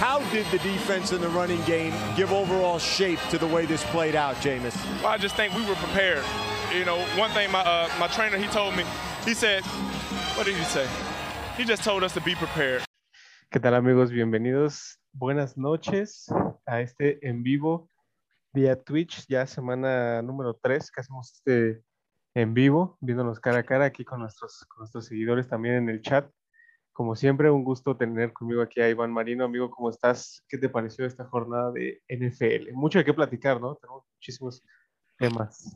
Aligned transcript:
How 0.00 0.20
did 0.32 0.46
the 0.46 0.56
defense 0.60 1.12
and 1.12 1.22
the 1.22 1.28
running 1.28 1.60
game 1.66 1.92
give 2.16 2.32
overall 2.32 2.78
shape 2.78 3.18
to 3.28 3.36
the 3.36 3.46
way 3.46 3.66
this 3.66 3.84
played 3.92 4.14
out, 4.16 4.34
Jameis? 4.36 4.74
Well, 5.02 5.12
I 5.12 5.18
just 5.18 5.36
think 5.36 5.52
we 5.52 5.60
were 5.68 5.74
prepared. 5.74 6.24
You 6.72 6.86
know, 6.86 6.96
one 7.18 7.30
thing 7.32 7.52
my 7.52 7.60
uh, 7.60 7.86
my 7.98 8.08
trainer 8.08 8.38
he 8.38 8.46
told 8.46 8.74
me, 8.74 8.84
he 9.26 9.34
said, 9.34 9.62
what 10.36 10.46
did 10.46 10.56
he 10.56 10.64
say? 10.64 10.86
He 11.58 11.64
just 11.64 11.84
told 11.84 12.02
us 12.02 12.14
to 12.14 12.22
be 12.22 12.34
prepared. 12.34 12.82
¿Qué 13.52 13.60
tal 13.60 13.74
amigos? 13.74 14.10
Bienvenidos. 14.10 14.96
Buenas 15.12 15.58
noches 15.58 16.30
a 16.66 16.80
este 16.80 17.18
en 17.20 17.42
vivo 17.42 17.90
vía 18.54 18.82
Twitch, 18.82 19.26
ya 19.28 19.46
semana 19.46 20.22
número 20.22 20.54
3 20.62 20.90
que 20.90 21.00
hacemos 21.02 21.30
este 21.30 21.84
en 22.34 22.54
vivo, 22.54 22.96
viéndonos 23.02 23.38
cara 23.38 23.58
a 23.58 23.64
cara 23.64 23.84
aquí 23.84 24.06
con 24.06 24.20
nuestros, 24.20 24.64
con 24.66 24.78
nuestros 24.78 25.04
seguidores 25.04 25.46
también 25.46 25.74
en 25.74 25.88
el 25.90 26.00
chat. 26.00 26.26
Como 27.00 27.16
siempre, 27.16 27.50
un 27.50 27.64
gusto 27.64 27.96
tener 27.96 28.34
conmigo 28.34 28.60
aquí 28.60 28.78
a 28.78 28.90
Iván 28.90 29.10
Marino. 29.10 29.46
Amigo, 29.46 29.70
¿cómo 29.70 29.88
estás? 29.88 30.44
¿Qué 30.46 30.58
te 30.58 30.68
pareció 30.68 31.06
esta 31.06 31.24
jornada 31.24 31.72
de 31.72 32.02
NFL? 32.10 32.74
Mucho 32.74 32.98
de 32.98 33.06
qué 33.06 33.14
platicar, 33.14 33.58
¿no? 33.58 33.74
Tenemos 33.76 34.04
muchísimos 34.16 34.62
temas. 35.16 35.74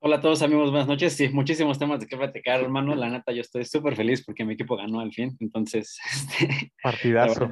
Hola 0.00 0.16
a 0.16 0.20
todos 0.20 0.42
amigos, 0.42 0.72
buenas 0.72 0.88
noches. 0.88 1.12
Sí, 1.12 1.28
muchísimos 1.28 1.78
temas 1.78 2.00
de 2.00 2.08
qué 2.08 2.16
platicar, 2.16 2.60
hermano. 2.60 2.96
La 2.96 3.08
neta, 3.08 3.30
yo 3.30 3.40
estoy 3.40 3.64
súper 3.66 3.94
feliz 3.94 4.24
porque 4.24 4.44
mi 4.44 4.54
equipo 4.54 4.76
ganó 4.76 4.98
al 4.98 5.12
fin. 5.12 5.36
Entonces, 5.38 5.96
este, 6.12 6.72
partidazo. 6.82 7.48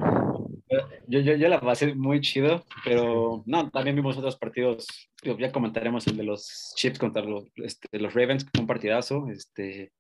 Yo, 1.06 1.20
yo, 1.20 1.37
yo, 1.37 1.48
la 1.48 1.60
pasé 1.60 1.95
muy 1.95 2.20
chido, 2.23 2.65
pero 2.84 3.45
no, 3.46 3.70
también 3.70 3.95
vimos 3.95 4.18
otros 4.18 4.37
partidos. 4.37 4.88
Ya 5.23 5.52
comentaremos 5.52 6.09
el 6.09 6.16
de 6.16 6.24
los 6.24 6.74
Chips 6.74 6.98
contra 6.98 7.23
los, 7.23 7.45
este, 7.54 8.01
los 8.01 8.12
Ravens, 8.15 8.43
que 8.43 8.51
fue 8.52 8.62
un 8.62 8.66
partidazo. 8.66 9.29
Este, 9.30 9.93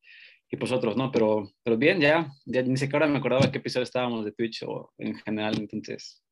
y 0.54 0.56
pues 0.56 0.70
otros, 0.70 0.96
¿no? 0.96 1.10
Pero, 1.10 1.50
pero 1.64 1.76
bien, 1.76 2.00
ya, 2.00 2.32
ya 2.46 2.62
ni 2.62 2.76
siquiera 2.76 3.06
me 3.08 3.18
acordaba 3.18 3.50
qué 3.50 3.58
episodio 3.58 3.82
estábamos 3.82 4.24
de 4.24 4.32
Twitch 4.32 4.62
o 4.62 4.92
en 4.98 5.16
general, 5.16 5.56
entonces. 5.58 6.22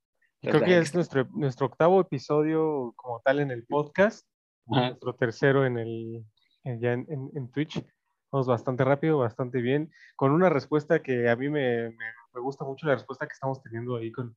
Creo 0.40 0.62
que 0.62 0.78
es 0.78 0.94
nuestro, 0.94 1.28
nuestro 1.34 1.66
octavo 1.66 2.00
episodio 2.00 2.92
como 2.96 3.20
tal 3.24 3.40
en 3.40 3.50
el 3.50 3.64
podcast, 3.64 4.26
Ajá. 4.70 4.88
nuestro 4.90 5.14
tercero 5.14 5.66
en 5.66 5.78
el, 5.78 6.24
ya 6.64 6.92
en, 6.92 7.06
en, 7.08 7.30
en, 7.34 7.50
Twitch. 7.50 7.84
Vamos 8.30 8.46
bastante 8.46 8.84
rápido, 8.84 9.18
bastante 9.18 9.60
bien, 9.60 9.90
con 10.16 10.30
una 10.30 10.48
respuesta 10.48 11.02
que 11.02 11.28
a 11.28 11.36
mí 11.36 11.48
me, 11.48 11.90
me, 11.90 12.06
me 12.34 12.40
gusta 12.40 12.64
mucho, 12.64 12.86
la 12.86 12.94
respuesta 12.94 13.26
que 13.26 13.32
estamos 13.32 13.60
teniendo 13.62 13.96
ahí 13.96 14.10
con, 14.12 14.36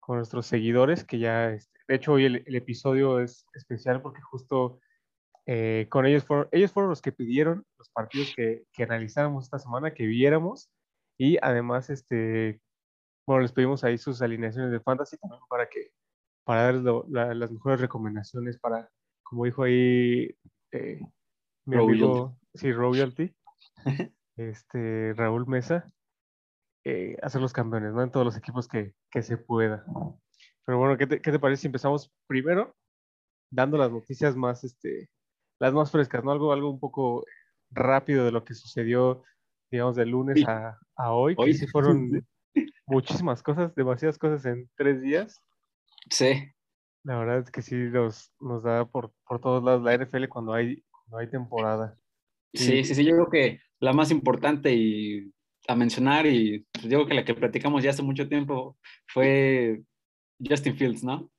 con 0.00 0.16
nuestros 0.16 0.46
seguidores, 0.46 1.02
que 1.02 1.18
ya, 1.18 1.50
este, 1.50 1.80
de 1.88 1.94
hecho 1.94 2.12
hoy 2.12 2.26
el, 2.26 2.42
el 2.46 2.56
episodio 2.56 3.20
es 3.20 3.46
especial 3.54 4.02
porque 4.02 4.20
justo 4.20 4.80
eh, 5.46 5.86
con 5.90 6.06
ellos 6.06 6.24
fueron, 6.24 6.48
ellos 6.52 6.72
fueron 6.72 6.90
los 6.90 7.02
que 7.02 7.12
pidieron 7.12 7.64
los 7.78 7.90
partidos 7.90 8.32
que, 8.34 8.64
que, 8.72 8.84
analizáramos 8.84 9.44
esta 9.44 9.58
semana, 9.58 9.92
que 9.92 10.06
viéramos 10.06 10.70
y 11.18 11.36
además, 11.42 11.90
este, 11.90 12.60
bueno, 13.26 13.42
les 13.42 13.52
pedimos 13.52 13.84
ahí 13.84 13.98
sus 13.98 14.22
alineaciones 14.22 14.70
de 14.72 14.80
fantasy 14.80 15.16
también 15.18 15.42
para 15.48 15.68
que, 15.68 15.90
para 16.44 16.72
dar 16.72 17.06
la, 17.08 17.34
las 17.34 17.52
mejores 17.52 17.80
recomendaciones 17.80 18.58
para, 18.58 18.90
como 19.22 19.44
dijo 19.44 19.62
ahí 19.62 20.34
eh, 20.72 21.00
mi 21.66 21.76
amigo, 21.76 22.36
sí, 22.54 22.72
Royalty, 22.72 23.34
este, 24.36 25.14
Raúl 25.14 25.46
Mesa, 25.46 25.92
eh, 26.84 27.16
hacer 27.22 27.40
los 27.40 27.52
campeones, 27.52 27.92
¿no? 27.92 28.02
En 28.02 28.10
todos 28.10 28.26
los 28.26 28.36
equipos 28.36 28.68
que, 28.68 28.94
que 29.10 29.22
se 29.22 29.38
pueda. 29.38 29.84
Pero 30.66 30.78
bueno, 30.78 30.96
¿qué 30.96 31.06
te, 31.06 31.20
¿qué 31.20 31.30
te, 31.30 31.38
parece 31.38 31.62
si 31.62 31.66
empezamos 31.66 32.12
primero 32.26 32.74
dando 33.50 33.78
las 33.78 33.90
noticias 33.90 34.36
más, 34.36 34.64
este, 34.64 35.08
las 35.64 35.72
más 35.72 35.90
frescas, 35.90 36.22
¿no? 36.22 36.30
Algo, 36.30 36.52
algo 36.52 36.70
un 36.70 36.78
poco 36.78 37.24
rápido 37.70 38.26
de 38.26 38.32
lo 38.32 38.44
que 38.44 38.52
sucedió, 38.52 39.22
digamos, 39.70 39.96
de 39.96 40.04
lunes 40.04 40.46
a, 40.46 40.78
a, 40.94 41.12
hoy, 41.12 41.34
hoy. 41.38 41.52
que 41.52 41.58
sí 41.58 41.66
fueron 41.66 42.22
muchísimas 42.86 43.42
cosas, 43.42 43.74
demasiadas 43.74 44.18
cosas 44.18 44.44
en 44.44 44.68
tres 44.76 45.00
días. 45.00 45.40
Sí. 46.10 46.50
La 47.02 47.18
verdad 47.18 47.38
es 47.38 47.50
que 47.50 47.62
sí 47.62 47.76
nos, 47.76 48.30
nos 48.40 48.62
da 48.62 48.84
por, 48.84 49.12
por 49.26 49.40
todos 49.40 49.64
lados 49.64 49.82
la 49.82 49.96
NFL 49.96 50.26
cuando 50.28 50.52
hay, 50.52 50.84
cuando 50.90 51.16
hay 51.16 51.30
temporada. 51.30 51.96
Sí, 52.52 52.84
sí, 52.84 52.94
sí, 52.94 53.02
yo 53.02 53.12
creo 53.12 53.30
que 53.30 53.60
la 53.80 53.94
más 53.94 54.10
importante 54.10 54.74
y 54.74 55.32
a 55.66 55.74
mencionar, 55.74 56.26
y 56.26 56.66
pues 56.72 56.90
digo 56.90 57.06
que 57.06 57.14
la 57.14 57.24
que 57.24 57.34
platicamos 57.34 57.82
ya 57.82 57.88
hace 57.88 58.02
mucho 58.02 58.28
tiempo, 58.28 58.76
fue 59.06 59.82
Justin 60.38 60.76
Fields, 60.76 61.02
¿no? 61.02 61.30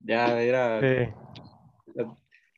Ya 0.00 0.38
era... 0.38 0.80
Sí 0.80 1.14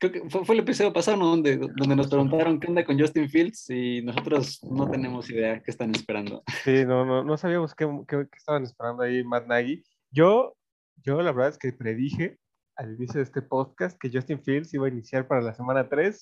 creo 0.02 0.12
que 0.12 0.30
fue, 0.30 0.44
fue, 0.44 0.54
el 0.56 0.62
episodio 0.62 0.92
pasado 0.92 1.16
¿no? 1.16 1.26
donde, 1.26 1.56
donde 1.56 1.94
nos 1.94 2.08
preguntaron 2.08 2.58
qué 2.58 2.66
onda 2.66 2.84
con 2.84 2.98
Justin 2.98 3.28
Fields 3.28 3.70
y 3.70 4.02
nosotros 4.02 4.60
no 4.64 4.90
tenemos 4.90 5.30
idea 5.30 5.62
qué 5.62 5.70
están 5.70 5.92
esperando. 5.94 6.42
Sí, 6.64 6.84
no, 6.84 7.04
no, 7.06 7.22
no 7.22 7.36
sabíamos 7.36 7.74
qué, 7.74 7.86
qué, 8.08 8.26
qué, 8.30 8.36
estaban 8.36 8.64
esperando 8.64 9.04
ahí 9.04 9.22
Matt 9.22 9.46
Nagy. 9.46 9.84
Yo, 10.10 10.56
yo 11.04 11.22
la 11.22 11.30
verdad 11.30 11.50
es 11.50 11.58
que 11.58 11.72
predije 11.72 12.38
al 12.76 12.94
inicio 12.96 13.18
de 13.18 13.22
este 13.22 13.42
podcast 13.42 13.96
que 13.96 14.10
Justin 14.12 14.42
Fields 14.42 14.74
iba 14.74 14.86
a 14.86 14.90
iniciar 14.90 15.28
para 15.28 15.40
la 15.40 15.54
semana 15.54 15.88
3. 15.88 16.16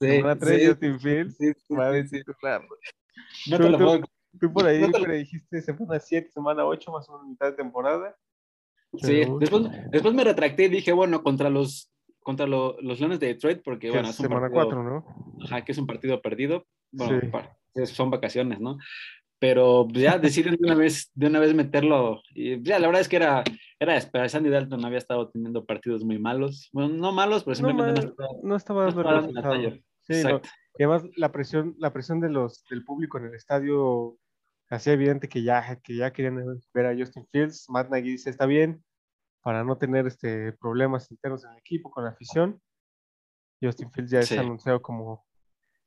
Sí, 0.00 0.08
semana 0.08 0.38
3, 0.38 0.60
sí, 0.60 0.68
Justin 0.68 1.00
Fields. 1.00 1.36
Sí, 1.36 1.52
sí, 1.56 1.74
va 1.74 1.88
a 1.88 2.02
sí, 2.02 2.08
titular. 2.08 2.62
No 3.50 3.58
te 3.58 3.68
lo 3.70 3.78
puedo... 3.78 4.00
Tú 4.38 4.52
por 4.52 4.66
ahí 4.66 4.80
no 4.82 4.90
te... 4.90 5.02
predijiste 5.02 5.62
semana 5.62 5.98
7, 5.98 6.30
semana 6.30 6.64
8, 6.64 6.92
más 6.92 7.08
o 7.08 7.12
menos 7.14 7.28
mitad 7.28 7.46
de 7.46 7.56
temporada. 7.56 8.16
Sí, 8.98 9.24
después, 9.40 9.64
después 9.90 10.14
me 10.14 10.22
retracté 10.22 10.64
y 10.64 10.68
dije, 10.68 10.92
bueno, 10.92 11.22
contra 11.22 11.50
los 11.50 11.90
contra 12.26 12.44
lo, 12.44 12.76
los 12.80 12.98
Leones 12.98 13.20
de 13.20 13.28
Detroit, 13.28 13.62
porque 13.62 13.88
bueno, 13.88 14.08
es 14.08 14.18
un 14.18 14.26
semana 14.26 14.50
4, 14.50 14.82
¿no? 14.82 15.04
Ajá, 15.44 15.64
que 15.64 15.70
es 15.70 15.78
un 15.78 15.86
partido 15.86 16.20
perdido. 16.20 16.66
Bueno, 16.90 17.20
sí. 17.72 17.86
son 17.86 18.10
vacaciones, 18.10 18.58
¿no? 18.58 18.78
Pero 19.38 19.86
ya 19.92 20.18
deciden 20.18 20.56
de 20.56 20.64
una 20.64 20.74
vez, 20.74 21.12
de 21.14 21.28
una 21.28 21.38
vez 21.38 21.54
meterlo. 21.54 22.20
Y 22.34 22.60
ya 22.64 22.80
la 22.80 22.88
verdad 22.88 23.02
es 23.02 23.08
que 23.08 23.14
era, 23.14 23.44
era 23.78 23.96
esperar. 23.96 24.28
Sandy 24.28 24.50
Dalton 24.50 24.84
había 24.84 24.98
estado 24.98 25.30
teniendo 25.30 25.64
partidos 25.66 26.02
muy 26.02 26.18
malos. 26.18 26.68
Bueno, 26.72 26.88
no 26.94 27.12
malos, 27.12 27.44
pero 27.44 27.54
simplemente 27.54 28.00
no, 28.00 28.14
no, 28.18 28.28
no 28.42 28.56
estaba 28.56 28.86
dando 28.86 29.02
no 29.30 29.38
estaba 29.38 29.60
Sí, 30.00 30.24
no. 30.24 30.40
Y 30.78 30.82
además 30.82 31.04
la 31.14 31.30
presión, 31.30 31.76
la 31.78 31.92
presión 31.92 32.20
de 32.20 32.28
los, 32.28 32.64
del 32.68 32.82
público 32.84 33.18
en 33.18 33.26
el 33.26 33.34
estadio 33.34 34.18
hacía 34.68 34.94
evidente 34.94 35.28
que 35.28 35.44
ya, 35.44 35.78
que 35.80 35.94
ya 35.94 36.12
querían 36.12 36.60
ver 36.74 36.86
a 36.86 36.96
Justin 36.96 37.24
Fields. 37.30 37.66
Matt 37.68 37.88
Nagy 37.88 38.10
dice, 38.10 38.30
está 38.30 38.46
bien, 38.46 38.82
para 39.46 39.62
no 39.62 39.78
tener 39.78 40.08
este, 40.08 40.52
problemas 40.54 41.08
internos 41.08 41.44
en 41.44 41.52
el 41.52 41.58
equipo 41.58 41.88
con 41.88 42.02
la 42.02 42.10
afición. 42.10 42.60
Justin 43.62 43.92
Fields 43.92 44.10
ya 44.10 44.22
sí. 44.22 44.34
es 44.34 44.40
anunciado 44.40 44.82
como, 44.82 45.24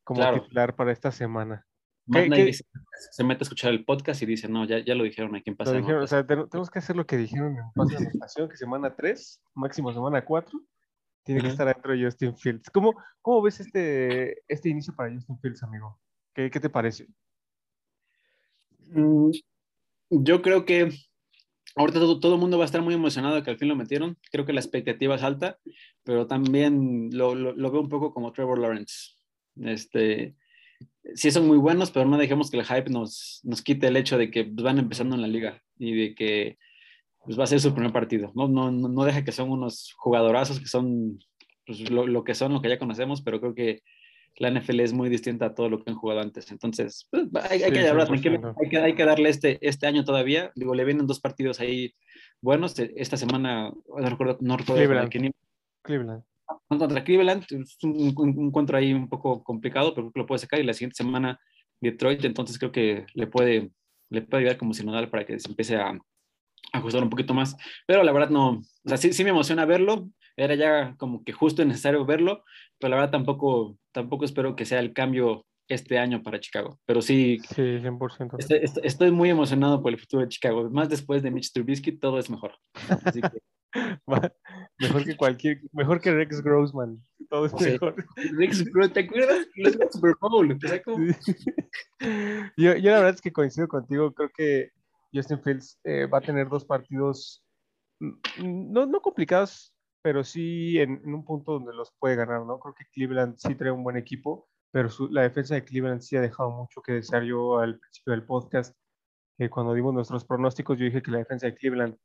como 0.06 0.22
claro. 0.22 0.42
titular 0.42 0.78
para 0.78 0.94
esta 0.94 1.12
semana. 1.12 1.68
¿Qué, 2.10 2.30
¿qué? 2.30 2.46
Dice, 2.46 2.64
se 3.12 3.22
mete 3.26 3.42
a 3.42 3.44
escuchar 3.44 3.74
el 3.74 3.84
podcast 3.84 4.22
y 4.22 4.28
dice, 4.28 4.48
no, 4.48 4.64
ya, 4.64 4.80
ya 4.80 4.96
lo 4.96 5.04
dijeron 5.04 5.36
aquí 5.36 5.50
en 5.50 5.58
pasado. 5.58 5.76
Dijeron, 5.76 6.02
o 6.02 6.08
sea, 6.08 6.26
tenemos 6.26 6.70
que 6.70 6.80
hacer 6.80 6.96
lo 6.96 7.06
que 7.06 7.18
dijeron 7.18 7.58
en 7.58 7.70
Pase 7.76 7.98
de 7.98 8.06
Estación, 8.14 8.48
que 8.48 8.56
semana 8.56 8.96
3, 8.96 9.42
máximo 9.56 9.92
semana 9.92 10.24
4, 10.24 10.58
tiene 11.24 11.42
uh 11.42 11.44
-huh. 11.44 11.46
que 11.48 11.52
estar 11.52 11.68
dentro 11.68 11.92
de 11.92 12.06
Justin 12.06 12.38
Fields. 12.38 12.70
¿Cómo, 12.70 12.94
cómo 13.22 13.42
ves 13.42 13.60
este, 13.60 14.42
este 14.48 14.70
inicio 14.70 14.96
para 14.96 15.14
Justin 15.14 15.38
Fields, 15.38 15.64
amigo? 15.64 16.00
¿Qué, 16.34 16.50
qué 16.50 16.62
te 16.62 16.70
parece? 16.70 17.08
Mm, 18.88 19.32
yo 20.12 20.42
creo 20.42 20.64
que 20.64 21.09
ahorita 21.76 22.00
todo, 22.00 22.34
el 22.34 22.40
mundo 22.40 22.58
va 22.58 22.64
a 22.64 22.66
estar 22.66 22.82
muy 22.82 22.94
emocionado 22.94 23.36
de 23.36 23.44
que 23.44 23.52
al 23.52 23.58
fin 23.58 23.68
lo 23.68 23.76
metieron. 23.76 24.18
Creo 24.32 24.46
que 24.46 24.54
la 24.54 24.60
expectativa 24.60 25.16
es 25.16 25.24
alta, 25.24 25.58
pero 26.04 26.28
también 26.28 27.10
lo, 27.12 27.36
lo, 27.36 27.54
lo 27.54 27.72
veo 27.72 27.82
un 27.82 27.90
poco 27.90 28.14
como 28.14 28.32
Trevor 28.32 28.60
Lawrence. 28.60 29.16
Este, 29.62 30.36
sí 31.16 31.32
son 31.32 31.48
muy 31.48 31.58
buenos, 31.58 31.92
pero 31.92 32.06
no 32.06 32.18
dejemos 32.18 32.50
que 32.50 32.58
el 32.58 32.66
hype 32.66 32.90
nos, 32.90 33.42
nos 33.44 33.62
quite 33.62 33.88
el 33.88 33.98
hecho 33.98 34.18
de 34.18 34.32
que 34.32 34.44
van 34.50 34.80
empezando 34.80 35.16
en 35.16 35.22
la 35.22 35.28
liga 35.28 35.62
y 35.78 35.94
de 35.94 36.16
que 36.16 36.58
pues, 37.24 37.40
va 37.40 37.44
a 37.44 37.48
ser 37.48 37.60
su 37.60 37.74
primer 37.74 37.92
partido. 37.92 38.32
No, 38.36 38.48
no, 38.48 38.72
no 38.72 39.04
deja 39.04 39.24
que 39.24 39.32
son 39.32 39.50
unos 39.52 39.94
jugadorazos 39.98 40.60
que 40.60 40.68
son 40.68 41.20
pues, 41.66 41.90
lo, 41.90 42.08
lo, 42.08 42.24
que 42.24 42.36
son, 42.36 42.54
lo 42.54 42.62
que 42.62 42.70
ya 42.70 42.80
conocemos, 42.80 43.22
pero 43.22 43.40
creo 43.40 43.56
que 43.56 43.82
la 44.40 44.50
NFL 44.50 44.80
es 44.80 44.94
muy 44.94 45.10
distinta 45.10 45.48
a 45.48 45.54
todo 45.54 45.70
lo 45.70 45.84
que 45.84 45.92
han 45.92 45.98
jugado 45.98 46.22
antes. 46.22 46.50
Entonces, 46.50 47.08
pues, 47.12 47.28
hay, 47.50 47.62
hay, 47.62 47.72
sí, 47.72 47.76
que, 47.76 47.88
hablar, 47.88 48.10
hay, 48.10 48.70
que, 48.70 48.78
hay 48.78 48.96
que 48.96 49.06
darle 49.06 49.30
este, 49.30 49.60
este 49.62 49.86
año 49.86 50.06
todavía. 50.06 50.52
Digo, 50.56 50.74
le 50.74 50.86
vienen 50.86 51.08
dos 51.08 51.20
partidos 51.20 51.60
ahí 51.60 51.94
buenos. 52.42 52.74
Esta 52.80 53.18
semana, 53.18 53.70
no 53.70 54.10
recuerdo, 54.10 54.38
no 54.40 54.56
recuerdo 54.56 54.82
Cleveland. 54.82 55.10
Quién... 55.10 55.32
Cleveland. 55.84 56.24
Contra 56.70 57.04
Cleveland, 57.04 57.44
es 57.50 57.78
un, 57.84 57.92
un, 57.92 58.14
un, 58.18 58.48
encuentro 58.48 58.78
ahí 58.78 58.94
un 58.94 59.10
poco 59.10 59.44
complicado, 59.44 59.94
pero 59.94 60.06
creo 60.06 60.14
que 60.14 60.20
lo 60.22 60.26
puede 60.26 60.40
sacar. 60.40 60.60
Y 60.62 60.64
la 60.64 60.74
siguiente 60.74 60.96
semana, 60.96 61.38
Detroit, 61.82 62.24
entonces 62.24 62.58
creo 62.58 62.72
que 62.72 63.06
le 63.14 63.28
puede, 63.28 63.72
le 64.10 64.22
puede 64.22 64.44
ayudar 64.44 64.58
como 64.58 64.74
sinodal 64.74 65.10
para 65.10 65.26
que 65.26 65.38
se 65.38 65.50
empiece 65.50 65.76
a, 65.76 66.00
ajustar 66.74 67.04
un 67.04 67.10
poquito 67.10 67.34
más. 67.34 67.56
Pero 67.86 68.04
la 68.04 68.12
verdad 68.12 68.30
no, 68.30 68.50
o 68.50 68.64
sea, 68.86 68.98
sí, 68.98 69.14
sí 69.14 69.24
me 69.24 69.32
emociona 69.32 69.66
verlo. 69.66 70.10
Era 70.38 70.56
ya 70.56 70.96
como 70.98 71.24
que 71.24 71.34
justo 71.34 71.66
necesario 71.66 72.06
verlo, 72.06 72.44
pero 72.80 72.92
la 72.92 72.96
verdad 72.98 73.12
tampoco, 73.12 73.78
tampoco 73.92 74.24
espero 74.24 74.56
que 74.56 74.66
sea 74.66 74.80
el 74.80 74.94
cambio 74.94 75.46
este 75.70 76.00
año 76.00 76.24
para 76.24 76.40
Chicago. 76.40 76.80
Pero 76.86 77.02
sí, 77.02 77.40
sí 77.50 77.62
100%. 77.62 78.36
Estoy, 78.40 78.84
estoy, 78.84 79.12
muy 79.12 79.30
emocionado 79.30 79.82
por 79.82 79.94
el 79.94 80.00
futuro 80.00 80.24
de 80.24 80.30
Chicago. 80.30 80.70
Más 80.70 80.90
después 80.90 81.22
de 81.24 81.32
Mitch 81.32 81.54
Trubisky, 81.54 81.92
todo 81.94 82.20
es 82.20 82.30
mejor. 82.30 82.54
Así 83.06 83.22
que... 83.22 83.42
mejor 84.80 85.06
que 85.06 85.16
cualquier, 85.16 85.62
mejor 85.72 86.02
que 86.02 86.12
Rex 86.12 86.42
Grossman. 86.42 87.00
Todo 87.30 87.46
es 87.46 87.52
sí. 87.58 87.72
mejor. 87.72 87.96
Rex 88.38 88.64
Grossman, 88.64 88.94
¿te 88.94 89.00
acuerdas? 89.02 89.48
Los 89.56 89.78
Super 89.92 90.16
Bowl. 90.20 90.58
Yo, 92.58 92.76
yo 92.76 92.92
la 92.92 92.98
verdad 92.98 93.14
es 93.14 93.22
que 93.22 93.32
coincido 93.32 93.68
contigo. 93.68 94.12
Creo 94.14 94.30
que 94.36 94.70
Justin 95.14 95.42
Fields 95.42 95.80
eh, 95.84 96.06
va 96.06 96.20
a 96.20 96.22
tener 96.22 96.50
dos 96.50 96.66
partidos 96.66 97.44
mm, 98.00 98.72
no, 98.72 98.86
no 98.86 99.02
complicados, 99.02 99.74
pero 100.02 100.24
sí 100.24 100.80
en, 100.80 101.02
un 101.14 101.26
punto 101.26 101.54
donde 101.54 101.74
los 101.74 101.92
puede 102.00 102.16
ganar, 102.16 102.46
¿no? 102.46 102.60
Creo 102.60 102.74
que 102.74 102.86
Cleveland 102.94 103.38
sí 103.38 103.56
trae 103.56 103.72
un 103.72 103.84
buen 103.84 103.98
equipo, 103.98 104.48
pero 104.72 104.90
la 105.12 105.24
defensa 105.24 105.56
de 105.56 105.64
Cleveland 105.64 106.02
sí 106.02 106.16
ha 106.16 106.22
dejado 106.22 106.52
mucho 106.52 106.82
que 106.82 106.94
desear. 106.94 107.24
Yo 107.24 107.60
al 107.60 107.80
principio 107.80 108.12
del 108.12 108.24
podcast, 108.24 108.76
eh, 109.40 109.50
cuando 109.50 109.74
dimos 109.74 109.94
nuestros 109.94 110.26
pronósticos, 110.26 110.78
yo 110.78 110.86
dije 110.86 111.02
que 111.02 111.12
la 111.12 111.20
defensa 111.20 111.48
de 111.48 111.56
Cleveland 111.56 111.98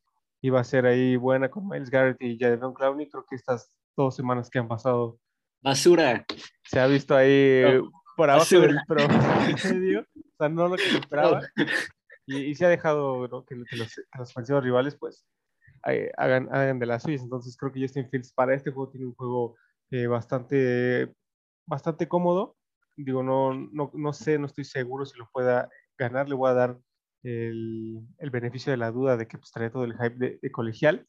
iba 0.42 0.60
a 0.60 0.64
ser 0.64 0.86
ahí 0.86 1.16
buena 1.16 1.50
con 1.50 1.68
Miles 1.68 1.90
Garrett 1.90 2.20
y 2.20 2.38
Jadon 2.38 2.74
Clowney. 2.74 3.08
Creo 3.08 3.24
que 3.28 3.36
estas 3.36 3.72
dos 3.96 4.14
semanas 4.14 4.50
que 4.50 4.58
han 4.58 4.68
pasado. 4.68 5.18
Basura. 5.62 6.26
Se 6.64 6.80
ha 6.80 6.86
visto 6.86 7.16
ahí 7.16 7.62
por 8.16 8.30
abajo 8.30 8.60
del 8.60 8.78
promedio. 8.86 10.00
o 10.00 10.36
sea, 10.38 10.48
no 10.48 10.68
lo 10.68 10.76
que 10.76 10.88
esperaba. 10.88 11.40
Y, 12.26 12.54
se 12.54 12.64
ha 12.64 12.68
dejado 12.68 13.44
que, 13.46 13.54
los, 13.54 13.68
ofensivos 14.18 14.64
rivales, 14.64 14.96
pues, 14.96 15.26
hagan, 16.16 16.48
hagan 16.52 16.78
de 16.78 16.86
las 16.86 17.02
suyas. 17.02 17.22
Entonces, 17.22 17.56
creo 17.56 17.72
que 17.72 17.80
Justin 17.80 18.08
Fields 18.08 18.32
para 18.32 18.54
este 18.54 18.70
juego 18.70 18.90
tiene 18.90 19.06
un 19.06 19.14
juego 19.14 19.56
eh, 19.90 20.06
bastante, 20.06 21.14
bastante 21.66 22.08
cómodo. 22.08 22.56
Digo, 22.96 23.22
no, 23.22 23.54
no, 23.54 23.90
no 23.92 24.12
sé, 24.12 24.38
no 24.38 24.46
estoy 24.46 24.64
seguro 24.64 25.04
si 25.04 25.18
lo 25.18 25.28
pueda 25.32 25.68
ganar. 25.98 26.28
Le 26.28 26.34
voy 26.34 26.50
a 26.50 26.54
dar 26.54 26.78
el, 27.22 28.00
el, 28.18 28.30
beneficio 28.30 28.70
de 28.70 28.76
la 28.76 28.90
duda 28.90 29.16
de 29.16 29.26
que 29.26 29.38
pues, 29.38 29.50
trae 29.50 29.70
todo 29.70 29.84
el 29.84 29.94
hype 29.94 30.38
de, 30.40 30.50
colegial, 30.50 31.06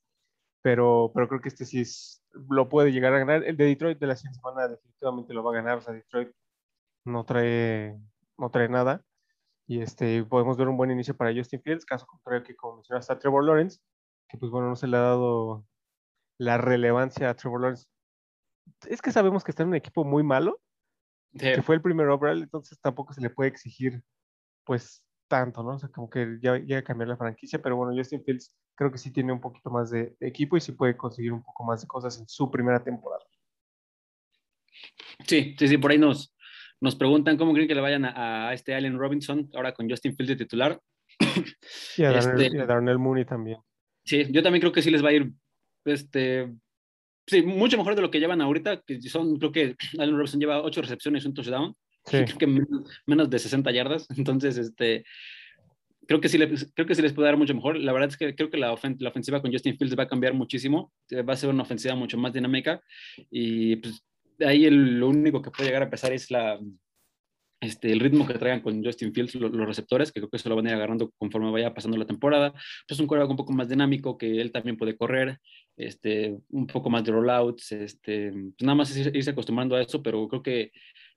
pero, 0.62 1.12
pero 1.14 1.28
creo 1.28 1.42
que 1.42 1.50
este 1.50 1.66
sí 1.66 1.82
es, 1.82 2.24
lo 2.50 2.70
puede 2.70 2.92
llegar 2.92 3.14
a 3.14 3.20
ganar. 3.20 3.44
El 3.44 3.58
de 3.58 3.66
Detroit 3.66 4.00
de 4.00 4.08
la 4.08 4.16
siguiente 4.16 4.40
semana 4.40 4.68
definitivamente 4.68 5.34
lo 5.34 5.44
va 5.44 5.52
a 5.52 5.56
ganar, 5.56 5.78
o 5.78 5.82
sea, 5.82 5.94
Detroit 5.94 6.32
no 7.06 7.26
trae, 7.26 7.98
no 8.38 8.50
trae 8.50 8.70
nada. 8.70 9.04
Y 9.68 9.82
este, 9.82 10.24
podemos 10.24 10.58
ver 10.58 10.68
un 10.68 10.78
buen 10.78 10.92
inicio 10.92 11.16
para 11.16 11.34
Justin 11.34 11.62
Fields, 11.62 11.86
caso 11.86 12.06
contrario 12.06 12.44
que 12.44 12.56
como 12.56 12.76
mencionaste 12.76 13.14
a 13.14 13.20
Trevor 13.20 13.44
Lawrence, 13.44 13.80
que 14.30 14.38
pues 14.38 14.52
bueno, 14.52 14.70
no 14.70 14.76
se 14.76 14.88
le 14.88 14.98
ha 14.98 15.02
dado 15.02 15.66
la 16.38 16.58
relevancia 16.58 17.30
a 17.30 17.36
Trevor 17.36 17.62
Lawrence. 17.62 17.88
Es 18.88 19.02
que 19.02 19.12
sabemos 19.12 19.44
que 19.44 19.52
está 19.52 19.64
en 19.64 19.70
un 19.70 19.76
equipo 19.76 20.04
muy 20.04 20.24
malo, 20.24 20.62
que 21.38 21.62
fue 21.62 21.76
el 21.76 21.82
primer 21.82 22.08
overall, 22.08 22.42
entonces 22.42 22.80
tampoco 22.80 23.14
se 23.14 23.22
le 23.22 23.30
puede 23.30 23.50
exigir 23.50 24.04
pues 24.64 25.04
tanto, 25.28 25.64
¿no? 25.64 25.72
O 25.72 25.80
sea, 25.80 25.90
como 25.90 26.10
que 26.10 26.38
ya 26.42 26.58
llega 26.58 26.80
a 26.80 26.84
cambiar 26.84 27.10
la 27.10 27.18
franquicia, 27.18 27.62
pero 27.62 27.76
bueno, 27.76 27.94
Justin 27.96 28.24
Fields 28.24 28.54
creo 28.76 28.92
que 28.92 28.98
sí 28.98 29.12
tiene 29.12 29.34
un 29.34 29.42
poquito 29.42 29.70
más 29.70 29.90
de, 29.90 30.16
equipo 30.20 30.58
y 30.58 30.62
sí 30.62 30.72
puede 30.72 30.96
conseguir 30.98 31.34
un 31.34 31.44
poco 31.44 31.64
más 31.64 31.82
de 31.82 31.88
cosas 31.88 32.20
en 32.20 32.28
su 32.28 32.50
primera 32.52 32.84
temporada. 32.84 33.24
Sí, 35.26 35.56
sí, 35.58 35.68
sí, 35.68 35.78
por 35.78 35.92
ahí 35.92 35.98
nos, 35.98 36.35
nos 36.82 36.96
preguntan 36.96 37.38
cómo 37.38 37.54
creen 37.54 37.68
que 37.68 37.76
le 37.76 37.82
vayan 37.82 38.06
a, 38.06 38.54
este 38.54 38.76
Allen 38.76 38.98
Robinson, 38.98 39.50
ahora 39.54 39.74
con 39.74 39.90
Justin 39.90 40.16
Fields 40.16 40.30
de 40.30 40.36
titular. 40.36 40.80
Y 41.98 42.04
a, 42.04 42.12
Darnell, 42.12 42.96
este, 42.96 42.98
Mooney 42.98 43.26
también. 43.26 43.58
Sí, 44.04 44.26
yo 44.30 44.44
también 44.44 44.62
creo 44.62 44.72
que 44.72 44.82
sí 44.82 44.92
les 44.92 45.04
va 45.04 45.10
a 45.10 45.14
ir, 45.14 45.32
este, 45.86 46.54
sí, 47.26 47.42
mucho 47.42 47.78
mejor 47.78 47.96
de 47.96 48.02
lo 48.02 48.12
que 48.12 48.20
llevan 48.20 48.42
ahorita, 48.42 48.82
que 48.86 49.02
son, 49.04 49.38
creo 49.38 49.52
que 49.52 49.76
Allen 49.98 50.16
Robinson 50.16 50.40
lleva 50.40 50.62
ocho 50.62 50.82
recepciones 50.82 51.24
y 51.24 51.28
un 51.28 51.34
touchdown. 51.34 51.76
Creo 52.06 52.26
que 52.38 52.48
menos, 53.08 53.30
de 53.30 53.40
60 53.40 53.72
yardas. 53.72 54.08
Entonces, 54.18 54.58
este, 54.58 55.06
creo 56.08 56.22
que 56.22 56.30
sí, 56.30 56.38
les, 56.38 56.72
creo 56.74 56.86
que 56.86 56.96
sí 56.96 57.02
les 57.02 57.14
puede 57.14 57.28
dar 57.28 57.38
mucho 57.38 57.56
mejor. 57.56 57.78
La 57.78 57.94
verdad 57.94 58.10
es 58.10 58.18
que 58.18 58.36
creo 58.36 58.50
que 58.50 58.58
la, 58.58 58.68
la, 59.00 59.10
ofensiva 59.10 59.42
con 59.42 59.52
Justin 59.52 59.78
Fields 59.78 59.98
va 59.98 60.04
a 60.04 60.08
cambiar 60.08 60.34
muchísimo. 60.34 60.94
Eh, 61.10 61.24
va 61.24 61.34
a 61.34 61.38
ser 61.38 61.50
una 61.50 61.64
ofensiva 61.64 61.96
mucho 61.96 62.18
más 62.18 62.34
dinámica. 62.34 62.82
Y 63.32 63.78
pues 63.78 64.04
ahí 64.46 64.66
el, 64.66 65.00
lo 65.00 65.10
único 65.10 65.42
que 65.42 65.52
puede 65.52 65.70
llegar 65.70 65.84
a 65.84 65.90
pesar 65.90 66.14
es 66.14 66.32
la, 66.32 66.60
este, 67.62 67.92
el 67.92 68.00
ritmo 68.00 68.28
que 68.28 68.36
traigan 68.36 68.62
con 68.62 68.84
Justin 68.84 69.14
Fields 69.14 69.36
los, 69.36 69.52
receptores, 69.52 70.12
que 70.12 70.20
creo 70.20 70.30
que 70.30 70.38
eso 70.38 70.50
lo 70.50 70.56
van 70.56 70.68
a 70.68 70.70
ir 70.70 70.76
agarrando 70.76 71.12
conforme 71.18 71.52
vaya 71.52 71.74
pasando 71.74 71.98
la 71.98 72.06
temporada. 72.06 72.54
Pues 72.88 73.00
un 73.00 73.08
quarterback 73.08 73.32
un 73.32 73.38
poco 73.38 73.54
más 73.54 73.70
dinámico, 73.70 74.18
que 74.18 74.40
él 74.40 74.52
también 74.52 74.78
puede 74.78 74.98
correr, 74.98 75.40
este, 75.78 76.38
un 76.50 76.68
poco 76.68 76.90
más 76.90 77.04
de 77.04 77.12
rollouts, 77.12 77.72
este, 77.72 78.32
pues 78.32 78.62
nada 78.62 78.76
más 78.76 78.96
irse 78.96 79.30
acostumbrando 79.30 79.76
a 79.76 79.82
eso, 79.82 80.02
pero 80.04 80.28
creo 80.28 80.44
que 80.44 80.72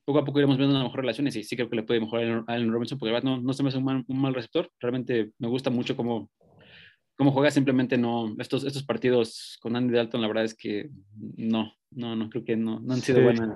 poco 0.04 0.20
a 0.20 0.24
poco 0.24 0.38
iremos 0.38 0.56
viendo 0.56 0.74
una 0.74 0.84
mejor 0.84 1.00
relación 1.00 1.26
y 1.26 1.32
sí, 1.32 1.44
sí 1.44 1.54
creo 1.54 1.68
que 1.68 1.76
le 1.76 1.82
puede 1.82 2.00
mejorar 2.00 2.44
a 2.46 2.52
Allen 2.54 2.72
Robinson, 2.72 2.98
porque 2.98 3.20
no, 3.22 3.40
no 3.40 3.52
se 3.52 3.62
me 3.62 3.68
hace 3.68 3.78
un 3.78 3.84
mal, 3.84 4.04
un 4.06 4.20
mal, 4.20 4.34
receptor, 4.34 4.70
realmente 4.80 5.32
me 5.38 5.48
gusta 5.48 5.68
mucho 5.68 5.96
cómo, 5.96 6.30
cómo 7.16 7.30
juega, 7.30 7.50
simplemente 7.50 7.98
no, 7.98 8.34
estos, 8.38 8.64
estos 8.64 8.84
partidos 8.84 9.58
con 9.60 9.76
Andy 9.76 9.92
Dalton, 9.92 10.22
la 10.22 10.28
verdad 10.28 10.44
es 10.44 10.54
que 10.54 10.88
no, 11.36 11.74
no, 11.90 12.16
no, 12.16 12.28
creo 12.30 12.44
que 12.44 12.56
no, 12.56 12.80
no 12.80 12.94
han 12.94 13.00
sido 13.00 13.22
buenas. 13.22 13.48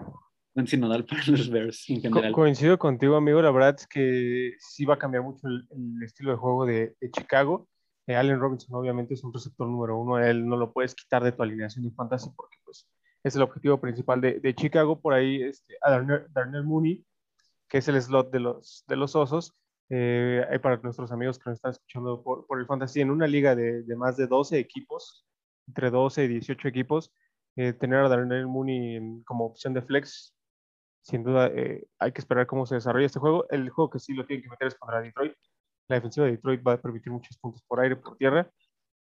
No 0.54 0.60
han 0.60 0.66
sido 0.66 0.82
nodal 0.86 1.04
para 1.06 1.24
los 1.26 1.50
Bears 1.50 1.88
en 1.88 2.02
general. 2.02 2.32
coincido 2.32 2.78
contigo, 2.78 3.16
amigo. 3.16 3.40
La 3.40 3.50
verdad 3.50 3.76
es 3.78 3.86
que 3.86 4.54
sí 4.58 4.84
va 4.84 4.94
a 4.94 4.98
cambiar 4.98 5.22
mucho 5.22 5.46
el, 5.48 5.66
estilo 6.02 6.30
de 6.32 6.36
juego 6.36 6.66
de, 6.66 6.94
de 7.00 7.10
Chicago. 7.10 7.68
Eh, 8.06 8.16
Allen 8.16 8.40
Robinson, 8.40 8.74
obviamente, 8.74 9.14
es 9.14 9.24
un 9.24 9.32
receptor 9.32 9.68
número 9.68 9.98
uno. 9.98 10.18
Él 10.18 10.46
no 10.46 10.56
lo 10.56 10.72
puedes 10.72 10.94
quitar 10.94 11.22
de 11.22 11.32
tu 11.32 11.42
alineación 11.42 11.84
de 11.84 11.92
fantasy 11.92 12.30
porque, 12.36 12.58
pues, 12.64 12.88
es 13.22 13.36
el 13.36 13.42
objetivo 13.42 13.80
principal 13.80 14.20
de, 14.20 14.40
de 14.40 14.54
Chicago. 14.54 15.00
Por 15.00 15.14
ahí 15.14 15.42
este, 15.42 15.74
a 15.82 15.90
Darnell, 15.90 16.64
Mooney, 16.64 17.04
que 17.68 17.78
es 17.78 17.88
el 17.88 18.00
slot 18.00 18.30
de 18.30 18.40
los, 18.40 18.84
de 18.88 18.96
los 18.96 19.14
osos. 19.16 19.54
Eh, 19.94 20.58
para 20.62 20.78
nuestros 20.78 21.12
amigos 21.12 21.38
que 21.38 21.50
nos 21.50 21.58
están 21.58 21.72
escuchando 21.72 22.22
por, 22.22 22.46
por 22.46 22.58
el 22.58 22.66
fantasy, 22.66 23.02
en 23.02 23.10
una 23.10 23.26
liga 23.26 23.54
de, 23.54 23.82
de, 23.82 23.96
más 23.96 24.16
de 24.16 24.26
12 24.26 24.58
equipos, 24.58 25.26
entre 25.68 25.90
12 25.90 26.24
y 26.24 26.28
18 26.28 26.68
equipos, 26.68 27.12
eh, 27.56 27.72
tener 27.72 28.00
a 28.00 28.08
Darnell 28.08 28.46
Mooney 28.46 29.22
como 29.24 29.46
opción 29.46 29.74
de 29.74 29.82
flex, 29.82 30.34
sin 31.02 31.24
duda 31.24 31.48
eh, 31.48 31.84
hay 31.98 32.12
que 32.12 32.20
esperar 32.20 32.46
cómo 32.46 32.66
se 32.66 32.76
desarrolla 32.76 33.06
este 33.06 33.18
juego. 33.18 33.46
El 33.50 33.70
juego 33.70 33.90
que 33.90 33.98
sí 33.98 34.14
lo 34.14 34.26
tienen 34.26 34.42
que 34.42 34.50
meter 34.50 34.68
es 34.68 34.74
contra 34.74 35.00
Detroit. 35.00 35.34
La 35.88 35.96
defensiva 35.96 36.26
de 36.26 36.32
Detroit 36.32 36.62
va 36.66 36.74
a 36.74 36.80
permitir 36.80 37.12
muchos 37.12 37.36
puntos 37.38 37.62
por 37.66 37.80
aire, 37.80 37.96
por 37.96 38.16
tierra. 38.16 38.50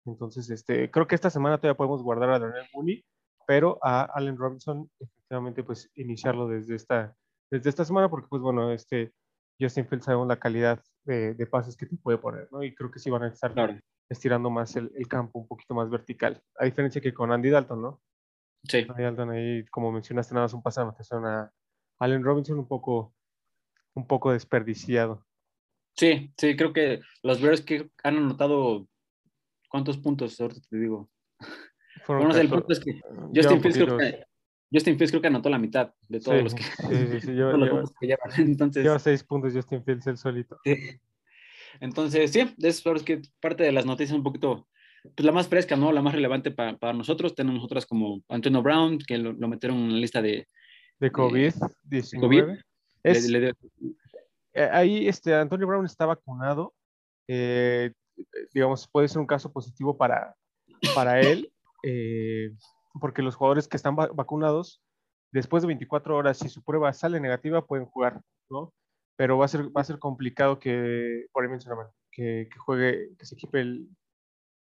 Entonces, 0.05 0.49
este, 0.49 0.89
creo 0.89 1.07
que 1.07 1.15
esta 1.15 1.29
semana 1.29 1.57
todavía 1.57 1.77
podemos 1.77 2.01
guardar 2.01 2.29
a 2.29 2.39
Darnell 2.39 2.67
Mooney 2.73 3.03
pero 3.49 3.79
a 3.81 4.03
Allen 4.03 4.37
Robinson 4.37 4.87
efectivamente 4.99 5.63
pues 5.63 5.89
iniciarlo 5.95 6.47
desde 6.47 6.75
esta, 6.75 7.15
desde 7.49 7.71
esta 7.71 7.83
semana 7.83 8.07
porque 8.07 8.27
pues 8.29 8.43
bueno, 8.43 8.71
este 8.71 9.11
Justin 9.59 9.87
Fields 9.87 10.05
sabemos 10.05 10.27
la 10.27 10.39
calidad 10.39 10.79
de, 11.03 11.33
de, 11.33 11.47
pases 11.47 11.75
que 11.75 11.87
te 11.87 11.97
puede 11.97 12.19
poner, 12.19 12.47
¿no? 12.51 12.61
Y 12.61 12.75
creo 12.75 12.91
que 12.91 12.99
sí 12.99 13.09
van 13.09 13.23
a 13.23 13.29
estar 13.29 13.81
estirando 14.07 14.51
más 14.51 14.75
el, 14.75 14.91
el, 14.95 15.07
campo 15.07 15.39
un 15.39 15.47
poquito 15.47 15.73
más 15.73 15.89
vertical, 15.89 16.39
a 16.59 16.65
diferencia 16.65 17.01
que 17.01 17.11
con 17.11 17.31
Andy 17.31 17.49
Dalton, 17.49 17.81
¿no? 17.81 18.01
Sí. 18.63 18.85
Ahí, 18.95 19.65
como 19.65 19.91
mencionaste, 19.91 20.33
nada 20.33 20.45
más 20.45 20.53
un 20.53 20.61
pase 20.61 20.81
de 20.81 21.27
a 21.27 21.51
Allen 21.99 22.23
Robinson 22.23 22.59
un 22.59 22.67
poco, 22.67 23.13
un 23.93 24.05
poco 24.05 24.31
desperdiciado. 24.31 25.25
Sí, 25.95 26.33
sí, 26.37 26.55
creo 26.55 26.71
que 26.71 27.01
los 27.23 27.41
Bears 27.41 27.61
que 27.61 27.89
han 28.03 28.17
anotado, 28.17 28.87
¿cuántos 29.69 29.97
puntos? 29.97 30.39
Ahorita 30.39 30.61
te 30.69 30.77
digo 30.77 31.09
bueno, 32.07 32.35
el 32.35 32.49
punto 32.49 32.73
es 32.73 32.79
que 32.79 32.99
Justin 33.35 33.61
Fields, 33.61 33.77
creo 33.77 33.97
que 33.97 34.23
Justin 34.71 34.97
Fields 34.97 35.11
creo 35.11 35.21
que 35.21 35.27
anotó 35.27 35.49
la 35.49 35.59
mitad 35.59 35.93
de 36.07 36.19
todos 36.19 36.43
los 36.43 36.55
que, 36.55 36.63
sí, 36.63 37.21
sí, 37.21 37.35
yo, 37.35 37.51
los 37.57 37.91
que 37.99 38.07
llevan. 38.07 38.31
Entonces, 38.37 38.83
lleva 38.83 38.99
seis 38.99 39.23
puntos 39.23 39.53
Justin 39.53 39.83
Fields 39.83 40.07
el 40.07 40.17
solito. 40.17 40.59
Entonces, 41.79 42.31
sí, 42.31 42.55
es 42.57 42.83
que 43.03 43.21
parte 43.39 43.63
de 43.63 43.71
las 43.71 43.85
noticias 43.85 44.17
un 44.17 44.23
poquito, 44.23 44.67
pues 45.03 45.25
la 45.25 45.31
más 45.31 45.47
fresca, 45.47 45.75
¿no? 45.75 45.91
La 45.91 46.01
más 46.01 46.13
relevante 46.13 46.51
para, 46.51 46.77
para 46.77 46.93
nosotros. 46.93 47.35
Tenemos 47.35 47.63
otras 47.63 47.85
como 47.85 48.21
Antonio 48.29 48.61
Brown, 48.61 48.99
que 48.99 49.17
lo, 49.17 49.33
metieron 49.47 49.77
en 49.77 49.93
la 49.93 49.99
lista 49.99 50.21
de... 50.21 50.47
De 50.99 51.11
COVID-19. 51.11 52.63
Eh, 54.53 54.69
ahí, 54.71 55.07
este, 55.07 55.33
Antonio 55.33 55.67
Brown 55.67 55.85
está 55.85 56.05
vacunado. 56.05 56.73
Eh, 57.27 57.93
digamos, 58.53 58.87
puede 58.87 59.07
ser 59.07 59.19
un 59.19 59.27
caso 59.27 59.51
positivo 59.51 59.97
para, 59.97 60.35
para 60.93 61.21
él. 61.21 61.51
Eh, 61.83 62.51
porque 62.99 63.21
los 63.21 63.35
jugadores 63.35 63.67
que 63.67 63.77
están 63.77 63.95
vacunados, 63.95 64.81
después 65.31 65.63
de 65.63 65.67
24 65.67 66.15
horas, 66.15 66.37
si 66.37 66.49
su 66.49 66.63
prueba 66.63 66.91
sale 66.91 67.19
negativa, 67.19 67.65
pueden 67.65 67.85
jugar, 67.85 68.21
¿no? 68.49 68.73
Pero 69.15 69.37
va 69.37 69.45
a 69.45 69.49
ser, 69.49 69.67
va 69.75 69.81
a 69.81 69.85
ser 69.85 69.99
complicado 69.99 70.59
que, 70.59 71.27
por 71.31 71.43
ahí 71.43 71.49
mencionaban, 71.49 71.87
que, 72.11 72.49
que 72.51 72.59
juegue, 72.59 73.15
que 73.17 73.25
se 73.25 73.35
equipe 73.35 73.61
el, 73.61 73.87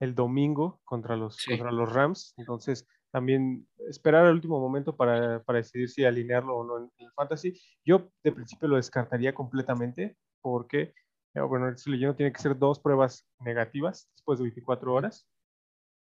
el 0.02 0.16
domingo 0.16 0.80
contra 0.84 1.16
los, 1.16 1.36
contra 1.46 1.70
los 1.70 1.92
Rams. 1.92 2.34
Entonces, 2.36 2.88
también 3.12 3.68
esperar 3.88 4.26
al 4.26 4.34
último 4.34 4.58
momento 4.58 4.96
para, 4.96 5.40
para, 5.44 5.58
decidir 5.58 5.88
si 5.88 6.04
alinearlo 6.04 6.56
o 6.56 6.64
no 6.64 6.78
en, 6.78 6.90
el 6.98 7.12
fantasy. 7.12 7.54
Yo 7.84 8.10
de 8.24 8.32
principio 8.32 8.66
lo 8.66 8.76
descartaría 8.76 9.32
completamente 9.32 10.16
porque, 10.40 10.92
eh, 11.34 11.40
bueno, 11.40 11.68
el 11.68 11.76
leyendo 11.86 12.16
tiene 12.16 12.32
que 12.32 12.42
ser 12.42 12.58
dos 12.58 12.80
pruebas 12.80 13.28
negativas 13.38 14.10
después 14.16 14.40
de 14.40 14.44
24 14.46 14.92
horas 14.92 15.28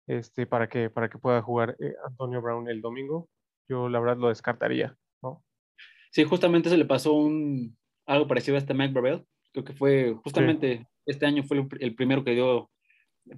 este, 0.08 0.48
para, 0.48 0.68
que, 0.68 0.90
para 0.90 1.08
que 1.08 1.20
pueda 1.20 1.44
jugar 1.44 1.78
eh, 1.80 1.94
Antonio 2.04 2.42
Brown 2.42 2.68
el 2.70 2.82
domingo. 2.82 3.30
Yo 3.70 3.90
la 3.90 4.00
verdad 4.00 4.18
lo 4.18 4.30
descartaría, 4.30 4.98
¿no? 5.22 5.44
Sí, 6.12 6.24
justamente 6.24 6.70
se 6.70 6.78
le 6.78 6.86
pasó 6.86 7.14
un, 7.14 7.78
algo 8.08 8.28
parecido 8.28 8.56
a 8.56 8.60
este 8.60 8.74
Mike 8.74 8.94
Bravel. 8.94 9.24
Creo 9.52 9.64
que 9.64 9.74
fue 9.74 10.16
justamente 10.24 10.88
este 11.06 11.28
año 11.28 11.44
fue 11.44 11.68
el 11.80 11.94
primero 11.94 12.24
que 12.24 12.32
dio 12.32 12.72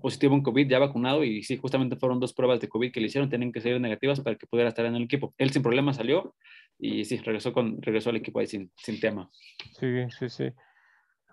positivo 0.01 0.35
en 0.35 0.41
COVID, 0.41 0.67
ya 0.67 0.79
vacunado, 0.79 1.23
y 1.23 1.43
sí, 1.43 1.57
justamente 1.57 1.95
fueron 1.95 2.19
dos 2.19 2.33
pruebas 2.33 2.59
de 2.59 2.69
COVID 2.69 2.91
que 2.91 2.99
le 2.99 3.07
hicieron, 3.07 3.29
tienen 3.29 3.51
que 3.51 3.61
ser 3.61 3.79
negativas 3.79 4.19
para 4.19 4.35
que 4.35 4.47
pudiera 4.47 4.69
estar 4.69 4.85
en 4.85 4.95
el 4.95 5.03
equipo. 5.03 5.33
Él 5.37 5.51
sin 5.51 5.61
problema 5.61 5.93
salió 5.93 6.35
y 6.77 7.05
sí, 7.05 7.17
regresó, 7.17 7.53
con, 7.53 7.81
regresó 7.81 8.09
al 8.09 8.15
equipo 8.17 8.39
ahí 8.39 8.47
sin, 8.47 8.71
sin 8.75 8.99
tema. 8.99 9.29
Sí, 9.79 10.09
sí, 10.17 10.29
sí. 10.29 10.51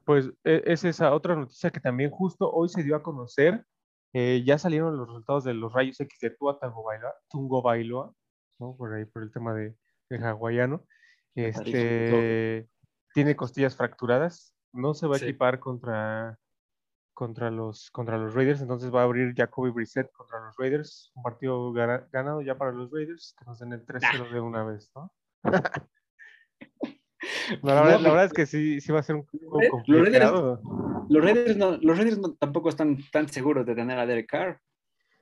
Pues 0.04 0.30
e, 0.44 0.62
es 0.66 0.84
esa 0.84 1.14
otra 1.14 1.36
noticia 1.36 1.70
que 1.70 1.80
también 1.80 2.10
justo 2.10 2.50
hoy 2.50 2.68
se 2.68 2.82
dio 2.82 2.96
a 2.96 3.02
conocer. 3.02 3.64
Eh, 4.12 4.42
ya 4.44 4.58
salieron 4.58 4.96
los 4.96 5.08
resultados 5.08 5.44
de 5.44 5.54
los 5.54 5.72
rayos 5.72 5.98
X 5.98 6.18
de 6.20 6.30
Tua 6.30 6.58
Tungo 7.30 7.62
Bailoa, 7.62 8.12
¿no? 8.58 8.76
por 8.76 8.92
ahí 8.94 9.06
por 9.06 9.22
el 9.22 9.32
tema 9.32 9.54
de, 9.54 9.74
de 10.10 10.18
hawaiano. 10.18 10.84
Este, 11.34 12.68
tiene 13.14 13.36
costillas 13.36 13.74
fracturadas, 13.74 14.54
no 14.72 14.92
se 14.92 15.06
va 15.06 15.16
a 15.16 15.18
equipar 15.18 15.60
contra, 15.60 16.38
contra, 17.14 17.50
los, 17.50 17.90
contra 17.90 18.18
los 18.18 18.34
Raiders, 18.34 18.60
entonces 18.60 18.94
va 18.94 19.00
a 19.00 19.04
abrir 19.04 19.34
Jacoby 19.34 19.70
Brissett 19.70 20.10
contra 20.12 20.40
los 20.40 20.56
Raiders, 20.56 21.12
un 21.14 21.22
partido 21.22 21.72
ganado 21.72 22.42
ya 22.42 22.56
para 22.56 22.72
los 22.72 22.90
Raiders, 22.90 23.34
que 23.38 23.44
nos 23.44 23.58
den 23.58 23.72
el 23.72 23.84
3-0 23.84 24.32
de 24.32 24.40
una 24.40 24.64
vez, 24.64 24.90
¿no? 24.94 25.12
la, 27.62 27.82
verdad, 27.82 28.24
es 28.24 28.32
que 28.32 28.46
sí, 28.46 28.80
sí 28.80 28.92
va 28.92 29.00
a 29.00 29.02
ser 29.02 29.16
un 29.16 29.26
poco 29.26 29.60
complicado. 29.70 30.60
Los 31.08 31.24
Raiders, 31.24 31.56
los 31.56 31.98
Raiders, 31.98 32.20
tampoco 32.38 32.68
están 32.68 32.98
tan 33.10 33.28
seguros 33.28 33.66
de 33.66 33.74
tener 33.74 33.98
a 33.98 34.06
Derek 34.06 34.28
Carr. 34.28 34.60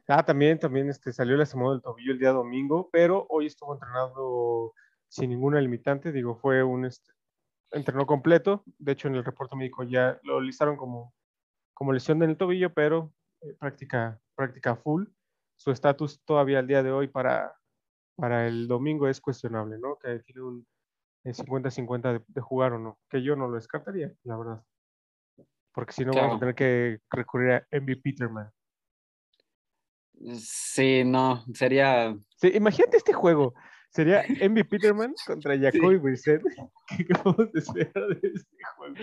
Ah, 0.09 0.25
también, 0.25 0.59
también 0.59 0.88
este, 0.88 1.12
salió 1.12 1.37
lastimado 1.37 1.73
del 1.73 1.82
tobillo 1.82 2.12
el 2.12 2.18
día 2.18 2.30
domingo, 2.30 2.88
pero 2.90 3.26
hoy 3.28 3.47
estuvo 3.47 3.75
entrenando 3.75 4.75
sin 5.09 5.30
ninguna 5.30 5.61
limitante. 5.61 6.11
Digo, 6.11 6.37
fue 6.37 6.64
un 6.64 6.85
este, 6.85 7.12
entrenó 7.70 8.06
completo. 8.06 8.64
De 8.78 8.92
hecho, 8.92 9.09
en 9.09 9.14
el 9.14 9.25
reporte 9.25 9.56
médico 9.56 9.85
ya 9.85 10.18
lo 10.25 10.40
listaron 10.40 10.76
como, 10.76 11.14
como 11.80 11.94
lesión 11.94 12.22
en 12.22 12.28
el 12.28 12.37
tobillo, 12.37 12.75
pero 12.75 13.10
eh, 13.40 13.54
práctica, 13.58 14.20
práctica 14.34 14.76
full. 14.76 15.06
Su 15.56 15.70
estatus 15.70 16.22
todavía 16.26 16.58
al 16.58 16.66
día 16.66 16.82
de 16.82 16.92
hoy 16.92 17.08
para, 17.08 17.56
para 18.16 18.46
el 18.46 18.68
domingo 18.68 19.08
es 19.08 19.18
cuestionable, 19.18 19.78
¿no? 19.78 19.96
Que 19.96 20.18
tiene 20.18 20.42
un 20.42 20.66
50-50 21.25 22.22
de, 22.28 22.40
jugar 22.42 22.75
o 22.75 22.78
no, 22.78 22.99
que 23.08 23.22
yo 23.22 23.34
no 23.34 23.49
lo 23.49 23.54
descartaría, 23.54 24.12
la 24.25 24.37
verdad. 24.37 24.62
Porque 25.72 25.94
si 25.94 26.04
no, 26.04 26.12
vamos 26.12 26.37
a 26.37 26.40
tener 26.40 26.54
que 26.54 27.00
recurrir 27.10 27.52
a 27.52 27.66
MV 27.72 28.02
Peterman. 28.02 28.50
Sí, 30.34 31.02
no, 31.02 31.42
sería. 31.54 32.14
Sí, 32.37 32.50
imagínate 32.54 32.99
este 32.99 33.14
juego. 33.14 33.54
Sería 33.90 34.23
MV 34.50 34.68
Peterman 34.68 35.14
contra 35.26 35.59
Jacoby 35.59 35.97
Brissett. 35.97 36.42
¿Qué 36.97 37.04
podemos 37.23 37.54
esperar 37.54 38.09
de 38.09 38.28
este 38.35 38.56
juego? 38.76 38.94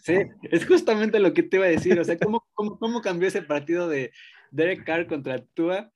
Sí, 0.00 0.18
es 0.50 0.66
justamente 0.66 1.18
lo 1.18 1.34
que 1.34 1.42
te 1.42 1.56
iba 1.56 1.66
a 1.66 1.70
decir. 1.70 1.98
O 1.98 2.04
sea, 2.04 2.18
¿cómo, 2.18 2.46
cómo, 2.54 2.78
cómo 2.78 3.00
cambió 3.00 3.28
ese 3.28 3.42
partido 3.42 3.88
de 3.88 4.12
Derek 4.50 4.84
Carr 4.84 5.06
contra 5.06 5.44
Tua 5.54 5.92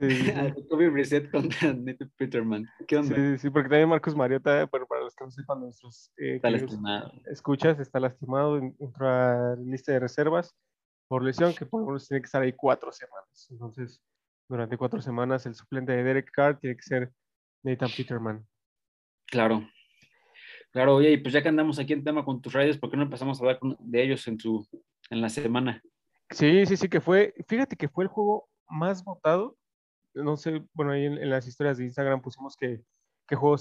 Sí, 0.00 0.08
Jacoby 0.08 0.88
Brissett 0.88 1.30
contra 1.30 1.74
Peterman. 2.16 2.66
¿Qué 2.88 2.96
onda? 2.96 3.14
Sí, 3.14 3.38
sí, 3.38 3.50
porque 3.50 3.68
también 3.68 3.88
Marcos 3.88 4.16
Mariota, 4.16 4.66
pero 4.66 4.86
para 4.86 5.02
los 5.02 5.14
que 5.14 5.24
no 5.24 5.30
sepan, 5.30 5.60
nuestros 5.60 6.10
eh, 6.16 6.36
está 6.36 6.50
lastimado. 6.50 7.12
escuchas, 7.30 7.78
está 7.78 8.00
lastimado, 8.00 8.58
entra 8.58 9.52
a 9.52 9.56
lista 9.56 9.92
de 9.92 10.00
reservas 10.00 10.52
por 11.06 11.22
lesión, 11.22 11.54
que 11.54 11.64
por 11.64 11.80
lo 11.80 11.86
menos 11.86 12.08
tiene 12.08 12.22
que 12.22 12.26
estar 12.26 12.42
ahí 12.42 12.52
cuatro 12.52 12.90
semanas. 12.90 13.46
Entonces, 13.50 14.02
durante 14.48 14.76
cuatro 14.76 15.00
semanas, 15.00 15.46
el 15.46 15.54
suplente 15.54 15.92
de 15.92 16.02
Derek 16.02 16.30
Carr 16.32 16.58
tiene 16.58 16.76
que 16.76 16.82
ser 16.82 17.12
Nathan 17.64 17.90
Peterman. 17.96 18.46
Claro. 19.26 19.68
Claro, 20.70 20.96
oye, 20.96 21.12
y 21.12 21.16
pues 21.18 21.32
ya 21.34 21.42
que 21.42 21.48
andamos 21.48 21.78
aquí 21.78 21.92
en 21.92 22.04
tema 22.04 22.24
con 22.24 22.40
tus 22.40 22.52
redes, 22.52 22.78
¿por 22.78 22.90
qué 22.90 22.96
no 22.96 23.04
empezamos 23.04 23.38
a 23.38 23.42
hablar 23.42 23.58
de 23.80 24.02
ellos 24.02 24.26
en, 24.28 24.38
su, 24.38 24.66
en 25.10 25.20
la 25.20 25.28
semana? 25.28 25.82
Sí, 26.30 26.66
sí, 26.66 26.76
sí, 26.76 26.88
que 26.88 27.00
fue, 27.00 27.34
fíjate 27.48 27.76
que 27.76 27.88
fue 27.88 28.04
el 28.04 28.08
juego 28.08 28.48
más 28.68 29.04
votado 29.04 29.56
no 30.14 30.36
sé, 30.36 30.64
bueno, 30.72 30.92
ahí 30.92 31.06
en, 31.06 31.28
las 31.28 31.46
historias 31.46 31.78
de 31.78 31.84
Instagram 31.84 32.22
pusimos 32.22 32.56
que 32.56 32.82
qué 33.26 33.36
juego 33.36 33.56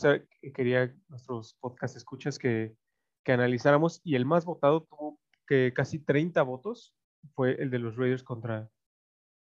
quería 0.54 0.94
nuestros 1.08 1.56
podcast 1.56 1.96
escuchas 1.96 2.38
que, 2.38 2.76
que 3.24 3.32
analizáramos 3.32 4.02
y 4.04 4.16
el 4.16 4.26
más 4.26 4.46
votado 4.46 4.84
tuvo 4.84 5.20
que 5.48 5.74
casi 5.74 6.00
30 6.00 6.42
votos, 6.44 6.96
fue 7.34 7.54
el 7.62 7.70
de 7.70 7.80
los 7.80 7.96
Raiders 7.96 8.24
contra, 8.24 8.70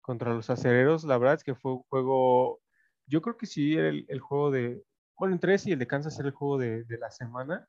contra 0.02 0.34
los 0.34 0.50
acereros. 0.50 1.04
La 1.04 1.18
verdad 1.18 1.36
es 1.36 1.44
que 1.44 1.56
fue 1.56 1.74
un 1.74 1.84
juego, 1.90 2.61
yo 3.12 3.22
creo 3.22 3.38
que 3.38 3.46
sí, 3.46 3.76
el, 3.76 4.06
el 4.08 4.20
juego 4.20 4.52
de, 4.52 4.84
bueno, 5.18 5.36
entre 5.36 5.54
ese 5.54 5.70
y 5.70 5.74
el 5.74 5.80
de 5.80 5.88
Kansas 5.88 6.18
era 6.18 6.30
el 6.30 6.34
juego 6.34 6.58
de, 6.58 6.84
de, 6.86 6.98
la 6.98 7.12
semana. 7.12 7.68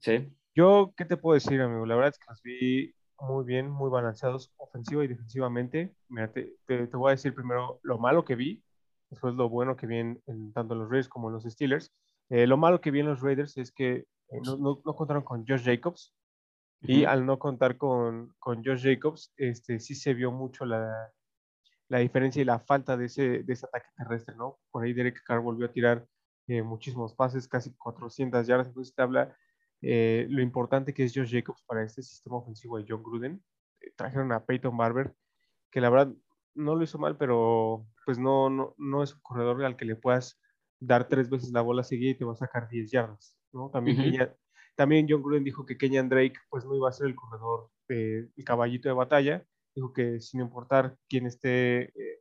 Sí. 0.00 0.28
Yo, 0.54 0.92
¿qué 0.96 1.04
te 1.04 1.16
puedo 1.16 1.34
decir, 1.34 1.60
amigo? 1.62 1.86
La 1.86 1.94
verdad 1.94 2.10
es 2.10 2.18
que 2.18 2.26
los 2.28 2.42
vi 2.42 2.94
muy 3.20 3.44
bien, 3.44 3.70
muy 3.70 3.88
balanceados 3.88 4.52
ofensiva 4.56 5.04
y 5.04 5.08
defensivamente. 5.08 5.94
Mira, 6.08 6.32
te, 6.32 6.56
te, 6.66 6.88
te 6.88 6.96
voy 6.96 7.10
a 7.10 7.12
decir 7.12 7.34
primero 7.34 7.78
lo 7.82 7.98
malo 7.98 8.24
que 8.24 8.34
vi 8.34 8.62
es 9.12 9.22
lo 9.22 9.48
bueno 9.48 9.76
que 9.76 9.86
viene 9.86 10.20
en, 10.26 10.52
tanto 10.52 10.74
los 10.74 10.88
Raiders 10.88 11.08
como 11.08 11.30
los 11.30 11.44
Steelers. 11.44 11.92
Eh, 12.28 12.46
lo 12.46 12.56
malo 12.56 12.80
que 12.80 12.90
viene 12.90 13.10
los 13.10 13.20
Raiders 13.20 13.56
es 13.56 13.70
que 13.70 14.06
eh, 14.28 14.40
no, 14.44 14.80
no, 14.84 14.96
contaron 14.96 15.22
con 15.22 15.46
Josh 15.46 15.64
Jacobs. 15.64 16.14
Y 16.84 17.04
al 17.04 17.24
no 17.24 17.38
contar 17.38 17.76
con, 17.76 18.34
con 18.40 18.64
Josh 18.64 18.82
Jacobs, 18.82 19.32
este, 19.36 19.78
sí 19.78 19.94
se 19.94 20.14
vio 20.14 20.32
mucho 20.32 20.64
la, 20.64 21.12
la 21.92 21.98
diferencia 21.98 22.40
y 22.40 22.46
la 22.46 22.58
falta 22.58 22.96
de 22.96 23.04
ese, 23.04 23.42
de 23.42 23.52
ese 23.52 23.66
ataque 23.66 23.88
terrestre, 23.94 24.34
¿no? 24.34 24.58
Por 24.70 24.82
ahí 24.82 24.94
Derek 24.94 25.22
Carr 25.26 25.40
volvió 25.40 25.66
a 25.66 25.72
tirar 25.72 26.06
eh, 26.48 26.62
muchísimos 26.62 27.14
pases, 27.14 27.46
casi 27.46 27.70
400 27.76 28.46
yardas. 28.46 28.68
Entonces 28.68 28.94
te 28.94 29.02
habla 29.02 29.36
lo 29.82 30.40
importante 30.40 30.94
que 30.94 31.04
es 31.04 31.12
Josh 31.14 31.30
Jacobs 31.30 31.62
para 31.66 31.82
este 31.82 32.02
sistema 32.02 32.36
ofensivo 32.36 32.78
de 32.78 32.86
John 32.88 33.02
Gruden. 33.02 33.44
trajeron 33.94 34.32
a 34.32 34.46
Peyton 34.46 34.74
Barber, 34.74 35.12
que 35.70 35.82
la 35.82 35.90
verdad 35.90 36.14
no 36.54 36.76
lo 36.76 36.82
hizo 36.82 36.98
mal, 36.98 37.18
pero 37.18 37.86
pues 38.06 38.18
no, 38.18 38.48
no, 38.48 38.74
no 38.78 39.02
es 39.02 39.12
un 39.12 39.20
corredor 39.20 39.62
al 39.62 39.76
que 39.76 39.84
le 39.84 39.96
puedas 39.96 40.40
dar 40.80 41.08
tres 41.08 41.28
veces 41.28 41.52
la 41.52 41.60
bola 41.60 41.82
seguida 41.82 42.12
y 42.12 42.14
te 42.14 42.24
va 42.24 42.32
a 42.32 42.36
sacar 42.36 42.70
10 42.70 42.90
yardas, 42.90 43.36
¿no? 43.52 43.68
También, 43.68 44.16
también 44.76 45.06
John 45.06 45.22
Gruden 45.22 45.44
dijo 45.44 45.66
que 45.66 45.76
Kenyan 45.76 46.08
Drake 46.08 46.38
pues 46.48 46.64
no 46.64 46.74
iba 46.74 46.88
a 46.88 46.92
ser 46.92 47.08
el 47.08 47.16
corredor, 47.16 47.68
el 47.88 48.44
caballito 48.46 48.88
de 48.88 48.94
batalla, 48.94 49.44
dijo 49.74 49.92
que 49.92 50.20
sin 50.20 50.40
importar 50.40 50.96
quién 51.08 51.26
esté, 51.26 51.84
eh, 51.84 52.20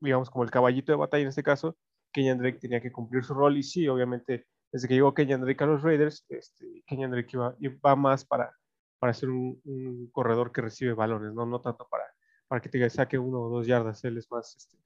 digamos, 0.00 0.30
como 0.30 0.44
el 0.44 0.50
caballito 0.50 0.92
de 0.92 0.96
batalla 0.96 1.22
en 1.22 1.28
este 1.28 1.42
caso, 1.42 1.76
Kenyan 2.12 2.38
Drake 2.38 2.58
tenía 2.58 2.80
que 2.80 2.92
cumplir 2.92 3.24
su 3.24 3.34
rol 3.34 3.56
y 3.56 3.62
sí, 3.62 3.88
obviamente, 3.88 4.46
desde 4.70 4.88
que 4.88 4.94
llegó 4.94 5.14
Kenyan 5.14 5.42
Drake 5.42 5.64
a 5.64 5.66
los 5.66 5.82
Raiders, 5.82 6.24
este, 6.28 6.82
Kenyan 6.86 7.10
Drake 7.10 7.30
iba, 7.32 7.56
va 7.84 7.96
más 7.96 8.24
para, 8.24 8.52
para 8.98 9.14
ser 9.14 9.30
un, 9.30 9.60
un, 9.64 10.10
corredor 10.10 10.52
que 10.52 10.60
recibe 10.60 10.92
balones, 10.94 11.32
¿no? 11.34 11.46
no 11.46 11.60
tanto 11.60 11.88
para 11.88 12.04
para 12.52 12.60
que 12.60 12.68
te 12.68 12.90
saque 12.90 13.18
uno 13.18 13.40
o 13.40 13.48
dos 13.48 13.66
yardas. 13.66 14.04
Él 14.04 14.18
es 14.18 14.30
más 14.30 14.54
este, 14.54 14.76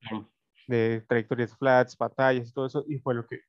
de 0.68 1.00
trayectorias 1.08 1.52
flats, 1.56 1.96
batallas 1.98 2.48
y 2.48 2.52
todo 2.52 2.66
eso, 2.66 2.84
y 2.86 3.00
fue 3.00 3.12
lo 3.12 3.26
que, 3.26 3.40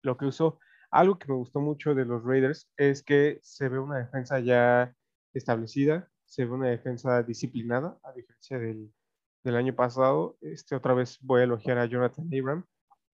lo 0.00 0.16
que 0.16 0.24
usó. 0.24 0.58
Algo 0.90 1.18
que 1.18 1.28
me 1.28 1.34
gustó 1.34 1.60
mucho 1.60 1.94
de 1.94 2.06
los 2.06 2.24
Raiders 2.24 2.70
es 2.78 3.02
que 3.02 3.40
se 3.42 3.68
ve 3.68 3.78
una 3.78 3.98
defensa 3.98 4.40
ya 4.40 4.94
establecida, 5.34 6.08
se 6.28 6.44
ve 6.44 6.52
una 6.52 6.68
defensa 6.68 7.22
disciplinada, 7.22 7.98
a 8.04 8.12
diferencia 8.12 8.58
del, 8.58 8.92
del 9.42 9.56
año 9.56 9.74
pasado. 9.74 10.36
Este, 10.40 10.76
otra 10.76 10.94
vez 10.94 11.18
voy 11.20 11.40
a 11.40 11.44
elogiar 11.44 11.78
a 11.78 11.86
Jonathan 11.86 12.28
Abram, 12.32 12.64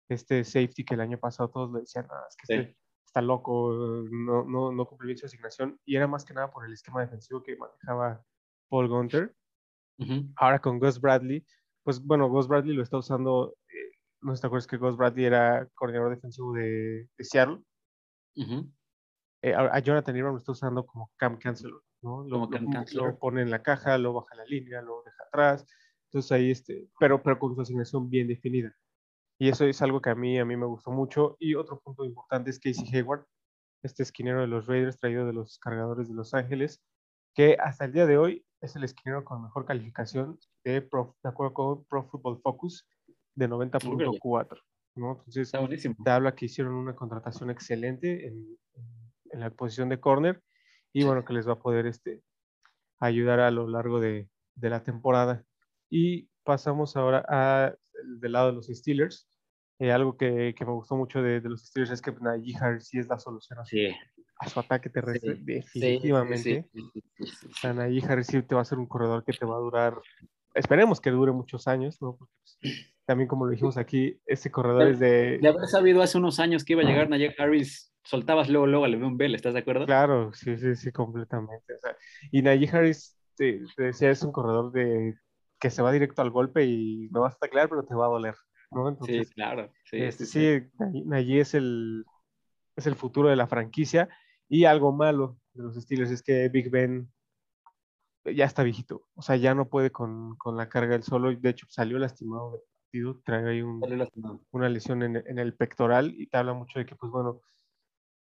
este 0.08 0.44
safety 0.44 0.84
que 0.84 0.94
el 0.94 1.00
año 1.00 1.18
pasado 1.18 1.50
todos 1.50 1.72
le 1.72 1.80
decían, 1.80 2.06
ah, 2.10 2.24
es 2.28 2.36
que 2.36 2.54
este 2.54 2.76
está 3.04 3.20
loco, 3.20 3.72
no, 4.10 4.44
no, 4.44 4.70
no 4.70 4.86
cumplió 4.86 5.16
su 5.16 5.26
asignación, 5.26 5.78
y 5.84 5.96
era 5.96 6.06
más 6.06 6.24
que 6.24 6.32
nada 6.32 6.50
por 6.50 6.64
el 6.64 6.72
esquema 6.72 7.00
defensivo 7.00 7.42
que 7.42 7.56
manejaba 7.56 8.24
Paul 8.68 8.88
Gunter. 8.88 9.34
Ahora 10.36 10.60
con 10.60 10.78
Gus 10.78 10.98
Bradley, 10.98 11.44
pues 11.82 12.02
bueno, 12.02 12.28
Gus 12.30 12.48
Bradley 12.48 12.74
lo 12.74 12.82
está 12.82 12.96
usando, 12.96 13.54
eh, 13.68 13.92
no 14.22 14.34
sé 14.34 14.40
te 14.40 14.46
acuerdas 14.46 14.66
que 14.66 14.78
Gus 14.78 14.96
Bradley 14.96 15.26
era 15.26 15.68
coordinador 15.74 16.14
defensivo 16.14 16.54
de, 16.54 17.06
Seattle. 17.18 17.60
Eh, 19.42 19.54
a, 19.54 19.78
Jonathan 19.80 20.16
Ingram 20.16 20.32
lo 20.32 20.38
está 20.38 20.52
usando 20.52 20.86
como 20.86 21.10
Cam 21.16 21.36
Cancelo, 21.38 21.82
¿no? 22.02 22.24
Lo, 22.24 22.48
lo, 22.48 23.18
pone 23.18 23.42
en 23.42 23.50
la 23.50 23.62
caja, 23.62 23.98
lo 23.98 24.14
baja 24.14 24.34
la 24.34 24.44
línea, 24.44 24.82
lo 24.82 25.02
deja 25.04 25.24
atrás. 25.28 25.66
Entonces 26.06 26.32
ahí, 26.32 26.50
este, 26.50 26.88
pero, 26.98 27.22
pero 27.22 27.38
con 27.38 27.54
su 27.54 27.60
asignación 27.60 28.10
bien 28.10 28.28
definida. 28.28 28.74
Y 29.38 29.48
eso 29.48 29.64
es 29.64 29.80
algo 29.80 30.00
que 30.02 30.10
a 30.10 30.14
mí, 30.14 30.38
a 30.38 30.44
mí 30.44 30.56
me 30.56 30.66
gustó 30.66 30.90
mucho. 30.90 31.36
Y 31.38 31.54
otro 31.54 31.80
punto 31.80 32.04
importante 32.04 32.50
es 32.50 32.58
Casey 32.58 32.86
Hayward, 32.92 33.24
este 33.82 34.02
esquinero 34.02 34.40
de 34.40 34.46
los 34.46 34.66
Raiders, 34.66 34.98
traído 34.98 35.26
de 35.26 35.32
los 35.32 35.58
cargadores 35.58 36.08
de 36.08 36.14
Los 36.14 36.34
Ángeles, 36.34 36.82
que 37.34 37.56
hasta 37.58 37.84
el 37.84 37.92
día 37.92 38.06
de 38.06 38.18
hoy 38.18 38.44
es 38.60 38.76
el 38.76 38.84
esquinero 38.84 39.24
con 39.24 39.42
mejor 39.42 39.64
calificación 39.64 40.38
de, 40.64 40.80
de 40.80 41.28
acuerdo 41.28 41.54
con 41.54 41.84
Pro 41.84 42.04
Football 42.04 42.40
Focus 42.42 42.86
de 43.34 43.48
90.4. 43.48 44.60
¿no? 44.96 45.22
Entonces, 45.26 45.52
te 46.04 46.10
habla 46.10 46.34
que 46.34 46.46
hicieron 46.46 46.74
una 46.74 46.94
contratación 46.94 47.50
excelente 47.50 48.26
en, 48.26 48.58
en, 49.32 49.40
la 49.40 49.50
posición 49.50 49.88
de 49.88 50.00
corner 50.00 50.42
y 50.92 51.04
bueno, 51.04 51.24
que 51.24 51.32
les 51.32 51.48
va 51.48 51.52
a 51.52 51.58
poder 51.60 51.86
este, 51.86 52.22
ayudar 52.98 53.40
a 53.40 53.50
lo 53.50 53.68
largo 53.68 54.00
de, 54.00 54.28
de 54.54 54.70
la 54.70 54.82
temporada. 54.82 55.44
Y 55.88 56.28
pasamos 56.44 56.96
ahora 56.96 57.24
a, 57.28 57.74
del 58.20 58.32
lado 58.32 58.48
de 58.48 58.52
los 58.54 58.66
Steelers. 58.66 59.28
Eh, 59.78 59.92
algo 59.92 60.16
que, 60.16 60.54
que, 60.56 60.64
me 60.64 60.72
gustó 60.72 60.96
mucho 60.96 61.22
de, 61.22 61.40
de, 61.40 61.48
los 61.48 61.66
Steelers 61.66 61.92
es 61.92 62.02
que 62.02 62.12
Najee 62.12 62.56
Harris 62.60 62.88
sí 62.88 62.98
es 62.98 63.08
la 63.08 63.18
solución 63.18 63.58
a 64.40 64.48
su 64.48 64.60
ataque 64.60 64.90
terrestre, 64.90 65.36
definitivamente. 65.38 66.68
Sí, 66.74 68.00
Harris 68.06 68.26
te 68.26 68.54
va 68.54 68.62
a 68.62 68.64
ser 68.64 68.78
un 68.78 68.86
corredor 68.86 69.24
que 69.24 69.32
te 69.32 69.44
va 69.44 69.56
a 69.56 69.60
durar, 69.60 70.00
esperemos 70.54 71.00
que 71.00 71.10
dure 71.10 71.32
muchos 71.32 71.68
años, 71.68 72.00
¿no? 72.00 72.16
Porque 72.16 72.34
pues, 72.42 72.94
también 73.04 73.28
como 73.28 73.44
lo 73.44 73.52
dijimos 73.52 73.76
aquí, 73.76 74.18
ese 74.26 74.50
corredor 74.50 74.88
es 74.88 74.98
de... 74.98 75.38
De 75.38 75.48
haber 75.48 75.66
sabido 75.66 76.00
hace 76.02 76.18
unos 76.18 76.40
años 76.40 76.64
que 76.64 76.74
iba 76.74 76.82
a 76.82 76.86
llegar 76.86 77.08
Najee 77.10 77.34
Harris, 77.38 77.92
soltabas 78.10 78.48
luego, 78.48 78.66
luego 78.66 78.84
al 78.84 79.00
un 79.02 79.16
Bell, 79.16 79.36
¿estás 79.36 79.54
de 79.54 79.60
acuerdo? 79.60 79.86
Claro, 79.86 80.32
sí, 80.32 80.56
sí, 80.58 80.74
sí, 80.74 80.90
completamente. 80.90 81.74
O 81.74 81.78
sea, 81.78 81.96
y 82.32 82.42
Najee 82.42 82.68
Harris, 82.68 83.16
te, 83.36 83.60
decía, 83.78 84.10
es 84.10 84.22
un 84.24 84.32
corredor 84.32 84.72
de 84.72 85.14
que 85.60 85.70
se 85.70 85.80
va 85.80 85.92
directo 85.92 86.20
al 86.20 86.30
golpe 86.30 86.64
y 86.64 87.08
no 87.12 87.20
vas 87.20 87.36
a 87.36 87.38
taclear, 87.38 87.68
pero 87.68 87.84
te 87.84 87.94
va 87.94 88.06
a 88.06 88.08
doler. 88.08 88.34
¿no? 88.72 88.98
sí, 89.02 89.24
claro. 89.26 89.72
Sí, 89.84 89.98
este, 89.98 90.26
sí, 90.26 90.60
Najee 91.06 91.40
es 91.40 91.54
el, 91.54 92.04
es 92.74 92.86
el 92.88 92.96
futuro 92.96 93.28
de 93.28 93.36
la 93.36 93.46
franquicia. 93.46 94.08
Y 94.48 94.64
algo 94.64 94.92
malo 94.92 95.38
de 95.54 95.62
los 95.62 95.76
Steelers 95.76 96.10
es 96.10 96.22
que 96.22 96.48
Big 96.48 96.68
Ben 96.68 97.08
ya 98.24 98.44
está 98.44 98.64
viejito. 98.64 99.06
O 99.14 99.22
sea, 99.22 99.36
ya 99.36 99.54
no 99.54 99.68
puede 99.68 99.92
con, 99.92 100.34
con 100.36 100.56
la 100.56 100.68
carga 100.68 100.94
del 100.94 101.04
solo. 101.04 101.32
De 101.32 101.50
hecho, 101.50 101.66
salió 101.68 101.96
lastimado 101.98 102.52
del 102.52 102.60
partido. 102.82 103.20
Trae 103.24 103.48
ahí 103.48 103.62
un, 103.62 103.80
una 104.50 104.68
lesión 104.68 105.04
en, 105.04 105.16
en, 105.16 105.38
el 105.38 105.54
pectoral 105.54 106.12
y 106.16 106.26
te 106.26 106.38
habla 106.38 106.54
mucho 106.54 106.80
de 106.80 106.86
que, 106.86 106.96
pues 106.96 107.12
bueno, 107.12 107.40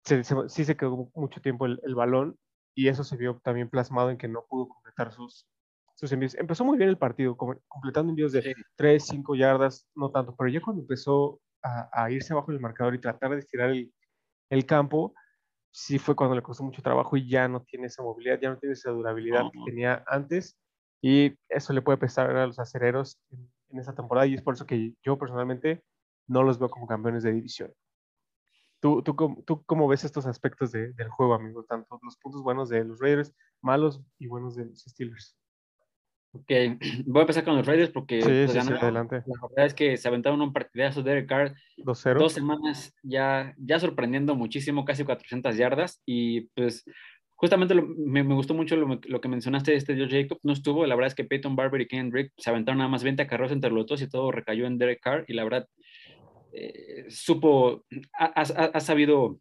sí 0.04 0.66
se 0.66 0.78
quedó 0.78 1.10
mucho 1.14 1.42
tiempo 1.42 1.66
el, 1.66 1.80
el, 1.84 1.96
balón 1.96 2.38
y 2.76 2.88
eso 2.88 3.04
se 3.04 3.18
vio 3.18 3.40
también 3.44 3.70
plasmado 3.70 4.10
en 4.10 4.18
que 4.18 4.28
no 4.28 4.46
pudo 4.50 4.70
completar 4.70 5.12
sus, 5.12 5.48
sus 5.96 6.12
envíos. 6.12 6.36
Empezó 6.36 6.64
muy 6.64 6.78
bien 6.78 6.90
el 6.90 6.98
partido, 6.98 7.36
completando 7.36 8.12
envíos 8.12 8.32
de 8.32 8.56
3, 8.76 9.06
5 9.06 9.36
yardas, 9.36 9.88
no 9.96 10.12
tanto, 10.12 10.36
pero 10.36 10.50
ya 10.50 10.62
cuando 10.62 10.82
empezó 10.82 11.42
a, 11.62 11.90
a 11.92 12.12
irse 12.12 12.34
abajo 12.34 12.52
del 12.52 12.62
marcador 12.62 12.96
y 12.96 13.02
tratar 13.02 13.32
de 13.32 13.40
estirar 13.40 13.70
el, 13.70 13.94
el 14.50 14.66
campo, 14.66 15.14
sí 15.72 16.00
fue 16.00 16.16
cuando 16.16 16.36
le 16.36 16.42
costó 16.42 16.64
mucho 16.64 16.82
trabajo 16.82 17.18
y 17.18 17.28
ya 17.28 17.48
no 17.48 17.64
tiene 17.64 17.88
esa 17.88 18.02
movilidad, 18.02 18.40
ya 18.42 18.50
no 18.50 18.58
tiene 18.58 18.74
esa 18.74 18.92
durabilidad 18.92 19.44
que 19.52 19.60
tenía 19.66 20.04
antes 20.08 20.58
y 21.02 21.36
eso 21.48 21.74
le 21.74 21.82
puede 21.82 21.98
pesar 21.98 22.36
a 22.36 22.48
los 22.48 22.60
acereros 22.60 23.20
en, 23.32 23.52
en, 23.70 23.80
esa 23.80 23.94
temporada 23.94 24.26
y 24.28 24.34
es 24.34 24.42
por 24.42 24.56
eso 24.56 24.66
que 24.66 24.94
yo 25.04 25.18
personalmente 25.18 25.84
no 26.28 26.44
los 26.44 26.60
veo 26.60 26.70
como 26.70 26.88
campeones 26.88 27.24
de 27.24 27.34
división. 27.34 27.74
¿Tú, 28.80 29.02
tú, 29.04 29.44
tú 29.46 29.64
cómo 29.66 29.88
ves 29.88 30.04
estos 30.04 30.26
aspectos 30.26 30.72
de, 30.72 30.94
del 30.94 31.10
juego, 31.10 31.34
amigo? 31.34 31.64
Tanto 31.64 32.00
los 32.02 32.18
puntos 32.18 32.42
buenos 32.44 32.70
de 32.70 32.86
los 32.86 33.00
Raiders, 33.00 33.34
malos 33.62 34.02
y 34.18 34.28
buenos 34.28 34.56
de 34.56 34.66
los 34.66 34.80
Steelers. 34.80 35.38
Ok, 36.32 36.52
voy 37.06 37.20
a 37.20 37.22
empezar 37.22 37.44
con 37.44 37.58
los 37.58 37.66
Raiders 37.66 37.92
porque 37.92 38.22
sí, 38.22 38.28
pues, 38.28 38.52
sí, 38.52 38.58
adelante. 38.58 39.24
la 39.26 39.48
verdad 39.50 39.66
es 39.66 39.74
que 39.74 39.98
se 39.98 40.08
aventaron 40.08 40.42
un 40.42 40.54
partidazo 40.54 41.02
de 41.02 41.12
Derek 41.12 41.30
Carr. 41.30 41.56
Dos 41.78 42.34
semanas 42.34 42.94
ya, 43.04 43.56
ya 43.58 43.80
sorprendiendo 43.80 44.36
muchísimo, 44.36 44.86
casi 44.86 45.04
400 45.04 45.58
yardas. 45.58 46.02
Y 46.06 46.42
pues 46.56 46.86
justamente 47.36 47.74
me, 47.74 48.24
me, 48.24 48.36
gustó 48.36 48.54
mucho 48.54 48.76
lo, 48.76 49.00
lo, 49.02 49.22
que 49.22 49.28
mencionaste 49.28 49.72
de 49.72 49.78
este 49.78 49.98
Joe 49.98 50.10
Jacob. 50.10 50.40
No 50.44 50.54
estuvo, 50.54 50.86
la 50.86 50.96
verdad 50.96 51.08
es 51.08 51.16
que 51.16 51.24
Peyton 51.24 51.56
Barber 51.56 51.82
y 51.82 51.88
Kendrick 51.88 52.32
se 52.38 52.50
aventaron 52.50 52.78
nada 52.78 52.90
más 52.90 53.04
20 53.04 53.26
carros 53.28 53.52
entre 53.52 53.72
los 53.72 53.88
dos 53.88 54.02
y 54.02 54.10
todo 54.10 54.32
recayó 54.32 54.68
en 54.68 54.78
Derek 54.78 55.02
Carr. 55.02 55.26
Y 55.28 55.34
la 55.34 55.44
verdad, 55.44 55.68
eh, 56.54 57.06
supo, 57.10 57.86
ha, 58.18 58.26
ha, 58.36 58.42
ha, 58.42 58.80
sabido 58.80 59.40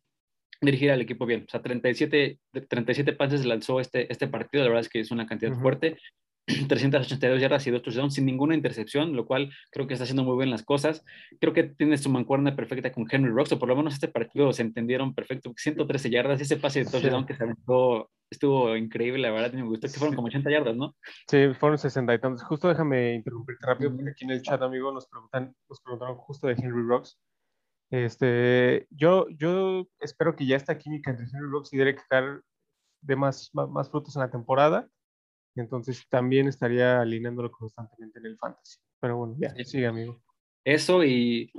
dirigir 0.61 0.91
al 0.91 1.00
equipo 1.00 1.27
bien. 1.27 1.45
O 1.47 1.50
sea, 1.50 1.62
37, 1.62 2.38
37 2.69 3.12
pases 3.12 3.45
lanzó 3.45 3.81
este, 3.81 4.11
este 4.12 4.29
partido, 4.29 4.65
la 4.65 4.71
verdad 4.71 4.85
es 4.85 4.88
que 4.88 5.00
es 5.00 5.11
una 5.11 5.27
cantidad 5.27 5.53
uh 5.53 5.57
-huh. 5.57 5.62
fuerte. 5.62 5.99
382 6.69 7.40
yardas 7.40 7.67
y 7.67 7.71
dos 7.71 7.83
touchdowns 7.83 8.14
sin 8.14 8.25
ninguna 8.25 8.55
intercepción, 8.55 9.14
lo 9.14 9.26
cual 9.26 9.52
creo 9.71 9.87
que 9.87 9.95
está 9.95 10.05
haciendo 10.05 10.25
muy 10.25 10.37
bien 10.38 10.50
las 10.50 10.64
cosas. 10.64 11.05
Creo 11.40 11.52
que 11.52 11.64
tiene 11.64 11.99
su 11.99 12.09
mancuerna 12.09 12.57
perfecta 12.57 12.90
con 12.93 13.07
Henry 13.11 13.31
Rocks, 13.31 13.52
o 13.52 13.59
por 13.59 13.69
lo 13.69 13.76
menos 13.76 13.95
este 13.95 14.09
partido 14.09 14.52
se 14.52 14.62
entendieron 14.62 15.14
perfecto. 15.14 15.52
113 15.55 16.11
yardas, 16.11 16.40
ese 16.40 16.57
pase 16.57 16.85
de 16.85 16.90
touchdown 16.90 17.26
que 17.26 17.35
se 17.35 17.45
aventó 17.45 18.11
estuvo 18.31 18.76
increíble, 18.76 19.23
la 19.23 19.31
verdad, 19.31 19.52
me 19.52 19.62
gustó 19.62 19.88
que 19.88 19.99
fueron 19.99 20.14
como 20.14 20.28
80 20.28 20.50
yardas, 20.50 20.76
¿no? 20.76 20.95
Sí, 21.28 21.55
fueron 21.59 21.78
60 21.78 22.14
y 22.14 22.19
tantos. 22.19 22.43
Justo 22.45 22.69
déjame 22.69 23.14
interrumpirte 23.14 23.67
rápido, 23.67 23.95
porque 23.95 24.11
aquí 24.11 24.25
en 24.25 24.33
el 24.33 24.43
chat, 24.43 24.61
amigo, 24.62 24.93
nos, 24.93 25.07
preguntan, 25.07 25.55
nos 25.69 25.81
preguntaron 25.81 26.17
justo 26.17 26.47
de 26.47 26.55
Henry 26.55 26.83
Rocks. 26.87 27.19
Este, 27.90 28.87
yo, 28.90 29.26
yo 29.31 29.87
espero 29.99 30.37
que 30.37 30.47
ya 30.47 30.57
esta 30.57 30.76
química 30.76 31.11
entre 31.11 31.25
Henry 31.25 31.50
Rocks 31.50 31.73
y 31.73 31.78
Derek 31.78 32.05
Carr 32.09 32.43
dé 33.00 33.17
más, 33.17 33.50
más, 33.55 33.69
más 33.71 33.90
frutos 33.90 34.14
en 34.17 34.21
la 34.21 34.31
temporada 34.31 34.88
entonces 35.61 36.07
también 36.09 36.49
estaría 36.49 37.00
alineándolo 37.00 37.50
constantemente 37.50 38.19
en 38.19 38.27
el 38.27 38.38
fantasy. 38.38 38.79
Pero 39.00 39.17
bueno, 39.17 39.37
ya, 39.38 39.50
sí. 39.50 39.65
sigue, 39.65 39.87
amigo. 39.87 40.21
Eso 40.65 41.05
y. 41.05 41.50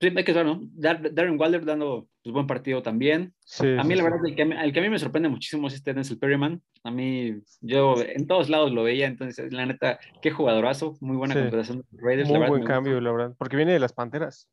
Sí, 0.00 0.12
hay 0.14 0.24
que 0.24 0.32
ver, 0.32 0.44
¿no? 0.44 0.60
Darren 0.74 1.40
Waller 1.40 1.64
dando 1.64 2.08
pues, 2.22 2.34
buen 2.34 2.46
partido 2.46 2.82
también. 2.82 3.34
Sí, 3.40 3.66
a 3.78 3.82
mí, 3.82 3.94
la 3.94 4.02
verdad, 4.02 4.18
el 4.26 4.34
que, 4.34 4.42
el 4.42 4.72
que, 4.72 4.80
a 4.80 4.82
mí 4.82 4.90
me 4.90 4.98
sorprende 4.98 5.30
muchísimo 5.30 5.68
es 5.68 5.74
este 5.74 5.94
Denzel 5.94 6.18
Perryman. 6.18 6.60
A 6.84 6.90
mí, 6.90 7.40
yo 7.62 7.94
en 8.02 8.26
todos 8.26 8.50
lados 8.50 8.72
lo 8.72 8.82
veía, 8.82 9.06
entonces, 9.06 9.52
la 9.52 9.64
neta, 9.64 9.98
qué 10.20 10.30
jugadorazo. 10.30 10.96
Muy 11.00 11.16
buena 11.16 11.34
comparación 11.34 11.78
de 11.78 11.84
los 11.92 12.02
Raiders. 12.02 12.28
Muy 12.28 12.34
la 12.34 12.40
verdad, 12.40 12.56
buen 12.56 12.64
cambio, 12.64 13.00
la 13.00 13.12
verdad, 13.12 13.34
porque 13.38 13.56
viene 13.56 13.72
de 13.72 13.80
las 13.80 13.94
Panteras. 13.94 14.50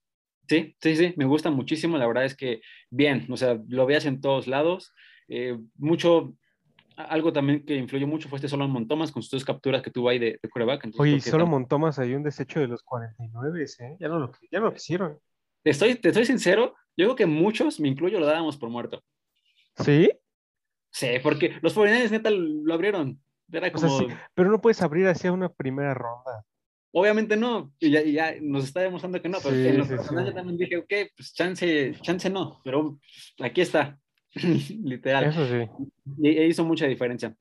Sí, 0.47 0.75
sí, 0.79 0.95
sí, 0.95 1.13
me 1.17 1.25
gusta 1.25 1.49
muchísimo. 1.49 1.97
La 1.97 2.07
verdad 2.07 2.25
es 2.25 2.35
que, 2.35 2.61
bien, 2.89 3.25
o 3.29 3.35
sea, 3.35 3.59
lo 3.67 3.85
veas 3.85 4.05
en 4.05 4.21
todos 4.21 4.47
lados. 4.47 4.93
Eh, 5.27 5.57
mucho 5.75 6.35
algo 6.95 7.33
también 7.33 7.65
que 7.65 7.75
influyó 7.75 8.07
mucho 8.07 8.29
fue 8.29 8.37
este 8.37 8.49
Solomon 8.49 8.87
Thomas 8.87 9.11
con 9.11 9.21
sus 9.21 9.31
dos 9.31 9.45
capturas 9.45 9.81
que 9.81 9.91
tuvo 9.91 10.09
ahí 10.09 10.19
de, 10.19 10.39
de 10.41 10.49
quarterback. 10.49 10.89
Oye, 10.97 11.19
Solomon 11.19 11.67
Thomas 11.67 11.99
hay 11.99 12.13
un 12.13 12.23
desecho 12.23 12.59
de 12.59 12.67
los 12.67 12.83
49, 12.83 13.65
¿eh? 13.79 13.97
Ya 13.99 14.07
no 14.07 14.19
lo, 14.19 14.31
ya 14.51 14.59
no 14.59 14.65
lo 14.65 14.73
quisieron. 14.73 15.19
Te 15.63 15.71
estoy, 15.71 15.95
te 15.95 16.09
estoy 16.09 16.25
sincero, 16.25 16.75
yo 16.97 17.05
creo 17.05 17.15
que 17.15 17.25
muchos, 17.25 17.79
me 17.79 17.87
incluyo, 17.87 18.19
lo 18.19 18.25
dábamos 18.25 18.57
por 18.57 18.69
muerto. 18.69 19.01
¿Sí? 19.77 20.11
Sí, 20.91 21.07
porque 21.23 21.57
los 21.61 21.73
49 21.73 22.09
neta 22.11 22.29
lo 22.29 22.73
abrieron. 22.73 23.19
Era 23.51 23.71
como... 23.71 23.87
O 23.87 23.99
sea, 23.99 24.07
sí, 24.07 24.13
pero 24.33 24.51
no 24.51 24.61
puedes 24.61 24.81
abrir 24.81 25.07
hacia 25.07 25.31
una 25.31 25.49
primera 25.49 25.93
ronda. 25.93 26.45
Obviamente 26.95 27.35
no, 27.35 27.73
y 27.79 27.89
ya, 27.89 28.03
ya, 28.03 28.35
nos 28.39 28.65
está 28.65 28.81
demostrando 28.81 29.19
que 29.19 29.27
no, 29.27 29.39
pero 29.41 29.55
sí, 29.55 29.67
en 29.67 29.77
lo 29.79 29.83
sí, 29.83 29.89
personal 29.89 30.25
sí. 30.25 30.29
yo 30.29 30.35
también 30.35 30.57
dije, 30.57 30.77
ok, 30.77 30.93
pues 31.15 31.33
chance, 31.33 31.95
chance 32.01 32.29
no, 32.29 32.61
pero 32.63 32.99
aquí 33.39 33.61
está. 33.61 33.97
literal. 34.83 35.25
Eso 35.25 35.45
sí. 35.47 35.69
Y, 36.17 36.29
y, 36.29 36.43
hizo 36.45 36.63
mucha 36.63 36.87
diferencia. 36.87 37.35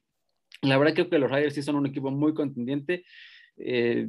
La 0.60 0.78
verdad 0.78 0.94
creo 0.94 1.10
que 1.10 1.18
los 1.18 1.30
Raiders 1.30 1.54
sí 1.54 1.62
son 1.62 1.76
un 1.76 1.86
equipo 1.86 2.10
muy 2.10 2.34
contendiente. 2.34 3.04
Eh, 3.56 4.08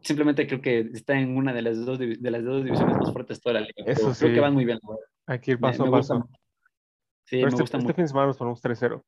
simplemente 0.00 0.46
creo 0.46 0.60
que 0.60 0.90
está 0.94 1.18
en 1.18 1.36
una 1.36 1.52
de 1.52 1.62
las 1.62 1.84
dos, 1.84 1.98
de 1.98 2.30
las 2.30 2.44
dos 2.44 2.64
divisiones 2.64 2.96
más 2.96 3.12
fuertes 3.12 3.38
de 3.38 3.42
toda 3.42 3.54
la 3.54 3.60
liga. 3.60 3.84
Eso 3.86 4.14
sí. 4.14 4.20
Creo 4.20 4.34
que 4.34 4.40
van 4.40 4.54
muy 4.54 4.64
bien. 4.64 4.78
Aquí 5.26 5.50
el 5.50 5.58
paso 5.58 5.84
a 5.84 5.90
paso. 5.90 6.28
Sí, 7.24 7.36
Pero 7.36 7.42
me 7.42 7.48
este, 7.48 7.62
gusta 7.62 7.76
este 7.76 7.86
mucho. 7.86 7.94
fin 7.94 8.04
de 8.04 8.08
semana 8.08 8.26
nos 8.28 8.36
ponemos 8.36 8.62
3-0. 8.62 9.02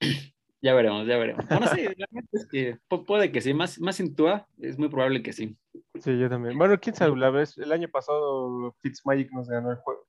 Ya 0.64 0.72
veremos, 0.72 1.06
ya 1.06 1.18
veremos. 1.18 1.46
Bueno, 1.46 1.66
sí, 1.66 1.86
es 2.32 2.46
que 2.46 2.78
puede 2.88 3.30
que 3.30 3.42
sí. 3.42 3.52
Más, 3.52 3.78
más 3.80 4.00
Intua, 4.00 4.48
es 4.58 4.78
muy 4.78 4.88
probable 4.88 5.22
que 5.22 5.34
sí. 5.34 5.58
Sí, 6.00 6.18
yo 6.18 6.30
también. 6.30 6.56
Bueno, 6.56 6.80
quién 6.80 6.96
sabe, 6.96 7.14
la 7.18 7.28
vez, 7.28 7.58
el 7.58 7.70
año 7.70 7.86
pasado 7.88 8.74
Fitzmagic 8.80 9.30
nos 9.30 9.46
ganó 9.46 9.70
el 9.70 9.76
juego. 9.76 10.06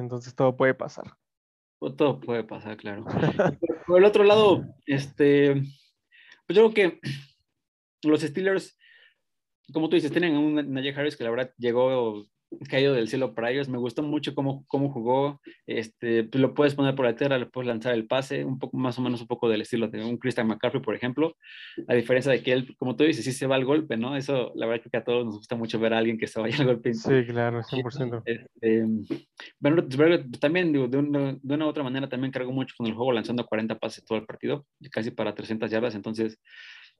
Entonces 0.00 0.34
todo 0.34 0.56
puede 0.56 0.74
pasar. 0.74 1.14
Todo 1.96 2.20
puede 2.20 2.44
pasar, 2.44 2.76
claro. 2.76 3.04
por, 3.60 3.84
por, 3.86 3.98
el 3.98 4.04
otro 4.04 4.24
lado, 4.24 4.64
este, 4.86 5.54
pues 6.46 6.56
yo 6.56 6.70
creo 6.70 6.74
que 6.74 7.00
los 8.02 8.20
Steelers, 8.20 8.76
como 9.72 9.88
tú 9.88 9.96
dices, 9.96 10.10
tienen 10.10 10.36
un 10.36 10.72
Najee 10.72 10.94
Harris 10.94 11.16
que 11.16 11.24
la 11.24 11.30
verdad 11.30 11.54
llegó 11.56 12.26
caído 12.68 12.94
del 12.94 13.08
cielo 13.08 13.34
para 13.34 13.50
ellos. 13.50 13.68
Me 13.68 13.78
gustó 13.78 14.02
mucho 14.02 14.34
cómo, 14.34 14.64
cómo 14.66 14.90
jugó. 14.92 15.40
Este, 15.66 16.24
pues 16.24 16.40
lo 16.40 16.54
puedes 16.54 16.74
poner 16.74 16.94
por 16.94 17.06
la 17.06 17.16
tierra, 17.16 17.38
le 17.38 17.46
puedes 17.46 17.68
lanzar 17.68 17.94
el 17.94 18.06
pase, 18.06 18.44
un 18.44 18.58
poco 18.58 18.76
más 18.76 18.98
o 18.98 19.02
menos 19.02 19.20
un 19.20 19.26
poco 19.26 19.48
del 19.48 19.62
estilo 19.62 19.88
de 19.88 20.04
un 20.04 20.18
Christian 20.18 20.48
McCaffrey, 20.48 20.82
por 20.82 20.94
ejemplo. 20.94 21.36
A 21.88 21.94
diferencia 21.94 22.32
de 22.32 22.42
que 22.42 22.52
él, 22.52 22.76
como 22.76 22.96
tú 22.96 23.04
dices, 23.04 23.24
sí 23.24 23.32
se 23.32 23.46
va 23.46 23.56
al 23.56 23.64
golpe, 23.64 23.96
¿no? 23.96 24.16
Eso, 24.16 24.52
la 24.54 24.66
verdad, 24.66 24.86
que 24.90 24.96
a 24.96 25.04
todos 25.04 25.24
nos 25.24 25.36
gusta 25.36 25.56
mucho 25.56 25.78
ver 25.78 25.94
a 25.94 25.98
alguien 25.98 26.18
que 26.18 26.26
se 26.26 26.40
vaya 26.40 26.56
al 26.58 26.66
golpe. 26.66 26.94
Sí, 26.94 27.24
claro, 27.26 27.62
100%. 27.62 28.22
Este, 28.24 28.84
bueno, 29.58 29.84
también, 30.40 30.72
digo, 30.72 30.88
de 30.88 30.98
una, 30.98 31.38
de 31.40 31.54
una 31.54 31.66
u 31.66 31.68
otra 31.68 31.82
manera, 31.82 32.08
también 32.08 32.32
cargó 32.32 32.52
mucho 32.52 32.74
con 32.76 32.86
el 32.86 32.94
juego, 32.94 33.12
lanzando 33.12 33.46
40 33.46 33.78
pases 33.78 34.04
todo 34.04 34.18
el 34.18 34.26
partido, 34.26 34.66
casi 34.90 35.10
para 35.10 35.34
300 35.34 35.70
yardas. 35.70 35.94
Entonces, 35.94 36.38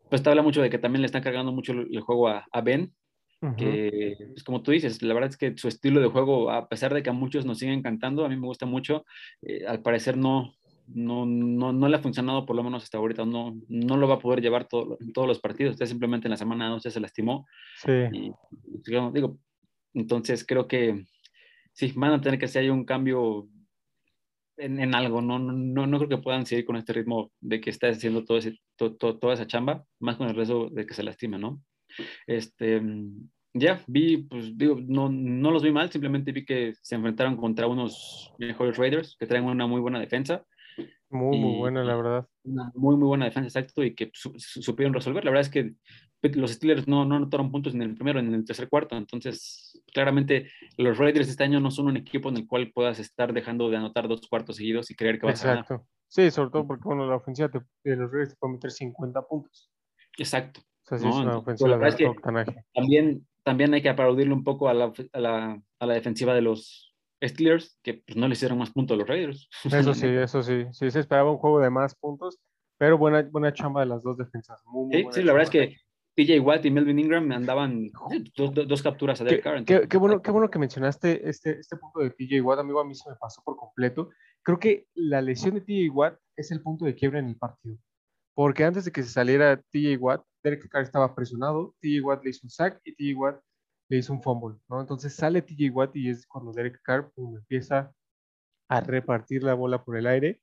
pues 0.09 0.23
te 0.23 0.31
habla 0.31 0.43
mucho 0.43 0.61
de 0.61 0.71
que 0.71 0.79
también 0.79 1.03
le 1.03 1.07
están 1.07 1.23
cargando 1.23 1.53
mucho 1.53 1.73
el 1.73 2.01
juego 2.01 2.29
a, 2.29 2.47
a 2.51 2.61
Ben, 2.61 2.93
Uh 3.43 3.47
-huh. 3.47 3.57
que, 3.57 4.17
pues, 4.33 4.45
como 4.45 4.63
tú 4.63 4.71
dices, 4.71 5.01
la 5.03 5.15
verdad 5.15 5.31
es 5.31 5.37
que 5.39 5.57
su 5.57 5.69
estilo 5.69 6.01
de 6.01 6.09
juego, 6.09 6.51
a 6.51 6.69
pesar 6.69 6.93
de 6.93 7.03
que 7.03 7.11
a 7.11 7.15
muchos 7.15 7.47
nos 7.47 7.59
siguen 7.59 7.79
encantando, 7.79 8.25
a 8.25 8.29
mí 8.29 8.37
me 8.37 8.47
gusta 8.47 8.67
mucho, 8.67 9.07
eh, 9.43 9.65
al 9.67 9.81
parecer 9.81 10.17
no, 10.17 10.55
no, 10.95 11.25
no, 11.27 11.73
no, 11.73 11.89
le 11.89 11.97
ha 11.97 12.01
funcionado, 12.01 12.45
por 12.45 12.57
lo 12.57 12.63
menos 12.63 12.83
hasta 12.83 12.99
ahorita, 12.99 13.25
no, 13.25 13.59
no 13.69 13.97
lo 13.97 14.09
va 14.09 14.17
a 14.17 14.19
poder 14.19 14.41
llevar 14.41 14.67
todo, 14.67 14.99
en 15.01 15.13
todos 15.13 15.29
los 15.29 15.41
partidos, 15.41 15.77
ya 15.79 15.87
simplemente 15.87 16.27
en 16.27 16.33
la 16.33 16.37
semana 16.37 16.69
12 16.69 16.91
se 16.91 17.01
lastimó. 17.01 17.47
Sí. 17.77 17.93
Y, 18.13 18.33
digamos, 18.85 19.13
digo, 19.15 19.39
entonces 19.95 20.45
creo 20.47 20.69
que 20.69 21.05
sí, 21.73 21.93
van 21.97 22.13
a 22.13 22.21
tener 22.21 22.39
que 22.39 22.47
hacer 22.47 22.71
un 22.71 22.85
cambio 22.85 23.49
en, 24.57 24.81
en, 24.81 24.95
algo, 24.95 25.23
no, 25.23 25.39
no, 25.39 25.87
no 25.87 25.99
creo 25.99 26.09
que 26.09 26.19
puedan 26.19 26.45
seguir 26.45 26.67
con 26.67 26.77
este 26.77 26.93
ritmo 26.93 27.33
de 27.41 27.61
que 27.61 27.71
está 27.71 27.89
haciendo 27.89 28.25
todo 28.25 28.39
ese, 28.39 28.59
to, 28.77 28.97
to, 28.97 29.19
toda 29.19 29.35
esa 29.35 29.47
chamba, 29.47 29.85
más 29.99 30.17
con 30.17 30.29
el 30.29 30.37
resto 30.37 30.69
de 30.71 30.85
que 30.87 30.95
se 30.95 31.03
lastima, 31.03 31.39
¿no? 31.39 31.63
Este, 32.27 32.83
ya, 33.53 33.83
vi, 33.87 34.19
pues 34.19 34.57
digo, 34.57 34.79
no, 34.81 35.09
no 35.09 35.51
los 35.51 35.63
vi 35.63 35.73
mal, 35.73 35.91
simplemente 35.91 36.33
vi 36.33 36.45
que 36.45 36.75
se 36.81 36.95
enfrentaron 36.95 37.37
contra 37.37 37.67
unos 37.67 38.33
mejores 38.39 38.77
Raiders 38.77 39.17
que 39.19 39.27
traen 39.27 39.45
una 39.45 39.67
muy 39.67 39.81
buena 39.81 39.99
defensa. 39.99 40.45
Muy, 41.09 41.39
muy 41.39 41.59
buena, 41.59 41.83
la 41.83 41.97
verdad. 41.97 42.29
Una 42.45 42.71
muy, 42.75 42.97
muy 42.97 43.09
buena 43.09 43.25
defensa, 43.25 43.59
exacto, 43.59 43.83
y 43.83 43.95
que 43.95 44.11
supieron 44.15 44.95
resolver. 44.95 45.25
La 45.25 45.33
verdad 45.33 45.43
es 45.43 45.51
que 45.51 45.75
los 46.23 46.53
Steelers 46.53 46.87
no, 46.87 47.05
no 47.05 47.17
anotaron 47.17 47.51
puntos 47.51 47.75
en 47.75 47.83
el 47.83 47.95
primero, 47.95 48.21
en 48.21 48.33
el 48.33 48.45
tercer 48.45 48.69
cuarto. 48.69 48.97
Entonces, 48.97 49.83
claramente, 49.93 50.51
los 50.77 50.99
Raiders 50.99 51.29
este 51.29 51.43
año 51.43 51.59
no 51.59 51.73
son 51.73 51.89
un 51.89 51.97
equipo 51.97 52.29
en 52.29 52.37
el 52.37 52.47
cual 52.47 52.71
puedas 52.73 53.01
estar 53.01 53.33
dejando 53.33 53.69
de 53.69 53.79
anotar 53.79 54.07
dos 54.07 54.21
cuartos 54.29 54.57
seguidos 54.57 54.91
y 54.91 54.95
creer 54.95 55.19
que 55.19 55.27
vas 55.27 55.45
a 55.45 55.49
ganar. 55.49 55.65
Exacto. 55.65 55.89
Sí, 56.07 56.31
sobre 56.31 56.51
todo 56.51 56.67
porque, 56.67 56.85
bueno, 56.85 57.07
la 57.07 57.17
ofensiva 57.17 57.49
de 57.49 57.97
los 57.97 58.11
Raiders 58.13 58.31
te 58.31 58.37
puede 58.37 58.55
meter 58.55 58.71
50 58.71 59.23
puntos. 59.23 59.73
Exacto. 60.19 60.61
O 60.91 60.99
sea, 60.99 60.99
sí 60.99 61.09
es 61.09 61.15
una 61.15 61.39
ofensiva 61.39 61.79
de 61.79 62.15
también, 62.75 63.27
también 63.45 63.75
hay 63.75 63.83
que 63.83 63.89
aplaudirle 63.89 64.35
un 64.35 64.45
poco 64.45 64.69
a 64.69 64.75
la, 64.75 64.93
a 65.13 65.21
la, 65.21 65.63
a 65.79 65.87
la 65.87 65.95
defensiva 65.95 66.35
de 66.35 66.43
los 66.43 66.95
Steelers, 67.23 67.79
que 67.83 68.03
pues, 68.07 68.17
no 68.17 68.27
le 68.27 68.33
hicieron 68.33 68.59
más 68.59 68.71
puntos 68.71 68.95
a 68.95 68.99
los 68.99 69.09
Raiders. 69.09 69.49
Eso 69.65 69.95
sí, 69.95 70.07
eso 70.07 70.43
sí. 70.43 70.67
Sí, 70.73 70.91
se 70.91 71.01
esperaba 71.01 71.31
un 71.31 71.39
juego 71.39 71.61
de 71.61 71.71
más 71.71 71.95
puntos, 71.95 72.39
pero 72.79 72.99
buena, 72.99 73.23
buena 73.23 73.53
chamba 73.53 73.81
de 73.81 73.87
las 73.87 74.03
dos 74.03 74.17
defensas. 74.17 74.63
sí, 74.91 75.07
sí 75.13 75.23
la 75.23 75.33
verdad 75.33 75.43
es 75.45 75.51
que 75.51 75.77
TJ 76.17 76.41
Watt 76.41 76.65
y 76.65 76.71
Melvin 76.71 76.99
Ingram 76.99 77.27
me 77.27 77.35
andaban 77.35 77.91
dos, 78.35 78.83
capturas 78.83 79.21
a 79.21 79.25
Derek 79.25 79.43
Carr. 79.43 79.65
Qué, 79.65 79.97
bueno, 79.97 80.21
qué 80.21 80.31
bueno 80.31 80.51
que 80.51 80.59
mencionaste 80.59 81.29
este, 81.29 81.61
este 81.61 81.77
punto 81.77 82.01
de 82.01 82.11
TJ 82.11 82.41
Watt, 82.43 82.59
amigo, 82.59 82.81
a 82.81 82.85
mí 82.85 82.95
se 82.95 83.09
me 83.09 83.17
pasó 83.17 83.43
por 83.45 83.57
completo. 83.57 84.11
Creo 84.43 84.59
que 84.59 84.87
la 84.95 85.23
lesión 85.23 85.55
de 85.55 85.61
TJ 85.61 85.91
Watt 85.91 86.19
es 86.37 86.51
el 86.51 86.63
punto 86.63 86.85
de 86.85 86.95
quiebra 86.95 87.21
en 87.21 87.27
el 87.27 87.37
partido. 87.37 87.79
Porque 88.35 88.65
antes 88.65 88.85
de 88.85 88.93
que 88.93 89.03
se 89.03 89.11
saliera 89.11 89.61
TJ 89.71 89.97
Watt, 89.99 90.25
Derek 90.43 90.69
Carr 90.69 90.83
estaba 90.83 91.15
presionado, 91.15 91.75
TJ 91.81 92.01
Watt 92.03 92.25
le 92.25 92.31
hizo 92.31 92.41
un 92.45 92.51
sack 92.51 92.81
y 92.85 92.95
TJ 92.95 93.19
Watt 93.19 93.41
le 93.89 93.99
hizo 93.99 94.13
un 94.13 94.23
fumble. 94.23 94.59
Entonces 94.71 95.15
sale 95.15 95.43
TJ 95.43 95.71
Watt 95.71 95.97
y 95.97 96.11
es 96.11 96.27
cuando 96.27 96.53
Derek 96.53 96.81
Carr 96.83 97.13
empieza 97.17 97.93
a 98.69 98.81
repartir 98.81 99.43
la 99.43 99.55
bola 99.55 99.85
por 99.85 99.97
el 99.97 100.07
aire. 100.07 100.41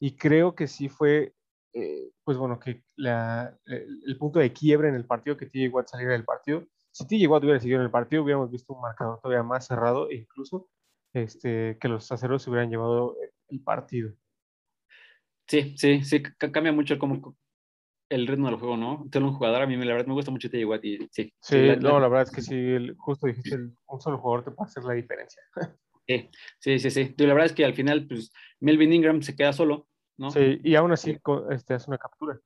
Y 0.00 0.16
creo 0.16 0.54
que 0.54 0.66
sí 0.66 0.88
fue 0.88 1.34
eh, 1.72 2.10
pues 2.24 2.36
bueno, 2.36 2.58
que 2.58 2.82
el, 2.96 4.18
punto 4.18 4.38
de 4.40 4.52
quiebre 4.52 4.88
en 4.88 4.94
el 4.94 5.06
partido, 5.06 5.36
que 5.36 5.46
TJ 5.46 5.68
Watt 5.68 5.88
saliera 5.88 6.12
del 6.12 6.24
partido. 6.24 6.64
Si 6.92 7.06
TJ 7.06 7.28
Watt 7.28 7.44
hubiera 7.44 7.60
seguido 7.60 7.78
en 7.78 7.84
el 7.84 7.90
partido, 7.90 8.24
hubiéramos 8.24 8.50
visto 8.50 8.74
un 8.74 8.80
marcador 8.80 9.20
todavía 9.20 9.42
más 9.42 9.66
cerrado 9.66 10.10
e 10.10 10.16
incluso 10.16 10.68
este, 11.12 11.78
que 11.80 11.88
los 11.88 12.10
aceros 12.10 12.46
hubieran 12.48 12.70
llevado 12.70 13.16
el 13.48 13.62
partido. 13.62 14.12
Sí, 15.50 15.74
sí, 15.76 16.04
sí, 16.04 16.22
cambia 16.22 16.70
mucho 16.70 16.96
como 16.96 17.36
el 18.08 18.26
ritmo 18.28 18.46
del 18.48 18.58
juego, 18.58 18.76
¿no? 18.76 19.08
Tener 19.10 19.28
un 19.28 19.34
jugador, 19.34 19.62
a 19.62 19.66
mí 19.66 19.76
la 19.76 19.94
verdad 19.94 20.06
me 20.06 20.14
gusta 20.14 20.30
mucho 20.30 20.48
TJ 20.48 20.64
Watt 20.64 20.84
y 20.84 21.08
sí. 21.10 21.34
Sí, 21.40 21.56
no, 21.80 21.98
la 21.98 22.06
verdad 22.06 22.28
es 22.28 22.30
que 22.30 22.40
sí, 22.40 22.94
justo 22.96 23.26
dijiste, 23.26 23.56
un 23.56 24.00
solo 24.00 24.18
jugador 24.18 24.44
te 24.44 24.52
puede 24.52 24.68
hacer 24.68 24.84
la 24.84 24.94
diferencia. 24.94 25.42
Sí, 26.08 26.28
sí, 26.58 26.78
sí, 26.80 26.90
sí. 26.90 27.14
la 27.18 27.34
verdad 27.34 27.46
es 27.46 27.52
que 27.52 27.64
al 27.64 27.74
final, 27.74 28.08
pues, 28.08 28.32
Melvin 28.58 28.92
Ingram 28.92 29.22
se 29.22 29.36
queda 29.36 29.52
solo, 29.52 29.86
Sí, 30.32 30.60
y 30.62 30.74
aún 30.74 30.92
así 30.92 31.16
este, 31.50 31.74
hace 31.74 31.88
una 31.88 31.98
captura. 31.98 32.38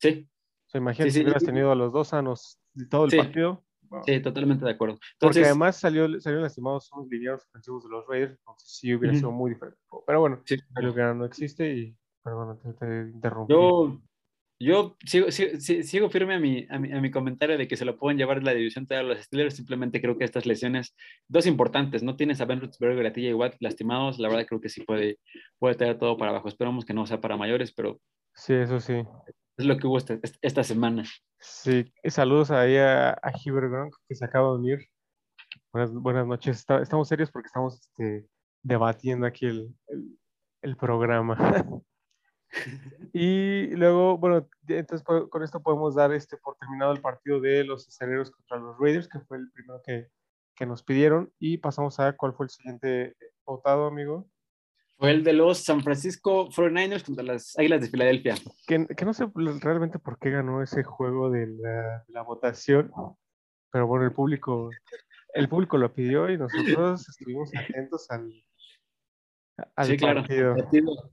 Sí. 0.00 0.28
Se 0.66 0.78
imagina 0.78 1.10
si 1.10 1.22
hubieras 1.22 1.44
tenido 1.44 1.72
a 1.72 1.74
los 1.74 1.92
dos 1.92 2.08
sanos 2.08 2.60
todo 2.88 3.06
el 3.06 3.16
partido. 3.16 3.64
Sí, 4.04 4.20
totalmente 4.20 4.64
de 4.64 4.70
acuerdo. 4.70 4.98
Porque 5.18 5.44
además 5.44 5.78
salió, 5.78 6.08
salieron 6.20 6.42
lastimados 6.42 6.90
unos 6.92 7.08
lineados 7.08 7.44
ofensivos 7.48 7.84
de 7.84 7.90
los 7.90 8.06
Raiders, 8.06 8.38
entonces 8.38 8.70
sí 8.70 8.94
hubiera 8.94 9.14
sido 9.14 9.30
muy 9.30 9.50
diferente. 9.50 9.78
Pero 10.06 10.20
bueno, 10.20 10.42
sí. 10.44 10.56
lo 10.80 10.94
que 10.94 11.02
no 11.02 11.24
existe 11.24 11.72
y, 11.72 11.96
perdón, 12.26 12.58
te, 12.60 12.72
te 12.72 13.10
interrumpí. 13.10 13.52
Yo, 13.52 14.00
yo 14.58 14.96
sigo, 15.04 15.30
sigo, 15.30 16.10
firme 16.10 16.34
a 16.34 16.40
mi, 16.40 16.66
a 16.68 16.78
mi, 16.78 16.92
a, 16.92 17.00
mi, 17.00 17.10
comentario 17.10 17.56
de 17.56 17.68
que 17.68 17.76
se 17.76 17.84
lo 17.84 17.96
pueden 17.96 18.18
llevar 18.18 18.42
la 18.42 18.52
división 18.52 18.84
de 18.86 19.02
los 19.04 19.18
Steelers. 19.20 19.54
Simplemente 19.54 20.00
creo 20.00 20.18
que 20.18 20.24
estas 20.24 20.44
lesiones, 20.44 20.96
dos 21.28 21.46
importantes, 21.46 22.02
no 22.02 22.16
tienes 22.16 22.40
a 22.40 22.46
Ben 22.46 22.60
Roethlisberger 22.60 23.04
y 23.04 23.06
a 23.06 23.12
TJ 23.12 23.34
Watt 23.34 23.54
lastimados. 23.60 24.18
La 24.18 24.28
verdad 24.28 24.46
creo 24.46 24.60
que 24.60 24.68
sí 24.68 24.82
puede, 24.82 25.20
puede 25.58 25.76
traer 25.76 25.98
todo 25.98 26.16
para 26.16 26.32
abajo. 26.32 26.48
Esperamos 26.48 26.84
que 26.84 26.94
no 26.94 27.06
sea 27.06 27.20
para 27.20 27.36
mayores, 27.36 27.72
pero. 27.72 28.00
Sí, 28.34 28.54
eso 28.54 28.80
sí. 28.80 29.04
Es 29.56 29.64
lo 29.64 29.76
que 29.78 29.86
hubo 29.86 29.98
esta, 29.98 30.18
esta 30.42 30.64
semana. 30.64 31.04
Sí, 31.38 31.84
saludos 32.06 32.50
ahí 32.50 32.76
a, 32.76 33.10
a 33.10 33.32
Gronk, 33.44 33.94
que 34.08 34.14
se 34.16 34.24
acaba 34.24 34.48
de 34.48 34.54
unir. 34.58 34.88
Buenas, 35.72 35.92
buenas 35.92 36.26
noches. 36.26 36.66
estamos 36.82 37.08
serios 37.08 37.30
porque 37.30 37.46
estamos 37.46 37.80
este, 37.80 38.26
debatiendo 38.62 39.26
aquí 39.26 39.46
el, 39.46 39.72
el, 39.86 40.18
el 40.62 40.76
programa. 40.76 41.36
Y 43.12 43.68
luego, 43.76 44.18
bueno, 44.18 44.46
entonces 44.68 45.02
con 45.04 45.42
esto 45.42 45.62
podemos 45.62 45.94
dar 45.94 46.12
este 46.12 46.36
por 46.36 46.56
terminado 46.56 46.92
el 46.92 47.00
partido 47.00 47.40
de 47.40 47.64
los 47.64 47.88
aceleros 47.88 48.30
contra 48.30 48.58
los 48.58 48.76
Raiders, 48.78 49.08
que 49.08 49.20
fue 49.20 49.38
el 49.38 49.50
primero 49.52 49.80
que, 49.82 50.08
que 50.54 50.66
nos 50.66 50.82
pidieron. 50.82 51.32
Y 51.38 51.58
pasamos 51.58 51.98
a 52.00 52.14
cuál 52.14 52.34
fue 52.34 52.46
el 52.46 52.50
siguiente 52.50 53.16
votado, 53.46 53.86
amigo. 53.86 54.28
Fue 54.98 55.10
el 55.10 55.24
de 55.24 55.34
los 55.34 55.58
San 55.58 55.82
Francisco 55.82 56.48
49ers 56.48 57.04
contra 57.04 57.22
las 57.22 57.58
Águilas 57.58 57.82
de 57.82 57.88
Filadelfia. 57.88 58.34
Que, 58.66 58.86
que 58.86 59.04
no 59.04 59.12
sé 59.12 59.26
realmente 59.60 59.98
por 59.98 60.18
qué 60.18 60.30
ganó 60.30 60.62
ese 60.62 60.84
juego 60.84 61.30
de 61.30 61.46
la, 62.08 62.22
votación, 62.22 62.90
pero 63.70 63.86
bueno, 63.86 64.06
el 64.06 64.12
público, 64.12 64.70
el 65.34 65.48
público 65.50 65.76
lo 65.76 65.92
pidió 65.92 66.30
y 66.30 66.38
nosotros 66.38 67.06
estuvimos 67.08 67.50
atentos 67.54 68.10
al, 68.10 68.32
al 69.74 69.86
sí, 69.86 69.98
partido. 69.98 70.54
Claro, 70.54 71.10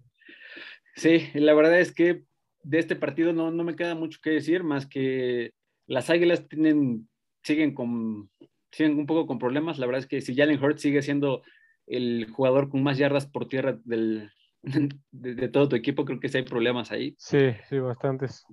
Sí, 0.96 1.30
la 1.34 1.54
verdad 1.54 1.80
es 1.80 1.94
que 1.94 2.24
de 2.64 2.80
este 2.80 2.96
partido 2.96 3.34
no, 3.34 3.52
no 3.52 3.64
me 3.64 3.76
queda 3.76 3.96
mucho 3.96 4.20
que 4.22 4.32
decir, 4.32 4.64
más 4.64 4.86
que 4.88 5.52
las 5.88 6.10
Águilas 6.10 6.48
tienen, 6.48 7.10
siguen, 7.44 7.74
con, 7.74 8.30
siguen 8.72 8.98
un 8.98 9.06
poco 9.06 9.28
con 9.28 9.40
problemas. 9.40 9.80
La 9.80 9.86
verdad 9.86 10.00
es 10.00 10.08
que 10.08 10.22
si 10.22 10.36
Jalen 10.36 10.64
Hurts 10.64 10.82
sigue 10.82 11.02
siendo 11.02 11.44
el 11.88 12.30
jugador 12.32 12.70
con 12.70 12.84
más 12.84 12.98
yardas 12.98 13.28
por 13.28 13.48
tierra 13.48 13.78
del, 13.84 14.32
de, 15.12 15.48
todo 15.50 15.70
tu 15.70 15.76
equipo, 15.76 16.06
creo 16.06 16.20
que 16.20 16.30
sí 16.30 16.38
hay 16.38 16.44
problemas 16.44 16.92
ahí. 16.92 17.16
Sí, 17.18 17.52
sí, 17.70 17.80
bastantes. 17.80 18.46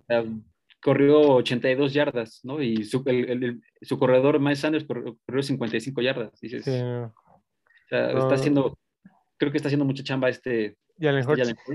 corrió 0.82 1.20
82 1.20 1.92
yardas, 1.92 2.40
¿no? 2.42 2.60
Y 2.60 2.84
su, 2.84 3.04
su 3.82 3.98
corredor, 3.98 4.40
Miles 4.40 4.60
Sanders, 4.60 4.84
corrió, 4.84 5.42
55 5.42 6.02
yardas. 6.02 6.40
Dices, 6.40 6.64
sí, 6.64 6.72
o 6.72 7.12
sea, 7.88 8.10
está 8.10 8.34
haciendo, 8.34 8.78
creo 9.36 9.50
que 9.52 9.58
está 9.58 9.68
haciendo 9.68 9.84
mucha 9.84 10.02
chamba 10.02 10.28
este, 10.28 10.76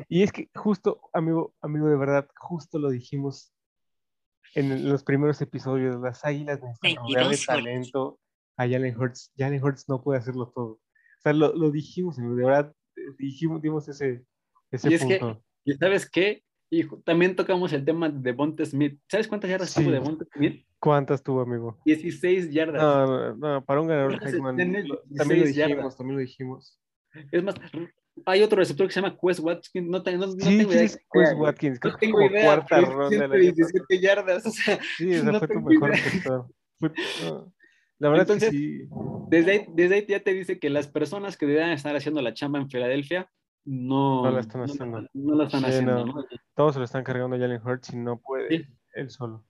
y 0.08 0.22
es 0.22 0.32
que 0.32 0.50
justo, 0.54 1.02
amigo, 1.12 1.54
amigo, 1.62 1.88
de 1.88 1.98
verdad, 1.98 2.28
justo 2.38 2.78
lo 2.78 2.90
dijimos 2.90 3.52
en 4.54 4.88
los 4.88 5.04
primeros 5.04 5.42
episodios, 5.42 6.00
las 6.00 6.24
águilas 6.24 6.62
necesitan 6.62 7.04
rodear 7.04 7.30
de 7.30 7.38
talento 7.38 8.20
a 8.56 8.64
Jalen 8.64 8.98
Hurts. 8.98 9.32
Jalen 9.38 9.64
Hurts 9.64 9.90
no 9.90 10.02
puede 10.02 10.20
hacerlo 10.20 10.52
todo. 10.54 10.74
O 10.74 11.22
sea, 11.22 11.34
lo, 11.34 11.54
lo 11.56 11.72
dijimos, 11.72 12.18
de 12.18 12.24
verdad, 12.24 12.74
dijimos, 13.18 13.62
dimos 13.62 13.88
ese, 13.90 14.24
ese 14.72 14.94
y 14.94 14.98
punto. 14.98 15.44
Que, 15.66 15.72
¿Y 15.72 15.74
sabes 15.74 16.10
qué? 16.10 16.44
Y 16.70 16.88
también 17.04 17.36
tocamos 17.36 17.74
el 17.74 17.84
tema 17.84 18.10
de 18.10 18.32
Bonte 18.32 18.66
Smith. 18.66 19.00
¿Sabes 19.10 19.28
cuántas 19.28 19.50
yardas 19.50 19.74
tuvo 19.74 19.92
de 19.92 20.00
Bonte 20.00 20.26
Smith? 20.34 20.66
¿Cuántas 20.80 21.22
tuvo, 21.22 21.42
amigo? 21.42 21.80
16 21.86 22.52
yardas. 22.52 22.82
No, 22.82 23.36
no, 23.36 23.66
para 23.66 23.82
un 23.82 23.88
ganador 23.88 24.20
también 24.20 25.42
lo 25.42 25.48
dijimos, 25.48 25.98
también 25.98 26.16
lo 26.16 26.22
dijimos. 26.22 26.80
Es 27.32 27.44
más, 27.44 27.56
hay 28.26 28.42
otro 28.44 28.58
receptor 28.58 28.88
que 28.88 28.94
se 28.94 29.02
llama 29.02 29.18
Quest 29.22 29.40
Watkins. 29.42 29.88
No, 29.88 30.00
no, 30.00 30.18
no 30.18 30.32
sí, 30.34 30.58
tengo 30.58 30.72
idea. 30.72 30.84
Es 30.84 31.00
Quest 31.12 31.34
Watkins. 31.38 31.80
No 31.84 31.96
tengo 31.98 32.22
idea. 32.22 32.46
Cuarta 32.46 32.82
ronda 32.82 33.10
117 33.10 34.00
yardas. 34.00 34.46
O 34.46 34.52
sea, 34.52 34.80
sí, 34.98 35.12
esa 35.14 35.32
no 35.32 35.40
fue 35.40 35.48
tu 35.48 35.62
mejor 35.62 35.90
receptor. 35.92 36.48
La 38.00 38.10
verdad 38.10 38.24
Entonces, 38.24 38.50
que 38.50 38.58
sí. 38.58 38.90
Desde 39.30 39.52
ahí, 39.52 39.66
desde 39.74 39.96
ahí 39.96 40.06
ya 40.08 40.20
te 40.20 40.34
dice 40.34 40.60
que 40.60 40.70
las 40.70 40.88
personas 40.88 41.38
que 41.38 41.46
deberían 41.46 41.72
estar 41.72 41.96
haciendo 41.96 42.22
la 42.22 42.34
chamba 42.34 42.60
en 42.60 42.70
Filadelfia 42.70 43.30
no, 43.66 44.24
no 44.24 44.32
la 44.32 44.42
están 44.42 44.64
haciendo. 44.64 45.08
No, 45.14 45.36
la 45.36 45.46
están 45.46 45.62
sí, 45.62 45.68
haciendo. 45.68 46.26
Todos 46.54 46.74
se 46.74 46.80
lo 46.80 46.86
están 46.86 47.04
cargando 47.04 47.36
a 47.36 47.40
Jalen 47.40 47.62
Hurts 47.66 47.94
y 47.94 47.98
no 47.98 48.20
puede 48.20 48.68
él 48.94 49.10
solo. 49.10 49.44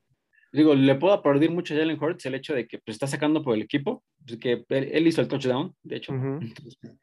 Digo, 0.56 0.74
le 0.74 0.96
puedo 0.96 1.14
aplaudir 1.14 1.52
mucho 1.52 1.74
a 1.74 1.78
Jalen 1.78 2.02
Hurts 2.02 2.26
el 2.26 2.36
hecho 2.36 2.54
de 2.54 2.66
que 2.68 2.80
pues, 2.80 2.96
está 2.96 3.08
sacando 3.08 3.44
por 3.44 3.56
el 3.56 3.62
equipo, 3.62 4.04
pues, 4.26 4.40
que 4.40 4.66
él, 4.70 5.08
hizo 5.08 5.22
el 5.22 5.28
touchdown, 5.28 5.76
de 5.84 5.98
hecho, 5.98 6.14
uh 6.14 6.16
-huh. 6.16 7.00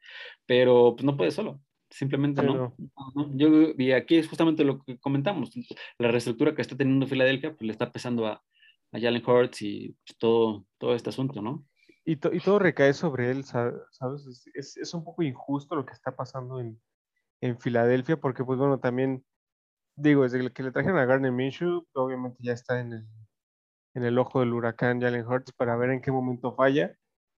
pero 0.47 0.95
pues, 0.95 1.05
no 1.05 1.15
puede 1.15 1.29
solo, 1.29 1.61
simplemente 1.89 2.41
no. 2.41 2.75
no. 3.15 3.37
Yo, 3.37 3.73
y 3.77 3.91
aquí 3.91 4.15
es 4.15 4.27
justamente 4.27 4.63
lo 4.63 4.81
que 4.83 4.97
comentamos, 4.97 5.51
la 5.99 6.09
reestructura 6.09 6.55
que 6.55 6.63
está 6.63 6.75
teniendo 6.75 7.05
Filadelfia, 7.05 7.51
pues 7.51 7.61
le 7.61 7.71
está 7.71 7.91
pesando 7.91 8.25
a, 8.25 8.41
a 8.91 8.99
Jalen 8.99 9.23
Hurts 9.23 9.61
y 9.61 9.95
pues, 10.05 10.17
todo, 10.17 10.65
todo 10.79 10.95
este 10.95 11.09
asunto, 11.09 11.41
¿no? 11.41 11.63
Y, 12.05 12.15
to, 12.15 12.33
y, 12.33 12.39
todo 12.39 12.59
recae 12.59 12.93
sobre 12.93 13.29
él, 13.29 13.43
¿sabes? 13.45 13.75
Es, 14.27 14.47
es, 14.55 14.77
es, 14.77 14.93
un 14.93 15.03
poco 15.03 15.21
injusto 15.23 15.75
lo 15.75 15.85
que 15.85 15.93
está 15.93 16.15
pasando 16.15 16.59
en, 16.59 16.81
en 17.39 17.59
Filadelfia, 17.59 18.17
porque 18.17 18.43
pues 18.43 18.57
bueno, 18.57 18.79
también, 18.79 19.23
digo, 19.95 20.23
desde 20.23 20.51
que 20.51 20.63
le 20.63 20.71
trajeron 20.71 20.97
a 20.97 21.05
Garner 21.05 21.31
Minshew, 21.31 21.85
obviamente 21.93 22.39
ya 22.41 22.53
está 22.53 22.81
en 22.81 22.93
el 22.93 23.07
en 23.93 24.03
el 24.03 24.17
ojo 24.17 24.39
del 24.39 24.53
huracán 24.53 25.01
Jalen 25.01 25.25
Hurts 25.27 25.53
para 25.53 25.75
ver 25.75 25.91
en 25.91 26.01
qué 26.01 26.11
momento 26.11 26.53
falla. 26.53 26.95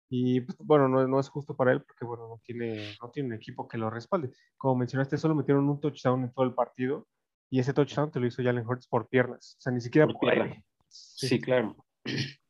Y 0.10 0.42
pues, 0.42 0.58
bueno, 0.60 0.88
no, 0.88 1.08
no, 1.08 1.20
es 1.20 1.30
justo 1.30 1.56
para 1.56 1.72
él 1.72 1.82
porque 1.82 2.06
bueno, 2.06 2.28
no 2.28 2.40
tiene, 2.44 2.96
no 3.02 3.10
tiene 3.10 3.30
un 3.30 3.36
equipo 3.36 3.68
que 3.68 3.78
lo 3.78 3.90
respalde. 3.90 4.32
Como 4.58 4.76
mencionaste, 4.76 5.18
solo 5.18 5.36
metieron 5.36 5.68
un 5.68 5.80
touchdown 5.80 6.24
en 6.24 6.32
todo 6.32 6.46
el 6.46 6.54
partido 6.54 7.08
y 7.50 7.60
ese 7.60 7.74
touchdown 7.74 8.12
te 8.12 8.20
lo 8.20 8.28
hizo 8.28 8.44
Jalen 8.44 8.66
Hurts 8.66 8.88
por 8.88 9.08
piernas, 9.08 9.56
o 9.60 9.62
sea, 9.62 9.72
ni 9.74 9.82
siquiera 9.82 10.08
por, 10.08 10.20
por 10.20 10.56
Sí. 10.88 11.28
sí. 11.28 11.42
claro. 11.42 11.76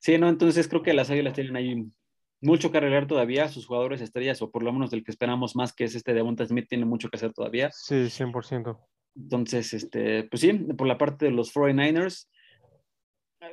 Sí, 0.00 0.16
no, 0.18 0.28
entonces 0.28 0.68
creo 0.68 0.82
que 0.82 0.92
las 0.92 1.10
águilas 1.10 1.34
tienen 1.34 1.56
ahí 1.56 1.90
mucho 2.40 2.70
que 2.70 2.78
arreglar 2.78 3.06
todavía, 3.06 3.48
sus 3.48 3.66
jugadores 3.66 4.00
estrellas, 4.00 4.40
o 4.42 4.50
por 4.50 4.62
lo 4.62 4.72
menos 4.72 4.90
del 4.90 5.04
que 5.04 5.10
esperamos 5.10 5.56
más, 5.56 5.72
que 5.72 5.84
es 5.84 5.94
este 5.94 6.14
Devonta 6.14 6.46
Smith, 6.46 6.66
tiene 6.68 6.84
mucho 6.84 7.08
que 7.08 7.16
hacer 7.16 7.32
todavía. 7.32 7.70
Sí, 7.72 8.08
100%. 8.08 8.78
Entonces, 9.16 9.74
este, 9.74 10.24
pues 10.24 10.40
sí, 10.40 10.52
por 10.52 10.86
la 10.86 10.98
parte 10.98 11.26
de 11.26 11.30
los 11.32 11.52
49ers, 11.52 12.28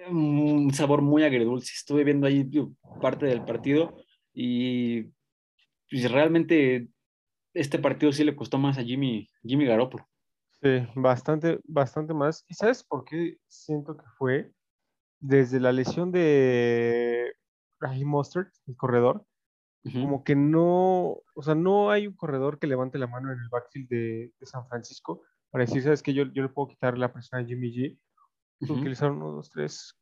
un 0.10 0.74
sabor 0.74 1.02
muy 1.02 1.24
agridulce. 1.24 1.74
Estuve 1.76 2.04
viendo 2.04 2.28
ahí 2.28 2.50
parte 3.02 3.26
del 3.26 3.44
partido 3.44 3.98
y 4.34 5.04
pues, 5.90 6.12
realmente 6.12 6.90
este 7.54 7.80
partido 7.80 8.12
sí 8.12 8.24
le 8.24 8.36
costó 8.36 8.58
más 8.58 8.78
a 8.78 8.84
Jimmy, 8.84 9.30
Jimmy 9.44 9.66
Garoppolo. 9.66 10.08
Sí, 10.62 10.88
bastante, 10.96 11.60
bastante 11.64 12.14
más. 12.14 12.44
¿Y 12.48 12.54
sabes 12.54 12.84
por 12.84 13.06
qué 13.06 13.38
siento 13.48 13.98
que 13.98 14.06
fue? 14.18 14.52
Desde 15.20 15.60
la 15.60 15.72
lesión 15.72 16.12
de 16.12 17.34
Raheem 17.80 18.08
Mostert, 18.08 18.54
el 18.68 18.76
corredor, 18.76 19.26
como 19.94 20.24
que 20.24 20.36
no, 20.36 21.22
o 21.36 21.44
sea, 21.44 21.54
no 21.54 21.92
hay 21.92 22.08
un 22.08 22.16
corredor 22.16 22.58
que 22.58 22.68
levante 22.68 22.98
la 22.98 23.08
mano 23.08 23.32
en 23.32 23.40
el 23.40 23.50
backfield 23.50 23.88
de, 23.88 24.34
San 24.42 24.68
Francisco 24.68 25.22
para 25.52 25.66
decir, 25.66 25.84
sabes 25.84 26.02
que 26.02 26.14
yo, 26.14 26.24
yo 26.34 26.42
le 26.42 26.50
puedo 26.50 26.70
quitar 26.70 26.98
la 26.98 27.14
presión 27.14 27.42
a 27.42 27.46
Jimmy 27.46 27.72
G. 27.72 28.00
Utilizaron 28.62 29.18
uno, 29.18 29.34
dos, 29.34 29.50
tres, 29.50 29.96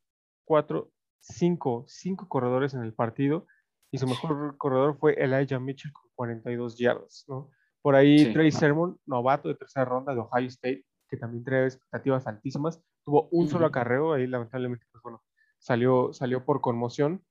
cuatro, 0.45 0.91
cinco, 1.19 1.85
cinco 1.87 2.27
corredores 2.27 2.73
en 2.73 2.81
el 2.81 2.93
partido 2.93 3.47
y 3.91 3.97
su 3.97 4.07
mejor 4.07 4.57
corredor 4.57 4.97
fue 4.97 5.13
Elijah 5.13 5.59
Mitchell 5.59 5.93
con 5.93 6.09
42 6.15 6.77
yardas, 6.77 7.25
¿no? 7.27 7.51
Por 7.81 7.95
ahí 7.95 8.31
Trey 8.33 8.51
Sermon, 8.51 8.97
novato 9.05 9.49
de 9.49 9.55
tercera 9.55 9.85
ronda 9.85 10.13
de 10.13 10.21
Ohio 10.21 10.47
State, 10.47 10.85
que 11.09 11.17
también 11.17 11.43
trae 11.43 11.65
expectativas 11.65 12.25
altísimas, 12.25 12.81
tuvo 13.03 13.27
un 13.31 13.49
solo 13.49 13.65
acarreo, 13.65 14.13
ahí 14.13 14.25
lamentablemente, 14.25 14.85
pues 14.91 15.01
bueno, 15.03 15.21
salió, 15.59 16.13
salió 16.13 16.45
por 16.45 16.61
conmoción, 16.61 17.23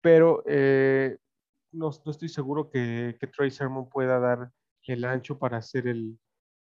pero 0.00 0.42
eh, 0.46 1.18
no, 1.72 1.90
estoy 1.90 2.28
seguro 2.28 2.70
que, 2.70 3.16
que, 3.18 3.26
Trey 3.26 3.50
Sermon 3.50 3.88
pueda 3.88 4.20
dar 4.20 4.52
el 4.86 5.04
ancho 5.04 5.38
para 5.38 5.60
ser 5.62 5.88
el, 5.88 6.18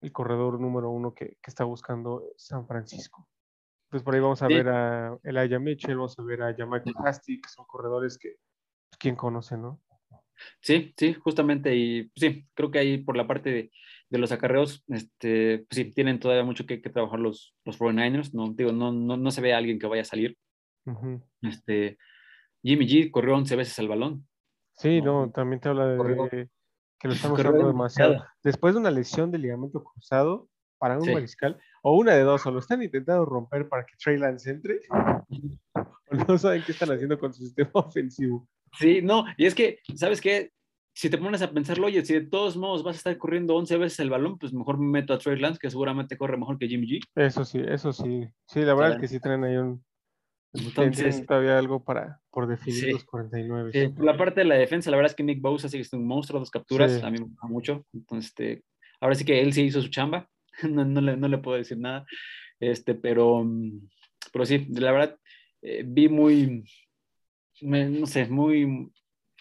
el 0.01 0.11
corredor 0.11 0.59
número 0.59 0.89
uno 0.89 1.13
que, 1.13 1.37
que, 1.41 1.49
está 1.49 1.63
buscando 1.63 2.23
San 2.37 2.65
Francisco. 2.65 3.27
Entonces 3.85 4.03
por 4.03 4.15
ahí 4.15 4.21
vamos 4.21 4.41
a 4.41 4.47
ver 4.47 4.67
a 4.67 5.17
Elijah 5.23 5.59
Mitchell, 5.59 5.95
vamos 5.95 6.17
a 6.17 6.23
ver 6.23 6.41
a 6.41 6.55
Jamaica 6.55 6.91
Hasty, 7.03 7.39
que 7.39 7.49
son 7.49 7.65
corredores 7.65 8.17
que 8.17 8.35
pues, 8.89 8.97
quien 8.99 9.15
conoce, 9.15 9.57
¿no? 9.57 9.81
Sí, 10.61 10.93
sí, 10.97 11.13
justamente, 11.13 11.75
y 11.75 12.03
pues, 12.03 12.33
sí, 12.33 12.47
creo 12.53 12.71
que 12.71 12.79
ahí 12.79 12.97
por 12.97 13.15
la 13.15 13.27
parte 13.27 13.51
de, 13.51 13.71
de 14.09 14.17
los 14.17 14.31
acarreos, 14.31 14.83
este, 14.87 15.59
pues, 15.59 15.75
sí, 15.75 15.91
tienen 15.91 16.19
todavía 16.19 16.43
mucho 16.43 16.65
que, 16.65 16.81
que, 16.81 16.89
trabajar 16.89 17.19
los, 17.19 17.55
los 17.63 17.79
49ers, 17.79 18.33
no, 18.33 18.51
digo, 18.53 18.71
no, 18.71 18.91
no, 18.91 19.17
no 19.17 19.31
se 19.31 19.41
ve 19.41 19.53
a 19.53 19.57
alguien 19.57 19.79
que 19.79 19.87
vaya 19.87 20.01
a 20.01 20.05
salir. 20.05 20.37
este, 21.41 21.97
Jimmy 22.63 22.87
G 22.87 23.11
corrió 23.11 23.35
11 23.35 23.55
veces 23.55 23.79
el 23.79 23.87
balón. 23.87 24.27
Sí, 24.77 25.01
no, 25.01 25.31
también 25.31 25.61
te 25.61 25.69
habla 25.69 25.87
de 25.87 26.49
que 26.99 27.07
lo 27.07 27.13
estamos 27.13 27.39
usando 27.39 27.67
demasiado. 27.67 28.25
Después 28.43 28.73
de 28.73 28.79
una 28.79 28.91
lesión 28.91 29.31
de 29.31 29.37
ligamento 29.37 29.83
cruzado 29.83 30.49
para 30.77 30.99
un 30.99 31.13
mariscal, 31.13 31.59
o 31.87 31.95
una 31.97 32.13
de 32.13 32.23
dos, 32.23 32.43
o 32.47 32.51
lo 32.51 32.57
están 32.57 32.81
intentando 32.81 33.25
romper 33.25 33.69
para 33.69 33.85
que 33.85 33.95
Trey 34.03 34.17
Lance 34.17 34.49
entre, 34.49 34.79
o 34.89 36.15
no 36.27 36.37
saben 36.39 36.63
qué 36.65 36.71
están 36.71 36.91
haciendo 36.91 37.19
con 37.19 37.31
su 37.31 37.43
sistema 37.43 37.69
ofensivo. 37.73 38.47
Sí, 38.79 39.03
no, 39.03 39.25
y 39.37 39.45
es 39.45 39.53
que, 39.53 39.77
¿sabes 39.93 40.19
qué? 40.19 40.51
Si 40.95 41.11
te 41.11 41.19
pones 41.19 41.43
a 41.43 41.51
pensarlo, 41.51 41.85
oye, 41.85 42.03
si 42.03 42.15
de 42.15 42.25
todos 42.25 42.57
modos 42.57 42.81
vas 42.81 42.95
a 42.95 42.97
estar 42.97 43.17
corriendo 43.19 43.55
11 43.55 43.77
veces 43.77 43.99
el 43.99 44.09
balón, 44.09 44.39
pues 44.39 44.51
mejor 44.51 44.79
me 44.79 44.87
meto 44.87 45.13
a 45.13 45.19
Trey 45.19 45.37
Lance, 45.37 45.59
que 45.61 45.69
seguramente 45.69 46.17
corre 46.17 46.37
mejor 46.37 46.57
que 46.57 46.67
Jimmy 46.67 46.87
G. 46.87 47.01
Eso 47.13 47.45
sí, 47.45 47.61
eso 47.63 47.93
sí. 47.93 48.27
Sí, 48.47 48.61
la 48.61 48.73
verdad 48.73 48.93
es 48.93 49.01
que 49.01 49.07
sí 49.07 49.19
traen 49.19 49.43
ahí 49.43 49.57
un... 49.57 49.83
Entonces, 50.53 51.23
todavía 51.23 51.59
algo 51.59 51.83
para, 51.83 52.19
por 52.31 52.47
definir 52.47 52.93
los 52.93 53.05
49. 53.05 53.71
Sí, 53.71 53.89
por 53.89 54.05
la 54.05 54.17
parte 54.17 54.39
de 54.39 54.45
la 54.45 54.55
defensa, 54.55 54.89
la 54.89 54.97
verdad 54.97 55.11
es 55.11 55.15
que 55.15 55.23
Nick 55.23 55.39
Bosa 55.39 55.69
sigue 55.69 55.83
siendo 55.83 56.01
un 56.01 56.07
monstruo, 56.07 56.39
dos 56.39 56.49
capturas, 56.49 57.03
a 57.03 57.11
mí 57.11 57.19
me 57.19 57.25
gusta 57.25 57.45
mucho. 57.45 57.85
Entonces, 57.93 58.29
este, 58.29 58.63
ahora 58.99 59.13
sí 59.13 59.23
que 59.23 59.39
él 59.39 59.53
sí 59.53 59.63
hizo 59.63 59.81
su 59.81 59.89
chamba, 59.89 60.27
no, 60.69 60.85
no, 60.85 61.01
le, 61.01 61.17
no 61.17 61.27
le 61.27 61.37
puedo 61.37 61.57
decir 61.57 61.77
nada, 61.77 62.05
este, 62.59 62.95
pero, 62.95 63.45
pero 64.31 64.45
sí, 64.45 64.65
la 64.69 64.91
verdad, 64.91 65.19
eh, 65.61 65.83
vi 65.85 66.09
muy, 66.09 66.63
no 67.61 68.07
sé, 68.07 68.27
muy... 68.27 68.91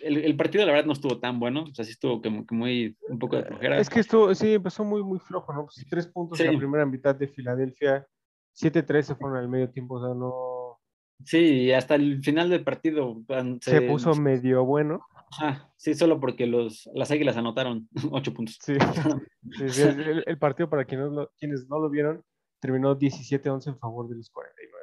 El, 0.00 0.36
partido 0.36 0.66
la 0.66 0.72
verdad 0.72 0.86
no 0.86 0.92
estuvo 0.92 1.18
tan 1.18 1.38
bueno, 1.38 1.64
o 1.70 1.74
sea, 1.74 1.84
sí 1.84 1.92
estuvo 1.92 2.20
como 2.20 2.44
que 2.44 2.54
muy, 2.54 2.96
un 3.08 3.18
poco 3.18 3.36
de 3.36 3.44
flojera. 3.44 3.78
Es 3.78 3.88
que 3.88 4.00
esto 4.00 4.34
sí, 4.34 4.54
empezó 4.54 4.84
muy, 4.84 5.02
muy 5.02 5.18
flojo, 5.20 5.52
¿no? 5.52 5.66
Pues 5.66 5.86
tres 5.88 6.08
puntos 6.08 6.40
en 6.40 6.52
la 6.52 6.58
primera 6.58 6.84
mitad 6.84 7.14
de 7.14 7.28
Filadelfia, 7.28 8.06
7-3 8.54 9.02
se 9.02 9.14
fueron 9.14 9.38
al 9.38 9.48
medio 9.48 9.70
tiempo, 9.70 9.94
o 9.94 10.04
sea, 10.04 10.14
no... 10.14 10.80
Sí, 11.24 11.72
hasta 11.72 11.94
el 11.94 12.22
final 12.22 12.50
del 12.50 12.64
partido. 12.64 13.22
Se, 13.60 13.82
puso 13.82 14.14
medio 14.14 14.64
bueno. 14.64 15.06
Ah, 15.40 15.70
sí, 15.76 15.94
solo 15.94 16.20
porque 16.20 16.46
los, 16.46 16.88
las 16.94 17.10
águilas 17.10 17.36
anotaron 17.36 17.88
ocho 18.10 18.32
puntos. 18.34 18.58
Sí, 18.60 18.74
el, 20.26 20.38
partido, 20.38 20.68
para 20.68 20.84
quienes, 20.84 21.08
quienes 21.38 21.68
no 21.68 21.78
lo 21.78 21.90
vieron, 21.90 22.22
terminó 22.60 22.98
17-11 22.98 23.68
en 23.68 23.78
favor 23.78 24.08
de 24.08 24.16
los 24.16 24.30
49. 24.30 24.74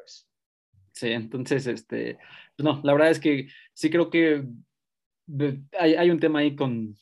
Sí, 0.93 1.11
entonces, 1.11 1.65
este, 1.67 2.19
pues 2.55 2.63
no, 2.63 2.79
la 2.83 2.93
verdad 2.93 3.09
es 3.09 3.19
que 3.19 3.47
sí 3.73 3.89
creo 3.89 4.09
que 4.09 4.45
hay, 5.79 5.95
hay 5.95 6.09
un 6.11 6.19
tema 6.19 6.39
ahí 6.39 6.55
con, 6.55 6.95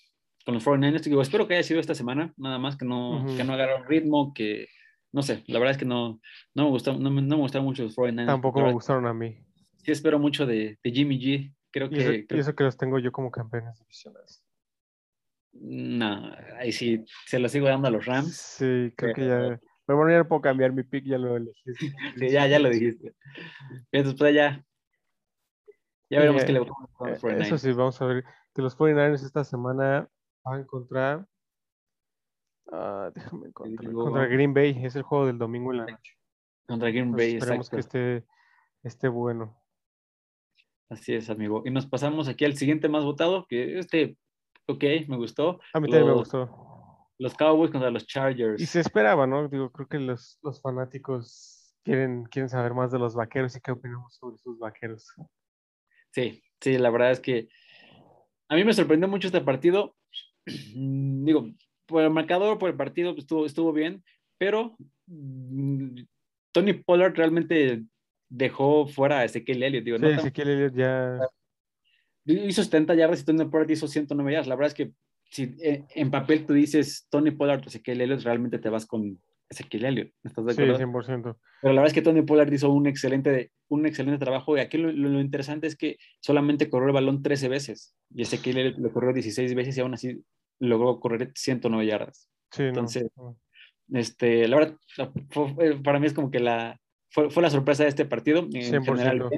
con 0.46 0.54
los 0.54 0.66
49ers. 0.66 1.04
Digo, 1.04 1.22
espero 1.22 1.48
que 1.48 1.56
haya 1.56 1.64
sido 1.64 1.80
esta 1.80 1.96
semana, 1.96 2.34
nada 2.38 2.60
más 2.60 2.78
que 2.78 2.86
no, 2.86 3.26
que 3.36 3.44
no 3.44 3.54
agarraron 3.54 3.88
ritmo, 3.88 4.34
que 4.34 4.68
no 5.12 5.22
sé, 5.24 5.44
la 5.48 5.60
verdad 5.60 5.72
es 5.72 5.78
que 5.78 5.86
no, 5.86 6.22
no, 6.54 6.64
me, 6.64 6.70
gustó, 6.70 6.94
no, 6.94 7.10
no 7.10 7.22
me 7.22 7.36
gustaron 7.36 7.66
mucho 7.66 7.84
los 7.84 7.98
49ers. 7.98 8.28
Tampoco 8.28 8.62
me 8.62 8.72
gustaron 8.72 9.06
a 9.08 9.14
mí. 9.14 9.36
Sí, 9.78 9.92
espero 9.92 10.20
mucho 10.20 10.46
de, 10.46 10.78
de 10.84 10.92
Jimmy 10.92 11.20
G. 11.20 11.54
Creo 11.71 11.89
que. 11.89 12.25
Y 12.29 12.39
eso, 12.39 12.55
que 12.55 12.63
los 12.63 12.77
tengo 12.77 12.99
yo 12.99 13.12
como 13.12 13.32
campeones 13.32 13.77
divisionales. 13.79 14.43
No, 15.51 16.32
ahí 16.58 16.71
sí, 16.71 17.03
se 17.25 17.39
los 17.39 17.51
sigo 17.51 17.67
dando 17.67 17.88
a 17.88 17.91
los 17.91 18.05
Rams. 18.05 18.36
Sí, 18.36 18.93
creo 18.95 19.13
que 19.13 19.27
ya. 19.27 19.60
Pero 19.86 19.97
bueno, 19.97 20.12
ya 20.12 20.19
no 20.19 20.27
puedo 20.27 20.41
cambiar 20.41 20.71
mi 20.71 20.84
pick, 20.84 21.05
ya 21.05 21.17
lo 21.17 21.36
elegí. 21.36 21.63
sí, 22.17 22.29
ya, 22.29 22.45
ya 22.47 22.60
lo 22.60 22.69
dijiste. 22.69 23.15
Entonces, 23.91 24.19
pues 24.19 24.36
ya. 24.36 24.63
Ya 26.12 26.19
veremos 26.19 26.43
qué 26.43 26.53
le 26.53 26.60
vamos 26.60 26.77
a 26.99 27.10
los 27.10 27.21
49ers. 27.21 27.41
Eso 27.41 27.58
sí, 27.58 27.71
vamos 27.71 28.01
a 28.01 28.05
ver 28.05 28.23
que 28.53 28.62
los 28.62 28.77
49ers 28.77 29.23
esta 29.23 29.43
semana 29.43 30.10
van 30.43 30.60
a 30.60 30.62
encontrar. 30.62 31.27
Uh, 32.65 33.12
déjame 33.13 33.47
encontrar. 33.47 33.93
Contra 33.93 34.25
Green 34.27 34.53
Bay, 34.53 34.79
es 34.84 34.95
el 34.95 35.01
juego 35.01 35.25
del 35.25 35.39
domingo 35.39 35.71
en 35.71 35.77
la 35.79 35.86
noche. 35.88 36.17
Contra 36.67 36.89
Green 36.89 37.12
Bay, 37.12 37.36
Esperemos 37.36 37.69
que 37.69 37.79
esté, 37.79 38.25
esté 38.84 39.08
bueno. 39.08 39.59
Así 40.89 41.13
es, 41.13 41.30
amigo. 41.30 41.63
Y 41.65 41.71
nos 41.71 41.86
pasamos 41.86 42.28
aquí 42.28 42.45
al 42.45 42.56
siguiente 42.58 42.89
más 42.89 43.04
votado, 43.04 43.45
que 43.47 43.80
este, 43.80 44.17
ok, 44.67 44.84
me 45.08 45.17
gustó. 45.17 45.60
A 45.73 45.80
mí 45.80 45.89
también 45.89 46.08
me 46.08 46.13
gustó 46.13 46.69
los 47.19 47.34
Cowboys 47.36 47.69
contra 47.69 47.91
los 47.91 48.08
Chargers. 48.08 48.62
Y 48.62 48.65
se 48.65 48.80
esperaba, 48.80 49.28
¿no? 49.28 49.47
Digo, 49.49 49.71
creo 49.71 49.88
que 49.88 49.99
los, 49.99 50.39
los 50.41 50.62
fanáticos 50.62 51.75
quieren, 51.84 52.23
quieren 52.25 52.49
saber 52.49 52.73
más 52.73 52.91
de 52.91 52.99
los 52.99 53.13
vaqueros 53.13 53.56
y 53.56 53.62
qué 53.62 53.71
opinamos 53.71 54.15
sobre 54.15 54.38
sus 54.38 54.58
vaqueros. 54.58 55.06
Sí, 56.12 56.41
sí, 56.62 56.78
la 56.78 56.89
verdad 56.89 57.12
es 57.12 57.19
que 57.19 57.49
a 58.47 58.56
mí 58.56 58.63
me 58.63 58.73
sorprendió 58.73 59.08
mucho 59.08 59.28
este 59.28 59.41
partido. 59.41 59.95
Digo, 60.45 61.49
por 61.86 62.04
el 62.04 62.10
marcador, 62.10 62.58
por 62.58 62.69
el 62.69 62.78
partido, 62.78 63.13
pues, 63.13 63.25
estuvo, 63.25 63.45
estuvo 63.45 63.73
bien, 63.73 64.04
pero 64.38 64.78
mm, 65.08 65.99
Tony 66.54 66.73
Pollard 66.73 67.15
realmente 67.15 67.84
dejó 68.30 68.88
fuera 68.88 69.20
a 69.20 69.26
Ezequiel 69.26 69.63
Elliott. 69.63 69.84
Digo, 69.84 69.98
sí, 69.98 70.06
Ezequiel 70.06 70.50
Elliott 70.50 70.76
ya... 70.76 71.20
Hizo 72.26 72.63
70 72.63 72.94
yardas 72.94 73.22
y 73.22 73.26
Tony 73.26 73.46
Pollard 73.46 73.70
hizo 73.72 73.88
109 73.88 74.32
yardas. 74.32 74.48
La 74.48 74.56
verdad 74.56 74.68
es 74.68 74.74
que 74.76 74.92
si 75.32 75.56
eh, 75.62 75.86
en 75.96 76.12
papel 76.12 76.46
tú 76.46 76.54
dices 76.54 77.08
Tony 77.10 77.32
Pollard 77.32 77.63
o 77.63 77.68
Ezequiel 77.68 78.02
Elliott, 78.02 78.22
realmente 78.22 78.60
te 78.60 78.70
vas 78.70 78.86
con 78.86 79.20
Ezequiel 79.50 79.86
Elliott. 79.86 80.13
¿Estás 80.24 80.46
de 80.46 80.52
acuerdo? 80.52 80.78
Sí, 80.78 80.84
100%. 80.84 81.38
Pero 81.62 81.74
la 81.74 81.82
verdad 81.82 81.88
es 81.88 81.94
que 81.94 82.02
Tony 82.02 82.22
Pollard 82.22 82.52
hizo 82.54 82.70
un 82.72 82.88
excelente, 82.88 83.52
un 83.68 83.86
excelente 83.86 84.24
trabajo 84.24 84.58
y 84.58 84.60
aquí 84.60 84.78
lo, 84.78 85.20
interesante 85.20 85.68
es 85.68 85.76
que 85.76 85.98
solamente 86.22 86.70
corrió 86.70 86.88
el 86.88 86.94
balón 86.94 87.24
13 87.24 87.50
veces 87.50 87.96
y 88.13 88.22
Ezequiel 88.22 88.58
Elliott 88.58 88.78
lo 88.78 88.92
corrió 88.92 89.13
16 89.13 89.56
veces 89.56 89.78
y 89.78 89.82
aún 89.82 89.94
así 89.94 90.24
logró 90.60 91.00
correr 91.00 91.32
109 91.34 91.86
yardas. 91.86 92.30
Sí, 92.52 92.63
Entonces, 92.63 93.10
este, 93.92 94.48
la 94.48 94.58
verdad, 94.58 94.78
para 95.84 96.00
mí 96.00 96.08
es 96.08 96.13
como 96.13 96.30
que 96.30 96.39
la, 96.39 96.80
fue, 97.10 97.30
fue 97.30 97.43
la 97.43 97.50
sorpresa 97.50 97.84
de 97.84 97.89
este 97.89 98.06
partido. 98.06 98.39
En 98.39 98.50
100%. 98.52 98.86
general. 98.86 99.30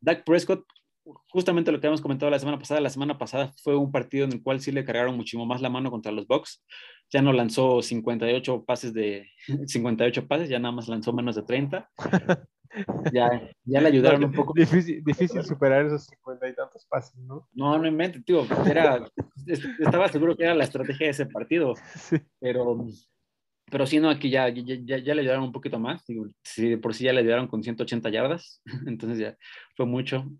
Dak 0.00 0.24
Prescott 0.24 0.64
justamente 1.28 1.70
lo 1.70 1.80
que 1.80 1.86
habíamos 1.86 2.00
comentado 2.00 2.30
la 2.30 2.38
semana 2.38 2.58
pasada, 2.58 2.80
la 2.80 2.90
semana 2.90 3.18
pasada 3.18 3.52
fue 3.62 3.76
un 3.76 3.92
partido 3.92 4.24
en 4.24 4.32
el 4.32 4.42
cual 4.42 4.60
sí 4.60 4.72
le 4.72 4.84
cargaron 4.84 5.16
muchísimo 5.16 5.46
más 5.46 5.60
la 5.60 5.70
mano 5.70 5.90
contra 5.90 6.12
los 6.12 6.26
Bucks. 6.26 6.64
Ya 7.10 7.22
no 7.22 7.32
lanzó 7.32 7.82
58 7.82 8.64
pases 8.64 8.94
de 8.94 9.28
58 9.66 10.26
pases, 10.26 10.48
ya 10.48 10.58
nada 10.58 10.72
más 10.72 10.88
lanzó 10.88 11.12
menos 11.12 11.36
de 11.36 11.42
30. 11.42 11.90
Ya, 13.12 13.30
ya 13.64 13.80
le 13.80 13.86
ayudaron 13.86 14.24
un 14.24 14.32
poco. 14.32 14.52
Difícil, 14.52 15.00
difícil 15.04 15.44
superar 15.44 15.86
esos 15.86 16.06
50 16.06 16.48
y 16.48 16.54
tantos 16.56 16.84
pases, 16.86 17.14
¿no? 17.20 17.48
No, 17.52 17.78
no 17.78 17.92
mente, 17.92 18.20
tío. 18.20 18.44
Era, 18.66 19.08
estaba 19.78 20.08
seguro 20.08 20.36
que 20.36 20.42
era 20.42 20.56
la 20.56 20.64
estrategia 20.64 21.06
de 21.06 21.10
ese 21.12 21.26
partido. 21.26 21.74
Pero, 22.40 22.84
pero 23.70 23.86
sí, 23.86 23.98
no, 23.98 24.10
aquí 24.10 24.30
ya, 24.30 24.48
ya, 24.48 24.98
ya, 24.98 25.14
le 25.14 25.22
ayudaron 25.22 25.44
un 25.44 25.52
poquito 25.52 25.78
más. 25.78 26.04
Digo, 26.06 26.26
por 26.82 26.94
sí 26.94 27.04
ya 27.04 27.12
le 27.12 27.20
ayudaron 27.20 27.48
con 27.48 27.62
180 27.62 28.10
yardas. 28.10 28.62
Entonces 28.86 29.18
ya 29.18 29.36
fue 29.76 29.86
mucho. 29.86 30.30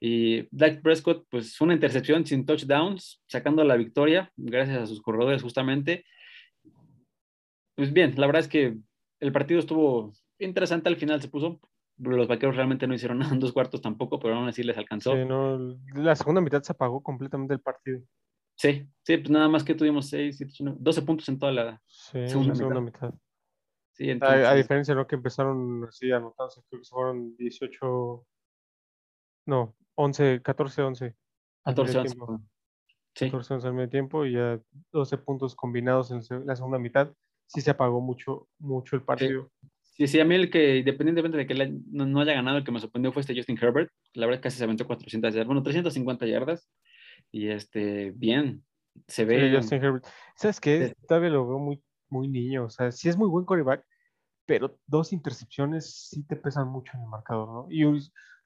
Y 0.00 0.48
Dak 0.50 0.82
Prescott, 0.82 1.26
pues 1.30 1.60
una 1.60 1.74
intercepción 1.74 2.26
sin 2.26 2.44
touchdowns, 2.44 3.22
sacando 3.26 3.62
la 3.62 3.76
victoria, 3.76 4.32
gracias 4.36 4.78
a 4.78 4.86
sus 4.86 5.00
corredores 5.00 5.42
justamente. 5.42 6.04
Pues 7.76 7.92
bien, 7.92 8.14
la 8.16 8.26
verdad 8.26 8.40
es 8.40 8.48
que 8.48 8.76
el 9.20 9.32
partido 9.32 9.60
estuvo 9.60 10.12
interesante 10.38 10.88
al 10.88 10.96
final, 10.96 11.22
se 11.22 11.28
puso. 11.28 11.60
Los 11.98 12.26
vaqueros 12.26 12.56
realmente 12.56 12.86
no 12.86 12.94
hicieron 12.94 13.18
nada 13.20 13.32
en 13.32 13.40
dos 13.40 13.52
cuartos 13.52 13.80
tampoco, 13.80 14.18
pero 14.18 14.34
aún 14.34 14.48
así 14.48 14.62
les 14.62 14.76
alcanzó. 14.76 15.14
La 15.94 16.16
segunda 16.16 16.40
mitad 16.40 16.62
se 16.62 16.72
apagó 16.72 17.00
completamente 17.02 17.54
el 17.54 17.60
partido. 17.60 18.02
Sí, 18.62 18.88
sí, 19.02 19.16
pues 19.16 19.28
nada 19.30 19.48
más 19.48 19.64
que 19.64 19.74
tuvimos 19.74 20.08
6, 20.08 20.36
7, 20.36 20.52
8, 20.60 20.76
12 20.78 21.02
puntos 21.02 21.28
en 21.28 21.36
toda 21.40 21.50
la 21.50 21.82
Sí, 21.88 22.28
segunda 22.28 22.54
segunda 22.54 22.80
mitad. 22.80 23.08
mitad. 23.08 23.18
Sí, 23.90 24.08
A, 24.08 24.12
entonces, 24.12 24.46
a 24.46 24.54
diferencia, 24.54 24.94
¿no? 24.94 25.04
Que 25.08 25.16
empezaron 25.16 25.84
así 25.88 26.12
anotándose, 26.12 26.62
creo 26.70 26.80
que 26.80 26.84
se 26.84 26.94
fueron 26.94 27.36
18, 27.36 28.24
no, 29.46 29.74
11, 29.96 30.42
14, 30.42 30.82
11. 30.82 31.04
al 31.64 31.74
14 31.74 31.88
medio 31.88 32.00
11. 32.02 32.14
tiempo. 32.14 32.40
Sí, 33.16 33.24
14, 33.26 33.54
11 33.54 33.66
al 33.66 33.74
medio 33.74 33.88
tiempo 33.88 34.24
y 34.26 34.34
ya 34.34 34.60
12 34.92 35.18
puntos 35.18 35.56
combinados 35.56 36.12
en 36.12 36.46
la 36.46 36.54
segunda 36.54 36.78
mitad. 36.78 37.12
Sí 37.46 37.60
se 37.62 37.72
apagó 37.72 38.00
mucho, 38.00 38.48
mucho 38.60 38.94
el 38.94 39.02
partido. 39.02 39.50
sí, 39.82 40.06
sí, 40.06 40.20
a 40.20 40.24
mí 40.24 40.36
el 40.36 40.50
que, 40.50 40.78
independientemente 40.78 41.36
de 41.36 41.46
que 41.48 41.54
no, 41.90 42.06
no 42.06 42.20
haya 42.20 42.32
ganado, 42.34 42.58
el 42.58 42.64
que 42.64 42.70
me 42.70 42.78
sorprendió 42.78 43.10
fue 43.10 43.22
este 43.22 43.34
Justin 43.34 43.58
Herbert. 43.60 43.90
La 44.14 44.26
verdad 44.26 44.40
casi 44.40 44.56
se 44.58 44.64
aventó 44.64 44.86
400 44.86 45.34
yardas, 45.34 45.46
bueno, 45.48 45.64
350 45.64 46.26
yardas. 46.26 46.70
Y 47.32 47.48
este, 47.48 48.10
bien, 48.12 48.64
se 49.08 49.22
Sí, 49.22 49.24
ve. 49.24 49.56
Justin 49.56 49.82
Herbert. 49.82 50.06
¿Sabes 50.36 50.60
qué? 50.60 50.88
Sí. 50.88 51.06
Todavía 51.08 51.30
lo 51.30 51.48
veo 51.48 51.58
muy, 51.58 51.82
muy 52.10 52.28
niño. 52.28 52.66
O 52.66 52.70
sea, 52.70 52.92
sí 52.92 53.08
es 53.08 53.16
muy 53.16 53.28
buen 53.28 53.44
quarterback, 53.46 53.84
pero 54.46 54.78
dos 54.86 55.12
intercepciones 55.12 56.08
sí 56.10 56.24
te 56.24 56.36
pesan 56.36 56.68
mucho 56.68 56.92
en 56.96 57.02
el 57.04 57.08
marcador, 57.08 57.48
¿no? 57.48 57.66
Y 57.70 57.84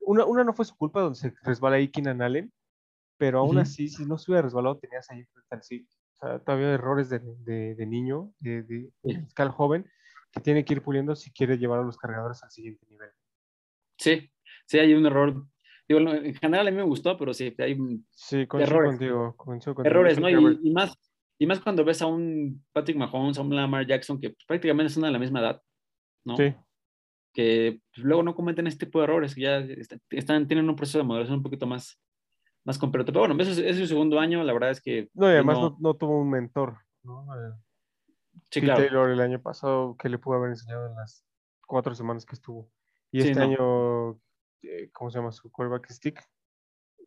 una, 0.00 0.24
una 0.24 0.44
no 0.44 0.52
fue 0.54 0.64
su 0.64 0.76
culpa 0.76 1.00
donde 1.00 1.18
se 1.18 1.34
resbala 1.42 1.76
ahí 1.76 1.88
Keenan 1.88 2.22
Allen, 2.22 2.52
pero 3.18 3.40
aún 3.40 3.58
así, 3.58 3.88
si 3.88 4.04
no 4.06 4.18
se 4.18 4.30
hubiera 4.30 4.42
resbalado, 4.42 4.78
tenías 4.78 5.10
ahí 5.10 5.24
frente 5.24 5.54
al 5.54 5.62
sí. 5.62 5.88
O 6.12 6.16
sea, 6.18 6.38
todavía 6.38 6.72
errores 6.72 7.08
de, 7.10 7.18
de- 7.18 7.74
de 7.74 7.86
niño, 7.86 8.32
de, 8.38 8.62
Sí. 8.68 8.92
de 9.02 9.20
fiscal 9.22 9.50
joven, 9.50 9.90
que 10.30 10.40
tiene 10.40 10.64
que 10.64 10.74
ir 10.74 10.82
puliendo 10.82 11.16
si 11.16 11.32
quiere 11.32 11.58
llevar 11.58 11.80
a 11.80 11.82
los 11.82 11.96
cargadores 11.96 12.42
al 12.44 12.50
siguiente 12.50 12.86
nivel. 12.88 13.10
Sí, 13.98 14.30
sí, 14.66 14.78
hay 14.78 14.94
un 14.94 15.06
error. 15.06 15.46
Digo, 15.88 16.00
en 16.00 16.34
general 16.34 16.66
a 16.66 16.70
mí 16.70 16.76
me 16.76 16.82
gustó, 16.82 17.16
pero 17.16 17.32
sí, 17.32 17.54
hay 17.58 17.78
Sí, 18.10 18.46
Errores. 18.52 18.90
contigo. 18.90 19.36
contigo, 19.36 19.84
errores, 19.84 20.18
¿no? 20.18 20.28
Y, 20.28 20.58
y 20.64 20.72
más, 20.72 20.98
y 21.38 21.46
más 21.46 21.60
cuando 21.60 21.84
ves 21.84 22.02
a 22.02 22.06
un 22.06 22.64
Patrick 22.72 22.96
Mahomes, 22.96 23.38
a 23.38 23.42
un 23.42 23.54
Lamar 23.54 23.86
Jackson, 23.86 24.18
que 24.20 24.30
pues, 24.30 24.44
prácticamente 24.46 24.92
son 24.92 25.04
de 25.04 25.10
la 25.12 25.18
misma 25.18 25.40
edad, 25.40 25.62
¿no? 26.24 26.36
Sí, 26.36 26.54
que 27.32 27.80
pues, 27.94 28.04
luego 28.04 28.22
no 28.22 28.34
cometen 28.34 28.66
este 28.66 28.86
tipo 28.86 28.98
de 28.98 29.04
errores, 29.04 29.34
que 29.34 29.42
ya 29.42 29.58
est- 29.58 29.94
están, 30.10 30.48
tienen 30.48 30.68
un 30.68 30.74
proceso 30.76 30.98
de 30.98 31.04
maduración 31.04 31.36
un 31.36 31.42
poquito 31.42 31.66
más, 31.66 32.00
más 32.64 32.78
completo. 32.78 33.12
Pero 33.12 33.26
bueno, 33.28 33.42
ese 33.42 33.68
es, 33.68 33.76
su 33.76 33.86
segundo 33.86 34.18
año, 34.18 34.42
la 34.42 34.52
verdad 34.54 34.70
es 34.70 34.80
que... 34.80 35.08
no, 35.14 35.26
y 35.28 35.34
además 35.34 35.58
vino- 35.58 35.70
no, 35.70 35.76
no 35.80 35.94
tuvo 35.94 36.20
un 36.20 36.30
mentor, 36.30 36.78
¿no? 37.04 37.26
Eh, 37.34 37.52
sí, 38.50 38.60
claro. 38.60 38.80
Taylor 38.82 39.10
el 39.10 39.20
año 39.20 39.40
pasado, 39.40 39.96
que 39.96 40.08
le 40.08 40.18
pudo 40.18 40.36
haber 40.38 40.50
enseñado 40.50 40.88
en 40.88 40.96
las 40.96 41.24
cuatro 41.66 41.94
semanas 41.94 42.24
que 42.26 42.34
estuvo. 42.34 42.70
Y 43.12 43.20
Sí, 43.22 43.28
este 43.28 43.40
no. 43.40 43.46
año, 43.46 44.20
eh, 44.62 44.90
¿cómo 44.92 45.10
se 45.10 45.18
llama 45.18 45.32
su 45.32 45.50
quarterback 45.50 45.90
stick? 45.90 46.22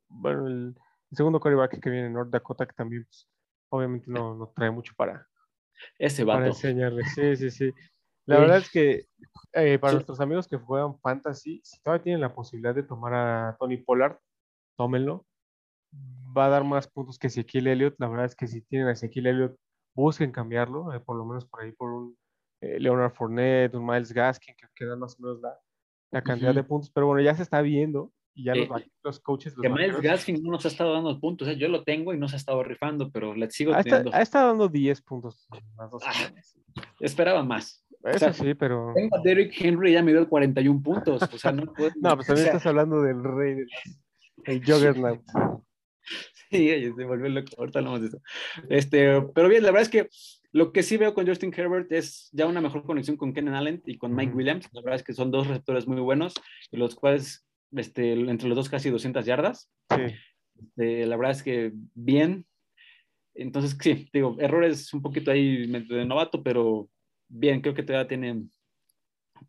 Bueno, 0.08 0.48
el, 0.48 0.76
el 1.12 1.18
segundo 1.18 1.40
quarterback 1.40 1.80
que 1.80 1.90
viene 1.90 2.08
en 2.08 2.14
North 2.14 2.30
Dakota, 2.30 2.66
que 2.66 2.74
también, 2.74 3.06
pues, 3.06 3.30
obviamente 3.70 4.10
no, 4.10 4.36
no 4.36 4.48
trae 4.56 4.72
mucho 4.72 4.94
para, 4.96 5.28
Ese 5.98 6.26
para 6.26 6.40
vato. 6.40 6.50
enseñarle. 6.52 7.04
Sí, 7.06 7.36
sí, 7.36 7.52
sí. 7.52 7.74
La 8.26 8.36
Sí. 8.36 8.42
verdad 8.42 8.58
es 8.58 8.70
que 8.70 9.06
eh, 9.54 9.80
para 9.80 9.92
Sí. 9.92 9.96
nuestros 9.96 10.20
amigos 10.20 10.48
que 10.48 10.58
juegan 10.58 11.00
fantasy, 11.00 11.62
si 11.64 11.80
todavía 11.82 12.04
tienen 12.04 12.22
la 12.22 12.34
posibilidad 12.34 12.76
de 12.76 12.84
tomar 12.84 13.14
a 13.14 13.58
Tony 13.60 13.78
Pollard, 13.78 14.18
tómenlo. 14.78 15.26
Va 16.38 16.46
a 16.46 16.50
dar 16.50 16.64
más 16.64 16.88
puntos 16.88 17.18
que 17.18 17.28
Ezequiel 17.28 17.68
Elliott. 17.68 17.96
La 17.98 18.08
verdad 18.08 18.26
es 18.26 18.36
que 18.36 18.48
si 18.48 18.62
tienen 18.62 18.88
a 18.88 18.92
Ezequiel 18.92 19.26
Elliott, 19.28 19.56
busquen 19.96 20.32
cambiarlo, 20.32 20.94
eh, 20.94 21.00
por 21.00 21.18
lo 21.18 21.26
menos 21.26 21.46
por 21.48 21.62
ahí 21.62 21.72
por 21.72 21.92
un 21.92 22.18
eh, 22.62 22.80
Leonard 22.80 23.14
Fournette, 23.14 23.74
un 23.76 23.86
Miles 23.88 24.14
Gaskin, 24.14 24.54
que, 24.56 24.68
que 24.76 24.86
dan 24.86 25.00
más 25.00 25.20
o 25.20 25.24
menos 25.24 25.42
la, 25.42 25.60
la 26.12 26.22
cantidad 26.22 26.54
de 26.56 26.64
puntos. 26.64 26.90
Pero 26.92 27.08
bueno, 27.08 27.22
ya 27.22 27.36
se 27.36 27.44
está 27.44 27.62
viendo 27.62 28.12
y 28.34 28.46
ya 28.46 28.56
los, 28.56 28.68
los 29.04 29.20
coaches, 29.20 29.54
los 29.56 29.62
Que 29.64 29.70
Miles 29.70 30.00
Gaskin 30.02 30.42
no 30.44 30.52
nos 30.52 30.66
ha 30.66 30.70
estado 30.70 30.94
dando 30.94 31.20
puntos. 31.20 31.48
¿eh? 31.48 31.58
Yo 31.58 31.68
lo 31.68 31.84
tengo 31.84 32.14
y 32.14 32.18
no 32.18 32.28
se 32.28 32.36
ha 32.36 32.38
estado 32.38 32.64
rifando, 32.64 33.12
pero 33.12 33.36
le 33.36 33.50
sigo 33.52 33.74
ha, 33.74 33.80
esta- 33.80 33.98
teniendo. 33.98 34.16
ha 34.18 34.22
estado 34.22 34.48
dando 34.50 34.68
10 34.70 35.02
puntos 35.02 35.48
dos 35.92 36.04
Ah. 36.06 36.14
Esperaba 37.00 37.44
más. 37.44 37.86
Eso 38.06 38.20
sea, 38.20 38.34
sí, 38.34 38.54
pero... 38.54 38.94
Tengo 38.96 39.18
a 39.18 39.22
Derrick 39.22 39.54
Henry 39.60 39.90
y 39.92 39.94
ya 39.94 40.04
me 40.04 40.12
dio 40.14 40.28
41 40.30 40.82
puntos. 40.82 41.22
O 41.22 41.38
sea, 41.38 41.52
no 41.52 41.64
puedo. 41.74 41.92
No, 42.00 42.16
pues 42.16 42.28
también 42.28 42.48
o 42.48 42.50
sea, 42.50 42.58
estás 42.58 42.66
hablando 42.68 43.02
del 43.02 43.22
rey, 43.24 43.56
de 43.56 43.66
las- 43.66 44.00
el 44.46 44.64
Juggernaut. 44.66 45.22
Sí, 46.52 46.68
se 46.68 47.06
volvió 47.06 47.30
loco. 47.30 47.50
Ahorita 47.60 47.78
hablamos 47.78 48.02
de 48.02 48.08
eso. 48.08 48.18
Este, 48.70 49.22
pero 49.36 49.48
bien, 49.50 49.62
la 49.62 49.70
verdad 49.70 49.84
es 49.84 49.90
que 49.90 50.10
lo 50.52 50.72
que 50.72 50.84
sí 50.84 50.98
veo 50.98 51.14
con 51.14 51.28
Justin 51.28 51.54
Herbert 51.56 51.92
es 51.92 52.30
ya 52.32 52.48
una 52.48 52.62
mejor 52.62 52.84
conexión 52.84 53.18
con 53.18 53.34
Kenan 53.34 53.54
Allen 53.54 53.82
y 53.86 53.98
con 53.98 54.16
Mike. 54.16 54.34
Williams. 54.34 54.68
La 54.72 54.82
verdad 54.82 55.00
es 55.00 55.04
que 55.04 55.14
son 55.14 55.32
dos 55.32 55.48
receptores 55.48 55.88
muy 55.88 56.02
buenos, 56.02 56.34
los 56.72 56.96
cuales, 56.96 57.48
este, 57.72 58.14
entre 58.14 58.48
los 58.48 58.56
dos 58.56 58.70
casi 58.70 58.90
200 58.90 59.26
yardas. 59.26 59.70
Sí. 59.90 60.16
Eh, 60.78 61.06
la 61.06 61.18
verdad 61.18 61.32
es 61.32 61.44
que 61.44 61.72
bien. 61.94 62.46
Entonces, 63.36 63.78
sí, 63.80 64.10
digo, 64.12 64.36
errores 64.40 64.94
un 64.94 65.02
poquito 65.02 65.32
ahí 65.32 65.68
de 65.68 66.06
novato, 66.06 66.44
pero 66.44 66.90
bien, 67.28 67.62
creo 67.62 67.74
que 67.74 67.84
todavía 67.84 68.08
tiene 68.08 68.44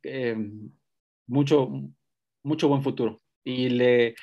eh, 0.02 0.36
mucho, 1.26 1.70
mucho 2.42 2.68
buen 2.68 2.82
futuro. 2.82 3.22
Y 3.42 3.70
le, 3.70 4.14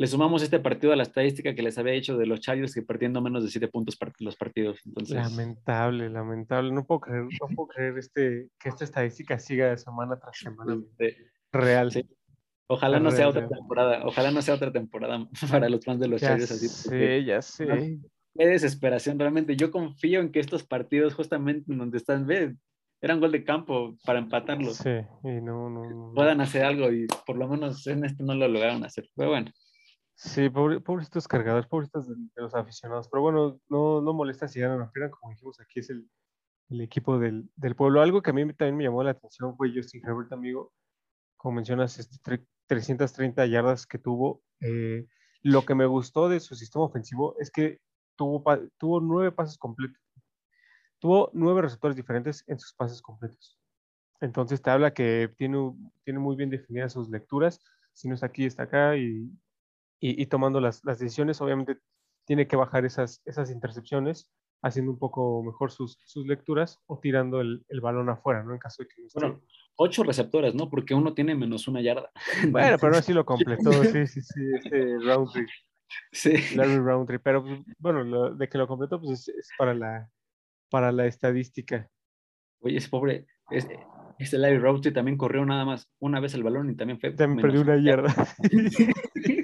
le 0.00 0.06
sumamos 0.06 0.42
este 0.42 0.58
partido 0.60 0.94
a 0.94 0.96
la 0.96 1.02
estadística 1.02 1.54
que 1.54 1.60
les 1.62 1.76
había 1.76 1.92
hecho 1.92 2.16
de 2.16 2.24
los 2.24 2.40
Chargers 2.40 2.72
que 2.72 2.80
perdiendo 2.80 3.20
menos 3.20 3.44
de 3.44 3.50
7 3.50 3.68
puntos 3.68 3.98
los 4.20 4.34
partidos. 4.34 4.78
Entonces, 4.86 5.14
Lamentable, 5.14 6.08
lamentable. 6.08 6.72
No 6.72 6.86
puedo 6.86 7.00
creer, 7.02 7.24
no 7.24 7.54
puedo 7.54 7.68
creer 7.68 7.98
este, 7.98 8.48
que 8.58 8.70
esta 8.70 8.84
estadística 8.84 9.38
siga 9.38 9.68
de 9.68 9.76
semana 9.76 10.18
tras 10.18 10.38
semana. 10.38 10.80
Real. 11.52 11.92
Sí. 11.92 12.02
ojalá 12.66 12.98
no 12.98 13.10
sea 13.10 13.28
otra 13.28 13.42
real. 13.42 13.52
temporada, 13.52 14.00
ojalá 14.06 14.30
no 14.30 14.40
sea 14.40 14.54
otra 14.54 14.72
temporada 14.72 15.28
para 15.50 15.68
los 15.68 15.84
fans 15.84 16.00
de 16.00 16.08
los 16.08 16.22
Ya 16.22 16.28
Chargers 16.28 16.52
así. 16.52 16.68
sé, 16.68 17.24
ya 17.26 17.42
sé. 17.42 17.98
qué 18.38 18.46
desesperación 18.46 19.18
realmente. 19.18 19.54
Yo 19.54 19.70
confío 19.70 20.20
en 20.22 20.32
que 20.32 20.40
estos 20.40 20.64
partidos, 20.64 21.12
justamente 21.12 21.70
en 21.70 21.76
donde 21.76 21.98
están, 21.98 22.26
ve, 22.26 22.56
eran 23.02 23.20
gol 23.20 23.32
de 23.32 23.44
campo 23.44 23.98
para 24.06 24.18
empatarlos, 24.18 24.78
Sí, 24.78 24.88
y 25.24 25.42
no, 25.42 25.68
no. 25.68 26.12
puedan 26.14 26.40
hacer 26.40 26.64
algo 26.64 26.90
y 26.90 27.06
por 27.26 27.36
lo 27.36 27.46
menos 27.48 27.86
en 27.86 28.02
este 28.06 28.22
no 28.24 28.34
lo 28.34 28.48
lograron 28.48 28.82
hacer. 28.82 29.06
Pero 29.14 29.28
bueno, 29.28 29.50
Sí, 30.22 30.50
pobre, 30.50 30.80
pobrecitos 30.80 31.26
cargadores, 31.26 31.66
pobrecitos 31.66 32.06
de, 32.08 32.14
de 32.14 32.42
los 32.42 32.54
aficionados. 32.54 33.08
Pero 33.08 33.22
bueno, 33.22 33.58
no, 33.70 34.02
no 34.02 34.12
molesta 34.12 34.48
si 34.48 34.60
ganan 34.60 34.82
o 34.82 34.92
pierdan, 34.92 35.10
como 35.12 35.32
dijimos 35.32 35.58
aquí, 35.60 35.80
es 35.80 35.88
el, 35.88 36.06
el 36.70 36.80
equipo 36.82 37.18
del, 37.18 37.50
del 37.56 37.76
pueblo. 37.76 38.02
Algo 38.02 38.22
que 38.22 38.30
a 38.30 38.32
mí 38.34 38.42
también 38.54 38.76
me 38.76 38.84
llamó 38.84 39.02
la 39.02 39.12
atención 39.12 39.56
fue 39.56 39.72
Justin 39.74 40.02
Herbert, 40.06 40.32
amigo. 40.32 40.72
Como 41.36 41.56
mencionas, 41.56 41.98
este, 41.98 42.16
tre- 42.18 42.46
330 42.66 43.46
yardas 43.46 43.86
que 43.86 43.98
tuvo. 43.98 44.42
Eh, 44.60 45.06
lo 45.42 45.64
que 45.66 45.74
me 45.74 45.86
gustó 45.86 46.28
de 46.28 46.40
su 46.40 46.54
sistema 46.56 46.86
ofensivo 46.86 47.36
es 47.40 47.50
que 47.50 47.80
tuvo, 48.16 48.44
tuvo 48.78 49.00
nueve 49.00 49.32
pases 49.32 49.58
completos. 49.58 50.00
Tuvo 50.98 51.30
nueve 51.32 51.62
receptores 51.62 51.96
diferentes 51.96 52.44
en 52.46 52.58
sus 52.58 52.74
pases 52.74 53.02
completos. 53.02 53.58
Entonces 54.20 54.62
te 54.62 54.70
habla 54.70 54.94
que 54.94 55.32
tiene, 55.38 55.58
tiene 56.04 56.20
muy 56.20 56.36
bien 56.36 56.50
definidas 56.50 56.92
sus 56.94 57.10
lecturas. 57.10 57.60
Si 57.94 58.08
no 58.08 58.14
está 58.14 58.26
aquí, 58.26 58.46
está 58.46 58.64
acá 58.64 58.96
y, 58.96 59.30
y, 60.00 60.20
y 60.22 60.26
tomando 60.26 60.60
las, 60.60 60.84
las 60.84 60.98
decisiones. 60.98 61.40
Obviamente 61.40 61.78
tiene 62.26 62.46
que 62.48 62.56
bajar 62.56 62.84
esas, 62.84 63.22
esas 63.24 63.50
intercepciones, 63.50 64.30
haciendo 64.62 64.92
un 64.92 64.98
poco 64.98 65.42
mejor 65.42 65.70
sus, 65.72 65.98
sus 66.04 66.26
lecturas 66.26 66.78
o 66.86 66.98
tirando 66.98 67.40
el, 67.40 67.64
el 67.68 67.80
balón 67.80 68.08
afuera, 68.08 68.42
¿no? 68.42 68.52
En 68.52 68.58
caso 68.58 68.82
de 68.82 68.88
que 68.88 69.02
bueno, 69.14 69.40
ocho 69.76 70.02
receptores, 70.04 70.54
¿no? 70.54 70.68
Porque 70.68 70.94
uno 70.94 71.14
tiene 71.14 71.34
menos 71.34 71.66
una 71.68 71.80
yarda. 71.80 72.10
Bueno, 72.50 72.76
pero 72.80 72.96
así 72.96 73.12
lo 73.12 73.24
completó, 73.24 73.72
sí, 73.84 74.06
sí, 74.06 74.20
sí, 74.22 74.40
este 74.54 74.98
Roundtree, 74.98 75.46
Sí. 76.12 76.34
Larry 76.54 76.78
Roundtree. 76.78 77.18
Pero 77.18 77.42
pues, 77.42 77.60
bueno, 77.78 78.04
lo- 78.04 78.34
de 78.34 78.48
que 78.48 78.58
lo 78.58 78.68
completó, 78.68 79.00
pues 79.00 79.26
es, 79.26 79.28
es 79.28 79.48
para 79.58 79.74
la 79.74 80.08
para 80.70 80.92
la 80.92 81.06
estadística. 81.06 81.90
Oye, 82.60 82.76
es 82.76 82.88
pobre. 82.88 83.26
Es, 83.50 83.66
este 84.18 84.38
Larry 84.38 84.58
Roundtree 84.58 84.92
también 84.92 85.16
corrió 85.16 85.44
nada 85.44 85.64
más 85.64 85.90
una 85.98 86.20
vez 86.20 86.34
el 86.34 86.44
balón 86.44 86.70
y 86.70 86.76
también 86.76 87.00
fue. 87.00 87.10
También 87.12 87.40
perdió 87.42 87.62
una 87.62 87.76
yarda. 87.82 88.14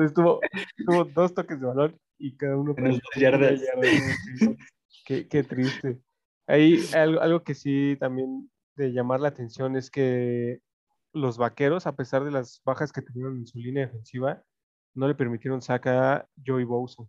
Entonces 0.00 0.14
tuvo, 0.14 0.40
tuvo 0.86 1.04
dos 1.04 1.34
toques 1.34 1.60
de 1.60 1.66
balón 1.66 2.00
y 2.18 2.36
cada 2.36 2.56
uno 2.56 2.74
dos 2.74 2.78
una 2.78 3.00
yardas. 3.16 3.60
Qué, 5.04 5.28
qué 5.28 5.42
triste. 5.42 6.00
Ahí 6.46 6.80
algo, 6.94 7.20
algo 7.20 7.42
que 7.42 7.54
sí 7.54 7.96
también 8.00 8.50
de 8.76 8.92
llamar 8.92 9.20
la 9.20 9.28
atención 9.28 9.76
es 9.76 9.90
que 9.90 10.60
los 11.12 11.36
vaqueros, 11.36 11.86
a 11.86 11.96
pesar 11.96 12.24
de 12.24 12.30
las 12.30 12.62
bajas 12.64 12.92
que 12.92 13.02
tuvieron 13.02 13.36
en 13.36 13.46
su 13.46 13.58
línea 13.58 13.86
defensiva, 13.86 14.42
no 14.94 15.06
le 15.06 15.14
permitieron 15.14 15.60
sack 15.60 15.86
a 15.88 16.28
Joey 16.46 16.64
Bosa. 16.64 17.02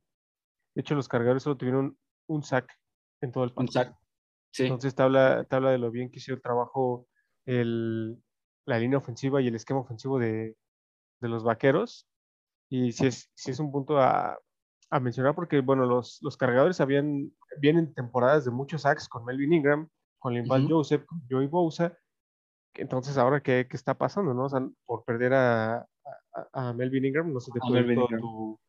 De 0.75 0.81
hecho, 0.81 0.95
los 0.95 1.07
cargadores 1.07 1.43
solo 1.43 1.57
tuvieron 1.57 1.97
un 2.27 2.43
sack 2.43 2.71
en 3.21 3.31
todo 3.31 3.45
el 3.45 3.51
Un 3.51 3.67
partido. 3.67 3.83
sack. 3.83 3.95
Sí. 4.51 4.63
Entonces 4.63 4.93
te 4.95 5.01
habla, 5.03 5.45
te 5.45 5.55
habla 5.55 5.71
de 5.71 5.77
lo 5.77 5.91
bien 5.91 6.11
que 6.11 6.19
hizo 6.19 6.33
el 6.33 6.41
trabajo 6.41 7.07
el, 7.45 8.21
la 8.65 8.79
línea 8.79 8.97
ofensiva 8.97 9.41
y 9.41 9.47
el 9.47 9.55
esquema 9.55 9.79
ofensivo 9.79 10.19
de, 10.19 10.57
de 11.21 11.29
los 11.29 11.43
vaqueros. 11.43 12.07
Y 12.71 12.93
sí 12.93 13.05
es, 13.05 13.29
sí 13.35 13.51
es 13.51 13.59
un 13.59 13.69
punto 13.69 13.99
a, 13.99 14.39
a 14.89 14.99
mencionar 15.01 15.35
porque, 15.35 15.59
bueno, 15.59 15.85
los, 15.85 16.19
los 16.21 16.37
cargadores 16.37 16.79
habían, 16.79 17.29
vienen 17.59 17.93
temporadas 17.93 18.45
de 18.45 18.51
muchos 18.51 18.83
sacks 18.83 19.09
con 19.09 19.25
Melvin 19.25 19.51
Ingram, 19.51 19.89
con 20.19 20.33
Limbal 20.33 20.67
Joseph, 20.69 21.05
con 21.05 21.21
Joey 21.29 21.47
Bosa. 21.47 21.97
Entonces, 22.75 23.17
ahora, 23.17 23.43
¿qué, 23.43 23.67
¿qué, 23.69 23.75
está 23.75 23.93
pasando? 23.97 24.33
¿no? 24.33 24.45
O 24.45 24.49
sea, 24.49 24.65
por 24.85 25.03
perder 25.03 25.33
a, 25.33 25.79
a, 26.33 26.69
a 26.69 26.73
Melvin 26.73 27.03
Ingram, 27.03 27.33
no 27.33 27.41
se 27.41 27.51
te 27.51 27.59
puede 27.59 27.93
todo 27.93 28.07
tu, 28.07 28.59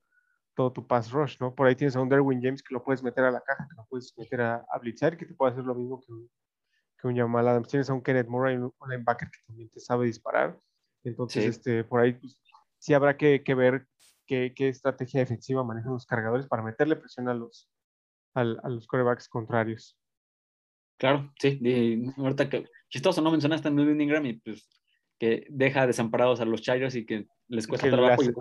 todo 0.56 0.72
tu 0.72 0.84
pass 0.84 1.12
rush, 1.12 1.36
¿no? 1.38 1.54
Por 1.54 1.68
ahí 1.68 1.76
tienes 1.76 1.94
a 1.94 2.00
un 2.00 2.08
Derwin 2.08 2.42
James 2.42 2.60
que 2.60 2.74
lo 2.74 2.82
puedes 2.82 3.04
meter 3.04 3.22
a 3.22 3.30
la 3.30 3.40
caja, 3.40 3.68
que 3.70 3.76
lo 3.76 3.86
puedes 3.88 4.12
meter 4.18 4.40
a, 4.40 4.66
a 4.68 4.78
blitzar, 4.80 5.16
que 5.16 5.26
te 5.26 5.34
puede 5.34 5.52
hacer 5.52 5.64
lo 5.64 5.76
mismo 5.76 6.00
que 6.00 6.12
un, 6.12 6.28
que 6.98 7.06
un 7.06 7.16
Jamal 7.16 7.46
Adams. 7.46 7.68
Tienes 7.68 7.88
a 7.88 7.94
un 7.94 8.02
Kenneth 8.02 8.26
Murray, 8.26 8.56
un 8.56 8.72
linebacker 8.88 9.30
que 9.30 9.38
también 9.46 9.70
te 9.70 9.78
sabe 9.78 10.06
disparar. 10.06 10.58
Entonces, 11.04 11.44
sí. 11.44 11.50
este, 11.50 11.84
por 11.84 12.00
ahí 12.00 12.14
pues, 12.14 12.36
sí 12.78 12.94
habrá 12.94 13.16
que, 13.16 13.44
que 13.44 13.54
ver 13.54 13.86
qué, 14.32 14.54
qué, 14.54 14.68
estrategia 14.68 15.20
defensiva 15.20 15.62
manejan 15.62 15.92
los 15.92 16.06
cargadores 16.06 16.46
para 16.46 16.62
meterle 16.62 16.96
presión 16.96 17.28
a 17.28 17.34
los, 17.34 17.68
a, 18.34 18.40
a 18.40 18.68
los 18.70 18.86
corebacks 18.86 19.28
contrarios. 19.28 19.98
Claro, 20.98 21.30
sí. 21.38 21.58
Y 21.60 22.10
ahorita 22.18 22.48
que 22.48 22.64
chistoso, 22.88 23.20
¿no? 23.20 23.30
Mencionaste 23.30 23.68
a 23.68 23.70
Melvin 23.70 24.00
Ingram 24.00 24.24
y 24.24 24.34
pues 24.34 24.68
que 25.18 25.46
deja 25.50 25.86
desamparados 25.86 26.40
a 26.40 26.46
los 26.46 26.62
Chargers 26.62 26.94
y 26.94 27.04
que 27.04 27.26
les 27.48 27.66
cuesta 27.66 27.86
que 27.86 27.92
trabajo. 27.92 28.22
Hace, 28.22 28.32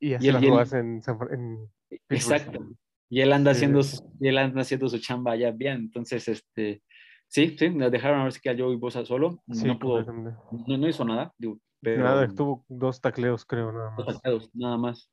y, 0.00 0.10
y 0.10 0.14
así 0.14 0.50
las 0.50 0.72
en, 0.74 1.00
en, 1.30 1.70
Exacto. 2.10 2.60
Y 3.08 3.22
él 3.22 3.32
anda 3.32 3.54
sí. 3.54 3.58
haciendo 3.58 3.82
su, 3.82 4.04
y 4.20 4.28
él 4.28 4.36
anda 4.36 4.60
haciendo 4.60 4.88
su 4.88 4.98
chamba 4.98 5.34
ya 5.34 5.50
bien. 5.50 5.76
Entonces, 5.76 6.28
este, 6.28 6.82
sí, 7.26 7.56
sí, 7.58 7.70
nos 7.70 7.90
dejaron 7.90 8.20
a 8.20 8.24
ver 8.24 8.32
si 8.32 8.40
que 8.40 8.50
a 8.50 8.56
Joey 8.56 8.76
Bosa 8.76 9.04
solo. 9.06 9.42
Sí, 9.50 9.66
no 9.66 9.78
pudo, 9.78 10.02
no, 10.02 10.76
no, 10.76 10.88
hizo 10.88 11.04
nada. 11.06 11.32
Digo, 11.38 11.58
pero, 11.80 12.02
nada, 12.02 12.28
tuvo 12.28 12.66
dos 12.68 13.00
tacleos, 13.00 13.46
creo, 13.46 13.72
nada 13.72 13.90
más. 13.90 13.96
Dos 13.96 14.06
tacleos, 14.06 14.50
nada 14.54 14.76
más. 14.76 15.10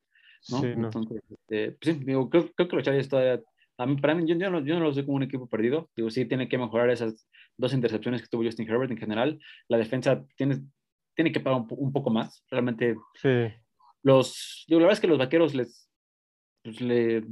¿No? 0.50 0.62
Sí, 0.62 0.68
no. 0.76 0.88
Entonces, 0.88 1.22
este, 1.30 1.72
pues, 1.72 1.98
sí, 1.98 2.04
digo, 2.04 2.30
creo, 2.30 2.50
creo, 2.54 2.68
que 2.68 2.76
los 2.76 2.86
Chargers 2.86 3.10
todavía, 3.10 3.42
a 3.78 3.86
mí, 3.86 3.96
para 3.98 4.16
mí, 4.16 4.26
yo, 4.28 4.36
yo, 4.36 4.50
no, 4.50 4.60
yo 4.64 4.76
no 4.76 4.86
los 4.86 4.96
veo 4.96 5.06
como 5.06 5.18
un 5.18 5.24
equipo 5.24 5.48
perdido. 5.48 5.90
Digo, 5.96 6.10
sí, 6.10 6.26
tiene 6.26 6.48
que 6.48 6.58
mejorar 6.58 6.90
esas 6.90 7.28
dos 7.58 7.74
intercepciones 7.74 8.22
que 8.22 8.28
tuvo 8.28 8.44
Justin 8.44 8.70
Herbert 8.70 8.92
en 8.92 8.98
general. 8.98 9.40
La 9.68 9.78
defensa 9.78 10.26
tiene, 10.36 10.62
tiene 11.16 11.32
que 11.32 11.40
pagar 11.40 11.62
un, 11.62 11.68
un 11.70 11.92
poco 11.92 12.10
más. 12.10 12.44
Realmente, 12.50 12.96
sí. 13.16 13.52
los, 14.04 14.66
digo, 14.68 14.80
la 14.80 14.88
verdad 14.88 14.98
es 14.98 15.02
que 15.02 15.08
los 15.08 15.18
vaqueros 15.18 15.56
les, 15.56 15.90
pues, 16.64 16.82
le, 16.82 17.24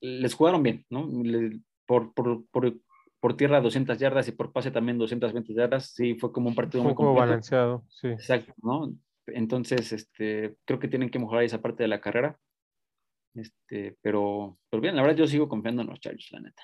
les 0.00 0.34
jugaron 0.34 0.62
bien, 0.62 0.84
¿no? 0.90 1.08
Le, 1.22 1.60
por, 1.86 2.12
por, 2.14 2.44
por, 2.50 2.74
por, 3.20 3.36
tierra 3.36 3.60
200 3.60 3.98
yardas 3.98 4.28
y 4.28 4.32
por 4.32 4.52
pase 4.52 4.70
también 4.70 4.98
220 4.98 5.54
yardas, 5.54 5.92
sí, 5.94 6.14
fue 6.14 6.32
como 6.32 6.48
un 6.48 6.54
partido 6.54 6.82
muy 6.82 6.94
completo. 6.94 7.20
balanceado, 7.20 7.84
sí. 7.88 8.08
Exacto, 8.08 8.52
¿no? 8.62 8.92
Entonces, 9.26 9.92
este, 9.92 10.56
creo 10.64 10.78
que 10.78 10.88
tienen 10.88 11.10
que 11.10 11.18
mejorar 11.18 11.44
esa 11.44 11.60
parte 11.60 11.84
de 11.84 11.88
la 11.88 12.00
carrera. 12.00 12.38
Este, 13.34 13.96
pero, 14.02 14.58
pero 14.68 14.80
bien, 14.80 14.96
la 14.96 15.02
verdad 15.02 15.16
yo 15.16 15.26
sigo 15.26 15.48
confiando 15.48 15.82
en 15.82 15.88
los 15.88 16.00
Chargers, 16.00 16.32
la 16.32 16.40
neta. 16.40 16.62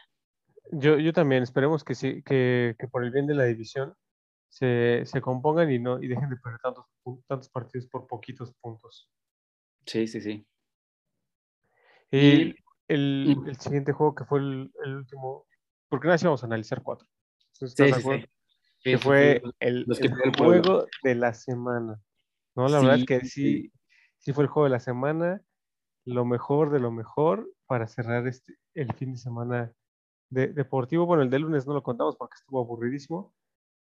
Yo, 0.71 0.99
yo 0.99 1.13
también, 1.13 1.43
esperemos 1.43 1.83
que 1.83 1.95
sí, 1.95 2.23
que, 2.23 2.77
que 2.79 2.89
por 2.89 3.05
el 3.05 3.11
bien 3.11 3.27
de 3.27 3.35
la 3.35 3.45
división 3.45 3.95
se, 4.49 5.03
se 5.05 5.21
compongan 5.21 5.71
y 5.71 5.79
no 5.79 6.03
y 6.03 6.09
dejen 6.09 6.29
de 6.29 6.37
perder 6.37 6.61
tantos, 6.61 6.87
tantos 7.27 7.49
partidos 7.49 7.87
por 7.87 8.07
poquitos 8.07 8.53
puntos. 8.61 9.11
Sí, 9.87 10.07
sí, 10.07 10.21
sí. 10.21 10.47
Y, 12.11 12.19
y 12.19 12.57
el, 12.89 13.37
el, 13.47 13.57
siguiente 13.57 13.93
juego 13.93 14.15
que 14.15 14.25
fue 14.25 14.41
el, 14.41 14.71
el 14.85 14.97
último, 14.97 15.47
porque 15.89 16.09
nada, 16.09 16.19
vamos 16.23 16.43
a 16.43 16.47
analizar 16.47 16.83
cuatro. 16.83 17.09
Entonces, 17.55 17.95
sí, 17.95 18.03
sí, 18.03 18.09
sí. 18.19 18.27
Que 18.83 18.99
fue 18.99 19.43
el, 19.59 19.85
el, 19.89 19.99
el 20.01 20.37
juego 20.37 20.87
de 21.03 21.15
la 21.15 21.35
semana. 21.35 22.01
No, 22.55 22.69
la 22.69 22.81
verdad 22.81 22.99
es 22.99 23.07
que 23.07 23.25
sí, 23.25 23.73
sí 24.19 24.33
fue 24.33 24.45
el 24.45 24.49
juego 24.49 24.65
de 24.65 24.71
la 24.71 24.81
semana, 24.81 25.43
lo 26.09 26.25
mejor 26.25 26.71
de 26.71 26.81
lo 26.81 26.91
mejor 26.91 27.51
para 27.67 27.87
cerrar 27.87 28.27
este, 28.27 28.57
el 28.75 28.93
fin 28.95 29.13
de 29.13 29.19
semana 29.19 29.73
de, 30.31 30.49
deportivo. 30.49 31.07
Bueno, 31.07 31.23
el 31.23 31.31
de 31.31 31.39
lunes 31.39 31.67
no 31.67 31.75
lo 31.75 31.83
contamos 31.83 32.17
porque 32.17 32.35
estuvo 32.37 32.61
aburridísimo, 32.61 33.35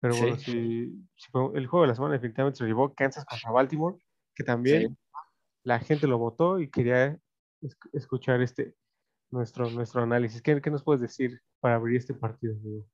pero 0.01 0.15
bueno, 0.17 0.37
sí, 0.37 1.07
sí 1.17 1.31
fue 1.31 1.51
el 1.55 1.67
juego 1.67 1.83
de 1.83 1.89
la 1.89 1.95
semana 1.95 2.15
definitivamente 2.15 2.59
se 2.59 2.65
lo 2.65 2.69
llevó 2.69 2.95
Kansas 2.95 3.25
contra 3.25 3.51
Baltimore, 3.51 3.97
que 4.35 4.45
también 4.45 4.97
la 5.65 5.79
gente 5.79 6.07
lo 6.07 6.19
votó 6.19 6.61
y 6.61 6.71
quería 6.71 7.19
escuchar 7.93 8.41
este 8.41 8.75
nuestro, 9.31 9.71
nuestro 9.71 10.03
análisis. 10.03 10.43
¿Qué, 10.43 10.61
¿Qué, 10.61 10.71
nos 10.71 10.83
puedes 10.83 11.01
decir 11.01 11.41
para 11.61 11.77
abrir 11.77 11.97
este 11.97 12.15
partido? 12.15 12.55
Amigo? 12.55 12.87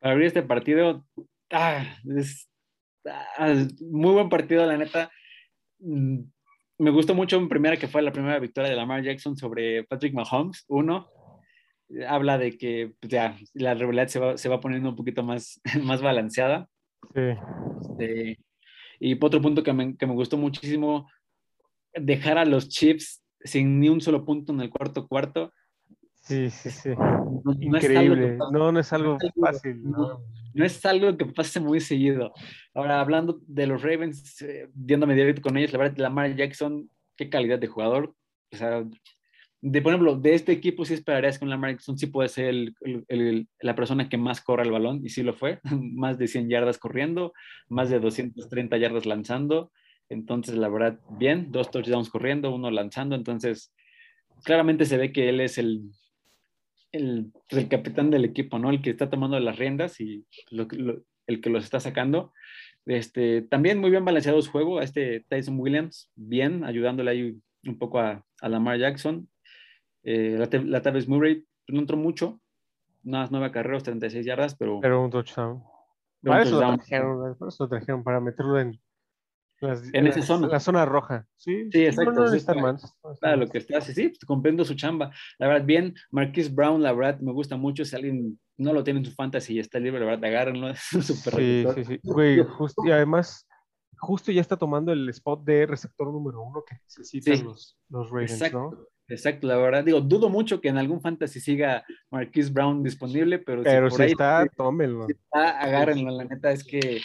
Para 0.00 0.12
abrir 0.12 0.26
este 0.26 0.42
partido, 0.42 1.04
ah, 1.50 1.84
es 2.16 2.48
ah, 3.38 3.54
muy 3.80 4.12
buen 4.14 4.28
partido, 4.28 4.66
la 4.66 4.76
neta. 4.76 5.10
Me 6.78 6.90
gustó 6.90 7.14
mucho 7.14 7.36
en 7.36 7.48
primera, 7.48 7.76
que 7.76 7.88
fue 7.88 8.02
la 8.02 8.12
primera 8.12 8.38
victoria 8.38 8.70
de 8.70 8.76
Lamar 8.76 9.02
Jackson 9.02 9.36
sobre 9.36 9.84
Patrick 9.84 10.14
Mahomes, 10.14 10.64
uno. 10.68 11.08
Habla 12.08 12.38
de 12.38 12.56
que 12.56 12.94
pues, 12.98 13.10
ya, 13.10 13.36
la 13.54 13.74
rivalidad 13.74 14.08
se 14.08 14.18
va, 14.18 14.38
se 14.38 14.48
va 14.48 14.60
poniendo 14.60 14.88
un 14.88 14.96
poquito 14.96 15.22
más, 15.22 15.60
más 15.82 16.02
balanceada. 16.02 16.68
Sí. 17.14 17.20
Este, 17.80 18.38
y 18.98 19.18
otro 19.20 19.40
punto 19.40 19.62
que 19.62 19.72
me, 19.72 19.96
que 19.96 20.06
me 20.06 20.14
gustó 20.14 20.36
muchísimo, 20.36 21.08
dejar 21.92 22.38
a 22.38 22.44
los 22.44 22.68
Chips 22.68 23.22
sin 23.44 23.80
ni 23.80 23.88
un 23.88 24.00
solo 24.00 24.24
punto 24.24 24.52
en 24.52 24.60
el 24.60 24.70
cuarto 24.70 25.06
cuarto. 25.06 25.52
Sí, 26.14 26.50
sí, 26.50 26.70
sí. 26.70 26.90
No, 26.90 27.52
Increíble. 27.60 28.36
No, 28.36 28.50
no, 28.50 28.72
no, 28.72 28.80
es 28.80 28.92
algo 28.92 29.18
fácil. 29.40 29.82
No, 29.82 30.22
no, 30.54 30.64
es 30.64 30.84
algo 30.86 31.16
que 31.16 31.26
pase 31.26 31.60
muy 31.60 31.80
seguido. 31.80 32.32
Ahora, 32.74 33.00
hablando 33.00 33.40
de 33.46 33.66
los 33.66 33.82
Ravens, 33.82 34.40
eh, 34.42 34.68
directo 34.74 35.42
con 35.42 35.56
ellos, 35.56 35.72
la 35.72 35.78
verdad, 35.78 35.98
Lamar 35.98 36.36
Jackson, 36.36 36.90
qué 37.16 37.28
calidad 37.28 37.58
de 37.58 37.66
jugador. 37.66 38.14
O 38.52 38.56
sea, 38.56 38.84
de, 39.60 39.82
por 39.82 39.92
ejemplo, 39.92 40.16
de 40.16 40.34
este 40.34 40.52
equipo 40.52 40.84
sí 40.84 40.94
esperarías 40.94 41.38
que 41.38 41.46
Lamar 41.46 41.70
Jackson 41.70 41.96
sí 41.96 42.06
puede 42.06 42.28
ser 42.28 42.46
el, 42.46 42.74
el, 43.08 43.48
la 43.60 43.74
persona 43.74 44.08
que 44.08 44.18
más 44.18 44.40
corra 44.40 44.64
el 44.64 44.72
balón, 44.72 45.00
y 45.04 45.08
sí 45.08 45.22
lo 45.22 45.34
fue. 45.34 45.60
más 45.94 46.18
de 46.18 46.28
100 46.28 46.48
yardas 46.48 46.78
corriendo, 46.78 47.32
más 47.68 47.88
de 47.90 48.00
230 48.00 48.76
yardas 48.76 49.06
lanzando. 49.06 49.72
Entonces, 50.08 50.56
la 50.56 50.68
verdad, 50.68 50.98
bien, 51.18 51.52
dos 51.52 51.70
touchdowns 51.70 52.10
corriendo, 52.10 52.54
uno 52.54 52.70
lanzando. 52.70 53.14
Entonces, 53.14 53.72
claramente 54.44 54.84
se 54.84 54.98
ve 54.98 55.12
que 55.12 55.28
él 55.28 55.40
es 55.40 55.58
el, 55.58 55.82
el, 56.92 57.32
el, 57.48 57.68
capitán 57.68 58.10
del 58.10 58.24
equipo, 58.24 58.58
¿no? 58.58 58.70
El 58.70 58.82
que 58.82 58.90
está 58.90 59.10
tomando 59.10 59.38
las 59.40 59.58
riendas 59.58 60.00
y 60.00 60.24
lo, 60.50 60.66
lo, 60.70 61.02
el 61.26 61.40
que 61.40 61.50
los 61.50 61.64
está 61.64 61.80
sacando. 61.80 62.32
Este, 62.86 63.42
también 63.42 63.78
muy 63.78 63.90
bien 63.90 64.04
balanceado 64.04 64.40
su 64.42 64.50
juego, 64.50 64.78
a 64.78 64.84
este 64.84 65.24
Tyson 65.28 65.58
Williams, 65.58 66.10
bien, 66.14 66.64
ayudándole 66.64 67.10
ahí 67.10 67.40
un 67.64 67.78
poco 67.78 68.00
a, 68.00 68.24
a 68.40 68.48
Lamar 68.48 68.78
Jackson. 68.78 69.28
Eh, 70.04 70.36
la, 70.38 70.48
la 70.64 70.82
Tavis 70.82 71.08
Murray 71.08 71.44
no 71.68 71.80
entró 71.80 71.96
mucho, 71.96 72.40
unas 73.04 73.30
nueve 73.30 73.50
carreras, 73.52 73.82
36 73.84 74.26
yardas, 74.26 74.54
pero... 74.56 74.80
Pero 74.80 75.04
un 75.04 75.10
touchdown. 75.10 75.62
Para, 76.22 76.36
un 76.36 76.42
eso 76.42 76.58
touchdown. 76.58 76.78
Trajeron, 76.78 77.38
para 77.38 77.48
eso 77.48 77.64
lo 77.64 77.68
trajeron, 77.68 78.04
para 78.04 78.20
meterlo 78.20 78.58
en, 78.58 78.80
las, 79.62 79.82
en 79.92 80.06
esa 80.06 80.22
zona. 80.22 80.48
La 80.48 80.60
zona 80.60 80.84
roja. 80.84 81.26
Sí, 81.36 81.68
sí 81.70 81.86
exacto. 81.86 82.12
No, 82.12 82.24
no 82.24 82.28
sí, 82.28 82.36
está 82.36 82.54
mal. 82.54 82.78
Lo 83.38 83.48
que 83.48 83.58
está 83.58 83.80
sí, 83.80 83.94
sí, 83.94 84.08
pues, 84.08 84.24
comprendo 84.26 84.64
su 84.64 84.74
chamba. 84.74 85.10
La 85.38 85.48
verdad, 85.48 85.64
bien, 85.64 85.94
Marquise 86.10 86.50
Brown, 86.50 86.82
la 86.82 86.92
verdad, 86.92 87.20
me 87.20 87.32
gusta 87.32 87.56
mucho. 87.56 87.84
Si 87.84 87.96
alguien 87.96 88.38
no 88.56 88.72
lo 88.72 88.84
tiene 88.84 89.00
en 89.00 89.06
su 89.06 89.12
fantasy 89.12 89.54
y 89.54 89.58
está 89.58 89.78
libre, 89.78 90.00
la 90.00 90.06
verdad, 90.06 90.24
agárrenlo. 90.24 90.68
Es 90.70 91.06
súper 91.06 91.34
Sí, 91.34 91.64
sí, 91.74 91.84
sí. 91.84 92.00
Güey, 92.02 92.42
justo, 92.44 92.82
y 92.84 92.90
además, 92.90 93.46
justo 93.98 94.32
ya 94.32 94.40
está 94.40 94.56
tomando 94.56 94.92
el 94.92 95.08
spot 95.08 95.44
de 95.44 95.66
receptor 95.66 96.12
número 96.12 96.42
uno 96.42 96.64
que 96.66 96.76
necesitan 96.84 97.36
sí. 97.36 97.44
los, 97.44 97.78
los 97.88 98.10
Ravens, 98.10 98.32
exacto. 98.32 98.58
¿no? 98.58 98.92
Exacto, 99.08 99.46
la 99.46 99.56
verdad, 99.56 99.84
digo, 99.84 100.00
dudo 100.00 100.28
mucho 100.30 100.60
que 100.60 100.68
en 100.68 100.78
algún 100.78 101.00
fantasy 101.00 101.40
siga 101.40 101.84
Marquise 102.10 102.50
Brown 102.50 102.82
disponible, 102.82 103.38
pero, 103.40 103.62
pero 103.62 103.90
si, 103.90 103.96
si 103.96 104.02
ahí, 104.02 104.10
está, 104.12 104.46
tómenlo. 104.56 105.06
Si 105.06 105.12
está, 105.12 105.60
agárrenlo, 105.60 106.10
la 106.12 106.24
neta 106.24 106.50
es 106.50 106.64
que 106.64 107.00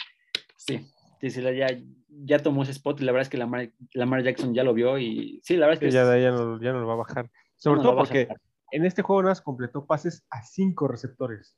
sí, 0.56 0.88
sí, 1.20 1.30
sí, 1.30 1.42
ya, 1.42 1.66
ya 2.08 2.38
tomó 2.38 2.62
ese 2.62 2.72
spot 2.72 3.00
y 3.00 3.04
la 3.04 3.12
verdad 3.12 3.22
es 3.22 3.28
que 3.28 3.38
Lamar, 3.38 3.70
Lamar 3.92 4.22
Jackson 4.22 4.54
ya 4.54 4.64
lo 4.64 4.74
vio 4.74 4.98
y 4.98 5.40
sí, 5.42 5.56
la 5.56 5.66
verdad 5.66 5.82
es 5.82 5.86
que... 5.86 5.90
Sí, 5.90 5.96
ya, 5.96 6.18
ya, 6.18 6.30
no, 6.30 6.60
ya 6.60 6.72
no 6.72 6.80
lo 6.80 6.86
va 6.86 6.94
a 6.94 6.98
bajar. 6.98 7.30
Sobre 7.56 7.78
no, 7.78 7.82
todo 7.84 7.96
porque 7.96 8.28
en 8.70 8.84
este 8.84 9.02
juego 9.02 9.22
nada 9.22 9.40
completó 9.42 9.86
pases 9.86 10.24
a 10.30 10.42
cinco 10.42 10.88
receptores. 10.88 11.56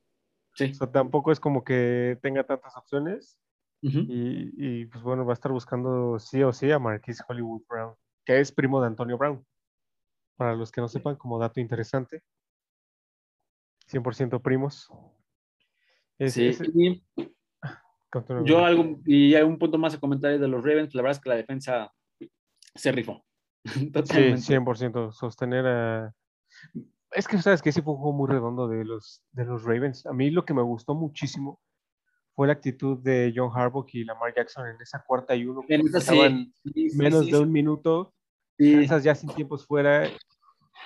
Sí. 0.54 0.70
O 0.72 0.74
sea, 0.74 0.90
tampoco 0.90 1.32
es 1.32 1.40
como 1.40 1.64
que 1.64 2.18
tenga 2.22 2.44
tantas 2.44 2.76
opciones. 2.76 3.38
Uh 3.82 3.88
-huh. 3.88 4.06
y, 4.08 4.52
y, 4.56 4.86
pues 4.86 5.02
bueno, 5.02 5.24
va 5.24 5.32
a 5.32 5.34
estar 5.34 5.52
buscando 5.52 6.18
sí 6.18 6.42
o 6.42 6.52
sí 6.52 6.70
a 6.70 6.78
Marquise 6.78 7.22
Hollywood 7.26 7.62
Brown, 7.66 7.94
que 8.26 8.38
es 8.38 8.52
primo 8.52 8.80
de 8.80 8.88
Antonio 8.88 9.16
Brown. 9.16 9.44
Para 10.36 10.54
los 10.54 10.70
que 10.70 10.82
no 10.82 10.88
sepan, 10.88 11.16
como 11.16 11.38
dato 11.38 11.60
interesante. 11.60 12.22
100% 13.90 14.40
primos. 14.42 14.90
Es, 16.18 16.34
sí, 16.34 16.48
es, 16.48 16.60
y 16.60 17.02
yo 18.44 18.64
algo, 18.64 19.00
y 19.04 19.34
hay 19.34 19.42
un 19.42 19.58
punto 19.58 19.78
más 19.78 19.94
a 19.94 20.00
comentar 20.00 20.38
de 20.38 20.48
los 20.48 20.64
Ravens, 20.64 20.94
la 20.94 21.02
verdad 21.02 21.18
es 21.18 21.22
que 21.22 21.28
la 21.28 21.36
defensa 21.36 21.92
se 22.74 22.92
rifó. 22.92 23.24
Totalmente. 23.92 24.40
Sí, 24.40 24.52
100%. 24.54 25.12
Sostener 25.12 25.66
a... 25.66 26.14
Es 27.12 27.26
que 27.26 27.38
sabes 27.38 27.62
que 27.62 27.72
sí 27.72 27.82
fue 27.82 27.94
un 27.94 28.00
juego 28.00 28.16
muy 28.16 28.28
redondo 28.28 28.68
de 28.68 28.84
los, 28.84 29.22
de 29.32 29.44
los 29.44 29.64
Ravens. 29.64 30.06
A 30.06 30.12
mí 30.12 30.30
lo 30.30 30.44
que 30.44 30.54
me 30.54 30.62
gustó 30.62 30.94
muchísimo 30.94 31.60
fue 32.34 32.46
la 32.46 32.52
actitud 32.52 32.98
de 32.98 33.32
John 33.34 33.50
Harbaugh 33.52 33.86
y 33.92 34.04
Lamar 34.04 34.32
Jackson 34.34 34.68
en 34.68 34.80
esa 34.80 35.02
cuarta 35.04 35.34
y 35.34 35.44
uno. 35.44 35.62
En 35.68 35.86
esa, 35.86 35.98
estaban 35.98 36.52
sí, 36.62 36.90
sí, 36.90 36.96
menos 36.96 37.26
de 37.26 37.38
un 37.38 37.50
minuto 37.50 38.14
Kansas 38.60 39.04
ya 39.04 39.14
sin 39.14 39.30
tiempos 39.30 39.66
fuera. 39.66 40.08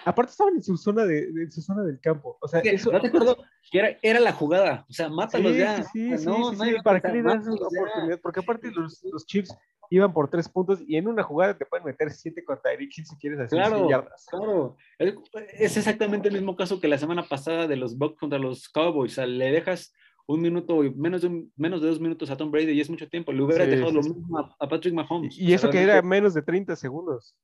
Aparte 0.05 0.33
estaban 0.33 0.55
en 0.57 0.63
su 0.63 0.77
zona 0.77 1.05
de, 1.05 1.21
en 1.21 1.51
su 1.51 1.63
zona 1.63 1.83
del 1.83 2.01
campo. 2.01 2.37
O 2.41 2.49
sea, 2.49 2.61
eso, 2.61 2.93
no 2.93 3.01
te 3.01 3.09
acuerdo 3.09 3.39
que 3.71 3.79
era, 3.79 3.99
era 4.03 4.21
la 4.21 4.33
jugada. 4.33 4.85
O 4.89 4.93
sea, 4.93 5.09
mátalos 5.09 5.53
sí, 5.53 5.59
ya. 5.59 5.83
Sí, 5.85 6.19
sí, 6.19 6.27
no, 6.27 6.51
sí, 6.51 6.57
sí, 6.57 6.77
¿Para 6.83 7.01
qué 7.01 7.09
le 7.09 7.23
das 7.23 7.47
esa 7.47 7.53
oportunidad? 7.53 8.21
Porque 8.21 8.41
aparte 8.41 8.71
los, 8.71 9.03
los 9.05 9.27
Chiefs 9.27 9.57
iban 9.91 10.13
por 10.13 10.29
tres 10.29 10.49
puntos 10.49 10.81
y 10.87 10.97
en 10.97 11.09
una 11.09 11.23
jugada 11.23 11.57
te 11.57 11.67
pueden 11.67 11.87
meter 11.87 12.11
siete 12.11 12.45
con 12.45 12.61
Tyreek 12.61 12.97
Hill 12.97 13.07
si 13.07 13.17
quieres 13.17 13.41
hacer 13.41 13.59
claro, 13.59 13.89
yardas. 13.89 14.27
Claro, 14.29 14.77
es 14.99 15.77
exactamente 15.77 16.29
el 16.29 16.35
mismo 16.35 16.57
caso 16.57 16.81
que 16.81 16.89
la 16.89 16.99
semana 16.99 17.23
pasada 17.23 17.67
de 17.67 17.77
los 17.77 17.97
Bucks 17.97 18.19
contra 18.19 18.39
los 18.39 18.69
Cowboys. 18.69 19.13
O 19.13 19.15
sea, 19.17 19.27
le 19.27 19.51
dejas 19.53 19.95
un 20.27 20.41
minuto, 20.41 20.81
menos 20.97 21.23
de, 21.23 21.29
un, 21.29 21.53
menos 21.57 21.83
de 21.83 21.89
dos 21.89 22.01
minutos 22.01 22.31
a 22.31 22.37
Tom 22.37 22.51
Brady 22.51 22.73
y 22.73 22.81
es 22.81 22.89
mucho 22.89 23.09
tiempo. 23.09 23.33
Le 23.33 23.43
hubiera 23.43 23.65
Sí, 23.65 23.71
dejado 23.71 23.91
sí, 23.91 23.97
lo 23.97 24.03
mismo 24.03 24.39
a, 24.39 24.57
a 24.59 24.69
Patrick 24.69 24.95
Mahomes. 24.95 25.39
Y 25.39 25.53
O 25.53 25.57
eso 25.57 25.71
que 25.71 25.83
era 25.83 26.01
menos 26.03 26.35
de 26.35 26.43
30 26.43 26.77
segundos. 26.77 27.35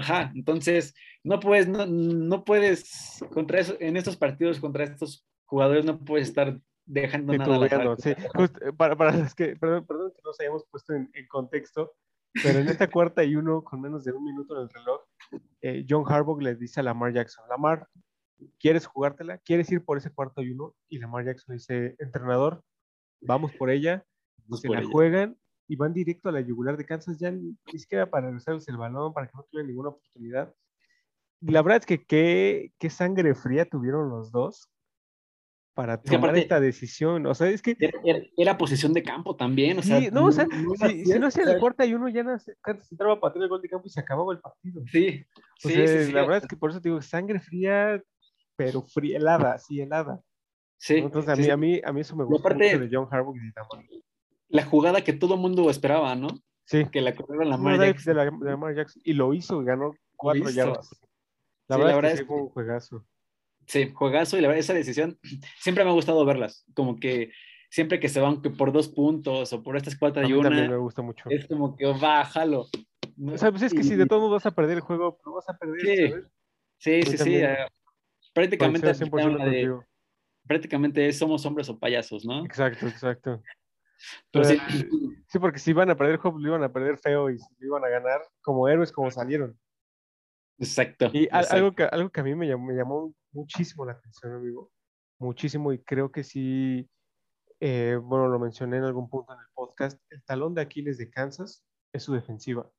Ajá, 0.00 0.32
entonces 0.34 0.94
no 1.22 1.40
puedes, 1.40 1.68
no, 1.68 1.84
no 1.86 2.42
puedes, 2.44 3.22
contra 3.34 3.60
eso, 3.60 3.76
en 3.80 3.98
estos 3.98 4.16
partidos, 4.16 4.58
contra 4.58 4.84
estos 4.84 5.26
jugadores, 5.44 5.84
no 5.84 5.98
puedes 5.98 6.28
estar 6.28 6.58
dejando 6.86 7.34
nada 7.36 7.96
sí. 7.98 8.14
Just- 8.34 8.62
eh, 8.62 8.72
para, 8.72 8.96
para 8.96 9.12
los 9.14 9.34
que, 9.34 9.56
perdón, 9.56 9.86
perdón 9.86 10.12
que 10.16 10.22
nos 10.24 10.40
hayamos 10.40 10.64
puesto 10.70 10.94
en, 10.94 11.10
en 11.12 11.28
contexto, 11.28 11.92
pero 12.42 12.60
en 12.60 12.68
esta 12.70 12.88
cuarta 12.88 13.22
y 13.24 13.36
uno, 13.36 13.62
con 13.62 13.80
menos 13.82 14.02
de 14.04 14.12
un 14.12 14.24
minuto 14.24 14.56
en 14.56 14.62
el 14.62 14.70
reloj, 14.70 15.00
eh, 15.60 15.84
John 15.86 16.04
Harbaugh 16.10 16.40
le 16.40 16.54
dice 16.54 16.80
a 16.80 16.82
Lamar 16.82 17.12
Jackson, 17.12 17.44
Lamar, 17.50 17.86
¿quieres 18.58 18.86
jugártela? 18.86 19.36
¿Quieres 19.36 19.70
ir 19.70 19.84
por 19.84 19.98
ese 19.98 20.10
cuarto 20.10 20.40
y 20.40 20.52
uno? 20.52 20.74
Y 20.88 20.98
Lamar 20.98 21.26
Jackson 21.26 21.52
le 21.52 21.58
dice, 21.58 21.96
entrenador, 21.98 22.62
vamos 23.20 23.52
por 23.52 23.68
ella, 23.70 24.06
Vamos 24.44 24.60
se 24.62 24.68
por 24.68 24.76
la 24.76 24.82
ella. 24.82 24.90
juegan 24.90 25.36
y 25.70 25.76
van 25.76 25.94
directo 25.94 26.28
a 26.28 26.32
la 26.32 26.40
yugular 26.40 26.76
de 26.76 26.84
Kansas, 26.84 27.16
ya 27.20 27.30
ni 27.30 27.56
siquiera 27.78 28.10
para 28.10 28.26
regresarles 28.26 28.66
el 28.68 28.76
balón, 28.76 29.14
para 29.14 29.28
que 29.28 29.32
no 29.36 29.44
tuvieran 29.44 29.68
ninguna 29.68 29.90
oportunidad. 29.90 30.52
La 31.42 31.62
verdad 31.62 31.78
es 31.78 31.86
que 31.86 32.04
qué, 32.04 32.72
qué 32.76 32.90
sangre 32.90 33.36
fría 33.36 33.64
tuvieron 33.66 34.10
los 34.10 34.32
dos 34.32 34.68
para 35.72 35.96
que 36.02 36.10
tomar 36.10 36.30
aparte- 36.30 36.40
esta 36.40 36.58
decisión. 36.58 37.24
O 37.26 37.34
sea, 37.36 37.48
es 37.50 37.62
que 37.62 37.76
Era, 37.78 38.00
era- 38.36 38.58
de 38.92 39.02
campo 39.04 39.36
también, 39.36 39.78
o 39.78 39.82
sea, 39.82 40.00
Sí, 40.00 40.08
no, 40.10 40.24
o 40.26 40.32
sea, 40.32 40.44
no 40.46 40.74
si, 40.74 41.04
si 41.04 41.18
no 41.20 41.28
hacía 41.28 41.44
sea, 41.44 41.54
la 41.54 41.60
cuarta 41.60 41.86
y 41.86 41.94
uno 41.94 42.08
ya 42.08 42.24
no 42.24 42.36
se, 42.36 42.56
entraba 42.90 43.14
a 43.14 43.20
patear 43.20 43.44
el 43.44 43.48
gol 43.48 43.62
de 43.62 43.68
campo 43.68 43.86
y 43.86 43.90
se 43.90 44.00
acababa 44.00 44.32
el 44.32 44.40
partido. 44.40 44.82
Sí, 44.90 45.24
O 45.64 45.68
sí, 45.68 45.74
sea, 45.74 45.86
sí, 45.86 46.06
sí, 46.06 46.12
la 46.12 46.22
verdad 46.22 46.38
es 46.38 46.48
que 46.48 46.56
por 46.56 46.70
eso 46.70 46.80
te 46.80 46.88
digo, 46.88 47.00
sangre 47.00 47.38
fría, 47.38 48.02
pero 48.56 48.82
fría, 48.82 49.18
helada, 49.18 49.56
sí, 49.58 49.80
helada. 49.80 50.20
sí. 50.78 50.96
Entonces 50.96 51.30
a 51.30 51.36
mí, 51.36 51.48
a 51.48 51.56
mí, 51.56 51.80
a 51.84 51.92
mí 51.92 52.00
eso 52.00 52.16
me 52.16 52.24
gusta 52.24 52.48
aparte- 52.48 52.64
mucho 52.74 52.78
de 52.80 52.88
John 52.92 53.08
Harbaugh 53.08 53.36
y 53.36 53.38
de 53.38 53.52
Lamar. 53.54 53.84
La 54.50 54.64
jugada 54.64 55.02
que 55.02 55.12
todo 55.12 55.36
mundo 55.36 55.70
esperaba, 55.70 56.14
¿no? 56.14 56.28
Sí, 56.64 56.84
Que 56.86 57.00
la 57.00 57.14
corriera 57.14 57.44
la 57.44 57.56
de, 57.78 57.92
de 57.94 58.14
Lamar 58.50 58.74
Jackson 58.76 59.02
y 59.04 59.12
lo 59.14 59.34
hizo 59.34 59.60
y 59.62 59.64
ganó 59.64 59.92
cuatro 60.16 60.48
yardas. 60.50 60.90
La 61.66 61.76
Sí, 61.76 61.82
verdad, 61.82 62.02
la 62.02 62.08
es 62.08 62.14
que 62.18 62.22
es 62.24 62.30
un 62.30 62.48
juegazo. 62.48 63.06
Sí, 63.66 63.90
juegazo 63.92 64.38
y 64.38 64.40
la 64.40 64.48
verdad 64.48 64.60
esa 64.60 64.74
decisión 64.74 65.18
siempre 65.58 65.84
me 65.84 65.90
ha 65.90 65.94
gustado 65.94 66.24
verlas, 66.24 66.64
como 66.74 66.96
que 66.96 67.32
siempre 67.70 67.98
que 68.00 68.08
se 68.08 68.20
van 68.20 68.42
que 68.42 68.50
por 68.50 68.72
dos 68.72 68.88
puntos 68.88 69.52
o 69.52 69.62
por 69.62 69.76
estas 69.76 69.96
cuatro 69.96 70.22
y 70.22 70.26
también 70.32 70.54
me 70.54 70.66
una, 70.68 70.76
gusta 70.76 71.02
mucho. 71.02 71.28
es 71.30 71.46
como 71.46 71.76
que 71.76 71.86
bájalo. 71.86 72.66
¿no? 73.16 73.34
O 73.34 73.38
sea, 73.38 73.50
pues 73.50 73.62
es 73.62 73.72
que 73.72 73.80
Y- 73.80 73.84
si 73.84 73.96
de 73.96 74.06
todos 74.06 74.30
vas 74.30 74.46
a 74.46 74.50
perder 74.52 74.76
el 74.78 74.80
juego, 74.80 75.18
lo 75.24 75.34
vas 75.34 75.48
a 75.48 75.56
perder, 75.56 75.80
Sí. 75.80 76.14
Sí, 76.78 77.02
sí, 77.02 77.10
sí. 77.12 77.16
también 77.18 77.44
eh, 77.50 77.56
prácticamente, 78.32 78.86
Coincido 78.86 79.08
100% 79.10 79.26
aplicaron 79.26 79.38
la 79.38 79.44
de- 79.44 79.80
prácticamente 80.46 81.06
es 81.08 81.18
somos 81.18 81.44
hombres 81.46 81.68
o 81.68 81.78
payasos, 81.78 82.24
¿no? 82.24 82.44
Exacto, 82.44 82.86
exacto. 82.86 83.42
Pero 84.30 84.44
sí, 84.44 85.38
porque 85.38 85.58
si 85.58 85.70
iban 85.70 85.90
a 85.90 85.96
perder 85.96 86.18
juego, 86.18 86.38
lo 86.38 86.48
iban 86.48 86.62
a 86.62 86.72
perder 86.72 86.98
feo 86.98 87.30
y 87.30 87.38
si 87.38 87.54
lo 87.58 87.66
iban 87.66 87.84
a 87.84 87.88
ganar 87.88 88.20
como 88.42 88.68
héroes, 88.68 88.92
como 88.92 89.10
salieron. 89.10 89.58
exacto. 90.58 91.10
Y 91.12 91.24
exacto. 91.24 91.56
algo 91.56 91.74
que, 91.74 91.84
algo 91.84 92.10
que 92.10 92.20
a 92.20 92.24
mí 92.24 92.34
me 92.34 92.48
llamó, 92.48 92.66
me 92.66 92.74
llamó 92.74 93.14
muchísimo 93.32 93.84
la 93.84 93.92
atención, 93.92 94.32
amigo. 94.34 94.70
Muchísimo, 95.18 95.72
y 95.72 95.78
creo 95.78 96.10
que 96.10 96.24
sí, 96.24 96.88
eh, 97.60 97.98
bueno, 98.02 98.28
lo 98.28 98.38
mencioné 98.38 98.78
en 98.78 98.84
algún 98.84 99.08
punto 99.10 99.34
en 99.34 99.40
el 99.40 99.46
podcast, 99.54 100.00
el 100.10 100.22
talón 100.24 100.54
de 100.54 100.62
Aquiles 100.62 100.96
de 100.96 101.10
Kansas 101.10 101.62
es 101.92 102.02
su 102.02 102.14
defensiva. 102.14 102.70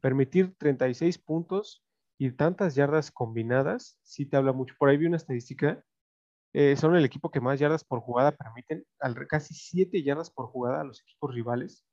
Permitir 0.00 0.54
36 0.58 1.18
puntos 1.18 1.82
y 2.18 2.30
tantas 2.32 2.74
yardas 2.74 3.10
combinadas, 3.10 3.98
sí 4.02 4.26
te 4.26 4.36
habla 4.36 4.52
mucho. 4.52 4.74
Por 4.78 4.88
ahí 4.88 4.96
vi 4.96 5.06
una 5.06 5.16
estadística, 5.16 5.82
eh, 6.52 6.76
son 6.76 6.96
el 6.96 7.04
equipo 7.04 7.30
que 7.30 7.40
más 7.40 7.58
yardas 7.58 7.84
por 7.84 8.00
jugada 8.00 8.32
permiten, 8.32 8.84
al, 9.00 9.14
casi 9.26 9.54
7 9.54 10.02
yardas 10.02 10.30
por 10.30 10.46
jugada 10.46 10.80
a 10.80 10.84
los 10.84 11.00
equipos 11.02 11.34
rivales. 11.34 11.84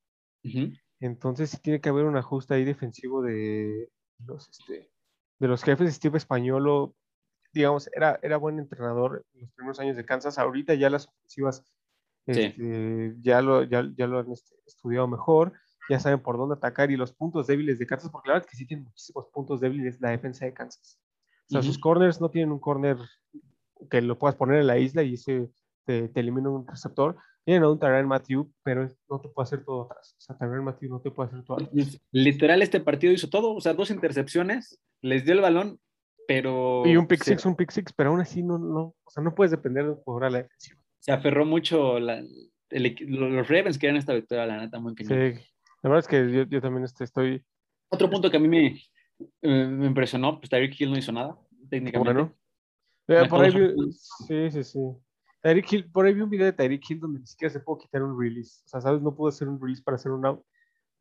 Entonces 1.00 1.50
sí 1.50 1.58
tiene 1.58 1.82
que 1.82 1.90
haber 1.90 2.06
un 2.06 2.18
ajuste 2.18 2.54
ahí 2.54 2.64
defensivo 2.64 3.22
de 3.22 3.90
los, 4.26 4.48
este, 4.50 4.92
de 5.40 5.48
los 5.48 5.64
jefes. 5.64 5.94
Steve 5.94 6.18
Españolo, 6.18 6.96
digamos, 7.52 7.90
era, 7.94 8.20
era 8.22 8.38
buen 8.38 8.60
entrenador 8.60 9.26
en 9.34 9.42
los 9.42 9.52
primeros 9.52 9.80
años 9.80 9.98
de 9.98 10.06
Kansas. 10.06 10.38
Ahorita 10.38 10.76
ya 10.76 10.90
las 10.90 11.08
ofensivas 11.08 11.64
Sí. 12.28 12.42
este, 12.42 13.16
ya, 13.22 13.42
lo, 13.42 13.64
ya, 13.64 13.88
ya 13.96 14.08
lo 14.08 14.20
han 14.20 14.32
este, 14.32 14.56
estudiado 14.66 15.08
mejor, 15.08 15.54
ya 15.90 16.00
saben 16.00 16.20
por 16.20 16.38
dónde 16.38 16.56
atacar 16.56 16.90
y 16.90 16.98
los 16.98 17.14
puntos 17.14 17.46
débiles 17.46 17.78
de 17.78 17.86
Kansas, 17.86 18.10
porque 18.10 18.30
la 18.30 18.36
verdad 18.36 18.48
es 18.48 18.52
que 18.52 18.58
sí 18.58 18.66
tienen 18.66 18.86
muchísimos 18.86 19.28
puntos 19.28 19.62
débiles 19.62 20.02
la 20.02 20.10
defensa 20.10 20.46
de 20.46 20.54
Kansas. 20.54 21.00
O 21.48 21.52
sea, 21.52 21.62
sus 21.62 21.78
corners 21.78 22.20
no 22.20 22.32
tienen 22.32 22.52
un 22.52 22.60
corner 22.60 22.98
que 23.90 24.02
lo 24.02 24.18
puedas 24.18 24.36
poner 24.36 24.60
en 24.60 24.68
la 24.68 24.78
isla 24.78 25.04
y 25.04 25.14
ese 25.16 25.50
te, 25.86 26.08
te 26.10 26.20
elimina 26.20 26.50
un 26.50 26.68
receptor. 26.68 27.18
Tienen 27.44 27.64
a 27.64 27.70
un 27.70 27.78
Tyrann 27.80 28.08
Matthew, 28.08 28.52
pero 28.64 28.88
no 29.08 29.20
te 29.22 29.30
puede 29.30 29.44
hacer 29.44 29.64
todo 29.64 29.84
atrás. 29.84 30.16
O 30.18 30.22
sea, 30.22 30.36
Tyrann 30.38 30.64
Matthew 30.64 30.90
no 30.90 31.00
te 31.00 31.12
puede 31.12 31.30
hacer 31.30 31.44
todo 31.44 31.58
atrás. 31.62 32.00
Literal, 32.12 32.62
este 32.64 32.80
partido 32.80 33.14
hizo 33.14 33.30
todo, 33.30 33.54
o 33.54 33.62
sea, 33.62 33.74
dos 33.76 33.92
intercepciones, 33.92 34.80
les 35.02 35.26
dio 35.26 35.34
el 35.36 35.42
balón, 35.42 35.80
pero 36.28 36.82
Y 36.86 36.98
un 36.98 37.06
pick 37.06 37.24
six, 37.24 37.46
un 37.46 37.56
pick 37.56 37.70
six, 37.72 37.94
pero 37.94 38.10
aún 38.10 38.22
así 38.22 38.42
no, 38.42 38.58
no, 38.58 38.82
o 39.04 39.10
sea, 39.12 39.22
no 39.22 39.36
puedes 39.36 39.52
depender 39.52 39.84
de 39.84 39.92
un 39.92 39.98
jugador 39.98 40.26
a 40.26 40.30
la 40.32 40.38
defensiva. 40.44 40.80
se 41.00 41.12
aferró 41.12 41.46
mucho 41.46 42.00
la- 42.00 42.24
el 42.72 42.96
los 43.08 43.48
Ravens 43.48 43.78
que 43.78 43.86
eran 43.86 43.98
esta 43.98 44.14
victoria, 44.16 44.48
la 44.48 44.58
neta, 44.58 44.80
muy 44.80 44.96
Sí, 44.98 45.04
cañón. 45.06 45.34
la 45.84 45.90
verdad 45.92 46.00
es 46.00 46.08
que 46.08 46.32
yo, 46.32 46.44
yo 46.46 46.62
también 46.62 46.84
este, 46.84 47.04
estoy 47.04 47.44
Otro 47.90 48.10
punto 48.10 48.32
que 48.32 48.38
a 48.38 48.40
mí 48.40 48.48
me, 48.48 48.82
eh, 49.44 49.68
me 49.68 49.86
impresionó, 49.86 50.40
pues 50.40 50.50
Tyreek 50.50 50.82
Hill 50.82 50.90
no 50.90 50.98
hizo 50.98 51.12
nada, 51.12 51.38
técnicamente. 51.70 52.12
bueno. 52.14 52.36
Eh, 53.08 53.28
por 53.30 53.44
ahí 53.44 53.52
vi, 53.52 53.92
sí, 54.28 54.52
sí, 54.52 54.64
sí. 54.64 54.80
Tyreek 55.42 55.72
Hill, 55.72 55.92
por 55.92 56.06
ahí 56.06 56.14
vi 56.14 56.22
un 56.22 56.30
video 56.30 56.48
de 56.48 56.54
Tyreek 56.54 56.90
Hill 56.90 57.00
donde 57.00 57.20
ni 57.20 57.28
siquiera 57.28 57.54
se 57.54 57.60
puede 57.60 57.82
quitar 57.82 58.02
un 58.02 58.20
release. 58.20 58.62
O 58.66 58.68
sea, 58.68 58.82
¿sabes? 58.82 59.02
No 59.02 59.16
pudo 59.16 59.30
hacer 59.30 59.48
un 59.48 59.62
release 59.62 59.84
para 59.84 59.96
hacer 59.96 60.12
un 60.12 60.26
out. 60.26 60.44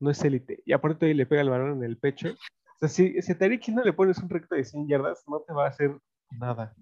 No 0.00 0.11
es 0.11 0.22
élite. 0.22 0.62
Y 0.66 0.72
aparte 0.72 0.98
todavía 0.98 1.16
le 1.16 1.26
pega 1.26 1.40
el 1.40 1.50
balón 1.50 1.78
en 1.78 1.84
el 1.84 1.96
pecho. 1.96 2.28
O 2.28 2.78
sea, 2.78 2.88
si, 2.88 3.22
si 3.22 3.32
a 3.32 3.38
Tyreek 3.38 3.66
Hill 3.66 3.76
no 3.76 3.84
le 3.84 3.92
pones 3.92 4.18
un 4.18 4.28
recto 4.28 4.55
de 4.55 4.64
100 4.64 4.88
yardas, 4.88 5.24
no 5.26 5.40
te 5.40 5.55
va 5.55 5.66
a 5.66 5.68
hacer 5.68 5.96
nada. 6.30 6.74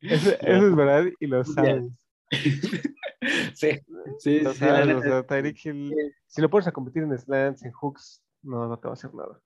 Eso, 0.00 0.30
eso 0.40 0.68
es 0.68 0.76
verdad 0.76 1.10
y 1.18 1.26
lo 1.26 1.44
sabes. 1.44 1.82
sí, 3.54 3.70
sí, 4.18 4.40
Lo 4.40 4.54
sabes, 4.54 4.86
neta. 4.86 4.98
o 4.98 5.02
sea, 5.02 5.26
Tyreek 5.26 5.64
Hill, 5.64 5.94
si 6.26 6.40
lo 6.40 6.50
pones 6.50 6.68
a 6.68 6.72
competir 6.72 7.02
en 7.02 7.18
slants, 7.18 7.64
en 7.64 7.72
hooks, 7.72 8.22
no, 8.42 8.68
no 8.68 8.78
te 8.78 8.86
va 8.86 8.92
a 8.92 8.94
hacer 8.94 9.12
nada. 9.14 9.40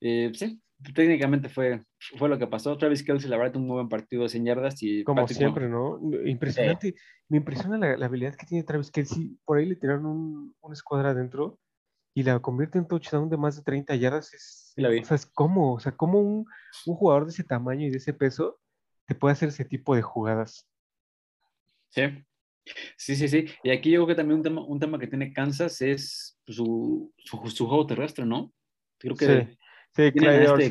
Eh, 0.00 0.32
sí, 0.34 0.60
técnicamente 0.94 1.48
fue, 1.48 1.84
fue 2.16 2.28
lo 2.28 2.38
que 2.38 2.46
pasó. 2.46 2.76
Travis 2.76 3.02
Kelsey, 3.02 3.30
la 3.30 3.36
verdad, 3.36 3.56
un 3.56 3.66
muy 3.66 3.74
buen 3.74 3.88
partido 3.88 4.22
de 4.22 4.28
100 4.28 4.44
yardas 4.44 4.82
y 4.82 5.04
Como 5.04 5.22
Patrick 5.22 5.38
siempre, 5.38 5.68
¿no? 5.68 6.00
Impresionante. 6.24 6.94
Me 7.28 7.38
impresiona 7.38 7.78
la, 7.78 7.96
la 7.96 8.06
habilidad 8.06 8.34
que 8.34 8.46
tiene 8.46 8.64
Travis 8.64 8.90
Kelsey. 8.90 9.38
Por 9.44 9.58
ahí 9.58 9.66
le 9.66 9.76
tiraron 9.76 10.06
un, 10.06 10.54
una 10.60 10.72
escuadra 10.72 11.10
adentro 11.10 11.58
y 12.14 12.22
la 12.22 12.38
convierte 12.40 12.78
en 12.78 12.88
touchdown 12.88 13.28
de 13.28 13.36
más 13.36 13.56
de 13.56 13.62
30 13.62 13.94
yardas. 13.96 14.32
Es, 14.34 14.60
Sí, 14.74 14.82
la 14.82 14.88
vi. 14.88 15.00
O 15.00 15.04
sea, 15.04 15.16
es 15.16 15.26
como, 15.26 15.74
o 15.74 15.80
sea, 15.80 15.92
como 15.92 16.20
un, 16.20 16.46
un 16.86 16.94
jugador 16.94 17.24
de 17.24 17.30
ese 17.30 17.44
tamaño 17.44 17.86
y 17.86 17.90
de 17.90 17.96
ese 17.96 18.12
peso 18.12 18.60
te 19.06 19.14
puede 19.14 19.32
hacer 19.32 19.48
ese 19.48 19.64
tipo 19.64 19.96
de 19.96 20.02
jugadas. 20.02 20.68
Sí. 21.88 22.02
Sí, 22.96 23.16
sí, 23.16 23.26
sí. 23.26 23.46
Y 23.64 23.70
aquí 23.70 23.90
yo 23.90 23.98
creo 23.98 24.06
que 24.08 24.14
también 24.14 24.38
un 24.38 24.42
tema, 24.44 24.64
un 24.64 24.78
tema 24.78 24.98
que 24.98 25.08
tiene 25.08 25.32
Kansas 25.32 25.80
es 25.80 26.38
su, 26.46 27.12
su, 27.16 27.50
su 27.50 27.66
juego 27.66 27.86
terrestre, 27.86 28.24
¿no? 28.24 28.52
Creo 28.98 29.16
que, 29.16 29.26
Sí, 29.26 29.58
sí, 29.94 30.02
a 30.26 30.32
este- 30.56 30.68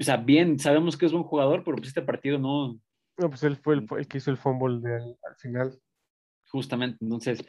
o 0.00 0.04
sea, 0.04 0.16
bien, 0.16 0.58
sabemos 0.58 0.96
que 0.96 1.06
es 1.06 1.12
buen 1.12 1.24
jugador, 1.24 1.64
pero 1.64 1.76
pues 1.76 1.88
este 1.88 2.02
partido 2.02 2.38
no, 2.38 2.78
no, 3.18 3.28
pues 3.28 3.42
él 3.42 3.56
fue 3.56 3.74
el, 3.74 3.86
el 3.98 4.06
que 4.06 4.18
hizo 4.18 4.30
el 4.30 4.36
fumble 4.36 4.80
del- 4.80 5.16
al 5.28 5.36
final. 5.36 5.78
justamente. 6.48 6.98
Entonces, 7.00 7.44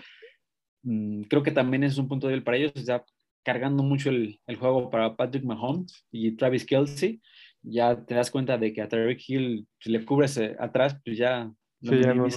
mm, 0.83 1.23
creo 1.23 1.43
que 1.43 1.51
también 1.51 1.83
es 1.83 1.97
un 1.97 2.07
punto 2.07 2.27
débil 2.27 2.43
para 2.43 2.57
ellos. 2.57 2.73
Ya 2.85 3.03
cargando 3.43 3.83
mucho 3.83 4.09
el, 4.09 4.39
el 4.47 4.55
juego 4.55 4.89
para 4.89 5.15
Patrick 5.15 5.43
Mahomes 5.43 6.05
y 6.11 6.31
Travis 6.37 6.65
Kelsey, 6.65 7.21
ya 7.61 8.03
te 8.05 8.15
das 8.15 8.31
cuenta 8.31 8.57
de 8.57 8.71
que 8.73 8.81
a 8.81 8.87
Tyreek 8.87 9.21
Hill, 9.27 9.67
si 9.79 9.89
le 9.91 10.05
cubres 10.05 10.37
eh, 10.37 10.55
atrás, 10.59 10.97
pues 11.03 11.17
ya 11.17 11.51
lo 11.81 11.91
Sí, 11.91 11.99
ya 12.01 12.13
no, 12.13 12.23
no 12.23 12.27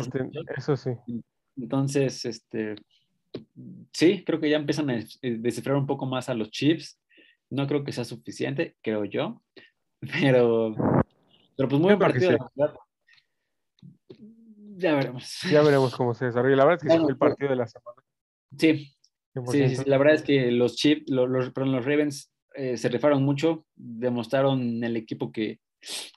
eso 0.57 0.77
sí. 0.77 0.91
Entonces, 1.57 2.25
este, 2.25 2.75
sí, 3.93 4.25
creo 4.25 4.41
que 4.41 4.51
ya 4.51 4.57
empiezan 4.57 4.91
a 4.91 4.99
eh, 4.99 5.07
descifrar 5.39 5.77
un 5.77 5.87
poco 5.87 6.05
más 6.07 6.29
a 6.29 6.35
los 6.35 6.51
Chiefs. 6.51 7.01
No 7.51 7.67
creo 7.67 7.85
que 7.85 7.93
sea 7.93 8.05
suficiente, 8.05 8.77
creo 8.83 9.05
yo. 9.05 9.43
Pero, 10.21 10.75
pero 11.57 11.69
pues 11.69 11.81
muy 11.81 11.91
Yo 11.91 11.97
buen 11.97 11.99
partido, 11.99 12.31
sí. 12.33 12.37
la 12.37 12.67
verdad. 12.67 12.81
Ya 14.77 14.95
veremos. 14.95 15.39
Ya 15.51 15.63
veremos 15.63 15.97
cómo 15.97 16.15
se 16.15 16.27
desarrolla. 16.27 16.57
La 16.57 16.65
verdad 16.65 16.77
es 16.77 16.83
que 16.83 16.89
sí 16.89 16.99
Bueno, 16.99 17.05
fue 17.05 17.13
el 17.13 17.19
pero- 17.19 17.31
partido 17.31 17.51
de 17.51 17.57
la 17.57 17.67
semana. 17.67 18.03
Sí, 18.59 18.93
Sí, 19.53 19.77
la 19.85 19.99
verdad 19.99 20.15
es 20.15 20.23
que 20.23 20.51
los 20.51 20.77
Chiefs, 20.77 21.11
los, 21.11 21.29
los, 21.29 21.53
los 21.55 21.85
Ravens 21.85 22.33
eh, 22.55 22.79
se 22.79 22.89
rifaron 22.89 23.23
mucho, 23.23 23.67
demostraron 23.75 24.83
el 24.83 24.97
equipo 24.97 25.31
que, 25.31 25.61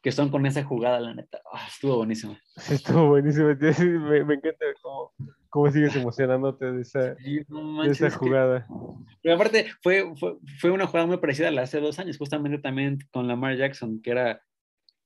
que 0.02 0.12
son 0.12 0.30
con 0.30 0.46
esa 0.46 0.64
jugada, 0.64 1.00
la 1.00 1.14
neta. 1.14 1.42
Ah, 1.54 1.66
estuvo 1.68 1.98
buenísimo. 1.98 2.38
Sí, 2.58 2.76
estuvo 2.76 3.08
buenísimo. 3.08 3.48
Me, 4.10 4.24
me 4.24 4.34
encanta 4.36 4.66
cómo, 4.82 5.12
cómo, 5.50 5.72
sigues 5.72 5.96
emocionándote 5.96 6.72
de 6.72 6.82
esa, 6.82 7.00
de 7.16 7.46
esa 7.86 8.10
jugada. 8.12 8.68
Pero 9.22 9.36
aparte, 9.36 9.68
fue, 9.82 10.14
fue, 10.16 10.38
fue, 10.60 10.72
una 10.72 10.88
jugada 10.88 11.08
muy 11.08 11.18
parecida 11.18 11.50
a 11.50 11.52
la 11.52 11.64
hace 11.64 11.80
dos 11.80 12.00
años, 12.00 12.18
justamente 12.18 12.60
también 12.60 13.00
con 13.12 13.28
Lamar 13.28 13.56
Jackson, 13.58 14.02
que 14.02 14.12
era 14.12 14.42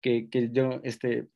que, 0.02 0.30
que 0.30 0.50
yo, 0.52 0.82
este, 0.84 1.28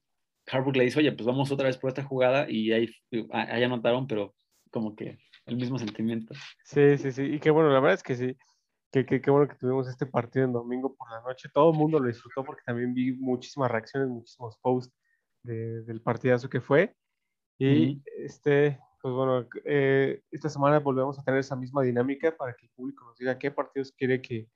Harbaugh 0.52 0.76
le 0.76 0.86
dice, 0.86 1.00
oye, 1.00 1.12
pues 1.12 1.26
vamos 1.26 1.52
otra 1.52 1.68
vez 1.68 1.78
por 1.78 1.90
esta 1.90 2.04
jugada 2.04 2.50
y 2.50 2.72
ahí, 2.72 2.90
ahí 3.32 3.64
anotaron, 3.64 4.08
pero 4.08 4.36
como 4.72 4.96
que 4.96 5.18
el 5.46 5.56
mismo 5.56 5.80
sentimiento. 5.80 6.34
Sí, 6.64 6.98
sí, 6.98 7.12
sí. 7.12 7.24
Y 7.24 7.40
qué 7.40 7.50
bueno, 7.50 7.70
la 7.70 7.80
verdad 7.80 7.96
es 7.96 8.04
que 8.04 8.16
sí. 8.16 8.36
Qué, 8.98 9.06
qué, 9.06 9.22
qué, 9.22 9.30
bueno 9.30 9.48
que 9.48 9.54
tuvimos 9.54 9.88
este 9.88 10.08
partido 10.08 10.46
en 10.46 10.54
domingo 10.54 10.96
por 10.96 11.08
la 11.12 11.22
noche. 11.22 11.50
Todo 11.54 11.72
el 11.72 11.78
mundo 11.78 12.00
lo 12.00 12.08
disfrutó 12.08 12.44
porque 12.44 12.64
también 12.66 12.96
vi 12.96 13.12
muchísimas 13.12 13.70
reacciones, 13.70 14.10
muchísimos 14.10 14.58
posts 14.58 14.92
de, 15.44 15.84
del 15.84 16.02
partidazo 16.02 16.50
que 16.50 16.62
fue. 16.62 16.96
Y 17.60 18.02
este, 18.18 18.80
pues 19.00 19.14
bueno, 19.14 19.48
eh, 19.66 20.24
esta 20.32 20.50
semana 20.50 20.80
volvemos 20.80 21.20
a 21.20 21.24
tener 21.24 21.42
esa 21.42 21.56
misma 21.56 21.84
dinámica 21.84 22.36
para 22.36 22.56
que 22.56 22.66
el 22.66 22.72
público 22.72 23.06
nos 23.06 23.18
diga 23.18 23.38
qué 23.38 23.52
partidos 23.52 23.92
quiere 23.92 24.20
que, 24.20 24.50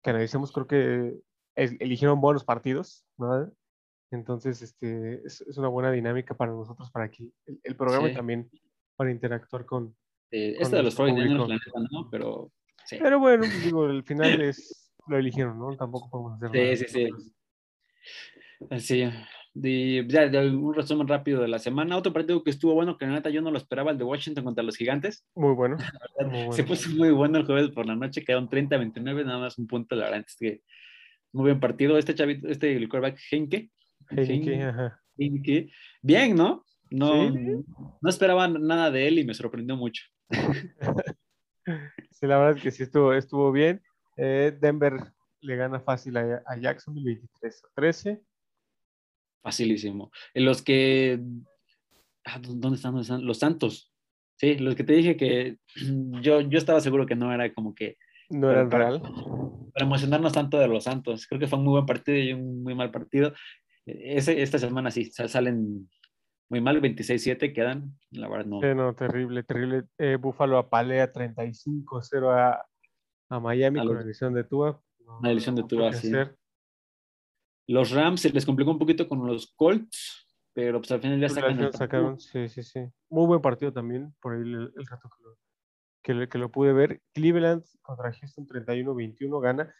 que 0.00 0.10
analicemos. 0.10 0.52
Creo 0.52 0.68
que 0.68 1.18
eligieron 1.56 2.20
buenos 2.20 2.44
partidos, 2.44 3.04
¿no? 3.16 3.50
Entonces, 4.12 4.62
este, 4.62 5.26
es, 5.26 5.40
es, 5.40 5.58
una 5.58 5.68
buena 5.68 5.90
dinámica 5.90 6.36
para 6.36 6.52
nosotros, 6.52 6.88
para 6.92 7.10
que 7.10 7.32
el, 7.46 7.60
el 7.64 7.74
programa 7.74 8.10
sí. 8.10 8.14
también 8.14 8.48
para 8.94 9.10
interactuar 9.10 9.66
con. 9.66 9.96
Eh, 10.30 10.56
este 10.60 10.76
de 10.76 10.82
los 10.84 10.94
49 10.94 11.58
¿no? 11.90 12.08
Pero 12.10 12.52
Sí. 12.88 12.96
Pero 13.02 13.18
bueno, 13.18 13.44
digo, 13.62 13.84
al 13.84 14.02
final 14.02 14.40
es, 14.40 14.94
lo 15.06 15.18
eligieron, 15.18 15.58
¿no? 15.58 15.76
Tampoco 15.76 16.08
podemos 16.08 16.36
hacer 16.36 16.50
nada. 16.50 16.76
Sí, 16.76 16.86
sí, 16.86 17.10
sí. 18.70 18.78
Sí. 18.80 19.10
De, 19.52 20.06
ya, 20.08 20.26
de 20.26 20.48
un 20.48 20.72
resumen 20.72 21.06
rápido 21.06 21.42
de 21.42 21.48
la 21.48 21.58
semana. 21.58 21.98
Otro 21.98 22.14
partido 22.14 22.42
que 22.42 22.48
estuvo 22.48 22.72
bueno, 22.72 22.96
que 22.96 23.04
la 23.04 23.12
neta 23.12 23.28
yo 23.28 23.42
no 23.42 23.50
lo 23.50 23.58
esperaba, 23.58 23.90
el 23.90 23.98
de 23.98 24.04
Washington 24.04 24.42
contra 24.42 24.64
los 24.64 24.78
Gigantes. 24.78 25.26
Muy 25.34 25.54
bueno. 25.54 25.76
Muy 26.18 26.30
bueno. 26.30 26.52
Se 26.52 26.64
puso 26.64 26.88
muy 26.88 27.10
bueno 27.10 27.36
el 27.36 27.44
jueves 27.44 27.68
por 27.72 27.84
la 27.84 27.94
noche, 27.94 28.24
quedaron 28.24 28.48
30-29, 28.48 29.26
nada 29.26 29.38
más 29.38 29.58
un 29.58 29.66
punto, 29.66 29.94
la 29.94 30.04
verdad 30.04 30.24
es 30.26 30.36
que 30.36 30.62
muy 31.32 31.42
buen 31.42 31.60
partido. 31.60 31.98
Este 31.98 32.14
chavito, 32.14 32.48
este 32.48 32.74
el 32.74 32.88
quarterback 32.88 33.20
Henke. 33.30 33.70
Henke, 34.08 34.62
ajá. 34.62 34.98
Henke. 35.18 35.70
Bien, 36.00 36.34
¿no? 36.34 36.64
No, 36.90 37.30
¿Sí? 37.30 37.38
no 38.00 38.08
esperaba 38.08 38.48
nada 38.48 38.90
de 38.90 39.08
él 39.08 39.18
y 39.18 39.24
me 39.24 39.34
sorprendió 39.34 39.76
mucho. 39.76 40.04
Sí, 42.10 42.26
la 42.26 42.38
verdad 42.38 42.56
es 42.56 42.62
que 42.62 42.70
sí 42.70 42.82
estuvo, 42.82 43.12
estuvo 43.12 43.52
bien. 43.52 43.82
Eh, 44.16 44.56
Denver 44.60 44.94
le 45.40 45.56
gana 45.56 45.80
fácil 45.80 46.16
a, 46.16 46.42
a 46.46 46.56
Jacksonville 46.56 47.04
23 47.04 47.64
a 47.64 47.68
13. 47.74 48.22
Facilísimo. 49.42 50.10
En 50.34 50.44
los 50.44 50.62
que. 50.62 51.20
Ah, 52.24 52.40
¿dónde, 52.40 52.76
están, 52.76 52.92
¿Dónde 52.92 53.02
están? 53.02 53.24
Los 53.24 53.38
Santos. 53.38 53.92
Sí, 54.36 54.56
los 54.56 54.74
que 54.74 54.84
te 54.84 54.92
dije 54.92 55.16
que 55.16 55.58
yo, 56.22 56.40
yo 56.40 56.58
estaba 56.58 56.80
seguro 56.80 57.06
que 57.06 57.16
no 57.16 57.32
era 57.32 57.52
como 57.52 57.74
que. 57.74 57.96
No 58.30 58.50
era 58.50 58.64
real. 58.64 59.00
Para 59.72 59.86
emocionarnos 59.86 60.32
tanto 60.32 60.58
de 60.58 60.68
los 60.68 60.84
Santos. 60.84 61.26
Creo 61.26 61.40
que 61.40 61.46
fue 61.46 61.58
un 61.58 61.64
muy 61.64 61.72
buen 61.72 61.86
partido 61.86 62.18
y 62.18 62.32
un 62.32 62.62
muy 62.62 62.74
mal 62.74 62.90
partido. 62.90 63.32
Ese, 63.86 64.42
esta 64.42 64.58
semana 64.58 64.90
sí 64.90 65.06
salen 65.06 65.88
muy 66.50 66.60
mal, 66.60 66.80
26-7 66.80 67.52
quedan, 67.52 67.98
la 68.10 68.28
verdad 68.28 68.46
no. 68.46 68.74
No, 68.74 68.94
terrible, 68.94 69.42
terrible. 69.42 69.84
Eh, 69.98 70.16
Búfalo 70.16 70.56
apalea 70.56 71.12
35-0 71.12 72.30
a, 72.32 72.66
a, 73.28 73.40
Miami 73.40 73.80
a 73.80 73.84
con 73.84 73.96
la 73.96 74.02
edición 74.02 74.32
de 74.32 74.44
Tua. 74.44 74.80
No, 75.00 75.20
la 75.22 75.30
edición 75.30 75.54
de 75.54 75.64
Tua, 75.64 75.92
sí. 75.92 76.08
Hacer. 76.08 76.36
Los 77.66 77.90
Rams 77.90 78.22
se 78.22 78.30
les 78.30 78.46
complicó 78.46 78.70
un 78.70 78.78
poquito 78.78 79.06
con 79.06 79.26
los 79.26 79.52
Colts, 79.54 80.26
pero 80.54 80.80
pues 80.80 80.90
al 80.90 81.02
final 81.02 81.20
ya 81.20 81.28
sacan 81.28 81.60
el 81.60 81.72
sacaron, 81.74 82.18
sí, 82.18 82.48
sí, 82.48 82.62
sí. 82.62 82.80
Muy 83.10 83.26
buen 83.26 83.42
partido 83.42 83.70
también, 83.70 84.14
por 84.20 84.34
ahí 84.34 84.40
el, 84.40 84.72
el 84.74 84.86
rato 84.86 85.10
que 85.10 85.22
lo, 85.22 85.38
que, 86.02 86.14
lo, 86.14 86.28
que 86.30 86.38
lo 86.38 86.50
pude 86.50 86.72
ver. 86.72 87.02
Cleveland 87.12 87.62
contra 87.82 88.10
Houston 88.10 88.46
31-21 88.46 89.40
gana. 89.42 89.74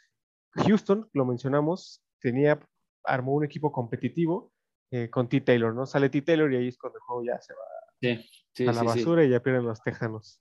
Houston, 0.53 1.09
lo 1.15 1.25
mencionamos, 1.25 2.03
tenía, 2.21 2.61
armó 3.05 3.33
un 3.33 3.45
equipo 3.45 3.73
competitivo, 3.73 4.53
eh, 4.91 5.11
con 5.11 5.29
T. 5.29 5.41
Taylor, 5.43 5.75
¿no? 5.75 5.87
Sale 5.87 6.09
T. 6.09 6.23
Taylor 6.23 6.51
y 6.53 6.57
ahí 6.57 6.69
es 6.69 6.79
cuando 6.79 6.99
el 6.99 7.03
juego 7.03 7.25
ya 7.25 7.41
se 7.41 7.53
va 7.53 7.61
sí, 8.01 8.31
sí, 8.55 8.63
a 8.67 8.73
la 8.73 8.81
sí, 8.81 8.87
basura 8.87 9.25
y 9.25 9.31
ya 9.31 9.41
pierden 9.41 9.65
los 9.65 9.83
tejanos. 9.83 10.41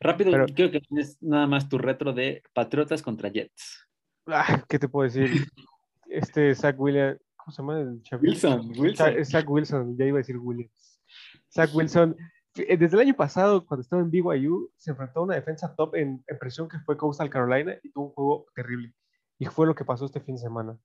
Rápido, 0.00 0.30
Pero, 0.32 0.46
creo 0.46 0.70
que 0.70 0.80
tienes 0.80 1.22
nada 1.22 1.46
más 1.46 1.68
tu 1.68 1.78
retro 1.78 2.12
de 2.12 2.42
Patriotas 2.52 3.02
contra 3.02 3.30
Jets. 3.30 3.86
Ah, 4.26 4.62
¿Qué 4.68 4.78
te 4.78 4.88
puedo 4.88 5.10
decir? 5.10 5.30
Este 6.12 6.52
Zach 6.56 6.74
Williams, 6.76 7.20
¿cómo 7.36 7.52
se 7.52 7.62
llama? 7.62 7.80
El 7.80 8.02
Wilson, 8.20 8.72
Wilson. 8.76 9.24
Zach 9.24 9.48
Wilson, 9.48 9.96
ya 9.96 10.06
iba 10.06 10.16
a 10.16 10.22
decir 10.22 10.36
Williams. 10.38 11.00
Zach 11.48 11.72
Wilson, 11.72 12.16
eh, 12.56 12.76
desde 12.76 12.96
el 12.96 13.02
año 13.02 13.14
pasado, 13.14 13.64
cuando 13.64 13.82
estaba 13.82 14.02
en 14.02 14.10
BYU, 14.10 14.72
se 14.76 14.90
enfrentó 14.90 15.20
a 15.20 15.22
una 15.22 15.36
defensa 15.36 15.72
top 15.76 15.94
en, 15.94 16.24
en 16.26 16.38
presión 16.40 16.68
que 16.68 16.80
fue 16.80 16.96
Coastal 16.96 17.30
Carolina 17.30 17.78
y 17.80 17.92
tuvo 17.92 18.06
un 18.06 18.12
juego 18.12 18.46
terrible. 18.52 18.92
Y 19.38 19.46
fue 19.46 19.68
lo 19.68 19.74
que 19.76 19.84
pasó 19.84 20.06
este 20.06 20.20
fin 20.20 20.34
de 20.34 20.40
semana 20.40 20.76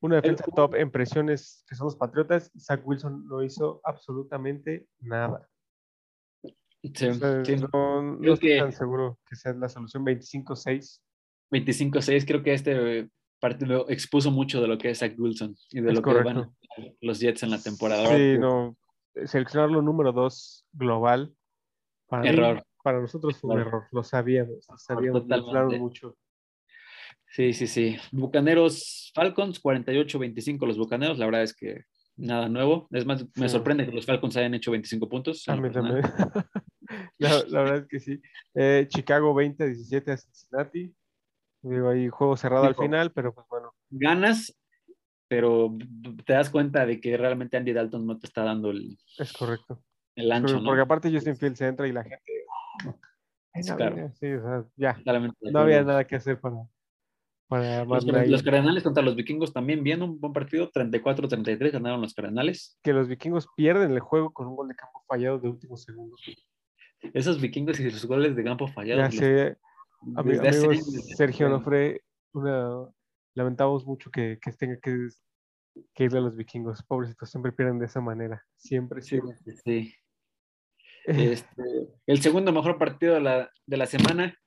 una 0.00 0.16
defensa 0.16 0.44
el, 0.46 0.54
top 0.54 0.74
en 0.74 0.90
presiones 0.90 1.64
que 1.68 1.74
son 1.74 1.86
los 1.86 1.96
Patriotas, 1.96 2.50
Zach 2.58 2.80
Wilson 2.84 3.26
no 3.26 3.42
hizo 3.42 3.80
absolutamente 3.84 4.86
nada. 5.00 5.48
Sí, 6.42 7.08
o 7.08 7.14
sea, 7.14 7.44
sí. 7.44 7.56
No, 7.56 8.02
no 8.02 8.32
estoy 8.32 8.50
que, 8.50 8.58
tan 8.58 8.72
seguro 8.72 9.18
que 9.28 9.36
sea 9.36 9.52
la 9.52 9.68
solución 9.68 10.04
25-6. 10.04 11.00
25-6, 11.50 12.24
creo 12.26 12.42
que 12.42 12.54
este 12.54 13.10
partido 13.40 13.88
expuso 13.88 14.30
mucho 14.30 14.60
de 14.60 14.68
lo 14.68 14.78
que 14.78 14.90
es 14.90 14.98
Zach 14.98 15.14
Wilson 15.18 15.56
y 15.70 15.80
de 15.80 15.90
es 15.90 15.96
lo 15.96 16.02
correcto. 16.02 16.28
que 16.28 16.82
van 16.82 16.96
los 17.00 17.20
Jets 17.20 17.42
en 17.42 17.50
la 17.50 17.60
temporada. 17.60 18.06
Sí, 18.16 18.38
no, 18.38 18.76
seleccionarlo 19.26 19.82
número 19.82 20.12
2 20.12 20.66
global. 20.72 21.34
Para 22.06 22.28
error. 22.28 22.56
Mí, 22.56 22.62
para 22.82 23.00
nosotros 23.00 23.36
fue 23.38 23.54
un 23.54 23.60
error, 23.60 23.86
lo 23.92 24.02
sabíamos, 24.02 24.66
lo 24.68 24.78
sabíamos, 24.78 25.22
Totalmente. 25.26 25.78
mucho. 25.78 26.16
Sí, 27.30 27.52
sí, 27.52 27.66
sí. 27.68 27.96
Bucaneros 28.10 29.12
Falcons, 29.14 29.62
48-25 29.62 30.66
los 30.66 30.78
Bucaneros. 30.78 31.18
La 31.18 31.26
verdad 31.26 31.44
es 31.44 31.54
que 31.54 31.84
nada 32.16 32.48
nuevo. 32.48 32.88
Es 32.90 33.06
más, 33.06 33.24
me 33.36 33.48
sí. 33.48 33.52
sorprende 33.52 33.86
que 33.86 33.92
los 33.92 34.04
Falcons 34.04 34.36
hayan 34.36 34.54
hecho 34.54 34.72
25 34.72 35.08
puntos. 35.08 35.48
A 35.48 35.56
mí 35.56 35.70
también. 35.70 36.02
la, 37.18 37.44
la, 37.48 37.62
verdad 37.62 37.76
es 37.78 37.86
que 37.86 38.00
sí. 38.00 38.20
Eh, 38.54 38.86
Chicago 38.88 39.32
20-17 39.32 40.12
a 40.12 40.16
Cincinnati. 40.16 40.94
Digo, 41.62 41.90
ahí 41.90 42.08
juego 42.08 42.36
cerrado 42.36 42.64
al 42.64 42.74
final, 42.74 43.12
pero 43.12 43.32
pues 43.32 43.46
bueno. 43.48 43.74
Ganas, 43.90 44.58
pero 45.28 45.76
te 46.24 46.32
das 46.32 46.50
cuenta 46.50 46.84
de 46.84 47.00
que 47.00 47.16
realmente 47.16 47.56
Andy 47.56 47.72
Dalton 47.72 48.06
no 48.06 48.18
te 48.18 48.26
está 48.26 48.42
dando 48.42 48.70
el. 48.70 48.98
Es 49.18 49.32
correcto. 49.32 49.84
El 50.16 50.32
ancho. 50.32 50.48
Pero, 50.48 50.60
¿no? 50.60 50.66
Porque 50.66 50.82
aparte 50.82 51.12
Justin 51.12 51.36
Fields 51.36 51.58
se 51.58 51.68
entra 51.68 51.86
y 51.86 51.92
la 51.92 52.02
gente. 52.02 52.46
Ay, 53.52 53.62
no, 53.68 53.76
claro. 53.76 54.12
Sí, 54.18 54.32
o 54.32 54.42
sea, 54.42 54.64
ya. 54.74 55.00
No 55.40 55.60
había 55.60 55.84
nada 55.84 56.04
que 56.06 56.16
hacer 56.16 56.40
para 56.40 56.56
para 57.50 57.84
los, 57.84 58.04
los, 58.06 58.42
Cardenales 58.44 58.84
contra 58.84 59.02
los 59.02 59.16
Vikingos 59.16 59.52
también 59.52 59.82
bien 59.82 60.02
un 60.02 60.20
buen 60.20 60.32
partido, 60.32 60.70
34-33 60.70 61.72
ganaron 61.72 62.00
los 62.00 62.14
Cardenales. 62.14 62.78
Que 62.80 62.92
los 62.92 63.08
Vikingos 63.08 63.48
pierden 63.56 63.90
el 63.90 63.98
juego 63.98 64.32
con 64.32 64.46
un 64.46 64.54
gol 64.54 64.68
de 64.68 64.76
campo 64.76 65.02
fallado 65.08 65.40
de 65.40 65.48
último 65.48 65.76
segundo. 65.76 66.14
Esos 67.12 67.40
Vikingos 67.40 67.80
y 67.80 67.90
sus 67.90 68.06
goles 68.06 68.36
de 68.36 68.44
campo 68.44 68.68
fallados. 68.68 69.12
Ya 69.12 69.20
sé, 69.20 69.56
los, 70.06 70.16
amigos, 70.16 71.16
Sergio 71.16 71.48
Nofre, 71.48 72.04
una, 72.34 72.88
lamentamos 73.34 73.84
mucho 73.84 74.12
que, 74.12 74.38
que 74.40 74.52
tenga 74.52 74.76
que, 74.76 75.08
que, 75.92 76.04
irle 76.04 76.18
a 76.18 76.22
los 76.22 76.36
Vikingos. 76.36 76.84
Pobrecitos, 76.84 77.30
siempre 77.30 77.50
pierden 77.50 77.80
de 77.80 77.86
esa 77.86 78.00
manera. 78.00 78.46
Siempre, 78.54 79.02
siempre. 79.02 79.34
Sí. 79.44 79.56
sí. 79.64 79.94
Este, 81.06 81.62
el 82.06 82.20
segundo 82.20 82.52
mejor 82.52 82.76
partido 82.78 83.14
de 83.14 83.20
la, 83.20 83.50
de 83.66 83.76
la 83.78 83.86
semana, 83.86 84.38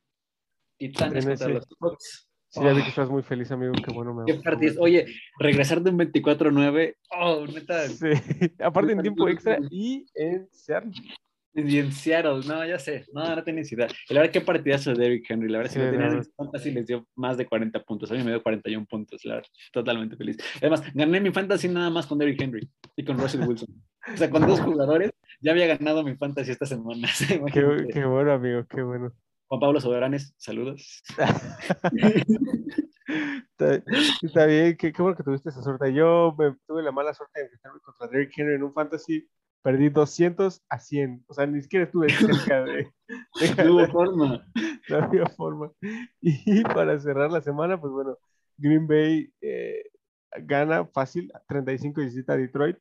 Titanes 0.77 1.25
contra 1.25 1.49
los 1.49 1.67
Fox. 1.79 2.29
Sí, 2.53 2.61
ya 2.63 2.71
vi 2.71 2.83
que 2.83 2.89
estás 2.89 3.09
muy 3.09 3.23
feliz, 3.23 3.49
amigo. 3.49 3.73
Qué 3.73 3.91
bueno. 3.91 4.13
Me 4.13 4.25
Qué 4.25 4.35
partido. 4.35 4.79
Oye, 4.79 5.07
regresar 5.39 5.81
de 5.81 5.89
un 5.89 5.97
24-9. 5.97 6.95
Oh, 7.09 7.47
neta. 7.47 7.87
Sí, 7.87 8.09
aparte 8.63 8.91
en 8.91 9.01
tiempo 9.01 9.27
extra 9.27 9.57
y 9.71 10.05
en 10.13 10.47
Seattle. 10.51 10.91
Y 11.55 11.79
en 11.79 11.91
Seattle, 11.91 12.41
no, 12.47 12.63
ya 12.63 12.77
sé. 12.77 13.05
No, 13.11 13.35
no 13.35 13.43
tenía 13.43 13.63
idea. 13.63 13.87
La 14.09 14.19
verdad, 14.19 14.31
qué 14.31 14.41
partidazo 14.41 14.93
de 14.93 15.01
Derrick 15.01 15.25
Henry. 15.27 15.49
La 15.49 15.59
verdad, 15.59 15.73
sí, 15.73 15.79
si 15.79 15.85
lo 15.85 15.91
tenían 15.91 16.17
en 16.17 16.25
fantasy, 16.37 16.71
les 16.71 16.85
dio 16.85 17.07
más 17.15 17.37
de 17.37 17.47
40 17.47 17.83
puntos. 17.83 18.11
A 18.11 18.13
mí 18.13 18.23
me 18.23 18.29
dio 18.29 18.43
41 18.43 18.85
puntos. 18.85 19.25
La 19.25 19.35
verdad, 19.35 19.49
totalmente 19.71 20.15
feliz. 20.15 20.37
Además, 20.57 20.83
gané 20.93 21.21
mi 21.21 21.31
fantasy 21.31 21.69
nada 21.69 21.89
más 21.89 22.05
con 22.05 22.19
Derrick 22.19 22.39
Henry 22.39 22.69
y 22.95 23.03
con 23.03 23.17
Russell 23.17 23.47
Wilson. 23.47 23.69
O 24.13 24.17
sea, 24.17 24.29
con 24.29 24.45
dos 24.45 24.59
jugadores 24.61 25.09
ya 25.41 25.53
había 25.53 25.65
ganado 25.65 26.03
mi 26.03 26.15
fantasy 26.15 26.51
esta 26.51 26.67
semana. 26.67 27.07
qué, 27.51 27.87
qué 27.91 28.05
bueno, 28.05 28.31
amigo, 28.31 28.63
qué 28.67 28.83
bueno. 28.83 29.11
Juan 29.53 29.59
Pablo 29.59 29.79
Soberanes, 29.79 30.33
saludos. 30.39 31.03
está, 33.51 33.83
está, 34.23 34.45
bien, 34.47 34.75
qué, 34.75 34.91
qué, 34.91 34.99
bueno 34.99 35.15
que 35.15 35.21
tuviste 35.21 35.49
esa 35.49 35.61
suerte. 35.61 35.93
Yo 35.93 36.33
me, 36.39 36.55
tuve 36.65 36.81
la 36.81 36.91
mala 36.91 37.13
suerte 37.13 37.39
de 37.39 37.45
enfrentarme 37.45 37.79
contra 37.81 38.07
Derrick 38.07 38.35
Henry 38.35 38.55
en 38.55 38.63
un 38.63 38.73
fantasy. 38.73 39.29
Perdí 39.61 39.89
200 39.89 40.63
a 40.67 40.79
100. 40.79 41.25
O 41.27 41.35
sea, 41.35 41.45
ni 41.45 41.61
siquiera 41.61 41.85
estuve 41.85 42.09
cerca 42.09 42.63
de. 42.63 42.91
no 43.63 43.75
hubo 43.75 43.87
forma. 43.89 44.43
No 44.89 44.97
había 44.97 45.27
forma. 45.27 45.71
Y 46.19 46.63
para 46.63 46.99
cerrar 46.99 47.31
la 47.31 47.41
semana, 47.41 47.79
pues 47.79 47.93
bueno, 47.93 48.17
Green 48.57 48.87
Bay 48.87 49.31
eh, 49.39 49.83
gana 50.41 50.83
fácil, 50.87 51.31
35 51.47 52.01
y 52.01 52.05
visita 52.05 52.33
a 52.33 52.37
Detroit. 52.37 52.79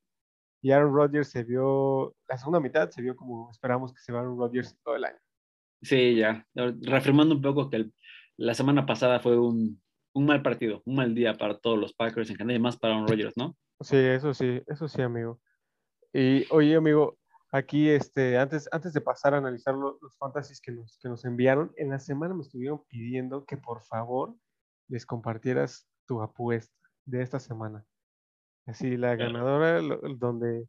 Y 0.62 0.70
Aaron 0.70 0.94
Rodgers 0.94 1.28
se 1.28 1.44
vio, 1.44 2.16
la 2.26 2.38
segunda 2.38 2.60
mitad 2.60 2.88
se 2.88 3.02
vio 3.02 3.14
como 3.14 3.50
esperamos 3.50 3.92
que 3.92 4.00
se 4.00 4.10
va 4.10 4.20
Aaron 4.20 4.38
Rodgers 4.38 4.74
todo 4.82 4.96
el 4.96 5.04
año. 5.04 5.18
Sí, 5.82 6.16
ya. 6.16 6.46
Reafirmando 6.54 7.34
un 7.34 7.42
poco 7.42 7.68
que 7.68 7.90
la 8.36 8.54
semana 8.54 8.86
pasada 8.86 9.20
fue 9.20 9.38
un, 9.38 9.82
un, 10.14 10.26
mal 10.26 10.42
partido, 10.42 10.82
un 10.84 10.96
mal 10.96 11.14
día 11.14 11.34
para 11.34 11.58
todos 11.58 11.78
los 11.78 11.92
Packers 11.92 12.30
en 12.30 12.36
general 12.36 12.60
y 12.60 12.62
más 12.62 12.76
para 12.78 12.94
Aaron 12.94 13.08
Rodgers, 13.08 13.36
¿no? 13.36 13.56
Sí, 13.80 13.96
eso 13.96 14.32
sí, 14.32 14.62
eso 14.66 14.86
sí, 14.88 15.02
amigo. 15.02 15.40
Y 16.12 16.46
oye, 16.50 16.76
amigo, 16.76 17.18
aquí, 17.50 17.88
este, 17.88 18.38
antes, 18.38 18.68
antes 18.70 18.92
de 18.92 19.00
pasar 19.00 19.34
a 19.34 19.38
analizar 19.38 19.74
los, 19.74 20.00
los 20.00 20.16
fantasies 20.16 20.60
que 20.60 20.72
nos, 20.72 20.98
que 21.02 21.08
nos 21.08 21.24
enviaron, 21.24 21.72
en 21.76 21.90
la 21.90 21.98
semana 21.98 22.34
me 22.34 22.42
estuvieron 22.42 22.84
pidiendo 22.88 23.44
que 23.44 23.56
por 23.56 23.82
favor 23.82 24.34
les 24.88 25.04
compartieras 25.04 25.88
tu 26.06 26.20
apuesta 26.22 26.74
de 27.06 27.22
esta 27.22 27.40
semana. 27.40 27.84
Así, 28.66 28.96
la 28.96 29.16
ganadora, 29.16 29.80
donde, 30.16 30.68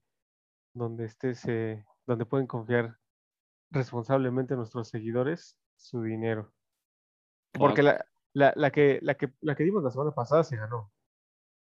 donde 0.74 1.06
estés, 1.06 1.44
donde 2.08 2.26
pueden 2.26 2.48
confiar 2.48 2.98
responsablemente 3.74 4.56
nuestros 4.56 4.88
seguidores 4.88 5.58
su 5.76 6.02
dinero. 6.04 6.54
Porque 7.52 7.84
la, 7.84 8.06
la, 8.34 8.54
la, 8.56 8.72
que, 8.72 9.00
la, 9.02 9.16
que, 9.16 9.34
la 9.42 9.56
que 9.56 9.64
dimos 9.64 9.84
la 9.84 9.92
semana 9.92 10.12
pasada 10.12 10.44
se 10.44 10.56
ganó. 10.56 10.92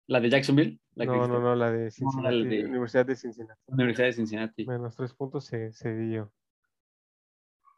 ¿La 0.07 0.21
de 0.21 0.29
Jacksonville? 0.29 0.79
no, 0.95 1.27
no, 1.27 1.39
no, 1.39 1.55
la 1.55 1.71
de 1.71 1.91
Cincinnati, 1.91 2.47
de- 2.47 2.65
Universidad 2.65 3.05
de 3.05 3.15
Cincinnati. 3.15 3.61
Universidad 3.67 4.07
de 4.07 4.13
Cincinnati. 4.13 4.65
Menos 4.65 4.95
tres 4.95 5.13
puntos 5.13 5.45
se, 5.45 5.73
se 5.73 5.95
dio. 5.95 6.31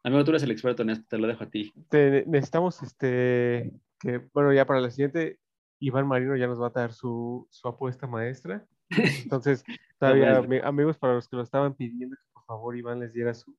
Amigo, 0.04 0.24
tú 0.24 0.32
eres 0.32 0.44
el 0.44 0.52
experto 0.52 0.84
en 0.84 0.92
esto, 0.92 1.06
te 1.10 1.18
lo 1.18 1.28
dejo 1.28 1.44
a 1.44 1.50
ti. 1.50 1.74
Te- 1.90 2.24
necesitamos 2.28 2.82
este 2.84 3.74
que, 4.00 4.30
bueno, 4.34 4.54
ya 4.54 4.66
para 4.66 4.80
la 4.80 4.92
siguiente, 4.92 5.40
Iván 5.80 6.08
Marino 6.08 6.36
ya 6.38 6.48
nos 6.48 6.62
va 6.62 6.68
a 6.68 6.70
dar 6.70 6.94
su, 6.94 7.48
su 7.50 7.68
apuesta 7.68 8.08
maestra. 8.08 8.66
Entonces, 9.24 9.64
todavía, 10.00 10.38
amigos, 10.64 10.98
para 10.98 11.16
los 11.16 11.28
que 11.28 11.36
lo 11.36 11.42
estaban 11.42 11.74
pidiendo, 11.74 12.16
que 12.16 12.24
por 12.32 12.46
favor 12.46 12.78
Iván 12.78 13.00
les 13.00 13.12
diera 13.12 13.34
su, 13.34 13.58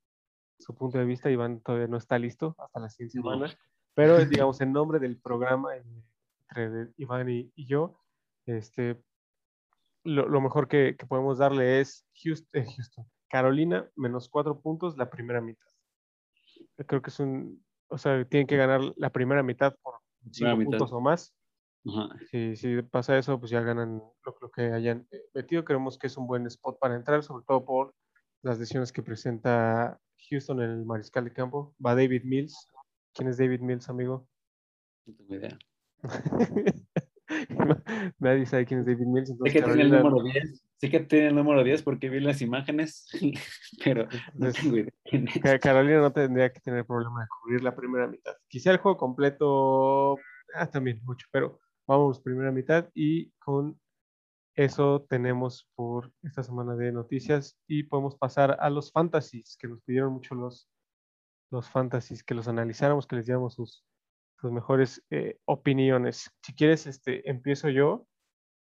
su 0.61 0.74
punto 0.74 0.98
de 0.98 1.04
vista. 1.04 1.30
Iván 1.30 1.61
todavía 1.61 1.88
no 1.88 1.96
está 1.96 2.18
listo 2.18 2.54
hasta 2.58 2.80
la 2.80 2.88
siguiente 2.88 3.18
No. 3.18 3.30
semana. 3.32 3.54
Pero, 3.94 4.24
digamos, 4.24 4.61
en 4.61 4.72
nombre 4.72 4.98
del 4.98 5.18
programa, 5.20 5.76
en- 5.76 6.04
entre 6.48 6.92
Iván 6.96 7.28
y, 7.28 7.50
y 7.54 7.66
yo, 7.66 8.00
este, 8.46 9.02
lo, 10.04 10.28
lo 10.28 10.40
mejor 10.40 10.68
que, 10.68 10.96
que 10.96 11.06
podemos 11.06 11.38
darle 11.38 11.80
es 11.80 12.06
Houston, 12.22 12.64
Houston, 12.64 13.06
Carolina, 13.28 13.88
menos 13.96 14.28
cuatro 14.28 14.61
puntos 14.61 14.96
la 14.96 15.11
primera 15.11 15.40
mitad. 15.40 15.66
Creo 16.86 17.02
que 17.02 17.11
es 17.11 17.20
un, 17.20 17.64
o 17.88 17.98
sea, 17.98 18.24
tienen 18.24 18.46
que 18.46 18.56
ganar 18.56 18.80
la 18.96 19.11
primera 19.11 19.42
mitad 19.42 19.74
por 19.82 19.94
cinco 20.30 20.56
mitad. 20.56 20.70
puntos 20.70 20.92
o 20.92 21.00
más. 21.00 21.34
Ajá. 21.86 22.08
Si, 22.30 22.56
si 22.56 22.82
pasa 22.82 23.16
eso, 23.18 23.38
pues 23.38 23.50
ya 23.50 23.61
ganan 23.61 23.98
lo, 24.24 24.36
lo 24.40 24.50
que 24.50 24.72
hayan 24.72 25.06
eh, 25.11 25.22
metido. 25.34 25.64
Creemos 25.64 25.98
que 25.98 26.06
es 26.08 26.16
un 26.16 26.26
buen 26.26 26.46
spot 26.46 26.78
para 26.78 26.94
entrar, 26.96 27.22
sobre 27.22 27.44
todo 27.46 27.64
por 27.64 27.94
las 28.43 28.59
lesiones 28.59 28.93
que 28.93 29.03
presenta 29.03 29.99
Houston 30.30 30.62
en 30.62 30.70
el 30.70 30.84
mariscal 30.84 31.24
de 31.24 31.32
campo. 31.32 31.74
Va 31.84 31.95
David 31.95 32.22
Mills. 32.24 32.68
¿Quién 33.14 33.28
es 33.28 33.38
David 33.38 33.61
Mills, 33.61 33.88
amigo? 33.88 34.26
No 35.07 35.14
tengo 35.14 35.34
idea. 35.34 35.59
Nadie 38.18 38.47
sabe 38.47 38.66
quién 38.66 38.80
es 38.80 38.86
David 38.86 39.07
Mills. 39.07 39.28
Sé 39.28 39.53
que 39.53 39.62
tiene 39.62 39.82
el 39.82 39.91
número 39.91 40.22
10. 40.22 40.64
Sé 40.78 40.91
que 40.91 41.01
tiene 41.01 41.28
el 41.28 41.34
número 41.34 41.62
10 41.62 41.82
porque 41.82 42.09
vi 42.09 42.20
las 42.20 42.41
imágenes, 42.43 43.09
pero 43.84 44.09
no 44.34 44.53
tengo 44.53 44.76
idea 44.78 44.93
quién 45.05 45.28
es. 45.28 45.41
Ca- 45.41 45.59
Carolina 45.59 46.01
no 46.01 46.12
tendría 46.12 46.53
que 46.53 46.61
tener 46.61 46.84
problema 46.86 47.20
de 47.22 47.26
cubrir 47.43 47.62
la 47.62 47.74
primera 47.76 48.07
mitad. 48.09 48.32
Quizá 48.49 48.70
el 48.72 48.78
juego 48.78 48.97
completo, 48.97 50.16
ah, 50.55 50.66
también 50.70 51.01
mucho, 51.05 51.26
pero 51.30 51.61
vamos 51.86 52.20
primera 52.20 52.51
mitad 52.51 52.88
y 52.95 53.30
con 53.32 53.78
eso 54.64 55.06
tenemos 55.08 55.70
por 55.74 56.12
esta 56.22 56.42
semana 56.42 56.76
de 56.76 56.92
noticias 56.92 57.58
y 57.66 57.84
podemos 57.84 58.16
pasar 58.16 58.58
a 58.61 58.68
los 58.68 58.92
fantasies, 58.92 59.56
que 59.56 59.66
nos 59.68 59.80
pidieron 59.82 60.12
mucho 60.12 60.34
los, 60.34 60.68
los 61.50 61.70
fantasies, 61.70 62.22
que 62.22 62.34
los 62.34 62.46
analizáramos, 62.46 63.06
que 63.06 63.16
les 63.16 63.24
diéramos 63.24 63.54
sus, 63.54 63.86
sus 64.38 64.52
mejores 64.52 65.02
eh, 65.08 65.38
opiniones. 65.46 66.30
Si 66.42 66.54
quieres, 66.54 66.86
este, 66.86 67.28
empiezo 67.28 67.70
yo. 67.70 68.06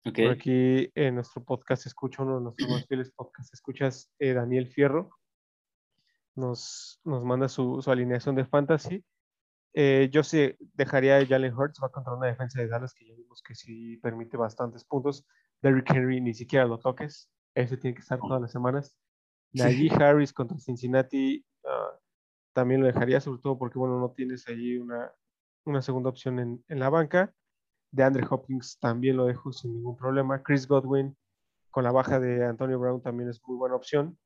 Ok. 0.08 0.16
Por 0.16 0.32
aquí 0.32 0.92
en 0.96 1.16
nuestro 1.16 1.44
podcast 1.44 1.86
escucha 1.86 2.24
uno 2.24 2.38
de 2.38 2.44
nuestros 2.46 2.70
más 2.70 2.88
fieles 2.88 3.12
podcast, 3.12 3.54
escuchas 3.54 4.12
eh, 4.18 4.34
Daniel 4.34 4.68
Fierro, 4.68 5.12
nos, 6.36 7.00
nos 7.04 7.24
manda 7.24 7.48
su, 7.48 7.80
su 7.84 7.92
alineación 7.92 8.36
de 8.36 8.46
fantasy. 8.46 9.06
Eh, 9.74 10.10
yo 10.12 10.24
sí 10.24 10.56
dejaría 10.74 11.18
a 11.18 11.26
Jalen 11.26 11.54
Hurts, 11.54 11.80
va 11.84 11.90
contra 11.90 12.14
una 12.14 12.28
defensa 12.28 12.60
de 12.60 12.68
Dallas 12.70 12.94
que 12.96 13.06
ya 13.06 13.14
vimos 13.14 13.44
que 13.44 13.54
sí 13.54 13.98
permite 13.98 14.36
bastantes 14.36 14.84
puntos. 14.84 15.28
Derrick 15.66 15.90
Henry 15.90 16.22
ni 16.22 16.36
siquiera 16.36 16.66
lo 16.66 16.78
toques, 16.78 17.28
ese 17.56 17.76
tiene 17.76 17.96
que 17.96 18.02
estar 18.02 18.20
todas 18.20 18.40
las 18.40 18.52
semanas. 18.52 18.96
Najee 19.52 19.90
Harris 19.92 20.32
contra 20.32 20.60
Cincinnati 20.60 21.44
ah, 21.66 22.00
también 22.54 22.82
lo 22.82 22.88
dejaría, 22.88 23.20
sobre 23.20 23.42
todo 23.42 23.58
porque 23.58 23.80
bueno, 23.80 24.00
no 24.00 24.12
tienes 24.12 24.48
allí 24.48 24.78
una, 24.78 25.12
una 25.66 25.82
segunda 25.82 26.12
opción 26.12 26.38
en, 26.38 26.64
en 26.68 26.80
la 26.80 26.90
banca. 26.90 27.34
De 27.92 28.04
Andre 28.04 28.28
Hopkins 28.30 28.78
también 28.80 29.18
lo 29.18 29.26
dejo 29.26 29.52
sin 29.52 29.74
ningún 29.74 29.98
problema. 29.98 30.44
Chris 30.44 30.68
Godwin 30.68 31.18
con 31.72 31.84
la 31.84 31.92
baja 31.92 32.20
de 32.20 32.46
Antonio 32.46 32.78
Brown 32.78 33.02
también 33.02 33.30
es 33.30 33.42
muy 33.48 33.58
buena 33.58 33.76
opción. 33.76 34.20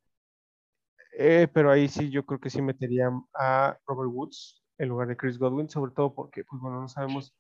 Eh, 1.18 1.48
pero 1.54 1.72
ahí 1.72 1.88
sí 1.88 2.10
yo 2.10 2.26
creo 2.26 2.40
que 2.40 2.50
sí 2.50 2.62
metería 2.62 3.10
a 3.34 3.80
Robert 3.88 4.12
Woods 4.12 4.62
en 4.78 4.90
lugar 4.90 5.08
de 5.08 5.16
Chris 5.16 5.40
Godwin, 5.40 5.70
sobre 5.70 5.94
todo 5.94 6.14
porque 6.14 6.44
pues 6.44 6.62
bueno, 6.62 6.82
no 6.82 6.90
sabemos 6.90 7.34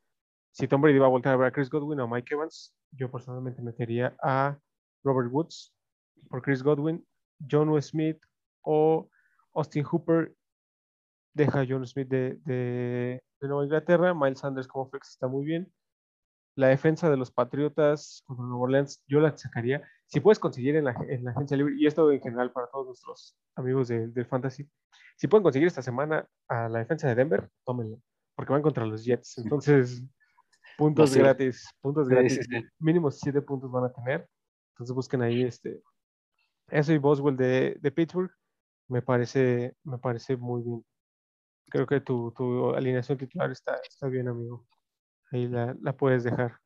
si 0.51 0.69
Tom 0.69 0.81
Brady 0.81 0.99
va 0.99 1.07
a 1.07 1.09
volver 1.09 1.33
a 1.33 1.35
ver 1.35 1.47
a 1.47 1.51
Chris 1.51 1.69
Godwin 1.69 1.99
o 1.99 2.07
Mike 2.07 2.33
Evans. 2.33 2.73
Yo 2.91 3.11
personalmente 3.11 3.61
metería 3.61 4.15
a 4.23 4.57
Robert 5.03 5.29
Woods 5.31 5.73
por 6.29 6.41
Chris 6.41 6.63
Godwin, 6.63 7.05
John 7.49 7.79
Smith 7.81 8.19
o 8.61 9.09
Austin 9.53 9.83
Hooper. 9.83 10.33
Deja 11.33 11.61
a 11.61 11.65
John 11.67 11.85
Smith 11.85 12.07
de, 12.09 12.39
de, 12.45 13.21
de 13.39 13.47
Nueva 13.47 13.63
Inglaterra. 13.63 14.13
Miles 14.13 14.39
Sanders 14.39 14.67
como 14.67 14.89
flex 14.89 15.09
está 15.11 15.27
muy 15.27 15.45
bien. 15.45 15.71
La 16.55 16.67
defensa 16.67 17.09
de 17.09 17.15
los 17.15 17.31
Patriotas 17.31 18.23
contra 18.25 18.43
Nueva 18.45 18.63
Orleans, 18.63 19.01
yo 19.07 19.19
la 19.21 19.37
sacaría. 19.37 19.87
Si 20.07 20.19
puedes 20.19 20.39
conseguir 20.39 20.75
en 20.75 20.85
la, 20.85 20.91
en 21.07 21.23
la 21.23 21.31
agencia 21.31 21.55
libre, 21.55 21.75
y 21.77 21.85
esto 21.85 22.11
en 22.11 22.19
general 22.21 22.51
para 22.51 22.67
todos 22.67 22.87
nuestros 22.87 23.37
amigos 23.55 23.87
de- 23.87 24.07
del 24.07 24.25
Fantasy, 24.25 24.69
si 25.15 25.27
pueden 25.27 25.43
conseguir 25.43 25.67
esta 25.67 25.81
semana 25.81 26.27
a 26.49 26.67
la 26.67 26.79
defensa 26.79 27.07
de 27.07 27.15
Denver, 27.15 27.49
tómenlo, 27.65 28.01
porque 28.35 28.51
van 28.51 28.61
contra 28.63 28.85
los 28.85 29.05
Jets. 29.05 29.37
Entonces, 29.45 30.03
puntos 30.79 31.15
gratis, 31.15 31.67
puntos 31.81 32.07
Sí, 32.07 32.13
gratis, 32.13 32.39
sí, 32.49 32.61
mínimo 32.79 33.11
siete 33.11 33.41
puntos 33.41 33.69
van 33.71 33.83
a 33.85 33.91
tener. 33.93 34.27
Entonces 34.73 34.95
busquen 34.95 35.21
ahí 35.21 35.43
este 35.43 35.81
eso 36.71 36.93
y 36.93 36.97
Boswell 36.99 37.35
de, 37.35 37.77
de 37.79 37.91
Pittsburgh 37.91 38.31
me 38.87 39.01
parece, 39.01 39.75
me 39.83 39.97
parece 39.97 40.37
muy 40.37 40.61
bien. 40.63 40.85
Creo 41.69 41.85
que 41.85 41.99
tu, 41.99 42.31
tu 42.31 42.73
alineación 42.75 43.17
titular 43.17 43.51
está, 43.51 43.79
está 43.87 44.07
bien, 44.07 44.27
amigo. 44.27 44.65
Ahí 45.31 45.47
la, 45.47 45.75
la 45.81 45.93
puedes 45.95 46.23
dejar. 46.23 46.57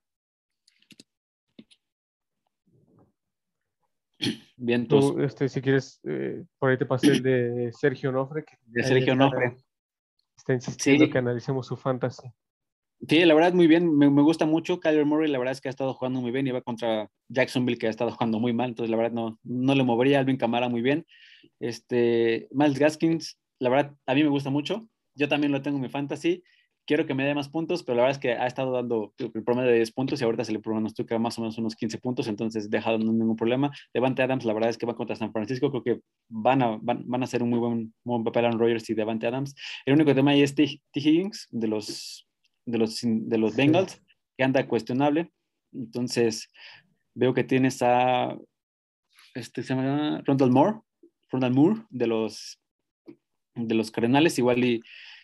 Bien, 4.56 4.88
Tú, 4.88 5.20
este, 5.20 5.50
si 5.50 5.62
quieres, 5.62 6.00
eh, 6.04 6.46
por 6.58 6.70
ahí 6.70 6.78
te 6.78 6.86
pasé 6.86 7.08
el 7.08 7.24
de 7.24 7.72
Sergio 7.74 8.12
Nofre, 8.12 8.46
que 8.46 8.56
de 8.66 8.84
Sergio 8.84 9.16
Nofre. 9.16 9.58
Está 10.38 10.54
insistiendo 10.54 11.06
Sí. 11.06 11.12
que 11.12 11.18
analicemos 11.18 11.68
su 11.68 11.76
fantasy. 11.76 12.28
Sí, 13.08 13.26
la 13.26 13.34
verdad, 13.34 13.54
muy 13.54 13.68
bien. 13.68 13.98
Me, 13.98 14.10
me 14.10 14.22
gusta 14.22 14.46
mucho. 14.46 14.80
Kyler 14.80 15.06
Murray, 15.06 15.30
la 15.30 15.38
verdad 15.38 15.52
es 15.52 15.62
que 15.62 15.68
ha 15.68 15.72
estado 15.72 15.94
jugando 15.94 16.22
muy 16.22 16.32
bien 16.32 16.48
y 16.48 16.52
va 16.52 16.62
contra 16.62 17.10
Jacksonville, 17.28 17.78
que 17.78 17.88
ha 17.88 17.90
estado 17.90 18.12
jugando 18.12 18.40
muy 18.40 18.54
mal. 18.54 18.70
Entonces, 18.70 18.90
la 18.90 18.98
verdad, 18.98 19.12
no, 19.12 19.40
no 19.44 19.76
le 19.76 19.84
movería. 19.84 20.20
Alvin 20.20 20.38
Camara, 20.38 20.70
muy 20.70 20.82
bien. 20.82 21.06
Este, 21.60 22.48
Miles 22.52 22.80
Gaskins, 22.80 23.40
la 23.60 23.70
verdad, 23.70 23.96
a 24.06 24.14
mí 24.14 24.24
me 24.24 24.30
gusta 24.30 24.50
mucho. 24.50 24.88
Yo 25.16 25.28
también 25.28 25.52
lo 25.52 25.62
tengo 25.62 25.78
en 25.78 25.84
mi 25.84 25.90
fantasy. 25.90 26.44
Quiero 26.86 27.06
que 27.06 27.14
me 27.14 27.26
dé 27.26 27.34
más 27.34 27.48
puntos, 27.48 27.84
pero 27.84 27.96
la 27.96 28.04
verdad 28.04 28.18
es 28.18 28.22
que 28.22 28.34
ha 28.34 28.46
estado 28.46 28.72
dando 28.74 29.14
el 29.18 29.44
promedio 29.44 29.70
de 29.70 29.78
10 29.78 29.92
puntos 29.94 30.20
y 30.20 30.26
ahorita 30.26 30.44
se 30.44 30.52
le 30.52 30.60
pronostica 30.60 31.18
más 31.18 31.38
o 31.38 31.42
menos 31.42 31.58
unos 31.58 31.76
15 31.76 31.98
puntos, 32.00 32.28
entonces 32.28 32.70
deja 32.70 32.92
no 32.98 33.14
ningún 33.14 33.38
problema. 33.38 33.72
Devante 33.94 34.22
Adams, 34.22 34.44
la 34.44 34.54
verdad 34.54 34.70
es 34.70 34.78
que 34.78 34.86
va 34.86 34.94
contra 34.94 35.16
San 35.16 35.32
Francisco. 35.32 35.72
Creo 35.72 35.84
que 35.84 36.02
van 36.28 36.62
a, 36.62 36.78
van, 36.82 37.04
van 37.08 37.22
a 37.22 37.24
hacer 37.24 37.42
un 37.42 37.52
muy 37.52 37.60
buen, 37.60 37.94
buen 38.04 38.26
papel 38.26 38.46
Aaron 38.46 38.60
Rodgers 38.60 38.90
y 38.90 38.96
Devante 38.96 39.28
Adams. 39.28 39.56
El 39.86 39.94
único 39.94 40.14
tema 40.14 40.32
ahí 40.32 40.42
es. 40.42 40.56
T. 40.56 40.82
Higgins 40.94 41.48
de 41.52 41.68
los, 41.70 42.28
de 42.66 42.78
los, 42.78 43.00
de 43.04 43.38
los. 43.38 43.56
Bengals, 43.56 44.02
que 44.38 44.44
anda 44.44 44.68
cuestionable. 44.68 45.32
Entonces, 45.72 46.50
veo 47.14 47.34
que 47.34 47.44
tienes 47.44 47.82
a 47.82 48.38
este 49.36 49.64
se 49.64 49.74
llama 49.74 50.22
Rondal 50.26 50.52
Moore, 50.52 50.80
Rondal 51.32 51.54
Moore 51.54 51.82
de 51.90 52.08
los 52.08 52.60
de 53.56 53.76
los 53.76 53.92
Cardenales, 53.92 54.38
igual 54.40 54.64
y 54.64 54.82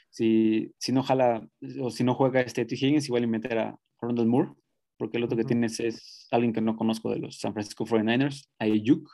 si, 0.09 0.71
si 0.77 0.91
no 0.91 1.03
jala 1.03 1.47
o 1.81 1.89
si 1.89 2.03
no 2.03 2.13
juega 2.15 2.41
este 2.41 2.65
T. 2.65 2.75
Higgins, 2.75 3.07
igual 3.07 3.23
y 3.23 3.27
meter 3.27 3.57
a 3.57 3.79
Rondal 3.99 4.27
Moore, 4.27 4.51
porque 4.97 5.17
el 5.17 5.23
otro 5.23 5.37
que 5.37 5.43
tienes 5.43 5.79
es 5.79 6.27
alguien 6.31 6.53
que 6.53 6.61
no 6.61 6.75
conozco 6.75 7.09
de 7.09 7.19
los 7.19 7.39
San 7.39 7.53
Francisco 7.53 7.85
49ers, 7.85 8.47
Ayuk. 8.59 9.09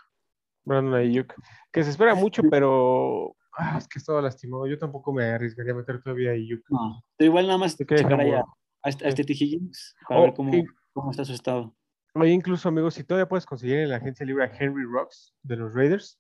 Brandon 0.64 0.96
Ayuk, 0.96 1.34
que 1.72 1.84
se 1.84 1.92
espera 1.92 2.16
mucho, 2.16 2.42
pero 2.50 3.36
ah, 3.58 3.78
es 3.78 3.88
que 3.88 4.00
estaba 4.00 4.22
lastimado. 4.22 4.68
Yo 4.68 4.78
tampoco 4.78 5.14
me 5.14 5.26
arriesgaría 5.26 5.74
a 5.74 5.76
meter 5.76 6.02
todavía 6.02 6.32
a 6.32 6.34
Ayuk. 6.34 6.64
No, 6.70 7.04
pero 7.18 7.28
igual 7.30 7.48
nada 7.48 7.58
más 7.58 7.76
Te 7.78 7.86
checar 7.86 8.20
ahí 8.20 8.32
a, 8.32 8.44
este, 8.90 9.06
a 9.06 9.10
este 9.10 9.24
T. 9.24 9.34
Higgins 9.34 9.96
para 10.08 10.20
Oh, 10.20 10.24
ver 10.24 10.34
cómo, 10.34 10.56
y- 10.56 10.66
cómo 10.94 11.12
está 11.12 11.26
su 11.26 11.34
estado. 11.34 11.76
Oye, 12.14 12.32
incluso, 12.32 12.70
amigos, 12.70 12.94
si 12.94 13.04
todavía 13.04 13.28
puedes 13.28 13.46
conseguir 13.46 13.78
en 13.80 13.90
la 13.90 13.98
agencia 13.98 14.26
libre 14.26 14.46
a 14.46 14.52
Henry 14.58 14.86
Rocks 14.86 15.34
de 15.44 15.58
los 15.58 15.74
Raiders, 15.74 16.18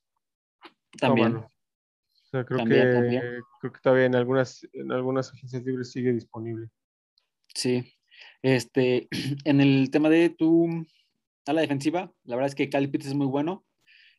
También. 0.99 1.27
tómalo. 1.33 1.47
O 1.47 2.27
sea, 2.27 2.43
creo 2.45 2.57
También, 2.59 2.87
que 2.87 2.93
también. 2.93 3.21
creo 3.61 3.71
que 3.71 3.79
todavía 3.79 4.05
en 4.05 4.15
algunas, 4.15 4.67
en 4.73 4.91
algunas 4.91 5.31
agencias 5.31 5.63
libres 5.63 5.91
sigue 5.91 6.11
disponible. 6.11 6.67
Sí. 7.53 7.93
Este, 8.41 9.07
en 9.45 9.61
el 9.61 9.89
tema 9.89 10.09
de 10.09 10.29
tu 10.29 10.85
a 11.47 11.53
la 11.53 11.61
defensiva, 11.61 12.11
la 12.23 12.35
verdad 12.35 12.49
es 12.49 12.55
que 12.55 12.69
Cali 12.69 12.87
Pitts 12.87 13.05
es 13.07 13.13
muy 13.13 13.27
bueno. 13.27 13.63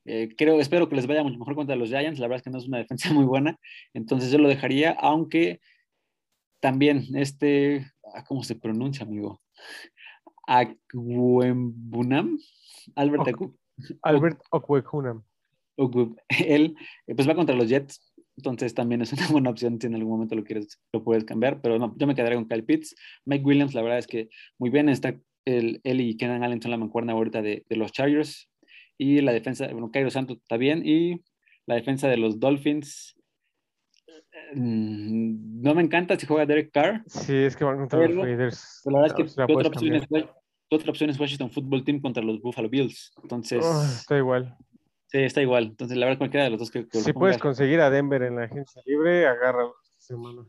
Eh, 0.06 0.34
creo, 0.36 0.60
espero 0.60 0.88
que 0.88 0.96
les 0.96 1.06
vaya 1.06 1.22
mucho 1.22 1.38
mejor 1.38 1.54
contra 1.56 1.76
los 1.76 1.88
Giants. 1.88 2.18
La 2.20 2.26
verdad 2.28 2.38
es 2.38 2.42
que 2.44 2.50
no 2.50 2.58
es 2.58 2.66
una 2.68 2.78
defensa 2.84 3.12
muy 3.12 3.24
buena. 3.24 3.58
Entonces 3.94 4.30
yo 4.30 4.38
lo 4.38 4.48
dejaría, 4.48 4.92
aunque 4.92 5.60
también 6.60 7.04
este, 7.14 7.86
ah, 8.14 8.24
¿cómo 8.24 8.42
se 8.42 8.54
pronuncia, 8.56 9.04
amigo? 9.04 9.42
Akwembunam, 10.46 12.38
Albert. 12.94 13.24
Acu- 13.26 13.56
Albert 14.02 14.40
él 16.46 16.74
eh, 17.06 17.14
pues 17.14 17.28
va 17.28 17.34
contra 17.34 17.54
los 17.54 17.68
Jets. 17.68 18.12
Entonces 18.38 18.74
también 18.74 19.00
es 19.00 19.12
una 19.14 19.26
buena 19.28 19.50
opción 19.50 19.80
si 19.80 19.86
en 19.86 19.94
algún 19.94 20.12
momento 20.12 20.34
lo 20.34 20.44
quieres, 20.44 20.78
lo 20.92 21.02
puedes 21.02 21.24
cambiar. 21.24 21.60
Pero 21.62 21.78
no, 21.78 21.94
yo 21.98 22.06
me 22.06 22.14
quedaría 22.14 22.36
con 22.36 22.46
Kyle 22.48 22.64
Pitts. 22.64 22.94
Mike 23.24 23.44
Williams, 23.44 23.74
la 23.74 23.82
verdad 23.82 23.98
es 23.98 24.06
que 24.06 24.28
muy 24.58 24.70
bien. 24.70 24.88
Está 24.88 25.18
el, 25.46 25.80
él 25.84 26.00
y 26.00 26.16
Kenan 26.16 26.42
Allen 26.44 26.60
son 26.60 26.70
la 26.70 26.76
mancuerna 26.76 27.12
ahorita 27.14 27.40
de, 27.42 27.64
de 27.68 27.76
los 27.76 27.92
Chargers. 27.92 28.48
Y 28.98 29.20
la 29.20 29.32
defensa, 29.32 29.68
bueno, 29.72 29.90
Cairo 29.90 30.10
Santos 30.10 30.38
está 30.38 30.56
bien. 30.56 30.82
Y 30.84 31.22
la 31.66 31.74
defensa 31.74 32.08
de 32.08 32.16
los 32.16 32.38
Dolphins. 32.40 33.16
mm, 34.54 35.62
No 35.62 35.74
me 35.74 35.82
encanta 35.82 36.18
si 36.18 36.26
juega 36.26 36.46
Derek 36.46 36.70
Carr. 36.72 37.02
Sí, 37.06 37.34
es 37.34 37.56
que 37.56 37.64
van 37.64 37.78
contra 37.78 37.98
los 38.06 38.16
Raiders. 38.24 38.80
pero 38.84 38.96
la 38.96 39.02
verdad 39.02 39.20
es 39.20 39.34
que 39.34 39.40
la 39.40 39.44
otra, 39.44 39.68
opción 39.68 39.94
es, 39.94 40.08
tu 40.08 40.76
otra 40.76 40.90
opción 40.90 41.10
es 41.10 41.18
Washington 41.20 41.50
Football 41.50 41.84
Team 41.84 42.00
contra 42.00 42.22
los 42.22 42.40
Buffalo 42.40 42.68
Bills. 42.68 43.12
Entonces, 43.22 43.62
Oh, 43.64 43.82
está 43.84 44.16
igual. 44.16 44.56
sí, 45.08 45.18
está 45.18 45.42
igual. 45.42 45.64
Entonces, 45.64 45.96
la 45.96 46.06
verdad, 46.06 46.18
cualquiera 46.18 46.44
de 46.44 46.50
los 46.50 46.60
dos 46.60 46.70
que, 46.70 46.86
que 46.88 46.98
Si 47.00 47.12
puedes 47.12 47.38
conseguir 47.38 47.80
a 47.80 47.90
Denver 47.90 48.22
en 48.22 48.36
la 48.36 48.44
agencia 48.44 48.82
libre, 48.86 49.26
agárralo 49.26 49.74
esta 49.82 50.00
semana. 50.00 50.46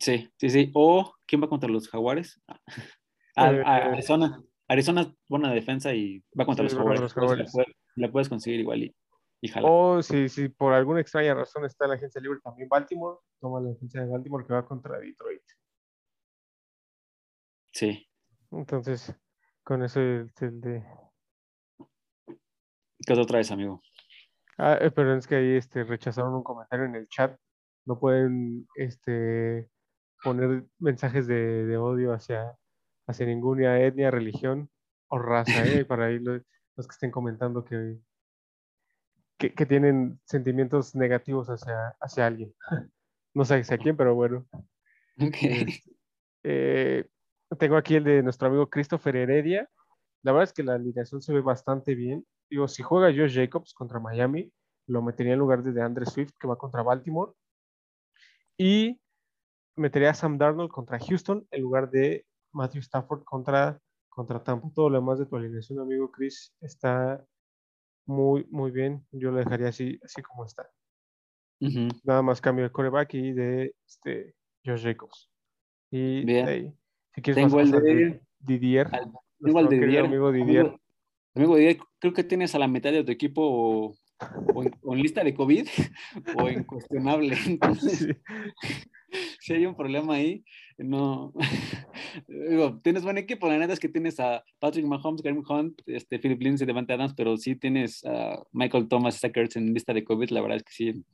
Sí, 0.00 0.28
sí, 0.36 0.50
sí. 0.50 0.70
O, 0.74 1.12
¿quién 1.26 1.42
va 1.42 1.48
contra 1.48 1.68
los 1.68 1.88
Jaguares? 1.88 2.40
Ah, 3.36 3.50
Eh, 3.52 3.62
Arizona. 3.64 4.40
Arizona 4.68 5.02
es 5.02 5.08
buena 5.28 5.52
defensa 5.52 5.94
y 5.94 6.22
va 6.38 6.46
contra 6.46 6.68
Sí, 6.68 6.74
los 6.74 7.12
Jaguares. 7.12 7.46
La, 7.46 7.52
puedes, 7.52 7.76
la 7.96 8.10
puedes 8.10 8.28
conseguir 8.28 8.60
igual 8.60 8.84
y, 8.84 8.96
y 9.40 9.48
jala. 9.48 9.68
O 9.70 10.02
si, 10.02 10.28
si 10.28 10.48
por 10.48 10.72
alguna 10.72 11.00
extraña 11.00 11.34
razón 11.34 11.64
está 11.64 11.86
la 11.86 11.94
agencia 11.94 12.20
libre 12.20 12.40
también 12.42 12.68
Baltimore, 12.68 13.18
toma 13.40 13.60
la 13.60 13.72
agencia 13.72 14.02
de 14.02 14.10
Baltimore 14.10 14.46
que 14.46 14.54
va 14.54 14.66
contra 14.66 14.98
Detroit. 14.98 15.42
Sí. 17.72 18.06
Entonces, 18.52 19.14
con 19.64 19.82
eso 19.82 20.00
es 20.00 20.42
el 20.42 20.60
de... 20.60 20.84
¿Qué 23.06 23.12
otra 23.12 23.38
vez, 23.38 23.50
amigo? 23.50 23.82
Ah, 24.56 24.78
eh, 24.80 24.90
pero 24.90 25.16
es 25.16 25.26
que 25.26 25.34
ahí 25.34 25.56
este, 25.56 25.84
rechazaron 25.84 26.34
un 26.34 26.44
comentario 26.44 26.86
en 26.86 26.94
el 26.94 27.08
chat. 27.08 27.36
No 27.84 27.98
pueden 27.98 28.66
este, 28.76 29.68
poner 30.22 30.64
mensajes 30.78 31.26
de, 31.26 31.66
de 31.66 31.76
odio 31.76 32.12
hacia, 32.12 32.56
hacia 33.06 33.26
ninguna 33.26 33.80
etnia, 33.80 34.10
religión 34.10 34.70
o 35.08 35.18
raza, 35.18 35.64
¿eh? 35.66 35.84
Para 35.88 36.06
ahí 36.06 36.18
lo- 36.18 36.40
los 36.76 36.88
que 36.88 36.92
estén 36.92 37.10
comentando 37.10 37.64
que, 37.64 37.98
que, 39.38 39.54
que 39.54 39.66
tienen 39.66 40.18
sentimientos 40.24 40.94
negativos 40.94 41.48
hacia, 41.48 41.90
hacia 42.00 42.26
alguien. 42.26 42.52
No 43.34 43.44
sé 43.44 43.56
hacia 43.60 43.78
quién, 43.78 43.96
pero 43.96 44.14
bueno. 44.14 44.46
Ok. 45.20 45.36
Eh, 46.42 47.06
tengo 47.58 47.76
aquí 47.76 47.94
el 47.96 48.04
de 48.04 48.22
nuestro 48.22 48.48
amigo 48.48 48.68
Christopher 48.68 49.14
Heredia. 49.16 49.68
La 50.22 50.32
verdad 50.32 50.44
es 50.44 50.52
que 50.52 50.62
la 50.64 50.74
alineación 50.74 51.22
se 51.22 51.32
ve 51.32 51.40
bastante 51.40 51.94
bien. 51.94 52.26
Digo, 52.50 52.66
si 52.68 52.82
juega 52.82 53.06
Josh 53.16 53.34
Jacobs 53.34 53.72
contra 53.74 54.00
Miami, 54.00 54.52
lo 54.88 55.00
metería 55.02 55.32
en 55.34 55.38
lugar 55.38 55.62
de 55.62 55.72
DeAndre 55.72 56.06
Swift, 56.06 56.32
que 56.38 56.46
va 56.48 56.56
contra 56.56 56.82
Baltimore. 56.82 57.32
Y 58.58 59.00
metería 59.76 60.10
a 60.10 60.14
Sam 60.14 60.38
Darnold 60.38 60.70
contra 60.70 60.98
Houston 60.98 61.46
en 61.50 61.62
lugar 61.62 61.90
de 61.90 62.26
Matthew 62.54 62.80
Stafford 62.82 63.24
contra, 63.24 63.78
contra 64.08 64.42
Tampa. 64.42 64.70
Todo 64.74 64.88
lo 64.90 64.98
demás 65.00 65.18
de 65.18 65.26
tu 65.26 65.36
alineación, 65.36 65.80
amigo 65.80 66.10
Chris, 66.10 66.54
está 66.60 67.24
muy, 68.06 68.46
muy 68.50 68.70
bien. 68.70 69.06
Yo 69.12 69.30
lo 69.30 69.38
dejaría 69.38 69.68
así, 69.68 69.98
así 70.04 70.22
como 70.22 70.44
está. 70.44 70.70
Ujú. 71.60 71.88
Nada 72.04 72.22
más 72.22 72.40
cambio 72.40 72.64
de 72.64 72.70
coreback 72.72 73.14
y 73.14 73.32
de 73.32 73.74
este, 73.86 74.34
Josh 74.64 74.82
Jacobs. 74.82 75.30
Y 75.90 76.24
Bien. 76.24 76.46
de 76.46 76.52
ahí, 76.52 76.74
si 77.14 77.22
quieres 77.22 77.44
Tengo 77.44 77.60
el 77.60 77.70
de- 77.70 78.20
Didier. 78.40 78.88
al- 78.92 79.12
Tengo 79.42 79.58
al 79.58 79.68
Didier. 79.68 80.04
amigo 80.04 80.32
Didier. 80.32 80.60
Amigo, 80.66 80.80
amigo 81.34 81.56
Didier, 81.56 81.78
creo 81.98 82.12
que 82.12 82.24
tienes 82.24 82.54
a 82.54 82.58
la 82.58 82.68
mitad 82.68 82.90
de 82.92 83.04
tu 83.04 83.12
equipo 83.12 83.42
o, 83.42 83.94
o 84.54 84.62
en, 84.62 84.74
o 84.82 84.94
en 84.94 85.02
lista 85.02 85.22
de 85.24 85.34
COVID 85.34 85.66
o 86.38 86.48
en 86.48 86.64
cuestionable. 86.64 87.36
Entonces, 87.46 87.98
Sí. 87.98 88.08
si 89.40 89.52
hay 89.54 89.64
un 89.66 89.76
problema 89.76 90.14
ahí, 90.14 90.44
no. 90.78 91.32
Digo, 92.28 92.80
tienes 92.82 93.02
buen 93.02 93.18
equipo, 93.18 93.48
la 93.48 93.58
neta 93.58 93.72
es 93.72 93.80
que 93.80 93.88
tienes 93.88 94.18
a 94.20 94.44
Patrick 94.58 94.86
Mahomes, 94.86 95.22
Kareem 95.22 95.44
Hunt, 95.48 95.80
este, 95.86 96.18
Philip 96.18 96.40
Lindsay, 96.40 96.66
Devante 96.66 96.92
Adams, 96.92 97.14
pero 97.14 97.36
sí 97.36 97.56
tienes 97.56 98.04
a 98.04 98.42
Michael 98.52 98.88
Thomas, 98.88 99.20
Zach 99.20 99.36
en 99.54 99.72
lista 99.72 99.92
de 99.92 100.04
COVID, 100.04 100.30
la 100.30 100.40
verdad 100.40 100.58
es 100.58 100.62
que 100.64 100.72
sí. 100.72 101.04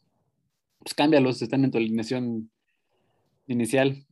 Pues 0.79 0.95
cámbialos, 0.95 1.43
están 1.43 1.65
en 1.65 1.71
tu 1.71 1.79
alineación 1.79 2.51
inicial. 3.47 4.07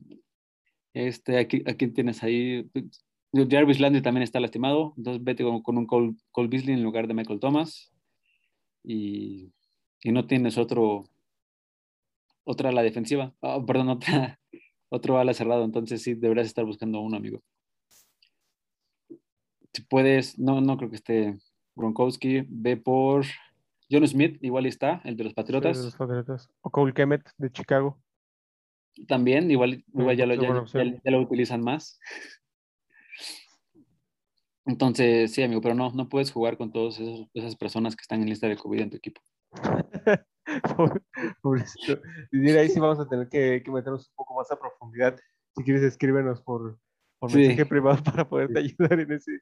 Este, 0.93 1.37
aquí, 1.37 1.63
aquí 1.65 1.87
tienes 1.87 2.23
ahí. 2.23 2.69
Jarvis 3.33 3.79
Landry 3.79 4.01
también 4.01 4.23
está 4.23 4.39
lastimado, 4.39 4.93
entonces 4.97 5.23
vete 5.23 5.43
con, 5.43 5.61
con 5.61 5.77
un 5.77 5.85
Cole, 5.85 6.15
Cole 6.31 6.49
Beasley 6.49 6.73
en 6.73 6.83
lugar 6.83 7.07
de 7.07 7.13
Michael 7.13 7.39
Thomas. 7.39 7.91
Y, 8.83 9.51
y 10.03 10.11
no 10.11 10.25
tienes 10.25 10.57
otro, 10.57 11.05
otra 12.43 12.71
la 12.71 12.81
defensiva, 12.81 13.33
Ah, 13.41 13.63
perdón, 13.65 13.89
otra, 13.89 14.39
otro 14.89 15.17
ala 15.17 15.33
cerrado, 15.33 15.63
entonces 15.63 16.01
sí 16.01 16.13
deberías 16.15 16.47
estar 16.47 16.65
buscando 16.65 16.99
uno, 16.99 17.17
amigo. 17.17 17.41
Si 19.73 19.83
puedes, 19.83 20.37
no, 20.39 20.61
no 20.61 20.77
creo 20.77 20.89
que 20.89 20.95
esté 20.95 21.37
Gronkowski, 21.75 22.45
ve 22.49 22.75
por 22.77 23.25
John 23.89 24.07
Smith, 24.07 24.37
igual 24.43 24.65
está, 24.65 25.01
el 25.05 25.15
de 25.15 25.23
los 25.25 25.31
Sí, 25.31 25.35
de 25.35 25.41
Patriotas. 25.43 25.77
los 25.77 25.95
Patriotas. 25.95 26.49
O 26.61 26.69
Cole 26.69 26.93
Kemet 26.93 27.29
de 27.37 27.51
Chicago. 27.51 27.99
También, 29.07 29.49
igual, 29.49 29.83
igual 29.93 30.17
ya, 30.17 30.25
lo, 30.25 30.33
ya 30.35 31.11
lo 31.11 31.21
utilizan 31.21 31.61
más. 31.61 31.99
Entonces, 34.65 35.31
sí, 35.31 35.41
amigo, 35.41 35.61
pero 35.61 35.73
no, 35.73 35.91
no 35.91 36.09
puedes 36.09 36.31
jugar 36.31 36.57
con 36.57 36.71
todas 36.71 36.99
esas 37.33 37.55
personas 37.55 37.95
que 37.95 38.01
están 38.01 38.21
en 38.21 38.29
lista 38.29 38.47
de 38.47 38.57
COVID 38.57 38.81
en 38.81 38.89
tu 38.89 38.97
equipo. 38.97 39.21
Pobre- 40.77 41.01
Pobrecito. 41.41 42.01
Didier, 42.31 42.59
ahí 42.59 42.69
sí 42.69 42.79
vamos 42.79 42.99
a 42.99 43.07
tener 43.07 43.27
que, 43.29 43.61
que 43.63 43.71
meternos 43.71 44.07
un 44.09 44.15
poco 44.15 44.35
más 44.35 44.51
a 44.51 44.59
profundidad. 44.59 45.17
Si 45.55 45.63
quieres, 45.63 45.83
escríbenos 45.83 46.41
por, 46.41 46.79
por 47.19 47.31
Sí. 47.31 47.39
mensaje 47.39 47.65
privado 47.65 48.03
para 48.03 48.27
poderte 48.27 48.59
ayudar 48.59 48.99
en 48.99 49.11
ese, 49.11 49.39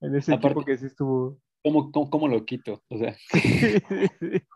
en 0.00 0.14
ese 0.16 0.32
Aparte- 0.32 0.48
equipo 0.48 0.64
que 0.64 0.78
sí 0.78 0.86
estuvo. 0.86 1.38
¿Cómo, 1.64 1.90
cómo, 1.92 2.08
cómo 2.10 2.28
lo 2.28 2.44
quito? 2.44 2.82
O 2.88 2.98
sea, 2.98 3.16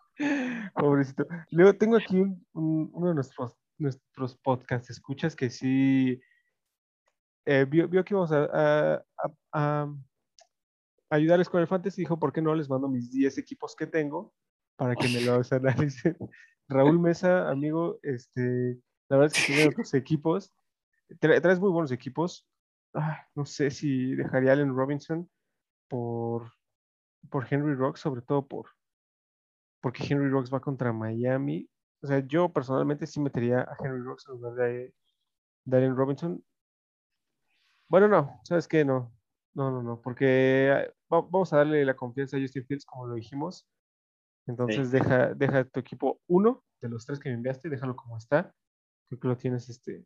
Pobrecito. 0.75 1.27
Luego 1.51 1.75
tengo 1.75 1.97
aquí 1.97 2.21
un- 2.21 2.47
un- 2.53 2.91
uno 2.93 3.09
de 3.09 3.15
nuestros, 3.15 3.57
nuestros 3.79 4.37
podcasts, 4.39 4.91
escuchas 4.91 5.35
que 5.35 5.51
sí 5.51 6.21
eh, 7.45 7.67
vio, 7.69 7.89
vio 7.89 8.05
que 8.05 8.15
íbamos 8.15 8.31
a, 8.31 8.45
a- 8.45 9.05
a- 9.19 9.33
a 9.83 9.89
ayudarles 11.11 11.49
con 11.49 11.61
el 11.61 11.67
fantasy, 11.67 12.03
dijo, 12.03 12.19
¿por 12.19 12.33
qué 12.33 12.41
no 12.41 12.55
les 12.55 12.71
mando 12.71 12.89
mis 12.89 13.11
10 13.11 13.37
equipos 13.39 13.75
que 13.75 13.87
tengo 13.87 14.33
para 14.77 14.95
que 14.97 15.09
me 15.09 15.21
los 15.21 15.53
analicen? 15.53 16.17
Raúl 16.69 16.99
Mesa, 16.99 17.49
amigo, 17.51 17.99
este, 18.03 18.79
la 19.09 19.17
verdad 19.19 19.35
es 19.37 19.41
que 19.47 19.53
tiene 19.53 19.69
otros 19.69 19.93
equipos, 19.95 20.53
tra- 21.21 21.41
traes 21.41 21.61
muy 21.61 21.71
buenos 21.71 21.93
equipos. 21.93 22.47
Ah, 22.95 23.27
no 23.35 23.45
sé 23.47 23.71
si 23.71 24.15
dejaría 24.15 24.51
a 24.51 24.53
Allen 24.55 24.75
Robinson 24.75 25.29
por, 25.89 26.53
por 27.31 27.47
Henry 27.51 27.75
Rocks, 27.75 28.01
sobre 28.01 28.23
todo 28.23 28.47
por 28.47 28.67
porque 29.81 30.05
Henry 30.09 30.29
Rocks 30.31 30.53
va 30.53 30.61
contra 30.61 30.93
Miami. 30.93 31.69
O 32.03 32.07
sea, 32.07 32.21
yo 32.21 32.49
personalmente 32.53 33.07
sí 33.07 33.21
metería 33.21 33.63
a 33.63 33.77
Henry 33.81 34.01
Rocks 34.03 34.27
en 34.29 34.35
lugar 34.35 34.55
de, 34.55 34.95
de 35.65 35.77
Allen 35.77 35.97
Robinson. 35.97 36.45
Bueno, 37.89 38.09
no, 38.09 38.41
¿sabes 38.45 38.69
qué? 38.69 38.85
No, 38.85 39.13
no, 39.55 39.71
no, 39.71 39.83
no, 39.83 40.01
porque 40.01 40.71
ah, 40.73 40.93
va- 41.13 41.23
vamos 41.23 41.53
a 41.53 41.59
darle 41.59 41.85
la 41.85 41.95
confianza 41.95 42.37
a 42.37 42.41
Justin 42.41 42.65
Fields, 42.65 42.85
como 42.87 43.07
lo 43.07 43.15
dijimos. 43.15 43.67
Entonces 44.47 44.91
deja, 44.91 45.35
deja 45.35 45.65
tu 45.65 45.81
equipo 45.81 46.21
uno 46.27 46.65
de 46.81 46.89
los 46.89 47.07
tres 47.07 47.21
que 47.21 47.29
me 47.29 47.37
enviaste, 47.37 47.69
déjalo 47.69 47.95
como 47.95 48.17
está. 48.17 48.53
Creo 49.09 49.21
que 49.21 49.29
lo 49.29 49.37
tienes 49.37 49.69
este, 49.69 50.05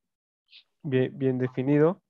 bien, 0.82 1.16
bien 1.16 1.38
definido. 1.38 2.02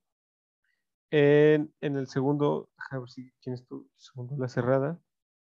En, 1.09 1.71
el 1.79 2.07
segundo, 2.07 2.69
déjame 2.77 3.01
ver 3.01 3.09
si 3.09 3.31
quién 3.41 3.55
es 3.55 3.65
tu 3.65 3.89
segundo, 3.95 4.35
la 4.37 4.49
cerrada. 4.49 4.99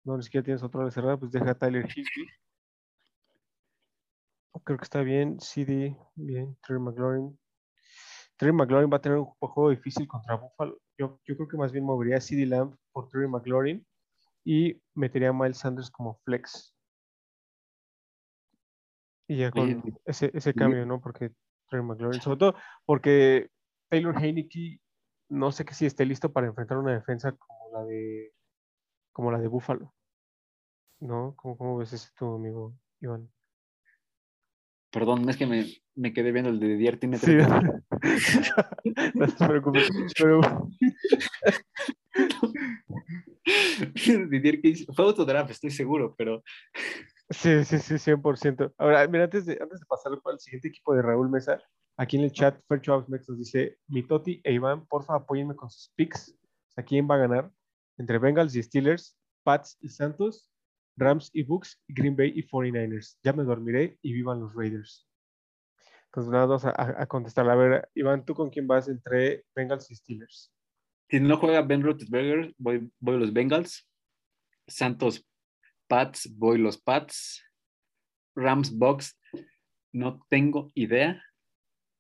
no 0.05 0.17
ni 0.17 0.23
siquiera 0.23 0.45
tienes 0.45 0.63
otro 0.63 0.85
de 0.85 0.93
cerrada, 0.93 1.17
pues 1.17 1.33
deja 1.33 1.51
a 1.51 1.55
Tyler 1.55 1.87
Higby. 1.87 2.29
Creo 4.65 4.79
que 4.79 4.85
está 4.85 5.03
bien. 5.03 5.41
CD, 5.41 5.97
bien. 6.15 6.57
Terry 6.67 6.79
McLaurin. 6.79 7.37
Terry 8.37 8.53
McLaurin 8.53 8.91
va 8.93 8.99
a 8.99 9.01
tener 9.01 9.19
un 9.19 9.27
juego 9.27 9.71
difícil 9.71 10.07
contra 10.07 10.37
Buffalo. 10.37 10.79
Yo, 10.97 11.19
yo 11.25 11.37
creo 11.37 11.49
que 11.49 11.57
más 11.57 11.73
bien 11.73 11.85
movería 11.85 12.19
a 12.19 12.21
CD 12.21 12.47
Lamb 12.47 12.77
por 12.93 13.09
Terry 13.09 13.27
McLaurin 13.27 13.85
y 14.51 14.83
metería 14.95 15.29
a 15.29 15.33
Miles 15.33 15.59
Sanders 15.59 15.93
como 15.93 16.17
flex. 16.25 16.75
Y 19.29 19.37
ya 19.37 19.53
con 19.53 19.95
ese, 20.05 20.33
ese 20.35 20.55
cambio, 20.55 20.85
¿no? 20.85 21.01
Porque 21.01 21.31
Terry 21.69 21.85
McLaurin, 21.85 22.21
sobre 22.21 22.39
todo 22.39 22.57
porque 22.85 23.49
Taylor 23.89 24.21
Heineke 24.21 24.81
no 25.29 25.53
sé 25.53 25.65
que 25.65 25.75
si 25.75 25.87
esté 25.87 26.05
listo 26.05 26.33
para 26.33 26.49
enfrentar 26.49 26.79
una 26.79 26.93
defensa 26.93 27.31
como 27.31 27.71
la 27.73 27.85
de 27.85 28.33
como 29.13 29.31
la 29.31 29.39
de 29.39 29.47
Buffalo. 29.47 29.95
¿No? 30.99 31.37
¿Cómo, 31.37 31.57
cómo 31.57 31.77
ves 31.77 31.93
ese 31.93 32.11
tu 32.19 32.35
amigo 32.35 32.75
Iván? 33.01 33.31
Perdón, 34.91 35.29
es 35.29 35.37
que 35.37 35.47
me, 35.47 35.65
me 35.95 36.13
quedé 36.13 36.33
viendo 36.33 36.51
el 36.51 36.59
de 36.59 36.75
Dier 36.77 36.99
tiene 36.99 37.19
Sí. 37.19 37.37
no 39.15 39.27
te 39.29 39.47
preocupes. 39.47 39.89
Pero 40.19 40.41
Didier 44.31 44.61
fue 44.95 45.05
autodraft, 45.05 45.51
estoy 45.51 45.71
seguro, 45.71 46.15
pero 46.17 46.43
sí, 47.31 47.65
sí, 47.65 47.79
sí, 47.79 47.99
100%. 47.99 48.75
Ahora, 48.79 49.07
mira, 49.09 49.25
antes 49.25 49.47
de, 49.47 49.59
antes 49.61 49.81
de 49.81 49.87
pasar 49.87 50.13
al 50.25 50.41
siguiente 50.41 50.69
equipo 50.69 50.95
de 50.95 51.03
Raúl 51.03 51.31
Mesa, 51.31 51.61
aquí 51.97 52.17
en 52.17 52.25
el 52.25 52.33
chat, 52.33 52.61
Fercho 52.69 53.05
Mex 53.09 53.29
nos 53.29 53.39
dice, 53.39 53.79
mi 53.89 54.03
Toti 54.03 54.41
e 54.45 54.53
Iván, 54.53 54.87
porfa, 54.87 55.15
apóyenme 55.17 55.57
con 55.57 55.71
sus 55.71 55.93
picks. 55.97 56.37
O 56.69 56.73
sea, 56.73 56.85
¿quién 56.85 57.09
va 57.11 57.17
a 57.17 57.19
ganar? 57.19 57.51
Entre 57.99 58.19
Bengals 58.19 58.55
y 58.57 58.63
Steelers, 58.63 59.19
Pats 59.43 59.77
y 59.81 59.89
Santos, 59.89 60.51
Rams 60.97 61.31
y 61.33 61.43
Bucks, 61.43 61.83
Green 61.89 62.17
Bay 62.17 62.33
y 62.35 62.47
49ers. 62.47 63.19
Ya 63.23 63.33
me 63.33 63.45
dormiré 63.45 63.99
y 64.03 64.13
vivan 64.13 64.41
los 64.41 64.55
Raiders. 64.55 65.07
Entonces, 66.07 66.31
nada, 66.33 66.47
vamos 66.47 66.65
a- 66.65 66.75
a 67.03 67.07
contestar. 67.07 67.49
A 67.49 67.55
ver, 67.55 67.89
Iván, 67.95 68.25
¿tú 68.25 68.35
con 68.35 68.51
quién 68.51 68.67
vas 68.67 68.89
entre 68.89 69.45
Bengals 69.55 69.91
y 69.91 69.95
Steelers? 69.95 70.53
Si 71.11 71.21
no 71.21 71.37
juega 71.37 71.63
Ben 71.63 71.83
Roethlisberger, 71.83 72.55
voy, 72.59 72.91
voy 73.01 73.19
los 73.19 73.33
Bengals. 73.33 73.89
Santos 74.67 75.27
Pats, 75.89 76.33
voy 76.37 76.59
los 76.59 76.79
Pats. 76.81 77.45
Rams 78.37 78.77
Box, 78.77 79.19
no 79.93 80.25
tengo 80.29 80.71
idea. 80.75 81.23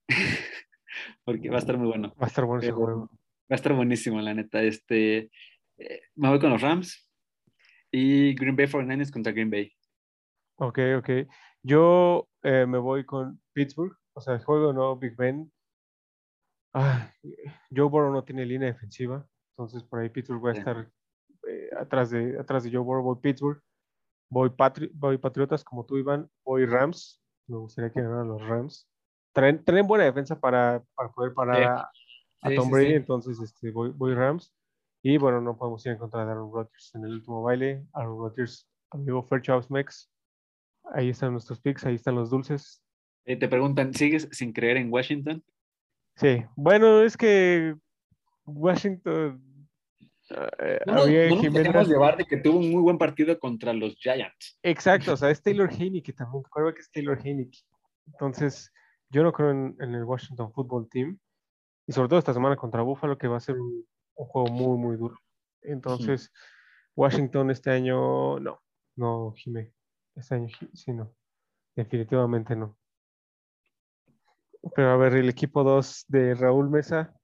Porque 1.24 1.50
va 1.50 1.56
a 1.56 1.58
estar 1.58 1.76
muy 1.76 1.88
bueno. 1.88 2.14
Va 2.20 2.26
a 2.26 2.28
estar 2.28 2.44
bueno 2.44 2.62
ese 2.62 2.72
juego. 2.72 3.11
Va 3.11 3.54
a 3.54 3.54
estar 3.56 3.74
buenísimo, 3.74 4.20
la 4.20 4.32
neta. 4.32 4.62
Este, 4.62 5.30
eh, 5.76 6.02
me 6.14 6.28
voy 6.28 6.38
con 6.38 6.50
los 6.50 6.62
Rams 6.62 7.11
y 7.90 8.34
Green 8.34 8.54
Bay 8.54 8.66
49ers 8.66 9.11
contra 9.11 9.32
Green 9.32 9.50
Bay. 9.50 9.72
Ok, 10.56 10.78
ok. 10.98 11.11
Yo 11.62 12.28
eh, 12.42 12.64
me 12.66 12.78
voy 12.78 13.04
con 13.04 13.40
Pittsburgh. 13.52 13.96
O 14.12 14.20
sea, 14.20 14.34
el 14.34 14.44
juego 14.44 14.72
no, 14.72 14.96
Big 14.96 15.16
Ben. 15.16 15.50
Ah, 16.73 17.12
Joe 17.75 17.89
Burrow 17.89 18.12
no 18.12 18.25
tiene 18.25 18.47
línea 18.47 18.68
defensiva. 18.73 19.27
Entonces 19.57 19.83
por 19.83 20.01
ahí 20.01 20.09
Pittsburgh 20.09 20.45
va 20.45 20.51
a 20.51 20.55
estar 20.55 20.91
eh, 21.49 21.71
atrás, 21.79 22.11
de, 22.11 22.39
atrás 22.39 22.64
de 22.64 22.71
Joe 22.71 22.81
Burrow. 22.81 23.03
Voy 23.05 23.16
Pittsburgh. 23.21 23.61
Voy, 24.31 24.49
Patri- 24.51 24.91
voy 24.95 25.18
Patriotas 25.18 25.64
como 25.64 25.85
tú, 25.85 25.99
Iván. 25.99 26.31
Voy 26.45 26.64
Rams. 26.66 27.21
Me 27.49 27.57
gustaría 27.57 27.91
que 27.93 28.01
ganaran 28.01 28.29
los 28.29 28.41
Rams. 28.47 28.89
Traen, 29.33 29.64
traen 29.64 29.87
buena 29.87 30.05
defensa 30.05 30.39
para, 30.39 30.83
para 30.95 31.11
poder 31.11 31.35
parar 31.35 31.57
Sí. 31.57 31.62
a, 31.64 31.75
a 32.43 32.49
Sí, 32.51 32.55
Tom 32.57 32.66
sí, 32.66 32.71
Brady. 32.73 32.95
Entonces 32.95 33.41
este, 33.41 33.71
voy, 33.73 33.91
voy 33.91 34.14
Rams. 34.14 34.55
Y 35.03 35.16
bueno, 35.18 35.41
no 35.41 35.57
podemos 35.57 35.85
ir 35.87 35.93
en 35.93 35.99
contra 35.99 36.25
de 36.25 36.31
Aaron 36.31 36.53
Rodgers 36.53 36.95
en 36.95 37.05
el 37.05 37.12
último 37.14 37.43
baile. 37.43 37.85
Aaron 37.95 38.18
Rodgers, 38.18 38.68
amigo 38.91 39.23
Fairchild 39.23 39.66
Mex. 39.71 40.11
Ahí 40.93 41.09
están 41.11 41.33
nuestros 41.33 41.61
picks, 41.61 41.85
ahí 41.85 41.95
están 41.95 42.14
los 42.14 42.31
dulces. 42.31 42.83
Eh, 43.25 43.37
te 43.37 43.49
preguntan, 43.49 43.93
¿sigues 43.95 44.29
sin 44.33 44.53
creer 44.53 44.77
en 44.77 44.93
Washington? 44.93 45.43
Sí, 46.16 46.44
bueno, 46.56 47.02
es 47.02 47.16
que 47.16 47.74
Washington. 48.44 49.42
eh, 50.30 50.80
No, 50.86 51.02
había 51.02 51.28
no 51.30 51.36
Jiménez- 51.36 51.88
llevar 51.88 52.16
de 52.16 52.24
que 52.24 52.36
tuvo 52.36 52.58
un 52.58 52.70
muy 52.70 52.82
buen 52.82 52.98
partido 52.98 53.38
contra 53.38 53.72
los 53.72 53.94
Giants. 53.96 54.58
Exacto, 54.62 55.12
o 55.14 55.16
sea, 55.16 55.30
es 55.30 55.42
Taylor 55.42 55.68
Heineke 55.72 56.12
también. 56.12 56.44
Recuerda 56.44 56.74
que 56.74 56.80
es 56.80 56.90
Taylor 56.90 57.18
Heineke. 57.24 57.58
Entonces, 58.06 58.72
yo 59.08 59.22
no 59.22 59.32
creo 59.32 59.50
en, 59.50 59.76
en 59.80 59.94
el 59.94 60.04
Washington 60.04 60.52
Football 60.52 60.88
Team. 60.90 61.18
Y 61.86 61.92
sobre 61.92 62.08
todo 62.08 62.18
esta 62.18 62.34
semana 62.34 62.54
contra 62.56 62.82
Buffalo, 62.82 63.18
que 63.18 63.26
va 63.26 63.38
a 63.38 63.40
ser 63.40 63.58
un, 63.58 63.84
un 64.14 64.26
juego 64.26 64.48
muy, 64.52 64.78
muy 64.78 64.96
duro. 64.96 65.16
Entonces, 65.62 66.30
Washington 66.94 67.50
este 67.50 67.70
año, 67.70 68.38
no, 68.38 68.61
no, 68.96 69.32
Jimé. 69.36 69.72
Este 70.14 70.34
año 70.36 70.48
sí, 70.74 70.92
no. 70.92 71.12
Definitivamente 71.74 72.54
no. 72.54 72.76
Pero 74.74 74.90
a 74.90 74.96
ver, 74.96 75.14
el 75.14 75.28
equipo 75.28 75.64
2 75.64 76.04
de 76.08 76.34
Raúl 76.34 76.70
Mesa. 76.70 77.14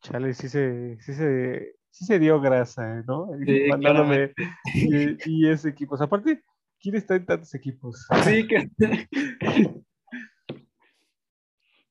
Chale, 0.00 0.32
sí 0.34 0.48
se, 0.48 0.98
sí 1.00 1.12
se, 1.14 1.76
sí 1.90 2.04
se 2.04 2.18
dio 2.18 2.40
grasa. 2.40 3.02
¿no? 3.06 3.28
Sí, 3.44 3.66
Mandándome 3.68 4.32
y, 4.74 5.16
y 5.30 5.48
ese 5.48 5.70
equipo. 5.70 5.94
O 5.94 5.98
sea, 5.98 6.06
aparte, 6.06 6.42
¿quién 6.80 6.94
está 6.94 7.16
en 7.16 7.26
tantos 7.26 7.54
equipos? 7.54 8.06
Sí, 8.24 8.46
que 8.46 8.70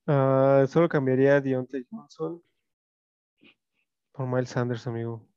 Ah, 0.09 0.65
solo 0.69 0.87
cambiaría 0.87 1.35
a 1.35 1.41
Deontay 1.41 1.85
Johnson 1.91 2.41
por 4.13 4.25
Miles 4.25 4.49
Sanders, 4.49 4.87
amigo. 4.87 5.27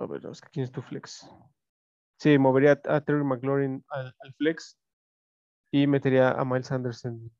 A 0.00 0.06
ver, 0.06 0.22
¿quién 0.50 0.64
es 0.64 0.72
tu 0.72 0.82
flex? 0.82 1.30
Sí, 2.18 2.38
movería 2.38 2.80
a, 2.84 2.96
a 2.96 3.00
Terry 3.04 3.22
McLaurin 3.22 3.84
al, 3.88 4.12
al 4.18 4.34
flex 4.34 4.80
y 5.70 5.86
metería 5.86 6.30
a 6.30 6.44
Miles 6.44 6.66
Sanders 6.66 7.04
en, 7.04 7.30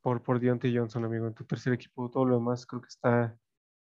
por, 0.00 0.22
por 0.22 0.40
Deontay 0.40 0.76
Johnson, 0.76 1.04
amigo, 1.04 1.26
en 1.26 1.34
tu 1.34 1.44
tercer 1.44 1.72
equipo. 1.72 2.10
Todo 2.10 2.24
lo 2.24 2.36
demás 2.36 2.66
creo 2.66 2.82
que 2.82 2.88
está, 2.88 3.36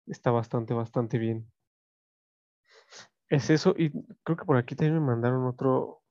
está 0.06 0.30
bastante, 0.30 0.74
bastante 0.74 1.18
bien. 1.18 1.50
Es 3.28 3.48
eso, 3.48 3.74
y 3.78 3.90
creo 4.22 4.36
que 4.36 4.44
por 4.44 4.58
aquí 4.58 4.74
también 4.74 5.00
me 5.00 5.06
mandaron 5.06 5.46
otro, 5.46 6.02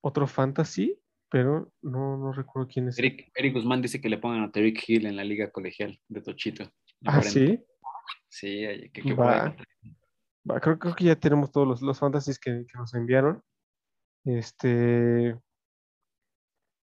otro 0.00 0.28
fantasy, 0.28 0.96
pero 1.28 1.72
no, 1.82 2.16
no 2.16 2.32
recuerdo 2.32 2.68
quién 2.72 2.88
es. 2.88 2.98
Eric, 2.98 3.32
Eric 3.34 3.54
Guzmán 3.54 3.82
dice 3.82 4.00
que 4.00 4.08
le 4.08 4.18
pongan 4.18 4.44
a 4.44 4.52
Tariq 4.52 4.88
Hill 4.88 5.06
en 5.06 5.16
la 5.16 5.24
liga 5.24 5.50
colegial 5.50 5.98
de 6.06 6.22
Tochito. 6.22 6.64
Ah, 7.04 7.20
40. 7.20 7.30
sí. 7.30 7.64
Sí, 8.28 8.60
que, 8.92 9.02
que 9.02 9.14
Va. 9.14 9.56
Va, 10.48 10.60
creo, 10.60 10.78
creo 10.78 10.94
que 10.94 11.04
ya 11.04 11.16
tenemos 11.16 11.50
todos 11.50 11.66
los, 11.66 11.82
los 11.82 11.98
fantasies 11.98 12.38
que, 12.38 12.64
que 12.70 12.78
nos 12.78 12.94
enviaron. 12.94 13.42
Este. 14.24 15.36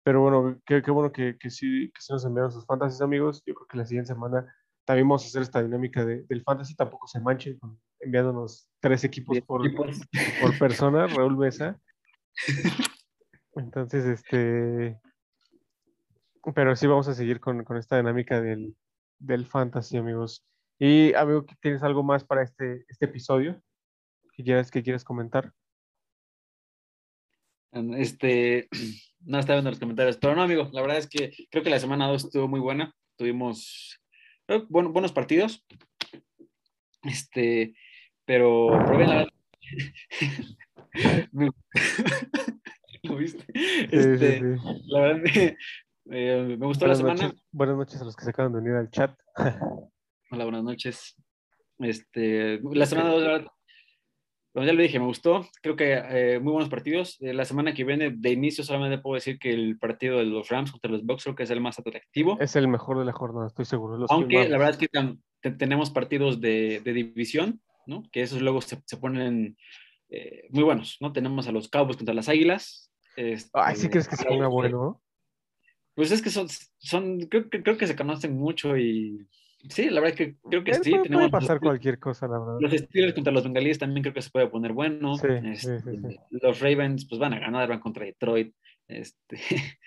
Pero 0.03 0.21
bueno, 0.21 0.59
qué, 0.65 0.81
qué 0.81 0.91
bueno 0.91 1.11
que, 1.11 1.37
que 1.37 1.49
sí, 1.49 1.89
que 1.93 2.01
sí 2.01 2.11
nos 2.11 2.25
enviaron 2.25 2.51
sus 2.51 2.65
fantasies, 2.65 3.01
amigos. 3.01 3.41
Yo 3.45 3.53
creo 3.55 3.67
que 3.67 3.77
la 3.77 3.85
siguiente 3.85 4.13
semana 4.13 4.53
también 4.85 5.07
vamos 5.07 5.23
a 5.23 5.27
hacer 5.27 5.41
esta 5.41 5.63
dinámica 5.63 6.03
de- 6.05 6.23
del 6.23 6.43
fantasy. 6.43 6.75
Tampoco 6.75 7.07
se 7.07 7.21
manchen 7.21 7.57
con 7.57 7.79
enviándonos 7.99 8.69
tres 8.81 9.03
equipos 9.05 9.39
por, 9.41 9.65
equipos. 9.65 10.01
por 10.41 10.57
persona, 10.59 11.07
Raúl 11.07 11.37
Mesa. 11.37 11.79
Entonces, 13.55 14.05
este. 14.05 14.99
Pero 16.53 16.75
sí 16.75 16.87
vamos 16.87 17.07
a 17.07 17.13
seguir 17.13 17.39
con, 17.39 17.63
con 17.63 17.77
esta 17.77 17.95
dinámica 17.95 18.41
del, 18.41 18.75
del 19.19 19.45
fantasy, 19.45 19.95
amigos. 19.97 20.45
Y, 20.77 21.13
amigo, 21.13 21.45
¿tienes 21.61 21.81
algo 21.83 22.03
más 22.03 22.25
para 22.25 22.43
este, 22.43 22.83
este 22.89 23.05
episodio 23.05 23.61
que 24.33 24.43
quieras, 24.43 24.69
que 24.69 24.83
quieras 24.83 25.05
comentar? 25.05 25.53
Este, 27.71 28.67
no 29.25 29.39
estaba 29.39 29.57
viendo 29.57 29.71
los 29.71 29.79
comentarios, 29.79 30.17
pero 30.17 30.35
no, 30.35 30.43
amigo, 30.43 30.69
la 30.71 30.81
verdad 30.81 30.97
es 30.97 31.07
que 31.07 31.31
creo 31.49 31.63
que 31.63 31.69
la 31.69 31.79
semana 31.79 32.07
2 32.07 32.25
estuvo 32.25 32.47
muy 32.47 32.59
buena. 32.59 32.93
Tuvimos 33.17 33.99
eh, 34.47 34.63
bueno, 34.69 34.91
buenos 34.91 35.11
partidos. 35.11 35.65
Este, 37.03 37.75
pero, 38.25 38.69
bien, 38.95 39.09
la 39.09 39.27
¿Lo 43.03 43.15
viste? 43.17 43.45
Sí, 43.53 43.87
sí, 43.89 43.97
Este, 43.97 44.39
sí. 44.39 44.45
La 44.85 44.99
verdad 44.99 45.21
me, 45.21 45.57
eh, 46.11 46.57
me 46.57 46.65
gustó 46.65 46.87
la 46.87 46.95
semana. 46.95 47.23
noches, 47.23 47.43
buenas 47.51 47.75
noches 47.77 48.01
a 48.01 48.05
los 48.05 48.15
que 48.15 48.23
se 48.23 48.29
acaban 48.29 48.53
de 48.53 48.59
unir 48.59 48.73
al 48.73 48.89
chat. 48.89 49.17
Hola, 50.31 50.43
buenas 50.45 50.63
noches. 50.63 51.15
Este, 51.79 52.61
la 52.61 52.85
semana 52.85 53.09
2, 53.09 53.45
como 54.53 54.65
ya 54.65 54.73
lo 54.73 54.81
dije, 54.81 54.99
me 54.99 55.05
gustó. 55.07 55.47
Creo 55.61 55.75
que 55.75 55.93
eh, 55.93 56.39
muy 56.39 56.51
buenos 56.53 56.69
partidos. 56.69 57.17
Eh, 57.21 57.33
la 57.33 57.43
semana 57.45 57.73
que 57.73 57.83
viene, 57.83 58.11
de 58.11 58.29
inicio, 58.31 58.63
solamente 58.63 58.99
puedo 58.99 59.15
decir 59.15 59.39
que 59.39 59.51
el 59.51 59.77
partido 59.79 60.19
de 60.19 60.25
los 60.25 60.47
Rams 60.49 60.71
contra 60.71 60.91
los 60.91 61.03
Bucks 61.05 61.23
creo 61.23 61.35
que 61.35 61.43
es 61.43 61.49
el 61.49 61.59
más 61.61 61.79
atractivo. 61.79 62.37
Es 62.39 62.55
el 62.55 62.67
mejor 62.67 62.99
de 62.99 63.05
la 63.05 63.13
jornada, 63.13 63.47
estoy 63.47 63.65
seguro. 63.65 63.97
Los 63.97 64.11
Aunque 64.11 64.47
la 64.47 64.57
verdad 64.57 64.69
es 64.69 64.77
que 64.77 64.87
te- 65.41 65.51
tenemos 65.51 65.89
partidos 65.89 66.39
de, 66.39 66.81
de 66.83 66.93
división, 66.93 67.61
¿no? 67.87 68.03
Que 68.11 68.21
esos 68.21 68.41
luego 68.41 68.61
se, 68.61 68.81
se 68.85 68.97
ponen 68.97 69.57
eh, 70.09 70.47
muy 70.51 70.63
buenos, 70.63 70.97
¿no? 71.01 71.11
Tenemos 71.11 71.47
a 71.47 71.51
los 71.51 71.67
Cowboys 71.67 71.97
contra 71.97 72.13
las 72.13 72.29
Águilas. 72.29 72.91
este, 73.15 73.49
Ay, 73.53 73.75
¿sí 73.75 73.89
crees 73.89 74.07
que 74.07 74.15
se 74.15 74.25
ponga 74.25 74.47
bueno? 74.47 75.01
Pues 75.95 76.11
es 76.11 76.21
que 76.21 76.29
son, 76.29 76.47
son 76.77 77.19
creo, 77.21 77.49
que- 77.49 77.61
creo 77.63 77.77
que 77.77 77.87
se 77.87 77.95
conocen 77.95 78.35
mucho 78.37 78.77
y 78.77 79.27
Sí, 79.69 79.89
la 79.89 80.01
verdad 80.01 80.19
es 80.19 80.27
que 80.27 80.35
creo 80.49 80.63
que 80.63 80.73
sí. 80.73 80.91
puede, 80.91 81.03
tenemos 81.03 81.29
puede 81.29 81.31
pasar 81.31 81.55
los, 81.55 81.61
cualquier 81.61 81.97
cosa, 81.99 82.27
la 82.27 82.39
verdad. 82.39 82.57
los 82.59 82.71
Steelers 82.73 83.13
contra 83.13 83.31
los 83.31 83.43
Bengalíes 83.43 83.79
también 83.79 84.03
creo 84.03 84.13
que 84.13 84.21
se 84.21 84.29
puede 84.29 84.47
poner 84.47 84.73
bueno. 84.73 85.15
Sí, 85.15 85.27
Este, 85.45 85.79
sí, 85.79 85.97
sí. 85.97 86.17
Los 86.31 86.59
Ravens 86.59 87.07
pues 87.07 87.19
van 87.19 87.33
a 87.33 87.39
ganar, 87.39 87.69
van 87.69 87.79
contra 87.79 88.05
Detroit. 88.05 88.53
Este, 88.87 89.37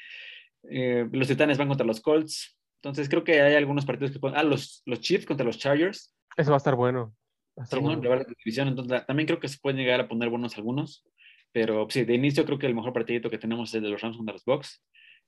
eh, 0.70 1.07
los 1.12 1.29
Titanes 1.29 1.59
van 1.59 1.68
contra 1.68 1.87
los 1.87 2.01
Colts. 2.01 2.57
Entonces 2.83 3.09
creo 3.09 3.22
que 3.22 3.41
hay 3.41 3.55
algunos 3.55 3.85
partidos 3.85 4.12
que 4.12 4.18
pueden... 4.18 4.39
Ah, 4.39 4.43
los, 4.43 4.83
los 4.87 5.01
Chiefs 5.01 5.27
contra 5.27 5.45
los 5.45 5.59
Chargers. 5.59 6.14
Eso 6.37 6.51
va 6.51 6.57
a 6.57 6.59
estar 6.59 6.74
bueno. 6.74 7.14
Va 7.59 7.62
a 7.62 7.64
estar 7.64 7.81
bueno. 7.81 8.03
La 8.03 8.09
verdad, 8.09 8.27
la 8.29 8.35
división, 8.39 8.68
entonces 8.68 9.05
también 9.07 9.27
creo 9.27 9.41
que 9.41 9.49
se 9.49 9.59
pueden 9.59 9.79
llegar 9.79 10.01
a 10.01 10.09
poner 10.09 10.31
buenos 10.31 10.57
algunos. 10.57 11.05
Pero 11.53 11.87
sí, 11.91 12.05
de 12.05 12.14
inicio 12.14 12.45
creo 12.45 12.59
que 12.59 12.66
el 12.66 12.74
mejor 12.74 12.93
partidito 12.93 13.29
que 13.31 13.39
tenemos 13.39 13.70
es 13.70 13.74
el 13.74 13.83
de 13.83 13.91
los 13.91 14.01
Rams 14.01 14.16
contra 14.16 14.35
los 14.35 14.45
Bucks. 14.45 14.83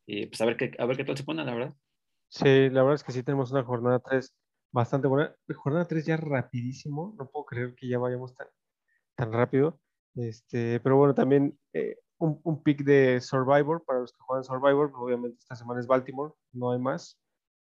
Y 0.07 0.27
pues 0.27 0.41
a 0.41 0.47
ver 0.47 0.57
qué, 0.57 0.71
a 0.79 0.87
ver 0.87 0.97
qué 0.97 1.05
tal 1.05 1.17
se 1.17 1.25
pone, 1.25 1.45
la 1.45 1.55
verdad. 1.55 1.75
Sí, 2.29 2.69
la 2.71 2.83
verdad 2.83 2.97
es 2.97 3.05
que 3.05 3.13
sí 3.13 3.23
tenemos 3.23 3.51
una 3.53 3.65
jornada 3.65 3.99
3 4.01 4.35
bastante 4.73 5.09
buena. 5.09 5.35
Jornada 5.57 5.87
3 5.87 6.07
ya 6.07 6.17
rapidísimo, 6.17 7.15
no 7.19 7.29
puedo 7.29 7.47
creer 7.47 7.75
que 7.75 7.89
ya 7.89 7.99
vayamos 7.99 8.35
tan, 8.35 8.49
tan 9.17 9.33
rápido. 9.33 9.81
Este, 10.15 10.81
pero 10.81 10.97
bueno, 10.97 11.15
también 11.15 11.59
eh, 11.73 11.97
un, 12.19 12.41
un 12.45 12.63
pick 12.63 12.83
de 12.83 13.21
Survivor 13.21 13.85
para 13.85 14.01
los 14.01 14.13
que 14.13 14.21
juegan 14.21 14.45
Survivor. 14.45 14.93
Obviamente 14.95 15.39
esta 15.39 15.57
semana 15.57 15.81
es 15.81 15.87
Baltimore, 15.87 16.35
no 16.53 16.73
hay 16.73 16.79
más. 16.79 17.19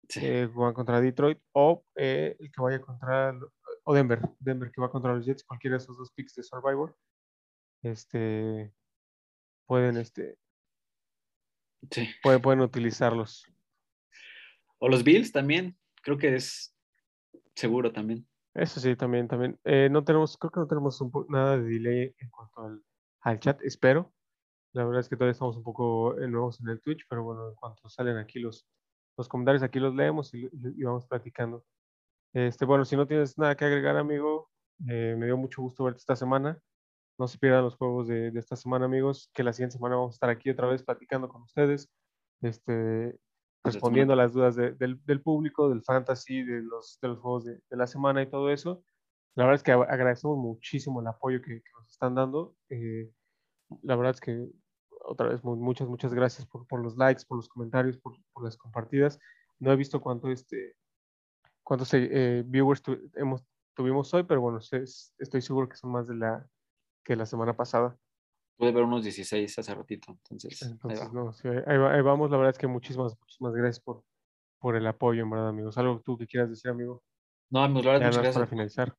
Sí. 0.07 0.21
Eh, 0.23 0.49
juegan 0.51 0.73
contra 0.73 1.01
Detroit 1.01 1.39
o 1.53 1.83
eh, 1.95 2.35
el 2.39 2.51
que 2.51 2.61
vaya 2.61 2.81
contra 2.81 3.37
o 3.83 3.93
Denver, 3.93 4.21
Denver 4.39 4.71
que 4.71 4.81
va 4.81 4.89
contra 4.89 5.13
los 5.13 5.25
Jets, 5.25 5.43
cualquiera 5.43 5.77
de 5.77 5.83
esos 5.83 5.97
dos 5.97 6.11
picks 6.11 6.33
de 6.35 6.43
Survivor. 6.43 6.95
Este 7.83 8.73
pueden 9.67 9.97
este 9.97 10.37
sí. 11.91 12.09
pueden, 12.23 12.41
pueden 12.41 12.61
utilizarlos. 12.61 13.45
O 14.80 14.89
los 14.89 15.03
Bills 15.03 15.32
también. 15.32 15.77
Creo 16.01 16.17
que 16.17 16.36
es 16.36 16.75
seguro 17.55 17.91
también. 17.91 18.27
Eso 18.53 18.80
sí, 18.80 18.95
también, 18.95 19.27
también. 19.27 19.59
Eh, 19.63 19.89
no 19.91 20.03
tenemos, 20.03 20.38
creo 20.38 20.51
que 20.51 20.59
no 20.59 20.67
tenemos 20.67 20.99
un 21.01 21.11
nada 21.30 21.57
de 21.57 21.63
delay 21.63 22.15
en 22.17 22.30
cuanto 22.30 22.61
al, 22.61 22.84
al 23.21 23.39
chat, 23.39 23.61
espero. 23.63 24.11
La 24.73 24.86
verdad 24.86 25.01
es 25.01 25.09
que 25.09 25.15
todavía 25.15 25.32
estamos 25.34 25.57
un 25.57 25.63
poco 25.63 26.17
eh, 26.19 26.27
nuevos 26.27 26.59
en 26.61 26.69
el 26.69 26.82
Twitch, 26.82 27.05
pero 27.09 27.23
bueno, 27.23 27.49
en 27.49 27.55
cuanto 27.55 27.88
salen 27.89 28.17
aquí 28.17 28.39
los, 28.39 28.67
los 29.17 29.27
comentarios, 29.27 29.63
aquí 29.63 29.80
los 29.80 29.95
leemos 29.95 30.34
y- 30.34 30.49
y 30.51 30.84
vamos 30.84 31.05
platicando. 31.07 31.65
Este, 32.34 32.65
bueno, 32.65 32.86
si 32.86 32.95
no 32.95 33.07
tienes 33.07 33.38
nada 33.38 33.55
que 33.55 33.65
agregar, 33.65 33.97
amigo, 33.97 34.49
eh, 34.88 35.15
me 35.17 35.25
dio 35.25 35.38
mucho 35.38 35.61
gusto 35.61 35.84
verte 35.84 35.97
esta 35.99 36.15
semana. 36.15 36.59
No 37.17 37.27
se 37.27 37.38
pierdan 37.38 37.63
los 37.63 37.75
juegos 37.75 38.07
de, 38.07 38.32
de 38.32 38.39
esta 38.39 38.55
semana, 38.55 38.86
amigos, 38.86 39.30
que 39.34 39.43
la 39.43 39.51
siguiente 39.53 39.75
semana 39.77 39.95
vamos 39.95 40.13
a 40.13 40.15
estar 40.15 40.30
aquí 40.30 40.49
otra 40.49 40.67
vez 40.67 40.84
platicando 40.84 41.27
con 41.27 41.41
ustedes, 41.41 41.89
este, 42.41 43.17
respondiendo 43.64 44.14
a 44.14 44.16
las 44.18 44.34
dudas 44.34 44.55
de- 44.55 44.72
del, 44.74 44.99
del 45.05 45.22
público, 45.22 45.70
del 45.70 45.84
fantasy, 45.84 46.43
de 46.43 46.62
los, 46.62 46.99
de 47.01 47.07
los 47.10 47.20
juegos 47.20 47.45
de, 47.45 47.62
de 47.70 47.78
la 47.78 47.88
semana 47.88 48.22
y 48.22 48.30
todo 48.30 48.49
eso. 48.49 48.84
La 49.36 49.43
verdad 49.45 49.55
es 49.55 49.64
que 49.64 49.72
agradecemos 49.72 50.38
muchísimo 50.38 51.01
el 51.01 51.07
apoyo 51.07 51.41
que, 51.41 51.62
que 51.62 51.72
nos 51.78 51.89
están 51.89 52.16
dando. 52.16 52.55
eh, 52.70 53.12
la 53.84 53.95
verdad 53.95 54.16
es 54.16 54.22
que 54.22 54.47
otra 55.05 55.28
vez 55.30 55.43
mu- 55.43 55.55
muchas, 55.55 55.88
muchas 55.88 56.14
gracias 56.14 56.47
por, 56.47 56.66
por 56.68 56.82
los 56.82 56.97
likes, 56.97 57.24
por 57.28 57.38
los 57.38 57.47
comentarios, 57.49 57.97
por, 57.97 58.16
por 58.34 58.43
las 58.43 58.57
compartidas. 58.57 59.20
No 59.60 59.72
he 59.72 59.76
visto 59.76 60.01
cuánto 60.01 60.30
este, 60.32 60.76
cuántos 61.64 61.93
eh, 61.93 62.43
viewers 62.47 62.82
tu- 62.82 62.99
hemos, 63.16 63.45
tuvimos 63.76 64.14
hoy, 64.14 64.24
pero 64.24 64.41
bueno, 64.41 64.60
estoy 64.60 65.41
seguro 65.41 65.70
que 65.70 65.76
son 65.78 65.91
más 65.91 66.07
de 66.07 66.16
la 66.16 66.47
que 67.03 67.16
la 67.16 67.26
semana 67.26 67.55
pasada. 67.55 67.97
Pude 68.60 68.74
ver 68.74 68.84
unos 68.84 69.03
16 69.03 69.57
hace 69.57 69.74
ratito. 69.74 70.12
Entonces, 70.12 70.62
ahí 70.64 70.72
Entonces, 70.74 71.07
va. 71.07 71.14
no, 71.14 71.32
sí, 71.34 71.47
ahí, 71.47 71.60
ahí 71.66 71.78
va- 71.78 71.93
ahí 71.93 72.01
vamos. 72.01 72.30
La 72.30 72.36
verdad 72.38 72.51
es 72.51 72.57
que 72.57 72.68
muchísimas, 72.68 73.18
muchísimas 73.18 73.53
gracias 73.53 73.80
por, 73.80 74.03
por 74.60 74.76
el 74.76 74.86
apoyo, 74.86 75.24
en 75.24 75.30
verdad, 75.30 75.47
amigos. 75.47 75.78
¿Algo 75.78 76.01
tú 76.01 76.18
que 76.18 76.28
quieras 76.28 76.49
decir, 76.49 76.70
amigo? 76.70 77.01
No, 77.49 77.64
amigos, 77.64 77.86
la 77.86 77.91
verdad, 77.93 78.07
muchas 78.07 78.18
más 78.18 78.34
para 78.34 78.45
gracias. 78.45 78.49
finalizar. 78.49 78.97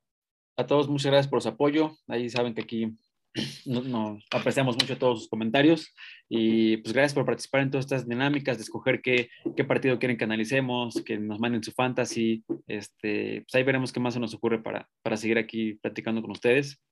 A 0.57 0.67
todos, 0.67 0.89
muchas 0.89 1.13
gracias 1.13 1.29
por 1.31 1.43
su 1.43 1.49
apoyo. 1.51 1.91
Ahí 2.09 2.31
saben 2.31 2.55
que 2.55 2.63
aquí 2.63 2.99
no, 3.66 4.18
apreciamos 4.31 4.76
mucho 4.76 4.99
todos 4.99 5.20
sus 5.20 5.28
comentarios. 5.28 5.95
Y 6.28 6.78
pues 6.78 6.93
gracias 6.93 7.14
por 7.14 7.24
participar 7.24 7.62
en 7.62 7.70
todas 7.70 7.85
estas 7.85 8.09
dinámicas, 8.09 8.57
de 8.57 8.62
escoger 8.64 9.01
qué, 9.03 9.28
qué 9.57 9.64
partido 9.64 9.99
quieren 9.99 10.16
que 10.16 10.24
analicemos, 10.24 11.03
que 11.05 11.18
nos 11.18 11.41
manden 11.41 11.62
su 11.62 11.72
fantasy. 11.72 12.45
Este, 12.66 13.43
pues 13.43 13.55
ahí 13.55 13.62
veremos 13.62 13.93
qué 13.93 14.01
más 14.01 14.14
se 14.14 14.20
nos 14.20 14.35
ocurre 14.35 14.62
para, 14.62 14.89
para 15.03 15.16
seguir 15.16 15.39
aquí 15.39 15.74
platicando 15.74 16.22
con 16.22 16.33
ustedes. 16.33 16.83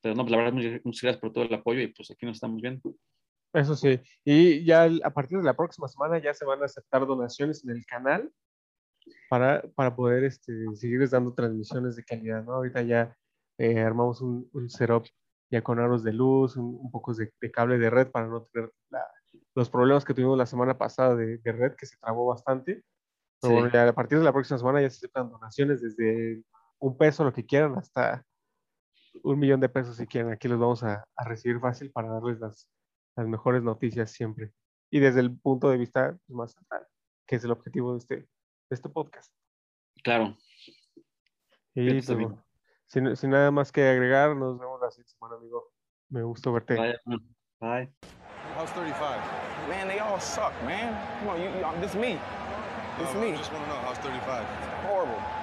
Pero 0.00 0.14
no, 0.14 0.22
pues 0.22 0.32
la 0.32 0.38
verdad, 0.38 0.52
muchas, 0.52 0.80
muchas 0.84 1.02
gracias 1.02 1.20
por 1.20 1.32
todo 1.32 1.44
el 1.44 1.54
apoyo 1.54 1.80
y 1.80 1.88
pues 1.88 2.10
aquí 2.10 2.26
nos 2.26 2.36
estamos 2.36 2.60
viendo. 2.60 2.94
Eso 3.52 3.74
sí. 3.74 4.00
Y 4.24 4.64
ya 4.64 4.88
a 5.02 5.10
partir 5.10 5.38
de 5.38 5.44
la 5.44 5.56
próxima 5.56 5.88
semana 5.88 6.18
ya 6.18 6.32
se 6.34 6.44
van 6.44 6.62
a 6.62 6.66
aceptar 6.66 7.04
donaciones 7.06 7.64
en 7.64 7.70
el 7.70 7.84
canal 7.84 8.30
para, 9.28 9.62
para 9.74 9.94
poder 9.96 10.24
este, 10.24 10.52
seguirles 10.74 11.10
dando 11.10 11.34
transmisiones 11.34 11.96
de 11.96 12.04
calidad, 12.04 12.44
¿no? 12.44 12.52
Ahorita 12.54 12.82
ya 12.82 13.16
eh, 13.58 13.80
armamos 13.80 14.20
un, 14.20 14.48
un 14.52 14.70
setup 14.70 15.06
ya 15.50 15.62
con 15.62 15.78
aros 15.80 16.02
de 16.04 16.12
luz, 16.12 16.56
un, 16.56 16.78
un 16.80 16.90
poco 16.90 17.12
de, 17.14 17.32
de 17.40 17.50
cable 17.50 17.78
de 17.78 17.90
red 17.90 18.10
para 18.10 18.26
no 18.28 18.42
tener 18.52 18.70
la- 18.90 19.06
los 19.54 19.68
problemas 19.68 20.04
que 20.04 20.14
tuvimos 20.14 20.38
la 20.38 20.46
semana 20.46 20.78
pasada 20.78 21.14
de, 21.16 21.38
de 21.38 21.52
red 21.52 21.74
que 21.76 21.86
se 21.86 21.96
trabó 21.98 22.26
bastante. 22.26 22.84
Pero 23.40 23.54
Sí. 23.54 23.60
bueno, 23.60 23.70
ya 23.72 23.88
a 23.88 23.92
partir 23.92 24.18
de 24.18 24.24
la 24.24 24.32
próxima 24.32 24.58
semana 24.58 24.80
ya 24.80 24.90
se 24.90 24.96
aceptan 24.98 25.30
donaciones 25.30 25.80
desde 25.80 26.42
un 26.78 26.96
peso, 26.96 27.24
lo 27.24 27.32
que 27.32 27.44
quieran, 27.46 27.76
hasta 27.76 28.24
un 29.24 29.38
millón 29.38 29.60
de 29.60 29.68
pesos 29.68 29.96
si 29.96 30.06
quieren. 30.06 30.30
Aquí 30.32 30.46
los 30.46 30.58
vamos 30.58 30.82
a, 30.82 31.04
a 31.16 31.24
recibir 31.24 31.58
fácil 31.58 31.90
para 31.90 32.08
darles 32.10 32.38
las, 32.38 32.70
las 33.16 33.26
mejores 33.26 33.62
noticias 33.62 34.10
siempre. 34.12 34.52
Y 34.90 35.00
desde 35.00 35.20
el 35.20 35.36
punto 35.38 35.68
de 35.70 35.78
vista 35.78 36.16
pues, 36.26 36.36
más 36.36 36.52
central, 36.52 36.86
que 37.26 37.36
es 37.36 37.44
el 37.44 37.50
objetivo 37.50 37.92
de 37.92 37.98
este, 37.98 38.16
de 38.16 38.28
este 38.70 38.88
podcast. 38.88 39.32
Claro. 40.04 40.36
Y 41.74 41.90
pues, 41.90 42.06
bueno, 42.08 42.44
sin, 42.90 43.16
sin 43.16 43.30
nada 43.30 43.50
más 43.50 43.72
que 43.72 43.88
agregar, 43.88 44.36
nos 44.36 44.58
vemos 44.58 44.80
la 44.80 44.90
siguiente 44.90 45.12
semana, 45.12 45.36
amigo. 45.36 45.70
Me 46.10 46.22
gustó 46.22 46.52
verte. 46.52 46.74
Bye. 46.74 46.98
Bye. 47.60 47.88
How's 48.56 48.70
35? 48.72 49.20
Man, 49.68 49.86
they 49.88 50.00
all 50.00 50.18
suck, 50.20 50.52
man. 50.64 50.98
Come 51.20 51.28
on, 51.28 51.40
you, 51.40 51.48
you, 51.48 51.80
this 51.80 51.90
is 51.90 51.96
me. 51.96 52.18
This 52.98 53.08
is 53.08 53.14
me. 53.14 53.32
Just 53.32 53.52
want 53.52 53.64
to 53.64 53.70
know 53.70 53.80
how's 53.86 53.98
35. 53.98 54.44
Horrible. 54.86 55.39